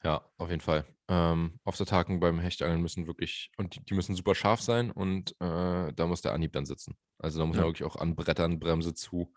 Ja, 0.05 0.29
auf 0.37 0.51
jeden 0.51 0.61
Fall. 0.61 0.85
Ähm, 1.09 1.61
Offset-Haken 1.65 2.19
beim 2.21 2.41
Hechtangeln 2.41 2.81
müssen 2.83 3.07
wirklich, 3.07 3.51
und 3.57 3.77
die, 3.77 3.85
die 3.85 3.95
müssen 3.95 4.17
super 4.17 4.35
scharf 4.35 4.61
sein 4.61 4.91
und 4.91 5.33
äh, 5.41 5.93
da 5.93 6.07
muss 6.07 6.23
der 6.23 6.33
Anhieb 6.33 6.53
dann 6.53 6.67
sitzen. 6.67 6.97
Also 7.19 7.39
da 7.39 7.47
muss 7.47 7.57
man 7.57 7.65
Ja. 7.67 7.69
wirklich 7.71 7.89
auch 7.89 7.97
anbrettern, 7.97 8.59
Bremse 8.59 8.95
zu, 8.95 9.33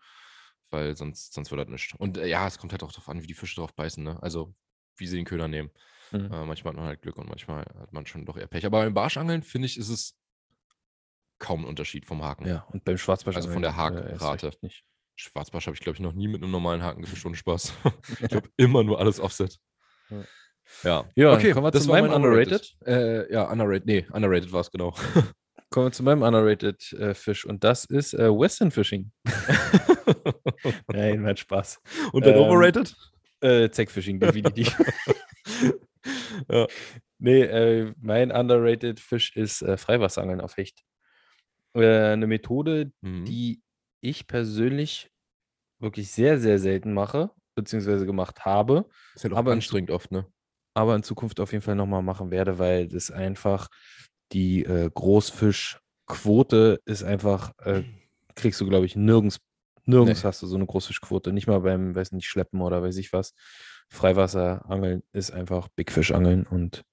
weil 0.70 0.96
sonst, 0.96 1.34
sonst 1.34 1.50
wird 1.50 1.60
das 1.60 1.68
nicht. 1.68 1.94
Und 1.98 2.18
äh, 2.18 2.26
ja, 2.26 2.46
es 2.46 2.58
kommt 2.58 2.72
halt 2.72 2.82
auch 2.82 2.90
darauf 2.90 3.08
an, 3.08 3.22
wie 3.22 3.26
die 3.28 3.34
Fische 3.34 3.56
drauf 3.56 3.74
beißen, 3.74 4.02
ne? 4.02 4.20
Also 4.22 4.54
wie 4.96 5.06
sie 5.06 5.16
den 5.16 5.24
Köder 5.24 5.46
nehmen. 5.46 5.70
Mhm. 6.10 6.32
Äh, 6.32 6.44
manchmal 6.44 6.72
hat 6.72 6.76
man 6.78 6.86
halt 6.86 7.02
Glück 7.02 7.16
und 7.18 7.28
manchmal 7.28 7.64
hat 7.78 7.92
man 7.92 8.06
schon 8.06 8.24
doch 8.24 8.36
eher 8.36 8.46
Pech. 8.48 8.66
Aber 8.66 8.78
beim 8.82 8.94
Barschangeln, 8.94 9.42
finde 9.42 9.66
ich, 9.66 9.76
ist 9.78 9.88
es 9.88 10.18
kaum 11.38 11.62
ein 11.62 11.68
Unterschied 11.68 12.06
vom 12.06 12.24
Haken. 12.24 12.46
Ja, 12.46 12.62
und 12.70 12.84
beim 12.84 12.98
Schwarzbarsch. 12.98 13.36
Also 13.36 13.50
von 13.50 13.62
der 13.62 13.72
äh, 13.72 13.74
Hakenrate. 13.74 14.48
recht 14.48 14.62
nicht. 14.62 14.84
Schwarzbarsch 15.16 15.66
habe 15.66 15.74
ich, 15.74 15.80
glaube 15.80 15.96
ich, 15.96 16.00
noch 16.00 16.12
nie 16.12 16.28
mit 16.28 16.42
einem 16.42 16.52
normalen 16.52 16.82
Haken 16.82 17.02
gefischt 17.02 17.24
ohne 17.26 17.36
Spaß. 17.36 17.72
ich 18.28 18.34
habe 18.34 18.48
immer 18.56 18.84
nur 18.84 19.00
alles 19.00 19.18
Offset. 19.20 19.58
Ja. 20.10 20.24
Ja, 20.82 21.04
Ja, 21.14 21.32
okay, 21.32 21.52
kommen 21.52 21.64
wir 21.66 21.70
das 21.70 21.84
zu 21.84 21.88
war 21.88 22.00
meinem 22.02 22.10
mein 22.10 22.22
Underrated. 22.22 22.76
Äh, 22.84 23.32
ja, 23.32 23.50
underrated, 23.50 23.86
nee, 23.86 24.06
underrated 24.12 24.52
war 24.52 24.60
es 24.60 24.70
genau. 24.70 24.94
Kommen 25.70 25.86
wir 25.86 25.92
zu 25.92 26.02
meinem 26.02 26.22
underrated 26.22 26.92
äh, 26.94 27.14
Fisch 27.14 27.44
und 27.44 27.62
das 27.64 27.84
ist 27.84 28.14
äh, 28.14 28.28
Western 28.30 28.70
Fishing. 28.70 29.10
Nein, 30.88 31.22
mein 31.22 31.36
Spaß. 31.36 31.80
Und 32.12 32.26
dann 32.26 32.34
Ähm, 32.34 32.40
overrated? 32.40 32.94
Äh, 33.40 33.70
Zackfishing, 33.70 34.18
definitiv. 34.20 34.76
ja. 36.50 36.66
nee, 37.18 37.42
äh, 37.42 37.92
mein 38.00 38.30
underrated 38.32 39.00
Fisch 39.00 39.36
ist 39.36 39.62
äh, 39.62 39.76
Freiwasserangeln 39.76 40.40
auf 40.40 40.56
Hecht. 40.56 40.82
Äh, 41.74 42.12
eine 42.12 42.26
Methode, 42.26 42.92
Mhm. 43.02 43.24
die 43.24 43.60
ich 44.00 44.26
persönlich 44.26 45.10
wirklich 45.80 46.10
sehr, 46.10 46.38
sehr 46.38 46.58
selten 46.58 46.92
mache, 46.94 47.30
beziehungsweise 47.54 48.06
gemacht 48.06 48.44
habe, 48.44 48.86
Ist 49.14 49.24
halt 49.24 49.34
auch 49.34 49.38
aber 49.38 49.52
anstrengend 49.52 49.90
oft, 49.90 50.10
ne? 50.12 50.26
aber 50.74 50.94
in 50.94 51.02
Zukunft 51.02 51.40
auf 51.40 51.52
jeden 51.52 51.62
Fall 51.62 51.74
nochmal 51.74 52.02
machen 52.02 52.30
werde, 52.30 52.58
weil 52.58 52.88
das 52.88 53.10
einfach 53.10 53.68
die 54.32 54.64
äh, 54.64 54.90
Großfischquote 54.92 56.80
ist 56.84 57.02
einfach, 57.02 57.52
äh, 57.64 57.82
kriegst 58.34 58.60
du, 58.60 58.66
glaube 58.68 58.86
ich, 58.86 58.96
nirgends, 58.96 59.40
nirgends 59.84 60.22
Nee. 60.22 60.28
hast 60.28 60.42
du 60.42 60.46
so 60.46 60.56
eine 60.56 60.66
Großfischquote. 60.66 61.32
Nicht 61.32 61.46
mal 61.46 61.60
beim, 61.60 61.94
weiß 61.94 62.12
nicht, 62.12 62.26
Schleppen 62.26 62.60
oder 62.60 62.82
weiß 62.82 62.96
ich 62.98 63.12
was. 63.12 63.34
Freiwasserangeln 63.88 65.02
ist 65.12 65.30
einfach 65.30 65.68
Big 65.68 65.92
Fish 65.92 66.10
angeln 66.12 66.44
und 66.44 66.84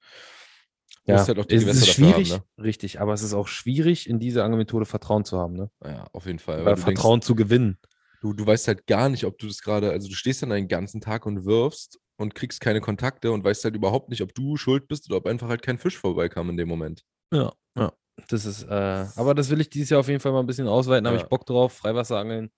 Du 1.06 1.12
musst 1.14 1.28
halt 1.28 1.40
auch 1.40 1.46
die 1.46 1.56
es 1.56 1.62
Gewässer 1.64 1.80
ist 1.82 1.90
dafür 1.90 2.06
haben, 2.14 2.26
schwierig, 2.26 2.32
ne? 2.58 2.64
richtig, 2.64 3.02
aber 3.02 3.14
es 3.14 3.22
ist 3.24 3.34
auch 3.34 3.48
schwierig, 3.48 4.10
in 4.10 4.20
diese 4.20 4.44
Angelmethode 4.44 4.86
Vertrauen 4.86 5.26
zu 5.26 5.38
haben, 5.38 5.54
ne? 5.54 5.70
Ja, 5.84 6.06
auf 6.14 6.26
jeden 6.26 6.40
Fall. 6.40 6.60
Weil 6.64 6.76
du 6.76 6.82
denkst, 6.82 7.02
Vertrauen 7.02 7.22
zu 7.22 7.36
gewinnen. 7.36 7.78
du, 8.22 8.32
du 8.34 8.46
weißt 8.48 8.68
halt 8.70 8.88
gar 8.88 9.10
nicht, 9.10 9.26
ob 9.26 9.38
du 9.38 9.48
das 9.48 9.62
gerade, 9.62 9.92
also 9.92 10.08
du 10.08 10.16
stehst 10.16 10.42
dann 10.44 10.52
einen 10.54 10.68
ganzen 10.70 11.02
Tag 11.02 11.26
und 11.26 11.46
wirfst 11.46 12.00
und 12.18 12.36
kriegst 12.36 12.62
keine 12.62 12.80
Kontakte 12.80 13.32
und 13.34 13.44
weißt 13.44 13.66
halt 13.66 13.76
überhaupt 13.76 14.10
nicht, 14.10 14.22
ob 14.22 14.34
du 14.34 14.56
schuld 14.56 14.88
bist 14.88 15.10
oder 15.10 15.18
ob 15.18 15.26
einfach 15.28 15.50
halt 15.50 15.62
kein 15.62 15.78
Fisch 15.78 15.98
vorbeikam 15.98 16.50
in 16.52 16.58
dem 16.58 16.70
Moment. 16.70 17.04
Ja, 17.34 17.52
ja. 17.76 17.92
Das 18.30 18.46
ist, 18.46 18.64
äh, 18.64 19.06
aber 19.16 19.34
das 19.34 19.50
will 19.50 19.60
ich 19.60 19.70
dieses 19.72 19.90
Jahr 19.90 20.00
auf 20.00 20.08
jeden 20.08 20.20
Fall 20.20 20.32
mal 20.32 20.40
ein 20.40 20.46
bisschen 20.46 20.68
ausweiten, 20.68 21.06
habe 21.08 21.18
Ja. 21.18 21.24
ich 21.24 21.30
Bock 21.30 21.46
drauf, 21.46 21.74
Freiwasserangeln. 21.74 22.50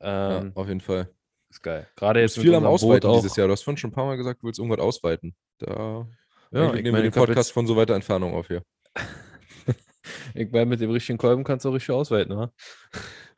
Ja, 0.00 0.38
Ähm, 0.40 0.52
auf 0.54 0.68
jeden 0.68 0.80
Fall. 0.80 1.10
Ist 1.48 1.62
geil. 1.62 1.88
Gerade 1.96 2.20
jetzt 2.20 2.38
viel 2.38 2.54
am 2.54 2.64
unserem 2.64 2.70
Boot 2.70 2.74
Ausweiten 3.04 3.10
auch. 3.10 3.20
dieses 3.22 3.34
Jahr. 3.36 3.48
Du 3.48 3.52
hast 3.52 3.62
vorhin 3.62 3.78
schon 3.78 3.90
ein 3.90 3.94
paar 3.94 4.06
Mal 4.06 4.16
gesagt, 4.16 4.42
du 4.42 4.46
willst 4.46 4.60
irgendwas 4.60 4.78
ausweiten. 4.78 5.34
Da 5.58 6.06
Ja, 6.52 6.74
ich 6.74 6.82
meine, 6.90 7.02
den 7.02 7.12
Podcast 7.12 7.52
von 7.52 7.66
so 7.66 7.76
weiter 7.76 7.94
Entfernung 7.94 8.34
auf 8.34 8.48
hier. 8.48 8.64
ich 10.34 10.50
meine, 10.50 10.66
mit 10.66 10.80
dem 10.80 10.90
richtigen 10.90 11.18
Kolben 11.18 11.44
kannst 11.44 11.64
du 11.64 11.68
auch 11.68 11.74
richtig 11.74 11.92
ausweiten, 11.92 12.36
ne? 12.36 12.52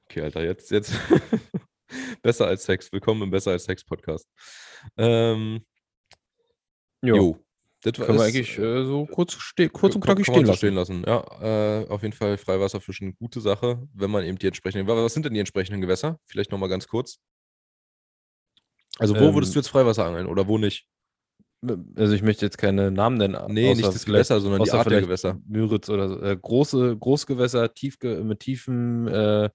Okay, 0.07 0.23
Alter, 0.23 0.43
jetzt, 0.45 0.71
jetzt. 0.71 0.95
besser 2.23 2.47
als 2.47 2.65
Sex. 2.65 2.91
Willkommen 2.91 3.23
im 3.23 3.31
Besser 3.31 3.51
als 3.51 3.65
Sex 3.65 3.85
Podcast. 3.85 4.27
Ähm, 4.97 5.65
Jo. 7.05 7.17
jo. 7.17 7.39
Das 7.85 7.95
Können 7.95 8.17
wir 8.17 8.25
eigentlich 8.25 8.57
äh, 8.59 8.63
äh, 8.81 8.85
so 8.85 9.07
kurz, 9.07 9.35
ste 9.35 9.69
kurz 9.69 9.97
und 9.97 10.03
knackig 10.05 10.25
stehen 10.25 10.47
so 10.47 10.53
lassen. 10.53 10.57
stehen 10.59 10.75
lassen. 10.75 11.05
Ja, 11.05 11.81
äh, 11.83 11.89
auf 11.89 12.03
jeden 12.03 12.15
Fall 12.15 12.39
Freiwasserfischen, 12.39 13.17
gute 13.17 13.41
Sache, 13.41 13.87
wenn 13.93 14.11
man 14.13 14.25
eben 14.25 14.39
die 14.39 14.47
entsprechenden. 14.47 14.87
wa- 14.87 14.95
Was 15.03 15.15
sind 15.15 15.27
denn 15.27 15.35
die 15.35 15.41
entsprechenden 15.41 15.81
Gewässer? 15.81 16.21
Vielleicht 16.27 16.53
nochmal 16.53 16.69
ganz 16.69 16.87
kurz. 16.87 17.19
Also, 18.99 19.17
wo 19.17 19.35
würdest 19.35 19.51
Ähm, 19.51 19.55
du 19.55 19.59
jetzt 19.59 19.69
Freiwasser 19.69 20.05
angeln 20.07 20.27
oder 20.29 20.47
wo 20.47 20.59
nicht? 20.59 20.87
Also 21.97 22.15
ich 22.15 22.23
möchte 22.23 22.45
jetzt 22.45 22.59
keine 22.59 22.91
Namen 22.91 23.19
nennen. 23.19 23.37
Nee, 23.49 23.69
nicht 23.75 23.85
außer 23.85 23.93
das 23.93 24.05
vielleicht- 24.05 24.07
Gewässer, 24.29 24.41
sondern 24.41 24.65
die 24.65 24.71
Art 24.73 24.91
der 24.91 25.01
Gewässer. 25.01 25.39
Müritz 25.47 25.89
oder 25.89 26.09
so. 26.09 26.21
Äh, 26.21 26.37
große 26.41 26.97
Großgewässer, 26.97 27.73
tiefge 27.75 28.25
mit 28.25 28.41
tiefen, 28.41 29.07
äh, 29.07 29.51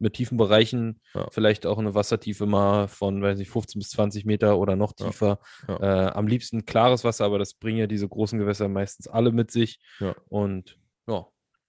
mit 0.00 0.14
tiefen 0.14 0.36
Bereichen, 0.36 1.00
Ja. 1.14 1.28
vielleicht 1.30 1.64
auch 1.64 1.78
eine 1.78 1.94
Wassertiefe 1.94 2.44
mal 2.46 2.88
von, 2.88 3.22
weiß 3.22 3.38
nicht, 3.38 3.50
15 3.50 3.78
bis 3.78 3.90
20 3.90 4.24
Meter 4.24 4.58
oder 4.58 4.74
noch 4.74 4.92
Ja. 4.98 5.06
tiefer. 5.06 5.38
Ja. 5.68 6.08
Äh, 6.08 6.10
am 6.12 6.26
liebsten 6.26 6.64
klares 6.66 7.04
Wasser, 7.04 7.24
aber 7.24 7.38
das 7.38 7.54
bringen 7.54 7.78
ja 7.78 7.86
diese 7.86 8.08
großen 8.08 8.38
Gewässer 8.40 8.68
meistens 8.68 9.06
alle 9.06 9.30
mit 9.30 9.52
sich. 9.52 9.78
Ja. 10.00 10.16
Und 10.28 10.78
ja, 11.06 11.26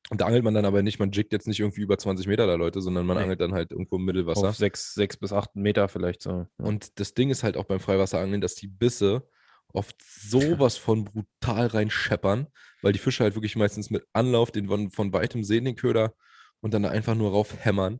Und 0.10 0.20
da 0.20 0.26
angelt 0.26 0.44
man 0.44 0.54
dann 0.54 0.66
aber 0.66 0.84
nicht, 0.84 1.00
man 1.00 1.12
jiggt 1.12 1.32
jetzt 1.32 1.48
nicht 1.48 1.62
irgendwie 1.62 1.80
über 1.82 1.98
20 1.98 2.28
Meter 2.28 2.46
da 2.46 2.56
Leute, 2.56 2.82
sondern 2.82 3.06
man 3.06 3.16
Nee. 3.18 3.24
angelt 3.24 3.40
dann 3.40 3.54
halt 3.54 3.72
irgendwo 3.72 3.96
im 3.96 4.04
Mittelwasser. 4.04 4.50
auf 4.50 4.56
sechs, 4.58 4.94
sechs 4.94 5.16
bis 5.16 5.32
acht 5.32 5.56
Meter 5.56 5.88
vielleicht 5.88 6.22
so. 6.24 6.30
Ja. 6.32 6.48
Und 6.58 7.00
das 7.00 7.14
Ding 7.14 7.30
ist 7.30 7.42
halt 7.44 7.56
auch 7.56 7.64
beim 7.64 7.80
Freiwasserangeln, 7.80 8.42
dass 8.42 8.56
die 8.56 8.68
Bisse 8.68 9.26
oft 9.74 9.96
sowas 10.02 10.78
von 10.78 11.04
brutal 11.06 11.68
reinscheppern, 11.68 12.48
weil 12.82 12.94
die 12.94 13.00
Fische 13.00 13.24
halt 13.24 13.36
wirklich 13.36 13.56
meistens 13.56 13.90
mit 13.90 14.06
Anlauf 14.14 14.52
den 14.52 14.68
von, 14.68 14.90
von 14.92 15.12
weitem 15.14 15.44
sehen, 15.44 15.66
den 15.66 15.76
Köder, 15.76 16.14
und 16.62 16.74
dann 16.74 16.84
da 16.84 16.90
einfach 16.90 17.16
nur 17.16 17.32
rauf 17.32 17.56
hämmern. 17.66 17.96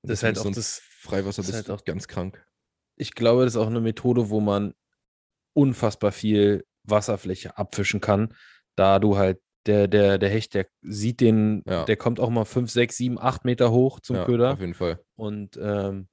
Und 0.00 0.10
Das 0.10 0.20
ist 0.20 0.22
halt 0.24 0.38
auch 0.38 0.44
so 0.44 0.50
das- 0.50 0.80
Freiwasser 1.00 1.42
das 1.42 1.48
ist 1.50 1.54
bist 1.56 1.68
halt 1.68 1.80
auch- 1.80 1.84
ganz 1.84 2.08
krank. 2.08 2.44
ich 2.96 3.14
glaube, 3.14 3.44
das 3.44 3.54
ist 3.54 3.60
auch 3.60 3.66
eine 3.68 3.80
Methode, 3.80 4.30
wo 4.30 4.40
man 4.40 4.74
unfassbar 5.54 6.12
viel 6.12 6.64
Wasserfläche 6.84 7.56
abfischen 7.58 8.00
kann, 8.00 8.34
da 8.76 8.98
du 8.98 9.16
halt 9.16 9.40
der, 9.66 9.86
der, 9.86 10.18
der 10.18 10.30
Hecht, 10.30 10.54
der 10.54 10.66
sieht 10.82 11.20
den, 11.20 11.62
Ja. 11.66 11.84
der 11.84 11.96
kommt 11.96 12.20
auch 12.20 12.30
mal 12.30 12.44
5, 12.46 12.70
6, 12.70 12.96
7, 12.96 13.18
8 13.18 13.44
Meter 13.44 13.70
hoch 13.70 14.00
zum 14.00 14.16
ja, 14.16 14.24
Köder. 14.24 14.52
Auf 14.54 14.60
jeden 14.60 14.74
Fall. 14.74 15.00
Und 15.16 15.58
ähm, 15.60 16.08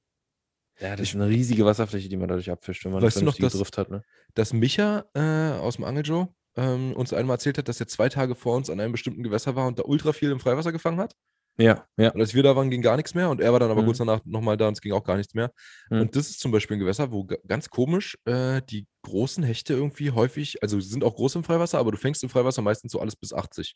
Ja, 0.79 0.91
das 0.95 1.01
Ich- 1.07 1.09
ist 1.09 1.15
eine 1.15 1.29
riesige 1.29 1.65
Wasserfläche, 1.65 2.09
die 2.09 2.17
man 2.17 2.27
dadurch 2.27 2.49
abfischt, 2.51 2.83
wenn 2.85 2.91
man 2.91 3.01
Weißt 3.01 3.15
du 3.17 3.21
eine 3.21 3.27
noch, 3.29 3.37
dass- 3.37 3.53
Drift 3.53 3.77
hat. 3.77 3.89
Ne? 3.89 4.03
dass 4.33 4.51
Micha 4.51 5.05
äh, 5.13 5.57
aus 5.59 5.75
dem 5.77 5.85
Angeljoe 5.85 6.27
ähm, 6.57 6.93
uns 6.93 7.13
einmal 7.13 7.35
erzählt 7.35 7.57
hat, 7.57 7.67
dass 7.69 7.79
er 7.79 7.87
zwei 7.87 8.09
Tage 8.09 8.35
vor 8.35 8.55
uns 8.55 8.69
an 8.69 8.79
einem 8.79 8.91
bestimmten 8.91 9.23
Gewässer 9.23 9.55
war 9.55 9.67
und 9.67 9.79
da 9.79 9.83
ultra 9.85 10.11
viel 10.13 10.31
im 10.31 10.39
Freiwasser 10.39 10.71
gefangen 10.73 10.99
hat. 10.99 11.15
Ja, 11.57 11.85
ja. 11.97 12.11
Und 12.11 12.19
als 12.19 12.33
wir 12.33 12.43
da 12.43 12.53
waren, 12.57 12.69
ging 12.69 12.81
gar 12.81 12.97
nichts 12.97 13.13
mehr. 13.13 13.29
Und 13.29 13.39
er 13.39 13.53
war 13.53 13.61
dann 13.61 13.71
aber 13.71 13.81
Mhm. 13.81 13.85
kurz 13.85 13.97
danach 13.99 14.19
nochmal 14.25 14.57
da 14.57 14.67
und 14.67 14.73
es 14.73 14.81
ging 14.81 14.91
auch 14.91 15.05
gar 15.05 15.15
nichts 15.15 15.33
mehr. 15.33 15.51
Mhm. 15.89 16.01
Und 16.01 16.15
das 16.17 16.29
ist 16.29 16.41
zum 16.41 16.51
Beispiel 16.51 16.75
ein 16.75 16.81
Gewässer, 16.81 17.13
wo 17.13 17.23
ga- 17.23 17.37
ganz 17.47 17.69
komisch 17.69 18.17
äh, 18.25 18.61
die 18.69 18.87
großen 19.03 19.41
Hechte 19.43 19.73
irgendwie 19.73 20.11
häufig, 20.11 20.61
also 20.61 20.77
sie 20.81 20.89
sind 20.89 21.05
auch 21.05 21.15
groß 21.15 21.35
im 21.35 21.43
Freiwasser, 21.45 21.77
aber 21.79 21.91
du 21.91 21.97
fängst 21.97 22.21
im 22.23 22.29
Freiwasser 22.29 22.61
meistens 22.61 22.91
so 22.91 22.99
alles 22.99 23.15
bis 23.15 23.31
80. 23.31 23.75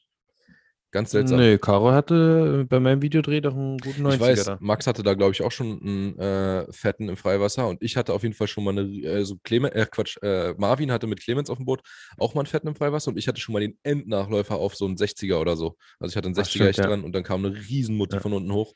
Ganz 0.92 1.12
seltsam. 1.12 1.38
Nee, 1.38 1.60
Caro 1.60 1.92
hatte 1.92 2.66
bei 2.68 2.80
meinem 2.80 3.04
Videodreh 3.04 3.42
doch 3.42 3.54
einen 3.54 3.78
guten 3.78 4.02
90er 4.08 4.14
Ich 4.16 4.20
weiß, 4.22 4.44
da. 4.46 4.58
Max 4.60 4.88
hatte 4.88 5.04
da, 5.04 5.14
glaube 5.14 5.34
ich, 5.34 5.44
auch 5.44 5.52
schon 5.52 5.80
einen 5.82 6.18
äh, 6.18 6.66
fetten 6.74 7.10
im 7.10 7.16
Freiwasser 7.16 7.68
und 7.68 7.84
ich 7.84 7.96
hatte 7.96 8.12
auf 8.14 8.24
jeden 8.24 8.34
Fall 8.34 8.48
schon 8.48 8.64
mal 8.64 8.72
eine, 8.72 8.82
äh, 9.04 9.24
so 9.24 9.38
Clemens, 9.44 9.76
äh, 9.76 9.86
Quatsch, 9.86 10.18
äh, 10.24 10.56
Marvin 10.58 10.92
hatte 10.92 11.06
mit 11.06 11.22
Clemens 11.22 11.52
auf 11.52 11.58
dem 11.58 11.66
Boot 11.68 11.82
auch 12.18 12.34
mal 12.34 12.42
einen 12.42 12.48
fetten 12.48 12.68
im 12.70 12.76
Freiwasser 12.76 13.12
und 13.12 13.18
ich 13.18 13.28
hatte 13.28 13.40
schon 13.40 13.54
mal 13.54 13.60
den 13.60 13.78
Endnachläufer 13.84 14.56
auf 14.56 14.76
so 14.76 14.86
einen 14.86 14.96
60er 14.98 15.40
oder 15.40 15.56
so. 15.56 15.78
Also 16.00 16.12
ich 16.14 16.18
hatte 16.18 16.28
einen 16.28 16.36
Ach, 16.40 16.42
60er 16.44 16.50
stimmt, 16.50 16.70
echt 16.70 16.80
ja. 16.80 16.88
dran 16.88 17.04
und 17.04 17.12
dann 17.14 17.24
kam 17.24 17.46
eine 17.46 17.56
Riesenmutti 17.56 18.16
Ja. 18.16 18.22
von 18.22 18.34
unten 18.34 18.52
hoch. 18.52 18.74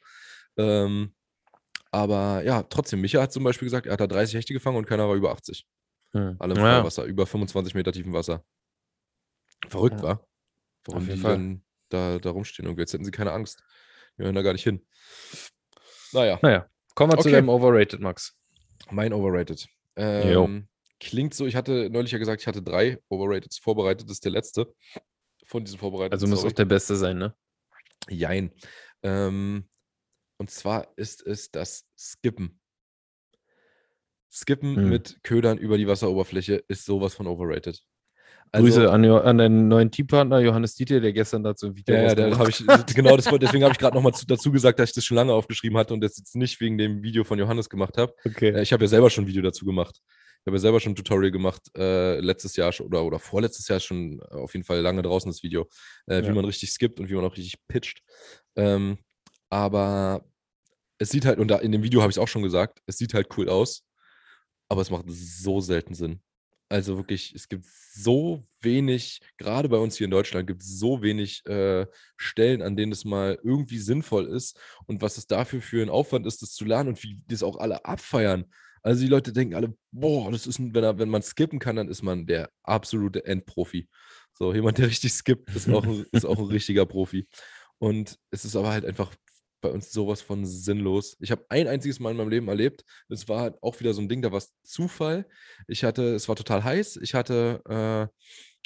Ähm, 0.57 1.13
aber 1.89 2.43
ja, 2.45 2.61
trotzdem, 2.61 3.01
Micha 3.01 3.21
hat 3.23 3.33
zum 3.33 3.43
Beispiel 3.43 3.65
gesagt, 3.65 3.87
er 3.87 3.93
hat 3.93 3.99
da 4.01 4.07
30 4.07 4.35
Hechte 4.35 4.53
gefangen 4.53 4.77
und 4.77 4.85
keiner 4.85 5.07
war 5.09 5.15
über 5.15 5.31
80. 5.31 5.65
Hm. 6.11 6.35
Alle 6.37 6.53
im 6.53 6.59
Ja, 6.59 6.77
Freiwasser, 6.79 7.05
über 7.05 7.25
25 7.25 7.73
Meter 7.73 7.91
tiefen 7.91 8.13
Wasser. 8.13 8.43
Verrückt, 9.67 9.95
Ja. 9.97 10.03
war? 10.03 10.27
Warum 10.85 10.99
Auf 10.99 11.03
die 11.05 11.09
jeden 11.11 11.21
Fall. 11.23 11.59
Da, 11.93 12.17
da 12.19 12.29
rumstehen 12.31 12.67
und 12.67 12.77
jetzt 12.79 12.93
hätten 12.93 13.05
sie 13.05 13.11
keine 13.11 13.31
Angst. 13.31 13.63
Wir 14.17 14.25
hören 14.25 14.35
da 14.35 14.41
gar 14.41 14.53
nicht 14.53 14.63
hin. 14.63 14.85
Naja. 16.11 16.39
Naja, 16.41 16.69
kommen 16.95 17.11
wir 17.11 17.17
zu 17.17 17.27
Okay. 17.29 17.31
deinem 17.37 17.49
Overrated, 17.49 17.99
Max. 17.99 18.37
Mein 18.91 19.13
Overrated. 19.13 19.67
Ähm, 19.95 20.67
klingt 20.99 21.33
so, 21.33 21.45
ich 21.45 21.55
hatte 21.55 21.89
neulich 21.89 22.11
ja 22.11 22.17
gesagt, 22.17 22.41
ich 22.41 22.47
hatte 22.47 22.61
drei 22.61 22.99
Overrateds 23.09 23.57
vorbereitet. 23.59 24.07
Das 24.07 24.17
ist 24.17 24.25
der 24.25 24.31
letzte 24.31 24.73
von 25.45 25.63
diesen 25.63 25.79
vorbereiteten. 25.79 26.13
Also 26.13 26.27
muss 26.27 26.41
sorry. 26.41 26.51
auch 26.51 26.55
der 26.55 26.65
Beste 26.65 26.95
sein, 26.95 27.17
ne? 27.17 27.35
Jein. 28.09 28.51
Ähm, 29.01 29.67
und 30.37 30.49
zwar 30.51 30.87
ist 30.97 31.25
es 31.25 31.51
das 31.51 31.85
Skippen. 31.97 32.59
Skippen 34.31 34.75
Hm. 34.75 34.89
mit 34.89 35.19
Ködern 35.23 35.57
über 35.57 35.77
die 35.77 35.87
Wasseroberfläche 35.87 36.63
ist 36.67 36.85
sowas 36.85 37.13
von 37.13 37.27
overrated. 37.27 37.81
Grüße 38.61 38.91
an, 38.91 39.03
an 39.05 39.37
deinen 39.37 39.67
neuen 39.67 39.89
Teampartner 39.89 40.39
Johannes 40.39 40.75
Dieter, 40.75 40.99
der 40.99 41.11
gestern 41.11 41.43
dazu 41.43 41.67
ein 41.67 41.75
Video 41.75 41.95
Ja, 41.95 42.13
ja, 42.13 42.47
ich, 42.47 42.57
genau, 42.95 43.15
das, 43.17 43.25
deswegen 43.25 43.63
habe 43.63 43.73
ich 43.73 43.79
gerade 43.79 43.95
nochmal 43.95 44.13
dazu 44.27 44.51
gesagt, 44.51 44.79
dass 44.79 44.89
ich 44.89 44.95
das 44.95 45.05
schon 45.05 45.15
lange 45.15 45.33
aufgeschrieben 45.33 45.77
hatte 45.77 45.93
und 45.93 46.01
das 46.01 46.17
jetzt 46.17 46.35
nicht 46.35 46.59
wegen 46.61 46.77
dem 46.77 47.01
Video 47.01 47.23
von 47.23 47.39
Johannes 47.39 47.69
gemacht 47.69 47.97
habe. 47.97 48.13
Okay. 48.25 48.49
Äh, 48.49 48.61
Ich 48.61 48.71
habe 48.71 48.83
ja 48.83 48.87
selber 48.87 49.09
schon 49.09 49.23
ein 49.23 49.27
Video 49.27 49.41
dazu 49.41 49.65
gemacht. 49.65 49.99
Ich 50.43 50.47
habe 50.47 50.57
ja 50.57 50.61
selber 50.61 50.79
schon 50.79 50.91
ein 50.91 50.95
Tutorial 50.95 51.31
gemacht, 51.31 51.61
äh, 51.77 52.19
letztes 52.19 52.55
Jahr 52.55 52.73
oder, 52.81 53.03
oder 53.05 53.17
vorletztes 53.17 53.67
Jahr 53.69 53.79
schon 53.79 54.19
äh, 54.19 54.35
auf 54.35 54.53
jeden 54.53 54.65
Fall 54.65 54.81
lange 54.81 55.01
draußen 55.01 55.31
das 55.31 55.41
Video, 55.41 55.67
äh, 56.05 56.21
wie 56.21 56.27
Ja. 56.27 56.33
man 56.33 56.45
richtig 56.45 56.69
skippt 56.71 56.99
und 56.99 57.09
wie 57.09 57.15
man 57.15 57.23
auch 57.25 57.35
richtig 57.35 57.55
pitcht. 57.67 58.01
Ähm, 58.55 58.97
aber 59.49 60.25
es 60.99 61.09
sieht 61.09 61.25
halt, 61.25 61.39
und 61.39 61.47
da 61.49 61.57
in 61.57 61.71
dem 61.71 61.81
Video 61.81 62.01
habe 62.01 62.11
ich 62.11 62.17
es 62.17 62.21
auch 62.21 62.27
schon 62.27 62.43
gesagt, 62.43 62.81
es 62.85 62.97
sieht 62.97 63.13
halt 63.13 63.27
cool 63.37 63.49
aus, 63.49 63.83
aber 64.69 64.81
es 64.81 64.89
macht 64.89 65.05
so 65.07 65.59
selten 65.61 65.93
Sinn. 65.95 66.21
Also 66.73 66.97
wirklich, 66.97 67.35
es 67.35 67.49
gibt 67.49 67.65
so 67.67 68.41
wenig, 68.59 69.21
gerade 69.37 69.69
bei 69.69 69.77
uns 69.77 69.95
hier 69.95 70.05
in 70.05 70.11
Deutschland, 70.11 70.47
gibt 70.47 70.63
es 70.63 70.79
so 70.79 71.03
wenig 71.03 71.45
äh, 71.45 71.85
Stellen, 72.17 72.63
an 72.63 72.75
denen 72.75 72.91
es 72.91 73.05
mal 73.05 73.37
irgendwie 73.43 73.77
sinnvoll 73.77 74.25
ist 74.25 74.59
und 74.87 74.99
was 75.03 75.19
es 75.19 75.27
dafür 75.27 75.61
für 75.61 75.83
ein 75.83 75.91
Aufwand 75.91 76.25
ist, 76.25 76.41
das 76.41 76.53
zu 76.53 76.65
lernen 76.65 76.89
und 76.89 77.03
wie 77.03 77.21
das 77.27 77.43
auch 77.43 77.57
alle 77.57 77.85
abfeiern. 77.85 78.45
Also 78.81 79.03
die 79.03 79.07
Leute 79.07 79.33
denken 79.33 79.53
alle, 79.53 79.77
boah, 79.91 80.31
das 80.31 80.47
ist 80.47 80.59
wenn, 80.59 80.97
wenn 80.97 81.09
man 81.09 81.21
skippen 81.21 81.59
kann, 81.59 81.75
dann 81.75 81.89
ist 81.89 82.01
man 82.01 82.25
der 82.25 82.49
absolute 82.63 83.23
Endprofi. 83.23 83.87
So, 84.33 84.51
jemand, 84.51 84.79
der 84.79 84.87
richtig 84.87 85.13
skippt, 85.13 85.55
ist 85.55 85.69
auch, 85.69 85.85
ist 86.11 86.25
auch 86.25 86.39
ein 86.39 86.45
richtiger 86.45 86.87
Profi. 86.87 87.27
Und 87.77 88.17
es 88.31 88.45
ist 88.45 88.55
aber 88.55 88.71
halt 88.71 88.83
einfach 88.83 89.13
bei 89.63 89.69
uns 89.69 89.91
sowas 89.91 90.21
von 90.21 90.45
sinnlos. 90.45 91.17
Ich 91.19 91.31
habe 91.31 91.45
ein 91.49 91.67
einziges 91.67 91.99
Mal 91.99 92.11
in 92.11 92.17
meinem 92.17 92.29
Leben 92.29 92.47
erlebt, 92.47 92.83
das 93.09 93.27
war 93.27 93.41
halt 93.41 93.55
auch 93.63 93.79
wieder 93.79 93.93
so 93.95 94.01
ein 94.01 94.09
Ding, 94.09 94.21
da 94.21 94.31
war 94.31 94.37
es 94.37 94.53
Zufall. 94.63 95.25
Ich 95.67 95.83
hatte, 95.83 96.13
es 96.13 96.29
war 96.29 96.35
total 96.35 96.63
heiß, 96.63 96.97
ich 96.97 97.15
hatte 97.15 97.61
äh, 97.67 98.07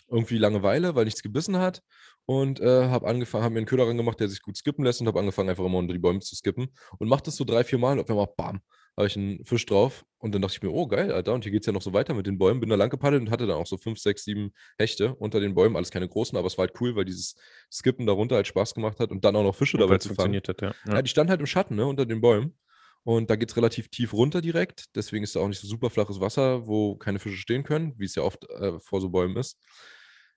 irgendwie 0.09 0.37
Langeweile, 0.37 0.95
weil 0.95 1.05
nichts 1.05 1.23
gebissen 1.23 1.57
hat 1.57 1.81
und 2.25 2.59
äh, 2.59 2.89
habe 2.89 3.07
angefangen, 3.07 3.43
habe 3.43 3.53
mir 3.53 3.59
einen 3.59 3.67
Köder 3.67 3.85
gemacht, 3.93 4.19
der 4.19 4.27
sich 4.27 4.41
gut 4.41 4.57
skippen 4.57 4.83
lässt 4.83 4.99
und 4.99 5.07
habe 5.07 5.19
angefangen, 5.19 5.49
einfach 5.49 5.65
immer 5.65 5.77
unter 5.77 5.93
die 5.93 5.99
Bäume 5.99 6.19
zu 6.19 6.35
skippen 6.35 6.67
und 6.99 7.07
mache 7.07 7.23
das 7.23 7.37
so 7.37 7.45
drei, 7.45 7.63
vier 7.63 7.79
Mal 7.79 7.93
und 7.93 8.01
auf 8.01 8.09
einmal, 8.09 8.27
bam, 8.35 8.61
habe 8.97 9.07
ich 9.07 9.15
einen 9.15 9.45
Fisch 9.45 9.65
drauf 9.65 10.05
und 10.17 10.33
dann 10.33 10.41
dachte 10.41 10.55
ich 10.55 10.63
mir, 10.63 10.71
oh 10.71 10.87
geil, 10.87 11.11
Alter, 11.11 11.33
und 11.33 11.43
hier 11.43 11.51
geht 11.51 11.61
es 11.61 11.67
ja 11.67 11.73
noch 11.73 11.83
so 11.83 11.93
weiter 11.93 12.15
mit 12.15 12.25
den 12.25 12.39
Bäumen. 12.39 12.59
Bin 12.59 12.69
da 12.69 12.75
lang 12.75 12.89
gepaddelt 12.89 13.21
und 13.21 13.29
hatte 13.29 13.45
dann 13.45 13.57
auch 13.57 13.67
so 13.67 13.77
fünf, 13.77 13.99
sechs, 13.99 14.23
sieben 14.23 14.51
Hechte 14.79 15.13
unter 15.15 15.39
den 15.39 15.53
Bäumen, 15.53 15.75
alles 15.75 15.91
keine 15.91 16.09
großen, 16.09 16.37
aber 16.37 16.47
es 16.47 16.57
war 16.57 16.65
halt 16.67 16.81
cool, 16.81 16.95
weil 16.95 17.05
dieses 17.05 17.35
Skippen 17.71 18.07
darunter 18.07 18.35
halt 18.35 18.47
Spaß 18.47 18.73
gemacht 18.73 18.99
hat 18.99 19.11
und 19.11 19.23
dann 19.23 19.35
auch 19.35 19.43
noch 19.43 19.55
Fische 19.55 19.77
dabei 19.77 19.91
Weil 19.91 19.97
es 19.97 20.03
zu 20.03 20.15
fangen. 20.15 20.35
hat, 20.35 20.61
ja. 20.61 20.73
Ja, 20.87 20.93
ja. 20.95 21.01
die 21.01 21.09
standen 21.09 21.29
halt 21.29 21.39
im 21.39 21.45
Schatten, 21.45 21.75
ne, 21.75 21.85
unter 21.85 22.05
den 22.05 22.21
Bäumen. 22.21 22.57
Und 23.03 23.29
da 23.29 23.37
geht 23.37 23.49
es 23.49 23.55
relativ 23.55 23.87
tief 23.87 24.11
runter 24.11 24.41
direkt. 24.41 24.85
Deswegen 24.95 25.23
ist 25.23 25.35
da 25.35 25.39
auch 25.39 25.47
nicht 25.47 25.61
so 25.61 25.67
super 25.67 25.89
flaches 25.89 26.19
Wasser, 26.19 26.67
wo 26.67 26.97
keine 26.97 27.19
Fische 27.19 27.37
stehen 27.37 27.63
können, 27.63 27.93
wie 27.97 28.03
es 28.03 28.15
ja 28.15 28.23
oft 28.23 28.49
äh, 28.49 28.79
vor 28.79 28.99
so 28.99 29.09
Bäumen 29.09 29.37
ist. 29.37 29.57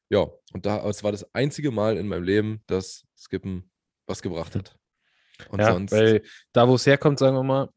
Ja, 0.08 0.28
und 0.52 0.66
da, 0.66 0.88
es 0.88 1.02
war 1.02 1.10
das 1.10 1.34
einzige 1.34 1.70
Mal 1.70 1.96
in 1.96 2.06
meinem 2.06 2.24
Leben, 2.24 2.62
dass 2.66 3.06
Skippen 3.16 3.70
was 4.06 4.22
gebracht 4.22 4.54
hat. 4.54 4.76
Und 5.48 5.60
ja, 5.60 5.72
sonst. 5.72 5.92
weil 5.92 6.22
da, 6.52 6.68
wo 6.68 6.74
es 6.74 6.86
herkommt, 6.86 7.18
sagen 7.18 7.36
wir 7.36 7.42
mal, 7.42 7.70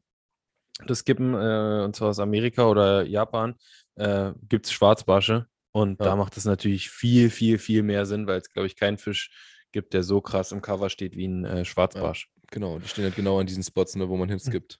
das 0.86 1.00
Skippen, 1.00 1.34
äh, 1.34 1.82
und 1.84 1.94
zwar 1.96 2.10
aus 2.10 2.18
Amerika 2.18 2.66
oder 2.68 3.04
Japan, 3.04 3.54
äh, 3.96 4.32
gibt 4.48 4.66
es 4.66 4.72
Schwarzbarsche. 4.72 5.46
Und 5.72 6.00
Ja. 6.00 6.06
da 6.06 6.16
macht 6.16 6.36
es 6.36 6.44
natürlich 6.44 6.90
viel, 6.90 7.30
viel, 7.30 7.58
viel 7.58 7.82
mehr 7.82 8.06
Sinn, 8.06 8.26
weil 8.26 8.40
es, 8.40 8.50
glaube 8.50 8.66
ich, 8.66 8.76
keinen 8.76 8.98
Fisch 8.98 9.30
gibt, 9.72 9.92
der 9.92 10.02
so 10.04 10.20
krass 10.20 10.52
im 10.52 10.62
Cover 10.62 10.88
steht 10.90 11.16
wie 11.16 11.26
ein 11.26 11.44
äh, 11.44 11.64
Schwarzbarsch. 11.64 12.28
Genau, 12.50 12.78
die 12.78 12.88
stehen 12.88 13.04
halt 13.04 13.16
genau 13.16 13.40
an 13.40 13.46
diesen 13.46 13.62
Spots, 13.64 13.96
ne, 13.96 14.08
wo 14.08 14.16
man 14.16 14.28
hinskippt. 14.28 14.78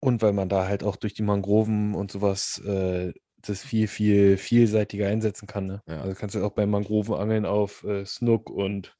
Und 0.00 0.22
weil 0.22 0.32
man 0.32 0.48
da 0.48 0.66
halt 0.68 0.84
auch 0.84 0.96
durch 0.96 1.14
die 1.14 1.22
Mangroven 1.22 1.94
und 1.94 2.12
sowas 2.12 2.58
äh, 2.64 3.12
das 3.38 3.64
viel, 3.64 3.88
viel 3.88 4.36
vielseitiger 4.36 5.08
einsetzen 5.08 5.46
kann. 5.46 5.66
Ne? 5.66 5.82
Ja. 5.88 6.02
Also 6.02 6.14
kannst 6.14 6.34
du 6.34 6.44
auch 6.44 6.52
beim 6.52 6.70
Mangrovenangeln 6.70 7.46
auf 7.46 7.82
äh, 7.84 8.04
Snook 8.04 8.50
und 8.50 8.96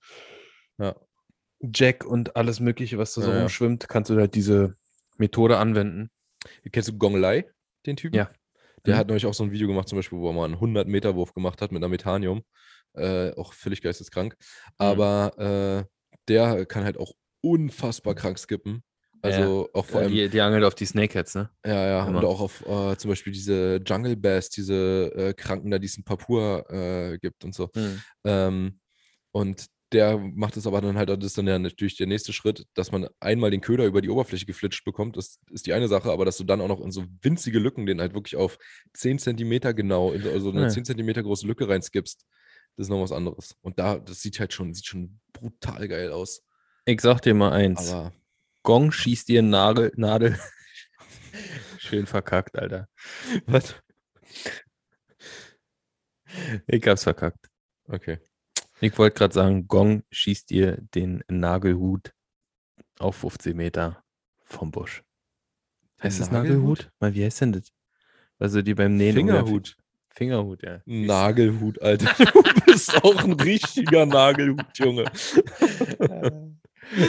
Ja. 0.79 0.97
Jack 1.61 2.05
und 2.05 2.37
alles 2.37 2.61
Mögliche, 2.61 2.99
was 2.99 3.15
da 3.15 3.23
so 3.23 3.29
Ja, 3.29 3.35
ja. 3.35 3.41
rumschwimmt, 3.43 3.89
kannst 3.89 4.11
du 4.11 4.17
halt 4.17 4.35
diese 4.35 4.77
Methode 5.17 5.59
anwenden. 5.59 6.11
Kennst 6.73 6.89
du 6.89 6.99
Gong 6.99 7.17
Lai, 7.17 7.47
den 7.87 7.97
Typen? 7.97 8.17
Ja. 8.17 8.31
Der 8.85 8.95
Mhm. 8.95 8.99
hat 8.99 9.07
nämlich 9.09 9.27
auch 9.27 9.35
so 9.35 9.45
ein 9.45 9.51
Video 9.53 9.67
gemacht, 9.67 9.89
zum 9.89 9.99
Beispiel, 9.99 10.19
wo 10.19 10.29
er 10.29 10.33
mal 10.33 10.45
einen 10.45 10.61
100-Meter-Wurf 10.61 11.35
gemacht 11.35 11.61
hat 11.61 11.73
mit 11.73 11.81
einer 11.83 11.89
Methanium. 11.89 12.43
Äh, 12.95 13.33
auch 13.35 13.53
völlig 13.53 13.83
geisteskrank. 13.83 14.37
Mhm. 14.39 14.75
Aber 14.79 15.87
äh, 15.87 16.11
der 16.29 16.67
kann 16.67 16.85
halt 16.85 16.99
auch 16.99 17.13
unfassbar 17.43 18.15
krank 18.15 18.39
skippen. 18.39 18.83
Also 19.23 19.69
auch 19.73 19.85
vor 19.85 20.01
allem, 20.01 20.13
die, 20.13 20.29
die 20.29 20.41
angelt 20.41 20.63
auf 20.65 20.75
die 20.75 20.87
Snakeheads, 20.87 21.35
ne? 21.35 21.51
ja, 21.65 21.87
ja, 21.87 22.05
und 22.05 22.17
Hammer. 22.17 22.29
auch 22.29 22.41
auf 22.41 22.61
äh, 22.67 22.97
zum 22.97 23.09
Beispiel 23.11 23.33
diese 23.33 23.81
Jungle 23.85 24.15
Bass, 24.17 24.51
diese 24.51 25.11
äh, 25.17 25.35
Kranken 25.35 25.71
da, 25.71 25.79
die 25.79 25.87
es 25.87 25.97
in 25.97 26.05
Papua 26.05 26.61
äh, 26.69 27.19
gibt 27.19 27.45
und 27.45 27.55
so. 27.55 27.71
Ähm, 28.25 28.79
und 29.33 29.67
der 29.93 30.19
macht 30.19 30.57
es 30.57 30.67
aber 30.67 30.81
dann 30.81 30.97
halt, 30.99 31.09
das 31.11 31.19
ist 31.25 31.39
dann 31.39 31.47
ja 31.47 31.59
natürlich 31.59 31.97
der 31.97 32.07
nächste 32.09 32.33
Schritt, 32.33 32.67
dass 32.75 32.91
man 32.91 33.09
einmal 33.21 33.51
den 33.51 33.61
Köder 33.61 33.85
über 33.87 34.01
die 34.03 34.11
Oberfläche 34.11 34.45
geflitscht 34.47 34.85
bekommt, 34.85 35.17
das 35.17 35.39
ist 35.51 35.67
die 35.67 35.73
eine 35.73 35.87
Sache, 35.89 36.11
aber 36.11 36.25
dass 36.25 36.37
du 36.39 36.45
dann 36.45 36.61
auch 36.61 36.69
noch 36.69 36.81
in 36.81 36.91
so 36.91 37.05
winzige 37.23 37.59
Lücken 37.61 37.87
den 37.87 38.01
halt 38.01 38.13
wirklich 38.15 38.37
auf 38.37 38.59
10 38.95 39.19
Zentimeter 39.19 39.75
genau, 39.75 40.13
in 40.13 40.23
so- 40.23 40.31
also 40.31 40.51
eine 40.51 40.63
Ja. 40.63 40.69
10 40.69 40.85
Zentimeter 40.85 41.23
große 41.23 41.47
Lücke 41.47 41.69
reinskippst, 41.69 42.27
das 42.77 42.87
ist 42.87 42.91
noch 42.91 43.01
was 43.01 43.13
anderes. 43.13 43.55
Und 43.63 43.79
da, 43.79 43.99
das 43.99 44.21
sieht 44.23 44.41
halt 44.41 44.53
schon, 44.53 44.75
sieht 44.75 44.87
schon 44.87 45.21
brutal 45.33 45.87
geil 45.89 46.11
aus. 46.11 46.43
Ich 46.85 47.01
sag 47.01 47.21
dir 47.23 47.35
mal 47.35 47.53
eins. 47.53 47.93
Aber 47.93 48.13
Gong 48.65 48.91
schießt 48.93 49.29
dir 49.29 49.43
Nagel, 49.43 49.93
Nadel. 49.97 50.37
Schön 51.79 52.07
verkackt, 52.07 52.59
Alter. 52.59 52.89
was? 53.47 53.77
Ich 56.67 56.87
hab's 56.87 57.05
verkackt. 57.05 57.49
Okay. 57.89 58.19
Ich 58.81 58.97
wollte 58.99 59.17
gerade 59.19 59.35
sagen, 59.35 59.69
Gong 59.69 60.03
schießt 60.11 60.51
dir 60.51 60.79
den 60.95 61.23
Nagelhut 61.29 62.13
auf 62.99 63.17
15 63.17 63.57
Meter 63.57 64.03
vom 64.45 64.71
Busch. 64.71 65.03
Heißt 66.03 66.21
das 66.21 66.31
Nagelhut? 66.31 66.91
Mal, 67.01 67.15
wie 67.15 67.25
heißt 67.25 67.41
denn 67.41 67.53
das? 67.53 67.73
Also 68.39 68.61
die 68.61 68.75
beim 68.75 68.97
Nähen. 68.97 69.15
Fingerhut. 69.17 69.77
Fingerhut, 70.11 70.63
ja. 70.63 70.81
Nagelhut, 70.87 71.81
Alter. 71.81 72.13
Du 72.67 72.73
bist 72.73 73.03
auch 73.05 73.25
ein 73.25 73.33
richtiger 73.33 74.05
Nagelhut, 74.07 74.67
Junge. 74.79 75.05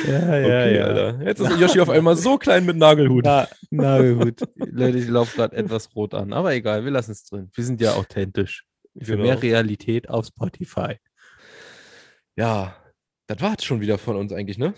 Ja, 0.07 0.20
okay, 0.24 0.80
Alter. 0.82 1.22
Jetzt 1.24 1.39
ist 1.39 1.59
Yoshi 1.59 1.80
auf 1.80 1.89
einmal 1.89 2.15
so 2.18 2.39
klein 2.39 2.65
mit 2.65 2.78
Nagelhut. 2.78 3.24
Na, 3.26 3.47
Nagelhut. 3.70 4.41
Leute, 4.55 4.97
ich 4.97 5.07
laufe 5.07 5.36
gerade 5.36 5.55
etwas 5.55 5.95
rot 5.95 6.15
an. 6.15 6.34
Aber 6.34 6.51
egal, 6.55 6.84
wir 6.84 6.89
lassen 6.89 7.11
es 7.11 7.26
drin. 7.26 7.51
Wir 7.53 7.63
sind 7.63 7.80
ja 7.80 7.93
authentisch. 7.93 8.65
Für 8.99 9.11
Genau. 9.11 9.24
mehr 9.26 9.39
Realität 9.39 10.09
auf 10.09 10.26
Spotify. 10.26 10.95
Ja, 12.38 12.76
das 13.28 13.42
war 13.42 13.56
es 13.58 13.66
schon 13.66 13.82
wieder 13.82 13.98
von 13.98 14.16
uns 14.16 14.32
eigentlich, 14.32 14.58
ne? 14.58 14.74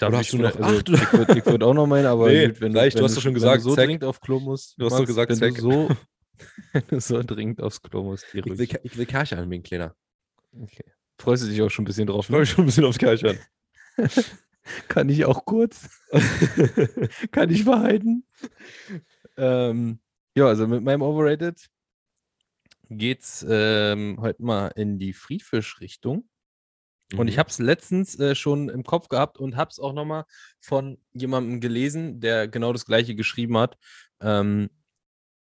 Ich 0.00 0.06
hast 0.06 0.32
du 0.32 0.38
noch 0.38 0.54
also, 0.60 0.62
acht? 0.62 0.88
Ich 0.88 1.12
würde 1.12 1.46
würd 1.46 1.62
auch 1.62 1.74
noch 1.74 1.86
meinen, 1.86 2.06
aber 2.06 2.28
Nee, 2.28 2.48
gut, 2.48 2.60
wenn, 2.60 2.76
reicht, 2.76 2.96
wenn 2.96 3.00
du 3.00 3.04
hast 3.08 3.16
doch 3.16 3.22
schon 3.22 3.34
gesagt, 3.34 3.62
so 3.62 3.74
Zack. 3.74 3.86
dringend 3.86 4.04
auf 4.04 4.20
Klo 4.20 4.38
musst. 4.38 4.74
Du 4.78 4.86
hast 4.86 4.98
doch 4.98 5.06
gesagt, 5.06 5.30
wenn 5.30 5.38
Zack. 5.38 5.56
du 6.88 6.98
so, 6.98 7.00
so 7.00 7.22
dringend 7.22 7.60
aufs 7.60 7.82
Klo 7.82 8.04
musst. 8.04 8.26
Ich 8.32 8.44
will, 8.44 8.68
ich 8.82 8.96
will 8.96 9.06
Kirche 9.06 9.38
anbieten, 9.38 9.64
Kleiner. 9.64 9.94
Okay. 10.52 10.84
Freust 11.20 11.44
du 11.44 11.48
dich 11.48 11.60
auch 11.62 11.70
schon 11.70 11.82
ein 11.82 11.86
bisschen 11.86 12.06
drauf? 12.06 12.26
Ich 12.26 12.30
freue 12.30 12.40
mich 12.40 12.50
schon 12.50 12.64
ein 12.64 12.66
bisschen 12.66 12.84
aufs 12.84 12.98
Kirche 12.98 13.30
an. 13.30 14.06
Kann 14.88 15.08
ich 15.08 15.24
auch 15.24 15.44
kurz? 15.44 15.88
Kann 17.32 17.50
ich 17.50 17.64
verhalten? 17.64 18.24
ähm, 19.36 19.98
ja, 20.36 20.46
also 20.46 20.68
mit 20.68 20.84
meinem 20.84 21.02
Overrated 21.02 21.68
geht's 22.90 23.44
ähm, 23.48 24.18
heute 24.20 24.42
mal 24.42 24.68
in 24.68 24.98
die 24.98 25.12
Friedfisch-Richtung. 25.12 26.28
Und 27.14 27.22
Mhm. 27.24 27.28
ich 27.28 27.38
habe 27.38 27.48
es 27.48 27.58
letztens 27.58 28.18
äh, 28.18 28.34
schon 28.34 28.68
im 28.68 28.84
Kopf 28.84 29.08
gehabt 29.08 29.38
und 29.38 29.56
habe 29.56 29.70
es 29.70 29.78
auch 29.78 29.92
nochmal 29.92 30.24
von 30.60 30.98
jemandem 31.12 31.60
gelesen, 31.60 32.20
der 32.20 32.48
genau 32.48 32.72
das 32.72 32.84
gleiche 32.84 33.14
geschrieben 33.14 33.56
hat. 33.56 33.78
Ähm, 34.20 34.68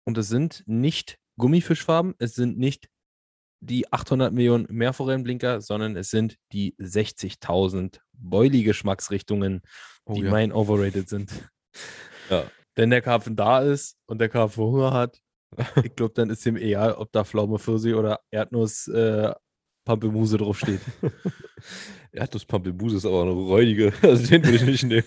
und 0.05 0.17
es 0.19 0.29
sind 0.29 0.63
nicht 0.67 1.19
Gummifischfarben, 1.39 2.15
es 2.19 2.35
sind 2.35 2.59
nicht 2.59 2.89
die 3.61 3.93
800 3.93 4.33
Millionen 4.33 4.67
Meerforellenblinker, 4.71 5.61
sondern 5.61 5.95
es 5.97 6.11
sind 6.11 6.37
die 6.53 6.75
60.000 6.79 8.01
Boilie-Geschmacksrichtungen, 8.13 9.63
Oh 10.05 10.15
die 10.15 10.23
ja. 10.23 10.31
mein 10.31 10.53
Overrated 10.53 11.09
sind. 11.09 11.31
Ja. 12.31 12.45
Wenn 12.75 12.91
der 12.91 13.03
Karpfen 13.03 13.35
da 13.37 13.61
ist 13.61 13.99
und 14.07 14.19
der 14.21 14.29
Karpfen 14.29 14.65
Hunger 14.65 14.93
hat, 14.93 15.19
ich 15.85 15.95
glaube, 15.97 16.15
dann 16.15 16.31
ist 16.31 16.47
ihm 16.47 16.57
egal, 16.57 16.95
ob 16.95 17.11
da 17.13 17.25
Pflaume 17.25 17.59
Pfirsich 17.59 17.95
oder 17.95 18.21
Erdnuss 18.31 18.89
äh, 18.89 19.33
Pampelmuse 19.85 20.39
draufsteht. 20.39 20.81
Erdnuss-Pampelmuse 22.13 22.97
ist 22.97 23.07
aber 23.07 23.23
eine 23.23 23.33
räudige. 23.33 23.93
Also 24.03 24.27
den 24.27 24.45
würde 24.45 24.57
ich 24.57 24.65
nicht 24.65 24.85
nehmen. 24.85 25.07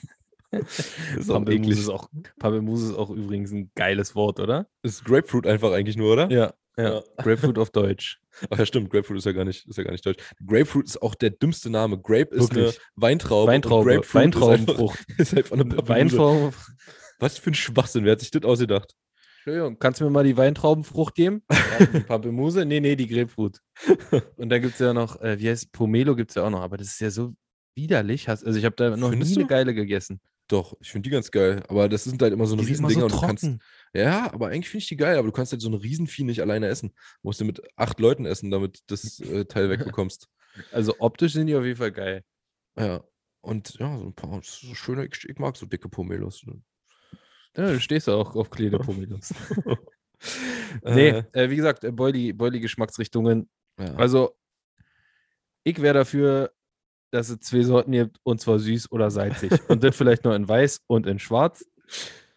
Das 0.51 0.79
ist 1.17 1.29
auch 1.29 1.35
Pampelmuse 1.35 1.79
ist 1.79 1.89
auch, 1.89 2.09
Pampelmuse 2.39 2.91
ist 2.91 2.97
auch 2.97 3.09
übrigens 3.09 3.51
ein 3.51 3.71
geiles 3.75 4.15
Wort, 4.15 4.39
oder? 4.39 4.67
Ist 4.83 5.03
Grapefruit 5.05 5.47
einfach 5.47 5.71
eigentlich 5.71 5.97
nur, 5.97 6.13
oder? 6.13 6.29
Ja, 6.31 6.53
ja. 6.77 6.95
Ja. 6.95 7.03
Grapefruit 7.17 7.57
auf 7.57 7.69
Deutsch. 7.71 8.19
Ach 8.49 8.59
ja, 8.59 8.65
stimmt. 8.65 8.89
Grapefruit 8.89 9.17
ist 9.17 9.25
ja 9.25 9.31
gar 9.31 9.45
nicht, 9.45 9.65
ist 9.65 9.77
ja 9.77 9.83
gar 9.83 9.91
nicht 9.91 10.05
deutsch. 10.05 10.21
Grapefruit 10.45 10.85
ist 10.85 11.01
auch 11.01 11.15
der 11.15 11.29
dümmste 11.29 11.69
Name. 11.69 11.97
Grape 11.97 12.35
ist 12.35 12.53
Wirklich. 12.53 12.77
eine 12.77 12.85
Weintraube. 12.95 13.51
Weintraube, 13.51 13.85
Grapefruit 13.85 14.05
Ist 14.05 14.15
Weintraubenfrucht. 14.15 14.99
einfach, 14.99 15.19
ist 15.19 15.37
einfach 15.37 15.51
eine 15.53 15.65
Pampelmuse. 15.65 15.89
Weintrauben. 15.89 16.53
Was 17.19 17.37
für 17.37 17.51
ein 17.51 17.53
Schwachsinn. 17.53 18.03
Wer 18.03 18.13
hat 18.13 18.19
sich 18.19 18.31
das 18.31 18.43
ausgedacht? 18.43 18.93
Entschuldigung, 19.45 19.77
kannst 19.77 20.01
du 20.01 20.05
mir 20.05 20.09
mal 20.09 20.23
die 20.23 20.37
Weintraubenfrucht 20.37 21.13
geben? 21.13 21.43
Ja, 21.79 21.85
die 21.85 21.99
Pampelmuse? 21.99 22.65
Nee, 22.65 22.79
nee, 22.79 22.95
die 22.95 23.07
Grapefruit. 23.07 23.61
Und 24.37 24.49
dann 24.49 24.61
gibt 24.61 24.73
es 24.73 24.79
ja 24.79 24.91
noch, 24.91 25.21
äh, 25.21 25.39
wie 25.39 25.49
heißt 25.49 25.71
Pomelo 25.71 26.15
gibt 26.15 26.31
es 26.31 26.35
ja 26.35 26.43
auch 26.43 26.49
noch, 26.49 26.61
aber 26.61 26.77
das 26.77 26.87
ist 26.87 26.99
ja 26.99 27.11
so 27.11 27.35
widerlich. 27.75 28.27
Also 28.27 28.47
ich 28.49 28.65
habe 28.65 28.75
da 28.75 28.97
noch 28.97 29.11
Findest 29.11 29.31
nie 29.31 29.37
eine 29.37 29.43
du? 29.43 29.49
geile 29.49 29.73
gegessen. 29.75 30.19
Doch, 30.47 30.75
ich 30.79 30.91
finde 30.91 31.09
die 31.09 31.11
ganz 31.11 31.29
geil. 31.29 31.61
Aber 31.67 31.87
das 31.89 32.05
sind 32.05 32.19
halt 32.23 32.33
immer 32.33 32.47
so 32.47 32.55
eine 32.55 32.63
Die 32.63 32.69
Riesendinger. 32.69 33.01
so 33.01 33.05
und 33.05 33.21
du 33.21 33.27
kannst, 33.27 33.49
ja, 33.93 34.33
aber 34.33 34.47
eigentlich 34.47 34.69
finde 34.69 34.81
ich 34.81 34.87
die 34.89 34.95
geil. 34.95 35.17
Aber 35.17 35.27
du 35.27 35.31
kannst 35.31 35.51
halt 35.51 35.61
so 35.61 35.67
eine 35.67 35.81
Riesenvieh 35.83 36.23
nicht 36.23 36.41
alleine 36.41 36.67
essen. 36.67 36.89
Du 36.89 37.27
musst 37.27 37.39
du 37.39 37.45
mit 37.45 37.61
acht 37.75 37.99
Leuten 37.99 38.25
essen, 38.25 38.49
damit 38.49 38.79
das 38.87 39.19
äh, 39.19 39.45
Teil 39.45 39.69
wegbekommst. 39.69 40.27
Also 40.71 40.95
optisch 40.99 41.33
sind 41.33 41.47
die 41.47 41.55
auf 41.55 41.65
jeden 41.65 41.75
Fall 41.75 41.91
geil. 41.91 42.23
Ja. 42.79 43.03
Und 43.41 43.73
ja, 43.77 43.97
so 43.97 44.05
ein 44.05 44.13
paar 44.13 44.39
so 44.41 44.73
schöne, 44.73 45.05
ich, 45.05 45.27
ich 45.27 45.37
mag 45.37 45.57
so 45.57 45.65
dicke 45.65 45.89
Pomelos. 45.89 46.45
Ja, 47.57 47.71
du 47.71 47.79
stehst 47.79 48.07
ja 48.07 48.13
auch 48.15 48.35
auf 48.35 48.49
kleine 48.49 48.77
Pomelos. 48.79 49.33
nee, 50.83 51.09
Äh, 51.09 51.23
äh, 51.33 51.49
wie 51.49 51.55
gesagt, 51.55 51.83
äh, 51.83 51.91
Boilie, 51.91 52.33
Boilie-Geschmacksrichtungen. 52.33 53.49
ja. 53.79 53.93
Also, 53.95 54.35
ich 55.63 55.81
wäre 55.81 55.93
dafür, 55.95 56.51
dass 57.11 57.29
es 57.29 57.39
zwei 57.39 57.61
Sorten 57.61 57.91
gibt, 57.91 58.19
und 58.23 58.41
zwar 58.41 58.59
süß 58.59 58.91
oder 58.91 59.09
salzig. 59.11 59.51
und 59.69 59.83
das 59.83 59.95
vielleicht 59.95 60.23
noch 60.25 60.33
in 60.33 60.47
weiß 60.47 60.81
und 60.87 61.07
in 61.07 61.19
schwarz. 61.19 61.65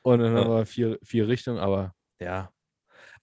Und 0.03 0.21
dann 0.21 0.33
Ja. 0.35 0.45
haben 0.45 0.51
wir 0.51 0.67
vier, 0.67 0.99
vier 1.03 1.29
Richtungen, 1.29 1.59
aber 1.59 1.95
ja, 2.21 2.51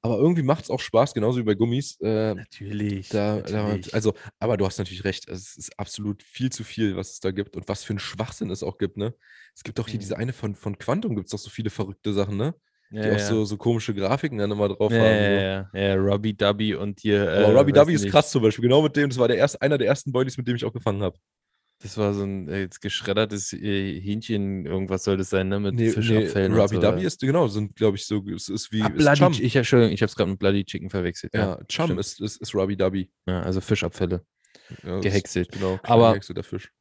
Aber 0.06 0.20
irgendwie 0.20 0.44
macht 0.44 0.66
es 0.66 0.70
auch 0.70 0.80
Spaß, 0.80 1.16
genauso 1.16 1.40
wie 1.40 1.44
bei 1.44 1.56
Gummis. 1.56 1.98
Äh, 2.00 2.36
natürlich. 2.36 3.10
da, 3.10 3.42
da, 3.42 3.64
natürlich. 3.64 3.92
also, 3.96 4.14
aber 4.38 4.56
du 4.56 4.68
hast 4.68 4.78
natürlich 4.78 5.04
recht, 5.04 5.28
es 5.28 5.58
ist 5.58 5.80
absolut 5.80 6.22
viel 6.22 6.52
zu 6.52 6.64
viel, 6.64 6.96
was 6.96 7.14
es 7.14 7.20
da 7.22 7.32
gibt 7.32 7.56
und 7.56 7.68
was 7.68 7.84
für 7.84 7.96
ein 7.96 8.00
Schwachsinn 8.00 8.52
es 8.52 8.62
auch 8.62 8.78
gibt, 8.78 8.98
ne? 8.98 9.16
Es 9.56 9.64
gibt 9.64 9.80
auch 9.80 9.88
hier 9.88 9.96
Mhm. 9.96 10.02
diese 10.02 10.18
eine 10.18 10.32
von, 10.32 10.54
von 10.54 10.78
Quantum, 10.78 11.16
gibt 11.16 11.26
es 11.26 11.32
doch 11.32 11.40
so 11.40 11.50
viele 11.50 11.72
verrückte 11.72 12.14
Sachen, 12.14 12.38
ne? 12.38 12.54
Die 12.92 12.98
ja, 12.98 13.14
auch 13.14 13.18
ja. 13.18 13.26
so, 13.26 13.46
so 13.46 13.58
komische 13.58 13.96
Grafiken 13.96 14.38
dann 14.38 14.52
immer 14.52 14.70
drauf 14.70 14.92
ja, 14.92 15.00
haben. 15.00 15.08
ja, 15.08 15.70
so. 15.72 15.78
ja, 15.78 15.88
ja, 15.88 15.96
Robbie 15.96 16.38
Dubby 16.38 16.76
und 16.76 17.00
hier. 17.00 17.24
Aber 17.24 17.32
äh, 17.32 17.52
Robbie 17.58 17.72
weiß 17.72 17.80
Dubby 17.80 17.94
ist 17.96 18.08
krass 18.10 18.30
zum 18.30 18.44
Beispiel, 18.44 18.62
genau 18.62 18.84
mit 18.84 18.96
dem, 18.96 19.10
das 19.10 19.18
war 19.18 19.28
der 19.28 19.38
erste, 19.38 19.60
einer 19.60 19.80
der 19.80 19.88
ersten 19.88 20.12
Boilies, 20.12 20.38
mit 20.38 20.48
dem 20.48 20.56
ich 20.56 20.66
auch 20.66 20.74
gefangen 20.74 21.02
habe. 21.02 21.18
Das 21.86 22.00
war 22.00 22.16
so 22.16 22.24
ein 22.24 22.50
äh, 22.50 22.62
jetzt 22.62 22.82
geschreddertes 22.82 23.54
äh, 23.54 24.00
Hähnchen, 24.02 24.66
irgendwas 24.66 25.04
soll 25.04 25.18
das 25.18 25.30
sein, 25.30 25.50
ne? 25.50 25.60
Mit 25.60 25.76
Nee, 25.76 25.84
nee 25.84 25.90
Fischabfällen. 25.92 26.52
und 26.54 26.58
Robbie 26.60 26.76
so, 26.76 26.82
Dubby 26.82 27.02
ja. 27.02 27.08
ist, 27.08 27.20
genau, 27.22 27.48
sind, 27.48 27.76
glaube 27.76 27.96
ich, 27.98 28.08
so, 28.08 28.24
es 28.36 28.50
ist 28.50 28.72
wie 28.72 28.82
Ah, 28.82 28.88
ist 28.88 28.98
Bloody, 28.98 29.20
Chum. 29.20 29.34
ich, 29.40 29.56
Entschuldigung, 29.56 29.94
ich 29.94 30.02
habe 30.02 30.10
es 30.10 30.16
gerade 30.16 30.32
mit 30.32 30.40
Bloody 30.40 30.66
Chicken 30.66 30.90
verwechselt. 30.90 31.36
Ja, 31.36 31.58
Chum 31.68 31.86
stimmt. 31.86 32.00
ist, 32.00 32.20
ist, 32.22 32.42
ist 32.42 32.56
Robbie 32.56 32.76
Dubby. 32.76 33.12
Ja, 33.28 33.42
also 33.44 33.62
Fischabfälle. 33.62 34.26
Ja, 34.70 34.76
das 34.84 34.96
ist- 34.98 35.02
Gehäckselt. 35.04 35.52
Genau, 35.52 35.80
Aber- 35.84 36.18
der 36.20 36.44
Fisch. 36.44 36.72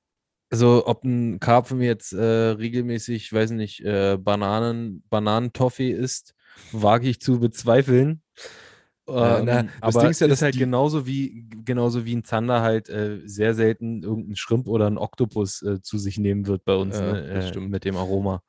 Also, 0.51 0.87
ob 0.87 1.05
ein 1.05 1.39
Karpfen 1.39 1.83
jetzt 1.83 2.13
äh, 2.13 2.23
regelmäßig, 2.23 3.31
weiß 3.33 3.51
nicht, 3.51 3.81
äh, 3.85 4.17
Bananen, 4.19 5.03
Bananentoffee 5.11 5.91
isst, 5.91 6.35
wage 6.73 7.09
ich 7.09 7.21
zu 7.21 7.41
bezweifeln. 7.41 8.23
Ja, 9.07 9.41
Ähm, 9.41 9.45
na, 9.45 9.63
das 9.65 9.73
aber 9.83 10.01
Ding 10.03 10.11
ist 10.13 10.21
ja, 10.21 10.29
dass 10.29 10.41
halt 10.41 10.55
die- 10.55 10.61
genauso 10.61 11.07
wie 11.07 11.44
genauso 11.65 12.05
wie 12.07 12.15
ein 12.17 12.25
Zander 12.25 12.63
halt 12.63 12.89
äh, 12.89 13.21
sehr 13.27 13.55
selten 13.55 14.03
irgendeinen 14.03 14.37
Schrimp 14.37 14.69
oder 14.69 14.87
einen 14.87 14.99
Oktopus 14.99 15.63
äh, 15.63 15.81
zu 15.83 15.99
sich 15.99 16.19
nehmen 16.19 16.47
wird 16.47 16.65
bei 16.65 16.75
uns 16.77 17.01
Ja, 17.01 17.03
ne, 17.03 17.27
das 17.33 17.47
äh, 17.47 17.49
stimmt. 17.49 17.73
mit 17.73 17.85
dem 17.85 17.97
Aroma. 17.97 18.43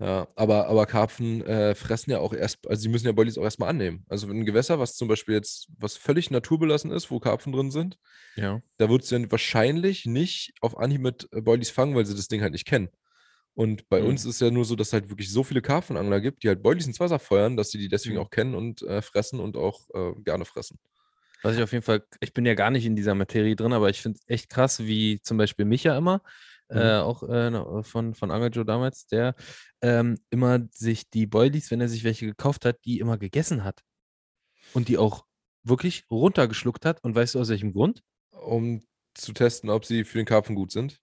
Ja, 0.00 0.28
aber, 0.36 0.68
aber 0.68 0.86
Karpfen 0.86 1.42
äh, 1.44 1.74
fressen 1.74 2.10
ja 2.12 2.20
auch 2.20 2.32
erst, 2.32 2.68
also 2.68 2.80
sie 2.82 2.88
müssen 2.88 3.06
ja 3.06 3.12
Boilies 3.12 3.36
auch 3.36 3.42
erstmal 3.42 3.70
annehmen. 3.70 4.04
Also 4.08 4.28
wenn 4.28 4.38
ein 4.38 4.46
Gewässer, 4.46 4.78
was 4.78 4.94
zum 4.94 5.08
Beispiel 5.08 5.34
jetzt, 5.34 5.68
was 5.76 5.96
völlig 5.96 6.30
naturbelassen 6.30 6.92
ist, 6.92 7.10
wo 7.10 7.18
Karpfen 7.18 7.52
drin 7.52 7.72
sind, 7.72 7.98
Ja. 8.36 8.62
da 8.78 8.88
wird 8.90 9.02
es 9.02 9.08
dann 9.10 9.30
wahrscheinlich 9.32 10.06
nicht 10.06 10.52
auf 10.60 10.78
Anhieb 10.78 11.00
mit 11.02 11.28
äh, 11.32 11.40
Boilies 11.42 11.70
fangen, 11.70 11.96
weil 11.96 12.06
sie 12.06 12.14
das 12.16 12.28
Ding 12.28 12.42
halt 12.42 12.52
nicht 12.52 12.66
kennen. 12.66 12.90
Und 13.54 13.88
bei 13.88 14.02
Mhm. 14.02 14.04
uns 14.04 14.24
ist 14.24 14.40
ja 14.40 14.50
nur 14.50 14.64
so, 14.64 14.76
dass 14.76 14.88
es 14.88 14.92
halt 14.94 15.10
wirklich 15.10 15.32
so 15.32 15.44
viele 15.44 15.62
Karpfenangler 15.62 16.20
gibt, 16.20 16.44
die 16.44 16.48
halt 16.48 16.62
Boilies 16.62 16.86
ins 16.86 17.00
Wasser 17.00 17.18
feuern, 17.18 17.56
dass 17.56 17.70
sie 17.70 17.78
die 17.78 17.88
deswegen 17.88 18.18
Mhm. 18.18 18.20
auch 18.20 18.30
kennen 18.30 18.54
und 18.54 18.82
äh, 18.82 19.02
fressen 19.02 19.40
und 19.40 19.56
auch 19.56 19.88
äh, 19.94 20.14
gerne 20.22 20.44
fressen. 20.44 20.78
Was 21.42 21.56
ich 21.56 21.62
auf 21.62 21.72
jeden 21.72 21.84
Fall, 21.84 22.04
ich 22.20 22.32
bin 22.32 22.44
ja 22.46 22.54
gar 22.54 22.70
nicht 22.70 22.84
in 22.84 22.96
dieser 22.96 23.14
Materie 23.14 23.54
drin, 23.56 23.72
aber 23.72 23.90
ich 23.90 24.00
finde 24.02 24.18
es 24.20 24.28
echt 24.28 24.48
krass, 24.50 24.80
wie 24.80 25.20
zum 25.22 25.36
Beispiel 25.36 25.64
Micha 25.64 25.96
immer, 25.96 26.22
Mhm. 26.70 26.76
äh, 26.76 26.96
auch 26.98 27.22
äh, 27.22 27.82
von, 27.82 28.14
von 28.14 28.30
Angel 28.30 28.50
Joe 28.52 28.64
damals, 28.64 29.06
der 29.06 29.34
ähm, 29.80 30.18
immer 30.28 30.60
sich 30.70 31.08
die 31.08 31.26
Boilies, 31.26 31.70
wenn 31.70 31.80
er 31.80 31.88
sich 31.88 32.04
welche 32.04 32.26
gekauft 32.26 32.64
hat, 32.66 32.84
die 32.84 32.98
immer 32.98 33.16
gegessen 33.16 33.64
hat. 33.64 33.82
Und 34.74 34.88
die 34.88 34.98
auch 34.98 35.24
wirklich 35.64 36.04
runtergeschluckt 36.10 36.84
hat. 36.84 37.02
Und 37.02 37.14
weißt 37.14 37.34
du 37.34 37.40
aus 37.40 37.48
welchem 37.48 37.72
Grund? 37.72 38.02
Um 38.32 38.86
zu 39.14 39.32
testen, 39.32 39.70
ob 39.70 39.86
sie 39.86 40.04
für 40.04 40.18
den 40.18 40.26
Karpfen 40.26 40.54
gut 40.54 40.70
sind. 40.72 40.98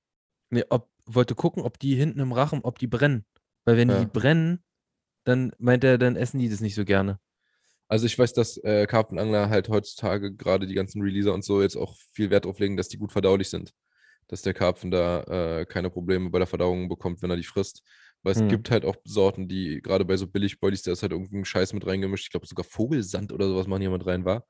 Nee, 0.51 0.63
ob, 0.69 0.89
wollte 1.05 1.33
gucken, 1.33 1.63
ob 1.63 1.79
die 1.79 1.95
hinten 1.95 2.19
im 2.19 2.31
Rachen, 2.31 2.61
ob 2.61 2.77
die 2.77 2.87
brennen. 2.87 3.25
Weil 3.65 3.77
wenn 3.77 3.89
Ja. 3.89 3.99
die 4.01 4.05
brennen, 4.05 4.63
dann 5.23 5.51
meint 5.57 5.83
er, 5.83 5.97
dann 5.97 6.15
essen 6.15 6.39
die 6.39 6.49
das 6.49 6.61
nicht 6.61 6.75
so 6.75 6.85
gerne. 6.85 7.19
Also 7.87 8.05
ich 8.07 8.17
weiß, 8.17 8.33
dass 8.33 8.57
äh, 8.57 8.87
Karpfenangler 8.87 9.49
halt 9.49 9.69
heutzutage 9.69 10.33
gerade 10.35 10.65
die 10.67 10.73
ganzen 10.73 11.01
Releaser 11.01 11.33
und 11.33 11.43
so 11.45 11.61
jetzt 11.61 11.75
auch 11.75 11.95
viel 12.13 12.29
Wert 12.31 12.45
drauf 12.45 12.59
legen, 12.59 12.77
dass 12.77 12.89
die 12.89 12.97
gut 12.97 13.11
verdaulich 13.11 13.49
sind. 13.49 13.73
Dass 14.27 14.41
der 14.41 14.53
Karpfen 14.55 14.91
da 14.91 15.59
äh, 15.61 15.65
keine 15.65 15.91
Probleme 15.91 16.29
bei 16.31 16.39
der 16.39 16.47
Verdauung 16.47 16.89
bekommt, 16.89 17.21
wenn 17.21 17.29
er 17.29 17.37
die 17.37 17.43
frisst. 17.43 17.83
Weil 18.23 18.33
es 18.33 18.39
Hm. 18.39 18.47
gibt 18.47 18.71
halt 18.71 18.85
auch 18.85 18.95
Sorten, 19.05 19.47
die 19.47 19.81
gerade 19.83 20.03
bei 20.05 20.17
so 20.17 20.25
Billig-Boilies, 20.27 20.81
da 20.83 20.91
ist 20.91 21.03
halt 21.03 21.11
irgendein 21.11 21.45
Scheiß 21.45 21.73
mit 21.73 21.85
reingemischt. 21.85 22.25
Ich 22.25 22.31
glaube 22.31 22.47
sogar 22.47 22.63
Vogelsand 22.65 23.31
oder 23.31 23.47
sowas 23.47 23.67
machen 23.67 23.81
hier 23.81 23.91
mit 23.91 24.05
rein 24.05 24.25
war. 24.25 24.47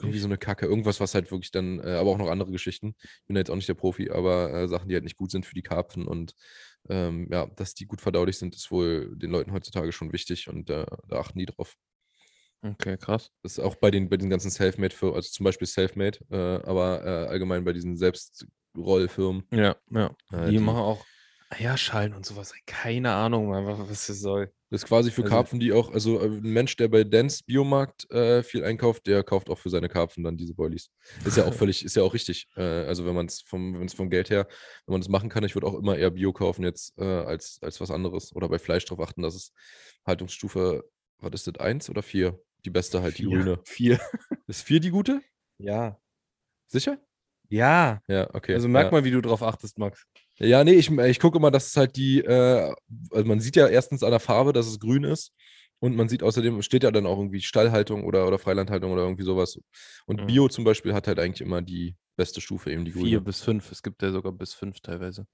Irgendwie 0.00 0.18
so 0.20 0.26
eine 0.28 0.38
Kacke. 0.38 0.66
Irgendwas, 0.66 1.00
was 1.00 1.14
halt 1.14 1.30
wirklich 1.32 1.50
dann, 1.50 1.80
äh, 1.80 1.94
aber 1.96 2.10
auch 2.10 2.18
noch 2.18 2.28
andere 2.30 2.52
Geschichten. 2.52 2.94
Ich 3.00 3.26
bin 3.26 3.34
da 3.34 3.40
jetzt 3.40 3.50
auch 3.50 3.56
nicht 3.56 3.68
der 3.68 3.74
Profi, 3.74 4.10
aber 4.10 4.52
äh, 4.52 4.68
Sachen, 4.68 4.88
die 4.88 4.94
halt 4.94 5.04
nicht 5.04 5.16
gut 5.16 5.30
sind 5.30 5.46
für 5.46 5.54
die 5.54 5.62
Karpfen 5.62 6.06
und 6.06 6.34
ähm, 6.88 7.28
ja, 7.32 7.46
dass 7.46 7.74
die 7.74 7.86
gut 7.86 8.00
verdaulich 8.00 8.38
sind, 8.38 8.54
ist 8.54 8.70
wohl 8.70 9.16
den 9.16 9.30
Leuten 9.30 9.52
heutzutage 9.52 9.92
schon 9.92 10.12
wichtig 10.12 10.48
und 10.48 10.70
äh, 10.70 10.86
da 11.08 11.18
achten 11.20 11.38
die 11.38 11.46
drauf. 11.46 11.76
Okay, 12.62 12.96
krass. 12.96 13.30
Das 13.42 13.52
ist 13.52 13.58
auch 13.60 13.76
bei 13.76 13.90
den, 13.90 14.08
bei 14.08 14.16
den 14.16 14.30
ganzen 14.30 14.50
Selfmade, 14.50 14.94
für, 14.94 15.14
also 15.14 15.30
zum 15.30 15.44
Beispiel 15.44 15.66
Selfmade, 15.68 16.18
äh, 16.30 16.66
aber 16.68 17.04
äh, 17.04 17.26
allgemein 17.28 17.64
bei 17.64 17.72
diesen 17.72 17.96
Selbstrollfirmen. 17.96 19.44
Ja, 19.52 19.76
ja. 19.90 20.14
Äh, 20.32 20.46
die, 20.46 20.50
die- 20.52 20.58
machen 20.58 20.78
auch 20.80 21.04
Eierschalen 21.50 22.12
und 22.12 22.26
sowas. 22.26 22.52
Keine 22.66 23.10
Ahnung, 23.12 23.50
was 23.50 24.06
das 24.06 24.20
soll. 24.20 24.52
Das 24.68 24.82
ist 24.82 24.86
quasi 24.88 25.10
für 25.10 25.22
Also- 25.22 25.34
Karpfen, 25.34 25.60
die 25.60 25.72
auch, 25.72 25.90
also 25.94 26.20
äh, 26.20 26.26
ein 26.26 26.42
Mensch, 26.42 26.76
der 26.76 26.88
bei 26.88 27.04
Dance 27.04 27.42
Biomarkt 27.46 28.10
äh, 28.10 28.42
viel 28.42 28.64
einkauft, 28.64 29.06
der 29.06 29.22
kauft 29.22 29.48
auch 29.48 29.56
für 29.58 29.70
seine 29.70 29.88
Karpfen 29.88 30.24
dann 30.24 30.36
diese 30.36 30.52
Boilies. 30.52 30.90
Ist 31.24 31.38
ja 31.38 31.46
auch 31.46 31.54
völlig, 31.54 31.82
ist 31.86 31.96
ja 31.96 32.02
auch 32.02 32.12
richtig. 32.12 32.48
Äh, 32.54 32.60
also 32.60 33.06
wenn 33.06 33.14
man 33.14 33.24
es 33.26 33.40
vom, 33.40 33.80
es 33.80 33.94
vom 33.94 34.10
Geld 34.10 34.28
her, 34.28 34.46
wenn 34.84 34.92
man 34.92 35.00
das 35.00 35.08
machen 35.08 35.30
kann, 35.30 35.42
ich 35.42 35.54
würde 35.54 35.66
auch 35.68 35.74
immer 35.78 35.96
eher 35.96 36.10
Bio 36.10 36.34
kaufen 36.34 36.64
jetzt 36.64 36.98
als, 36.98 37.58
als 37.62 37.80
was 37.80 37.90
anderes. 37.90 38.34
Oder 38.36 38.50
bei 38.50 38.58
Fleisch 38.58 38.84
drauf 38.84 39.00
achten, 39.00 39.22
dass 39.22 39.34
es 39.34 39.52
Haltungsstufe, 40.06 40.84
was 41.20 41.32
ist 41.32 41.46
das, 41.46 41.54
eins 41.64 41.88
oder 41.88 42.02
vier? 42.02 42.38
Die 42.64 42.70
beste 42.70 43.02
halt, 43.02 43.18
die 43.18 43.24
grüne. 43.24 43.60
Vier. 43.64 44.00
Ist 44.46 44.62
vier 44.62 44.80
die 44.80 44.90
gute? 44.90 45.20
Ja. 45.58 45.98
Sicher? 46.66 46.98
Ja. 47.48 48.02
Ja, 48.08 48.32
okay. 48.34 48.54
Also 48.54 48.68
merk 48.68 48.86
ja. 48.86 48.92
mal, 48.92 49.04
wie 49.04 49.10
du 49.10 49.20
drauf 49.20 49.42
achtest, 49.42 49.78
Max. 49.78 50.04
Ja, 50.36 50.62
nee, 50.64 50.74
ich, 50.74 50.90
ich 50.90 51.20
gucke 51.20 51.38
immer, 51.38 51.50
dass 51.50 51.68
es 51.68 51.76
halt 51.76 51.96
die, 51.96 52.20
äh, 52.20 52.74
also 53.10 53.24
man 53.24 53.40
sieht 53.40 53.56
ja 53.56 53.66
erstens 53.66 54.02
an 54.02 54.10
der 54.10 54.20
Farbe, 54.20 54.52
dass 54.52 54.66
es 54.66 54.78
grün 54.78 55.04
ist. 55.04 55.32
Und 55.80 55.94
man 55.94 56.08
sieht 56.08 56.24
außerdem, 56.24 56.60
steht 56.62 56.82
ja 56.82 56.90
dann 56.90 57.06
auch 57.06 57.18
irgendwie 57.18 57.40
Stallhaltung 57.40 58.04
oder, 58.04 58.26
oder 58.26 58.38
Freilandhaltung 58.38 58.90
oder 58.92 59.02
irgendwie 59.02 59.22
sowas. 59.22 59.60
Und 60.06 60.22
Mhm. 60.22 60.26
Bio 60.26 60.48
zum 60.48 60.64
Beispiel 60.64 60.92
hat 60.92 61.06
halt 61.06 61.20
eigentlich 61.20 61.40
immer 61.40 61.62
die 61.62 61.96
beste 62.16 62.40
Stufe, 62.40 62.72
eben 62.72 62.84
die 62.84 62.90
grüne. 62.90 63.06
Vier 63.06 63.20
bis 63.20 63.42
fünf. 63.42 63.70
Es 63.70 63.82
gibt 63.82 64.02
ja 64.02 64.10
sogar 64.10 64.32
bis 64.32 64.54
fünf 64.54 64.80
teilweise. 64.80 65.26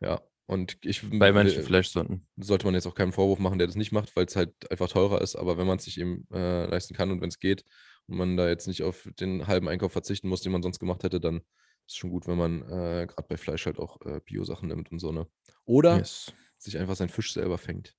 Ja. 0.00 0.22
Und 0.50 0.78
ich 0.82 1.08
Bei 1.16 1.30
manchen 1.30 1.58
will- 1.58 1.62
Fleischsorten. 1.64 2.26
sollte 2.36 2.66
man 2.66 2.74
jetzt 2.74 2.86
auch 2.86 2.96
keinen 2.96 3.12
Vorwurf 3.12 3.38
machen, 3.38 3.58
der 3.58 3.68
das 3.68 3.76
nicht 3.76 3.92
macht, 3.92 4.16
weil 4.16 4.24
es 4.24 4.34
halt 4.34 4.52
einfach 4.68 4.88
teurer 4.88 5.20
ist. 5.20 5.36
Aber 5.36 5.56
wenn 5.58 5.66
man 5.68 5.78
es 5.78 5.84
sich 5.84 6.00
eben 6.00 6.26
äh, 6.32 6.66
leisten 6.66 6.92
kann 6.92 7.12
und 7.12 7.20
wenn 7.20 7.28
es 7.28 7.38
geht 7.38 7.64
und 8.08 8.16
man 8.16 8.36
da 8.36 8.48
jetzt 8.48 8.66
nicht 8.66 8.82
auf 8.82 9.08
den 9.20 9.46
halben 9.46 9.68
Einkauf 9.68 9.92
verzichten 9.92 10.28
muss, 10.28 10.40
den 10.42 10.50
man 10.50 10.60
sonst 10.62 10.80
gemacht 10.80 11.04
hätte, 11.04 11.20
dann 11.20 11.36
ist 11.36 11.44
es 11.86 11.94
schon 11.94 12.10
gut, 12.10 12.26
wenn 12.26 12.36
man 12.36 12.62
äh, 12.62 13.06
gerade 13.06 13.26
bei 13.28 13.36
Fleisch 13.36 13.64
halt 13.66 13.78
auch 13.78 14.00
äh, 14.04 14.18
Bio-Sachen 14.24 14.66
nimmt 14.68 14.90
und 14.90 14.98
so 14.98 15.12
ne. 15.12 15.28
Oder 15.66 15.98
Yes. 15.98 16.32
sich 16.58 16.76
einfach 16.78 16.96
seinen 16.96 17.10
Fisch 17.10 17.32
selber 17.32 17.56
fängt. 17.56 17.94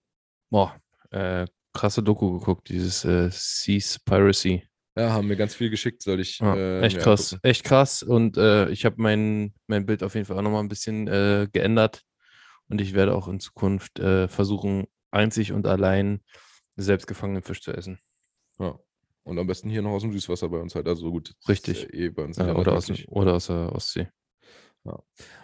Boah, 0.50 0.76
äh, 1.12 1.46
krasse 1.74 2.04
Doku 2.04 2.38
geguckt, 2.38 2.68
dieses 2.68 3.06
äh, 3.06 3.30
Seaspiracy. 3.32 4.64
Ja, 4.98 5.14
haben 5.14 5.28
mir 5.30 5.38
ganz 5.38 5.56
viel 5.56 5.70
geschickt, 5.70 6.02
soll 6.04 6.20
ich. 6.20 6.40
Ja, 6.40 6.54
äh, 6.54 6.82
echt 6.82 7.00
krass, 7.00 7.32
angucken. 7.32 7.48
echt 7.48 7.64
krass. 7.64 8.04
Und 8.04 8.36
äh, 8.36 8.70
ich 8.72 8.84
habe 8.84 8.98
mein, 9.02 9.54
mein 9.68 9.86
Bild 9.86 10.04
auf 10.04 10.16
jeden 10.16 10.26
Fall 10.26 10.38
auch 10.38 10.42
nochmal 10.42 10.62
ein 10.62 10.68
bisschen 10.68 11.08
äh, 11.08 11.48
geändert. 11.54 12.04
Und 12.72 12.80
ich 12.82 12.94
werde 12.94 13.14
auch 13.16 13.28
in 13.28 13.40
Zukunft 13.40 14.00
äh, 14.00 14.28
versuchen, 14.28 14.88
einzig 15.12 15.52
und 15.52 15.68
allein 15.68 16.22
selbstgefangenen 16.78 17.44
Fisch 17.44 17.62
zu 17.62 17.72
essen. 17.74 18.00
Ja. 18.60 18.80
Und 19.24 19.38
am 19.38 19.46
besten 19.46 19.70
hier 19.70 19.82
noch 19.82 19.92
aus 19.92 20.02
dem 20.02 20.14
Süßwasser 20.14 20.50
bei 20.50 20.58
uns 20.58 20.74
halt. 20.74 20.88
Also 20.88 21.12
gut. 21.12 21.30
das 21.30 21.36
ist 21.42 21.50
Richtig. 21.50 21.84
ja 21.84 21.90
Eh 22.06 22.10
bei 22.10 22.24
uns 22.24 22.38
Äh, 22.38 22.46
nicht 22.46 22.56
oder, 22.56 22.74
aus, 22.74 22.86
dem- 22.88 23.06
oder 23.08 23.34
aus 23.36 23.48
der 23.48 23.72
Ostsee. 23.74 24.08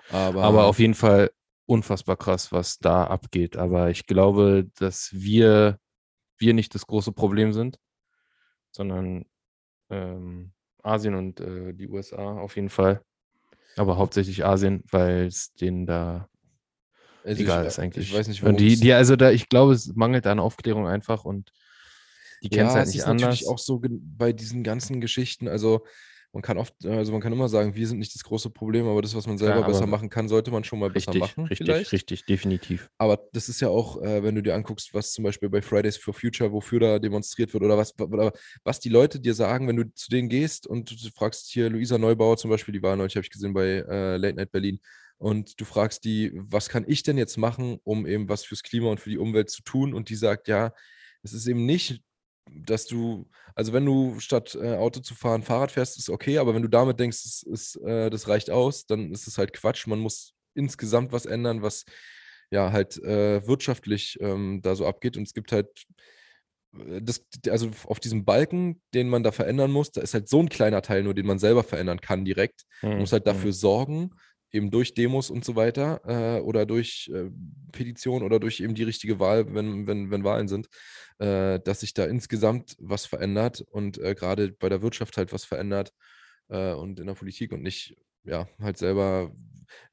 Aber, 0.09 0.41
Aber 0.43 0.65
auf 0.65 0.79
jeden 0.79 0.93
Fall 0.95 1.31
unfassbar 1.65 2.15
krass, 2.15 2.51
was 2.51 2.79
da 2.79 3.03
abgeht. 3.05 3.57
Aber 3.57 3.89
ich 3.91 4.07
glaube, 4.07 4.67
dass 4.79 5.09
wir, 5.13 5.79
wir 6.37 6.53
nicht 6.53 6.73
das 6.73 6.87
große 6.87 7.11
Problem 7.11 7.53
sind, 7.53 7.77
sondern 8.71 9.25
ähm, 9.89 10.53
Asien 10.81 11.13
und 11.13 11.39
äh, 11.41 11.73
die 11.73 11.87
USA 11.89 12.39
auf 12.39 12.55
jeden 12.55 12.69
Fall. 12.69 13.03
Aber 13.75 13.97
hauptsächlich 13.97 14.43
Asien, 14.45 14.83
weil 14.89 15.27
es 15.27 15.53
denen 15.53 15.85
da 15.85 16.29
also 17.27 17.41
egal 17.41 17.61
ich, 17.61 17.67
ist 17.67 17.79
eigentlich. 17.79 18.09
Ich 18.09 18.17
weiß 18.17 18.27
nicht, 18.27 18.43
Und 18.43 18.59
die, 18.59 18.79
die, 18.79 18.93
also 18.93 19.15
da, 19.15 19.31
ich 19.31 19.49
glaube, 19.49 19.73
es 19.73 19.93
mangelt 19.95 20.25
an 20.27 20.39
Aufklärung 20.39 20.87
einfach 20.87 21.25
und 21.25 21.51
die 22.43 22.49
kennen 22.49 22.67
es 22.67 22.73
ja, 22.73 22.77
halt 22.79 22.87
es 22.87 22.93
nicht 22.93 23.01
ist 23.01 23.07
anders. 23.07 23.21
natürlich 23.21 23.47
auch 23.47 23.59
so 23.59 23.81
bei 23.81 24.31
diesen 24.31 24.63
ganzen 24.63 25.01
Geschichten. 25.01 25.47
Also 25.47 25.83
man 26.33 26.41
kann 26.43 26.57
oft, 26.57 26.85
also 26.85 27.11
man 27.11 27.21
kann 27.21 27.33
immer 27.33 27.49
sagen, 27.49 27.73
wir 27.73 27.87
sind 27.87 27.99
nicht 27.99 28.13
das 28.13 28.23
große 28.23 28.49
Problem, 28.49 28.87
aber 28.87 29.01
das, 29.01 29.15
was 29.15 29.25
man 29.25 29.37
selber 29.37 29.55
aber 29.55 29.67
besser 29.67 29.87
machen 29.87 30.09
kann, 30.09 30.27
sollte 30.27 30.51
man 30.51 30.63
schon 30.63 30.77
mal 30.77 30.89
besser 30.89 31.13
richtig, 31.13 31.21
machen. 31.21 31.45
richtig, 31.45 31.65
vielleicht. 31.65 31.91
richtig, 31.93 32.25
definitiv. 32.25 32.89
Aber 32.97 33.19
das 33.31 33.49
ist 33.49 33.59
ja 33.59 33.69
auch, 33.69 34.01
äh, 34.03 34.21
wenn 34.21 34.35
du 34.35 34.43
dir 34.43 34.53
anguckst, 34.53 34.93
was 34.93 35.13
zum 35.13 35.23
Beispiel 35.23 35.49
bei 35.49 35.61
Fridays 35.61 35.97
for 35.97 36.13
Future, 36.13 36.51
wofür 36.51 36.79
da 36.79 36.99
demonstriert 36.99 37.53
wird 37.53 37.63
oder 37.63 37.77
was, 37.77 37.97
oder 37.99 38.33
was 38.63 38.79
die 38.79 38.89
Leute 38.89 39.19
dir 39.19 39.33
sagen, 39.33 39.67
wenn 39.67 39.77
du 39.77 39.91
zu 39.95 40.09
denen 40.09 40.29
gehst 40.29 40.67
und 40.67 40.91
du 40.91 41.09
fragst 41.09 41.49
hier 41.49 41.69
Luisa 41.69 41.97
Neubauer 41.97 42.37
zum 42.37 42.51
Beispiel, 42.51 42.73
die 42.73 42.83
war 42.83 42.95
neulich, 42.95 43.15
habe 43.15 43.23
ich 43.23 43.31
gesehen 43.31 43.53
bei 43.53 43.83
äh, 43.89 44.17
Late 44.17 44.35
Night 44.35 44.51
Berlin, 44.51 44.79
und 45.17 45.59
du 45.59 45.65
fragst 45.65 46.03
die, 46.05 46.31
was 46.35 46.69
kann 46.69 46.85
ich 46.87 47.03
denn 47.03 47.17
jetzt 47.17 47.37
machen, 47.37 47.79
um 47.83 48.05
eben 48.05 48.29
was 48.29 48.43
fürs 48.45 48.63
Klima 48.63 48.89
und 48.89 48.99
für 48.99 49.09
die 49.09 49.17
Umwelt 49.17 49.49
zu 49.49 49.63
tun? 49.63 49.93
Und 49.93 50.09
die 50.09 50.15
sagt, 50.15 50.47
ja, 50.47 50.73
es 51.23 51.33
ist 51.33 51.47
eben 51.47 51.65
nicht, 51.65 52.01
dass 52.49 52.85
du, 52.85 53.29
also 53.55 53.73
wenn 53.73 53.85
du 53.85 54.19
statt 54.19 54.55
äh, 54.55 54.75
Auto 54.75 55.01
zu 55.01 55.15
fahren 55.15 55.43
Fahrrad 55.43 55.71
fährst, 55.71 55.97
ist 55.97 56.09
okay, 56.09 56.37
aber 56.37 56.55
wenn 56.55 56.61
du 56.61 56.69
damit 56.69 56.99
denkst, 56.99 57.17
es 57.25 57.43
ist, 57.43 57.75
äh, 57.81 58.09
das 58.09 58.27
reicht 58.29 58.49
aus, 58.49 58.85
dann 58.85 59.11
ist 59.11 59.27
es 59.27 59.37
halt 59.37 59.53
Quatsch. 59.53 59.87
Man 59.87 59.99
muss 59.99 60.33
insgesamt 60.53 61.11
was 61.11 61.25
ändern, 61.25 61.61
was 61.61 61.83
ja 62.49 62.71
halt 62.71 62.97
äh, 63.03 63.45
wirtschaftlich 63.45 64.17
ähm, 64.21 64.61
da 64.61 64.75
so 64.75 64.85
abgeht. 64.87 65.17
Und 65.17 65.23
es 65.23 65.33
gibt 65.33 65.51
halt 65.51 65.67
äh, 66.77 67.01
das, 67.01 67.25
also 67.49 67.71
auf 67.85 67.99
diesem 67.99 68.25
Balken, 68.25 68.81
den 68.93 69.09
man 69.09 69.23
da 69.23 69.31
verändern 69.31 69.71
muss, 69.71 69.91
da 69.91 70.01
ist 70.01 70.13
halt 70.13 70.29
so 70.29 70.39
ein 70.39 70.49
kleiner 70.49 70.81
Teil 70.81 71.03
nur, 71.03 71.13
den 71.13 71.25
man 71.25 71.39
selber 71.39 71.63
verändern 71.63 72.01
kann 72.01 72.25
direkt. 72.25 72.65
Man 72.81 72.99
muss 72.99 73.11
halt 73.11 73.25
Mhm. 73.25 73.29
dafür 73.29 73.53
sorgen, 73.53 74.11
eben 74.57 74.71
durch 74.71 74.93
Demos 74.93 75.29
und 75.29 75.45
so 75.45 75.55
weiter 75.55 76.01
äh, 76.05 76.41
oder 76.41 76.65
durch 76.65 77.09
äh, 77.13 77.29
Petitionen 77.71 78.25
oder 78.25 78.39
durch 78.39 78.59
eben 78.59 78.75
die 78.75 78.83
richtige 78.83 79.19
Wahl, 79.19 79.53
wenn, 79.53 79.87
wenn, 79.87 80.11
wenn 80.11 80.23
Wahlen 80.23 80.47
sind, 80.47 80.67
äh, 81.19 81.59
dass 81.59 81.79
sich 81.81 81.93
da 81.93 82.05
insgesamt 82.05 82.75
was 82.79 83.05
verändert 83.05 83.61
und 83.61 83.97
äh, 83.99 84.15
gerade 84.15 84.51
bei 84.51 84.67
der 84.69 84.81
Wirtschaft 84.81 85.15
halt 85.17 85.31
was 85.31 85.45
verändert 85.45 85.93
äh, 86.49 86.73
und 86.73 86.99
in 86.99 87.07
der 87.07 87.13
Politik 87.13 87.51
und 87.53 87.63
nicht, 87.63 87.95
ja, 88.23 88.47
halt 88.59 88.77
selber. 88.77 89.31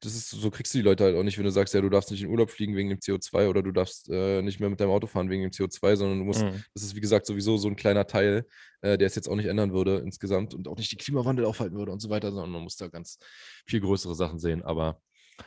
Das 0.00 0.14
ist, 0.14 0.30
so 0.30 0.50
kriegst 0.50 0.72
du 0.74 0.78
die 0.78 0.84
Leute 0.84 1.04
halt 1.04 1.16
auch 1.16 1.22
nicht, 1.22 1.38
wenn 1.38 1.44
du 1.44 1.50
sagst, 1.50 1.74
ja, 1.74 1.80
du 1.80 1.88
darfst 1.88 2.10
nicht 2.10 2.22
in 2.22 2.28
Urlaub 2.28 2.50
fliegen 2.50 2.76
wegen 2.76 2.88
dem 2.90 3.00
CO2 3.00 3.48
oder 3.48 3.62
du 3.62 3.72
darfst 3.72 4.08
äh, 4.10 4.42
nicht 4.42 4.60
mehr 4.60 4.70
mit 4.70 4.80
deinem 4.80 4.90
Auto 4.90 5.06
fahren 5.06 5.30
wegen 5.30 5.42
dem 5.42 5.50
CO2, 5.52 5.96
sondern 5.96 6.18
du 6.18 6.24
musst 6.24 6.42
Mhm. 6.44 6.62
das 6.74 6.82
ist, 6.82 6.94
wie 6.94 7.00
gesagt, 7.00 7.26
sowieso 7.26 7.56
so 7.56 7.68
ein 7.68 7.76
kleiner 7.76 8.06
Teil, 8.06 8.46
äh, 8.82 8.98
der 8.98 9.06
es 9.06 9.14
jetzt 9.14 9.28
auch 9.28 9.36
nicht 9.36 9.46
ändern 9.46 9.72
würde 9.72 9.98
insgesamt 9.98 10.54
und 10.54 10.68
auch 10.68 10.76
nicht 10.76 10.92
den 10.92 10.98
Klimawandel 10.98 11.44
aufhalten 11.44 11.76
würde 11.76 11.92
und 11.92 12.00
so 12.00 12.10
weiter, 12.10 12.30
sondern 12.30 12.50
man 12.50 12.62
muss 12.62 12.76
da 12.76 12.88
ganz 12.88 13.18
viel 13.66 13.80
größere 13.80 14.14
Sachen 14.14 14.38
sehen. 14.38 14.62
Aber 14.62 15.00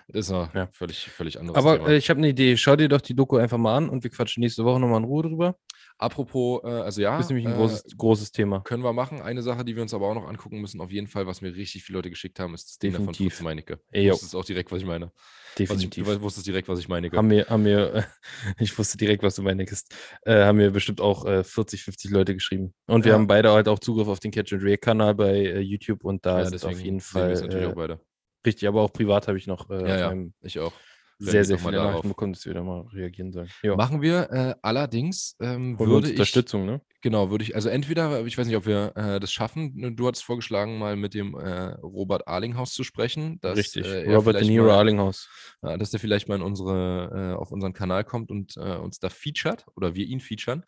das 0.08 0.26
ist 0.28 0.32
ja, 0.32 0.50
Ja. 0.54 0.68
völlig, 0.74 1.10
völlig 1.10 1.40
anderes 1.40 1.58
Aber 1.58 1.78
Thema. 1.78 1.90
äh, 1.90 1.98
ich 1.98 2.10
habe 2.10 2.18
eine 2.20 2.30
Idee. 2.30 2.58
Schau 2.58 2.76
dir 2.76 2.90
doch 2.90 3.02
die 3.02 3.16
Doku 3.16 3.38
einfach 3.38 3.58
mal 3.58 3.76
an 3.78 3.90
und 3.90 4.04
wir 4.04 4.12
quatschen 4.12 4.42
nächste 4.42 4.64
Woche 4.66 4.80
nochmal 4.80 5.00
in 5.00 5.06
Ruhe 5.06 5.24
drüber. 5.24 5.56
Apropos, 5.98 6.62
äh, 6.64 6.68
also 6.68 7.02
ja, 7.02 7.18
Das 7.18 7.26
ist 7.26 7.30
nämlich 7.32 7.46
ein 7.48 7.54
äh, 7.54 7.56
großes, 7.58 7.98
großes 7.98 8.32
Thema. 8.32 8.60
können 8.62 8.84
wir 8.84 8.94
machen. 8.94 9.22
Eine 9.22 9.42
Sache, 9.42 9.66
die 9.66 9.76
wir 9.76 9.82
uns 9.82 9.94
aber 9.94 10.08
auch 10.08 10.14
noch 10.14 10.28
angucken 10.28 10.62
müssen, 10.62 10.80
auf 10.82 10.92
jeden 10.92 11.08
Fall, 11.08 11.26
was 11.26 11.42
mir 11.42 11.56
richtig 11.56 11.84
viele 11.84 11.98
Leute 11.98 12.10
geschickt 12.10 12.40
haben, 12.40 12.54
ist 12.54 12.68
das 12.68 12.78
da 12.78 12.98
von 12.98 13.00
Definitiv. 13.08 13.34
Fritz 13.34 13.44
Meinecke. 13.44 13.80
Ey, 13.92 14.06
jo. 14.06 14.14
wusstest 14.14 14.36
auch 14.36 14.46
direkt, 14.46 14.72
was 14.72 14.80
ich 14.82 14.86
meine. 14.88 15.12
Definitiv. 15.58 16.06
Was 16.06 16.14
ich, 16.14 16.20
du 16.20 16.24
wusstest 16.24 16.48
direkt, 16.48 16.68
was 16.68 16.80
ich 16.80 16.88
meine. 16.88 17.10
haben 17.12 17.30
wir, 17.32 17.48
haben 17.48 17.66
wir, 17.66 18.06
ich 18.60 18.78
wusste 18.78 18.98
direkt, 18.98 19.24
was 19.24 19.36
du 19.36 19.42
meinst, 19.42 19.92
äh, 20.24 20.44
haben 20.44 20.60
wir 20.60 20.70
bestimmt 20.72 21.02
auch 21.02 21.26
äh, 21.26 21.44
40, 21.44 21.84
50 21.84 22.12
Leute 22.12 22.34
geschrieben. 22.36 22.74
Und 22.86 23.06
wir 23.06 23.12
Ja. 23.14 23.18
haben 23.18 23.26
beide 23.28 23.52
halt 23.52 23.68
auch 23.68 23.80
Zugriff 23.80 24.08
auf 24.08 24.20
den 24.20 24.32
Catch 24.32 24.54
and 24.54 24.62
React 24.64 24.82
Kanal 24.82 25.16
bei 25.16 25.34
äh, 25.38 25.60
YouTube 25.62 26.04
und 26.04 26.24
da 26.26 26.40
Ja, 26.40 26.46
sind 26.46 26.64
auf 26.64 26.80
jeden 26.80 27.00
sehen 27.00 27.28
wir 27.28 27.34
es 27.34 27.40
Fall 27.40 27.48
natürlich 27.48 27.68
äh, 27.68 27.72
auch 27.72 27.76
beide. 27.76 28.00
Richtig, 28.46 28.68
aber 28.68 28.82
auch 28.82 28.94
privat 28.94 29.28
habe 29.28 29.38
ich 29.38 29.48
noch 29.48 29.70
äh, 29.70 29.88
Ja, 29.88 29.98
ja, 29.98 30.08
meinem 30.10 30.34
ich 30.42 30.60
auch. 30.60 30.74
sehr, 31.20 31.44
sehr 31.44 31.58
viele. 31.58 31.78
Nachrichten 31.78 32.10
bekommen, 32.10 32.34
dass 32.34 32.46
wir 32.46 32.54
da 32.54 32.62
mal 32.62 32.82
reagieren 32.94 33.32
sollen. 33.32 33.50
Ja, 33.64 33.76
Machen 33.76 34.02
wir 34.02 34.30
äh, 34.32 34.56
allerdings, 34.62 35.36
ähm, 35.40 35.80
würde 35.80 36.08
ich, 36.08 36.14
Unterstützung, 36.14 36.66
ne? 36.66 36.82
Genau, 37.02 37.30
würde 37.32 37.44
ich, 37.44 37.56
also 37.56 37.70
entweder, 37.70 38.26
ich 38.26 38.38
weiß 38.38 38.48
nicht, 38.48 38.56
ob 38.56 38.66
wir 38.66 38.92
äh, 38.96 39.20
das 39.20 39.32
schaffen, 39.32 39.96
du 39.96 40.08
hattest 40.08 40.24
vorgeschlagen, 40.24 40.78
mal 40.78 40.96
mit 40.96 41.14
dem 41.14 41.36
äh, 41.36 41.74
Robert 41.82 42.28
Arlinghaus 42.28 42.74
zu 42.74 42.84
sprechen. 42.84 43.40
Dass, 43.42 43.58
Richtig. 43.58 43.86
Äh, 43.86 44.04
er 44.04 44.16
Robert 44.16 44.40
De 44.40 44.48
Niro 44.48 44.72
Arlinghaus. 44.72 45.30
dass 45.62 45.92
der 45.92 46.00
vielleicht 46.00 46.28
mal 46.28 46.36
in 46.36 46.42
unsere, 46.42 47.34
äh, 47.34 47.38
auf 47.38 47.52
unseren 47.52 47.74
Kanal 47.74 48.04
kommt 48.04 48.30
und 48.30 48.58
äh, 48.58 48.76
uns 48.76 49.00
da 49.00 49.10
featured 49.10 49.66
oder 49.76 49.96
wir 49.96 50.06
ihn 50.06 50.20
featuren. 50.20 50.64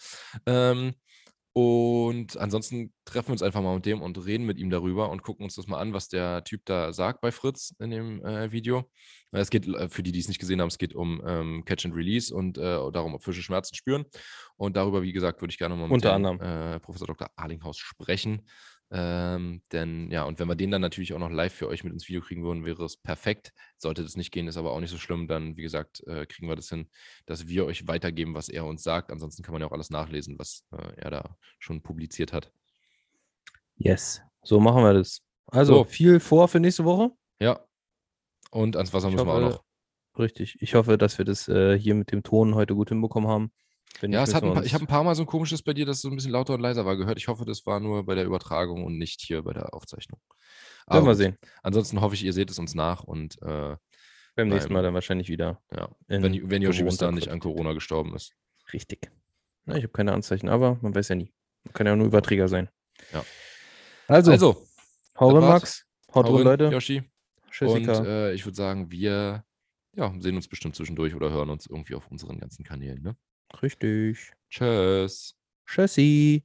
Ähm, 0.45 0.93
und 1.59 2.37
ansonsten 2.37 2.93
treffen 3.05 3.29
wir 3.29 3.31
uns 3.33 3.43
einfach 3.43 3.61
mal 3.61 3.75
mit 3.75 3.85
dem 3.85 4.01
und 4.01 4.23
reden 4.25 4.45
mit 4.45 4.57
ihm 4.57 4.69
darüber 4.69 5.09
und 5.09 5.23
gucken 5.23 5.43
uns 5.43 5.55
das 5.55 5.67
mal 5.67 5.79
an, 5.79 5.93
was 5.93 6.07
der 6.07 6.43
Typ 6.43 6.61
da 6.65 6.93
sagt 6.93 7.19
bei 7.21 7.31
Fritz 7.31 7.75
in 7.79 7.89
dem 7.91 8.23
äh, 8.25 8.51
Video. 8.51 8.89
Äh, 9.31 9.39
Es 9.39 9.49
geht, 9.49 9.67
äh, 9.67 9.89
für 9.89 10.01
die, 10.03 10.11
die 10.11 10.19
es 10.19 10.27
nicht 10.29 10.39
gesehen 10.39 10.61
haben, 10.61 10.69
es 10.69 10.77
geht 10.77 10.95
um 10.95 11.21
ähm, 11.25 11.63
Catch 11.65 11.85
and 11.85 11.95
Release 11.95 12.33
und 12.33 12.57
äh, 12.57 12.61
darum, 12.61 13.13
ob 13.15 13.23
Fische 13.23 13.41
Schmerzen 13.43 13.75
spüren. 13.75 14.05
Und 14.57 14.77
darüber, 14.77 15.01
wie 15.01 15.11
gesagt, 15.11 15.41
würde 15.41 15.51
ich 15.51 15.57
gerne 15.57 15.75
mal 15.75 15.83
mit 15.83 15.91
Unter 15.91 16.09
dem, 16.17 16.25
anderem. 16.25 16.39
äh, 16.75 16.79
Professor 16.79 17.07
Dr. 17.07 17.29
Arlinghaus 17.35 17.77
sprechen. 17.77 18.41
Ähm, 18.91 19.61
denn 19.71 20.09
ja, 20.09 20.23
und 20.23 20.39
wenn 20.39 20.47
wir 20.47 20.55
den 20.55 20.71
dann 20.71 20.81
natürlich 20.81 21.13
auch 21.13 21.19
noch 21.19 21.29
live 21.29 21.53
für 21.53 21.67
euch 21.67 21.83
mit 21.83 21.93
ins 21.93 22.07
Video 22.07 22.21
kriegen 22.21 22.43
würden, 22.43 22.65
wäre 22.65 22.83
es 22.83 22.97
perfekt. 22.97 23.53
Sollte 23.77 24.01
das 24.01 24.15
nicht 24.17 24.31
gehen, 24.31 24.47
ist 24.47 24.57
aber 24.57 24.71
auch 24.71 24.79
nicht 24.79 24.89
so 24.89 24.97
schlimm. 24.97 25.27
Dann, 25.27 25.57
wie 25.57 25.61
gesagt, 25.61 26.01
äh, 26.07 26.25
kriegen 26.25 26.47
wir 26.47 26.55
das 26.55 26.69
hin, 26.69 26.89
dass 27.27 27.47
wir 27.47 27.65
euch 27.65 27.87
weitergeben, 27.87 28.33
was 28.33 28.49
er 28.49 28.65
uns 28.65 28.81
sagt. 28.81 29.11
Ansonsten 29.11 29.43
kann 29.43 29.53
man 29.53 29.61
ja 29.61 29.67
auch 29.67 29.73
alles 29.73 29.91
nachlesen, 29.91 30.39
was 30.39 30.65
äh, 30.71 30.93
er 30.97 31.11
da 31.11 31.35
schon 31.59 31.83
publiziert 31.83 32.33
hat. 32.33 32.51
Yes. 33.75 34.21
So 34.41 34.59
machen 34.59 34.83
wir 34.83 34.93
das. 34.93 35.21
Also 35.47 35.75
So. 35.75 35.83
viel 35.83 36.19
vor 36.19 36.47
für 36.47 36.59
nächste 36.59 36.83
Woche. 36.85 37.11
Ja. 37.39 37.59
Und 38.51 38.75
ans 38.75 38.93
Wasser 38.93 39.07
Ich 39.09 39.13
müssen 39.13 39.27
wir 39.27 39.33
auch 39.33 39.41
hoffe, 39.41 39.55
noch. 39.55 39.63
Richtig. 40.17 40.57
Ich 40.61 40.73
hoffe, 40.73 40.97
dass 40.97 41.17
wir 41.17 41.25
das 41.25 41.47
äh, 41.47 41.77
hier 41.77 41.93
mit 41.95 42.11
dem 42.11 42.23
Ton 42.23 42.55
heute 42.55 42.73
gut 42.75 42.89
hinbekommen 42.89 43.29
haben. 43.29 43.51
Wenn 44.01 44.13
Ja, 44.13 44.23
es 44.23 44.33
hat 44.33 44.43
müssen 44.43 44.45
ein 44.45 44.49
wir 44.51 44.53
paar, 44.55 44.65
ich 44.65 44.73
habe 44.73 44.83
ein 44.83 44.87
paar 44.87 45.03
Mal 45.03 45.15
so 45.15 45.23
ein 45.23 45.27
komisches 45.27 45.61
bei 45.61 45.73
dir, 45.73 45.85
dass 45.85 45.97
es 45.97 46.01
so 46.03 46.09
ein 46.09 46.15
bisschen 46.15 46.31
lauter 46.31 46.53
und 46.53 46.61
leiser 46.61 46.85
war 46.85 46.95
gehört. 46.95 47.17
Ich 47.17 47.27
hoffe, 47.27 47.45
das 47.45 47.65
war 47.65 47.79
nur 47.79 48.05
bei 48.05 48.15
der 48.15 48.25
Übertragung 48.25 48.85
und 48.85 48.97
nicht 48.97 49.21
hier 49.21 49.41
bei 49.43 49.53
der 49.53 49.73
Aufzeichnung. 49.73 50.19
Werden 50.87 51.05
wir 51.05 51.15
sehen. 51.15 51.37
Ansonsten 51.63 52.01
hoffe 52.01 52.15
ich, 52.15 52.23
ihr 52.23 52.33
seht 52.33 52.49
es 52.49 52.59
uns 52.59 52.75
nach 52.75 53.03
und 53.03 53.41
äh, 53.41 53.75
Beim 54.35 54.47
nächsten 54.47 54.71
Mal 54.73 54.83
dann 54.83 54.93
wahrscheinlich 54.93 55.27
wieder. 55.27 55.61
ja, 55.75 55.89
wenn, 56.07 56.49
wenn 56.49 56.61
Yoshi 56.61 56.83
bis 56.83 56.97
dahin 56.97 57.15
nicht 57.15 57.27
an. 57.29 57.39
Corona 57.39 57.73
gestorben 57.73 58.15
ist. 58.15 58.33
Richtig. 58.71 59.11
Na, 59.65 59.75
ich 59.75 59.83
habe 59.83 59.91
keine 59.91 60.13
Anzeichen, 60.13 60.47
aber 60.49 60.77
man 60.81 60.95
weiß 60.95 61.09
ja 61.09 61.15
nie. 61.15 61.33
Kann 61.73 61.85
ja 61.85 61.95
nur 61.95 62.07
Überträger 62.07 62.47
sein. 62.47 62.69
Ja. 63.11 63.23
Also, 64.07 64.31
Also, 64.31 64.65
hau 65.19 65.29
rein. 65.31 65.41
Max. 65.41 65.85
Haut 66.15 66.25
hau 66.25 66.35
rein, 66.37 66.43
Leute. 66.43 66.65
Yoshi. 66.65 66.99
Und 66.99 67.51
Tschüssika. 67.51 68.05
äh, 68.05 68.33
ich 68.33 68.45
würde 68.45 68.55
sagen, 68.55 68.89
wir 68.91 69.43
ja, 69.95 70.13
sehen 70.19 70.35
uns 70.35 70.47
bestimmt 70.47 70.75
zwischendurch 70.75 71.15
oder 71.15 71.29
hören 71.31 71.49
uns 71.49 71.65
irgendwie 71.67 71.95
auf 71.95 72.09
unseren 72.09 72.39
ganzen 72.39 72.63
Kanälen. 72.63 73.01
Ne? 73.01 73.15
Richtig. 73.61 74.31
Tschüss. 74.49 75.35
Tschüssi. 75.67 76.43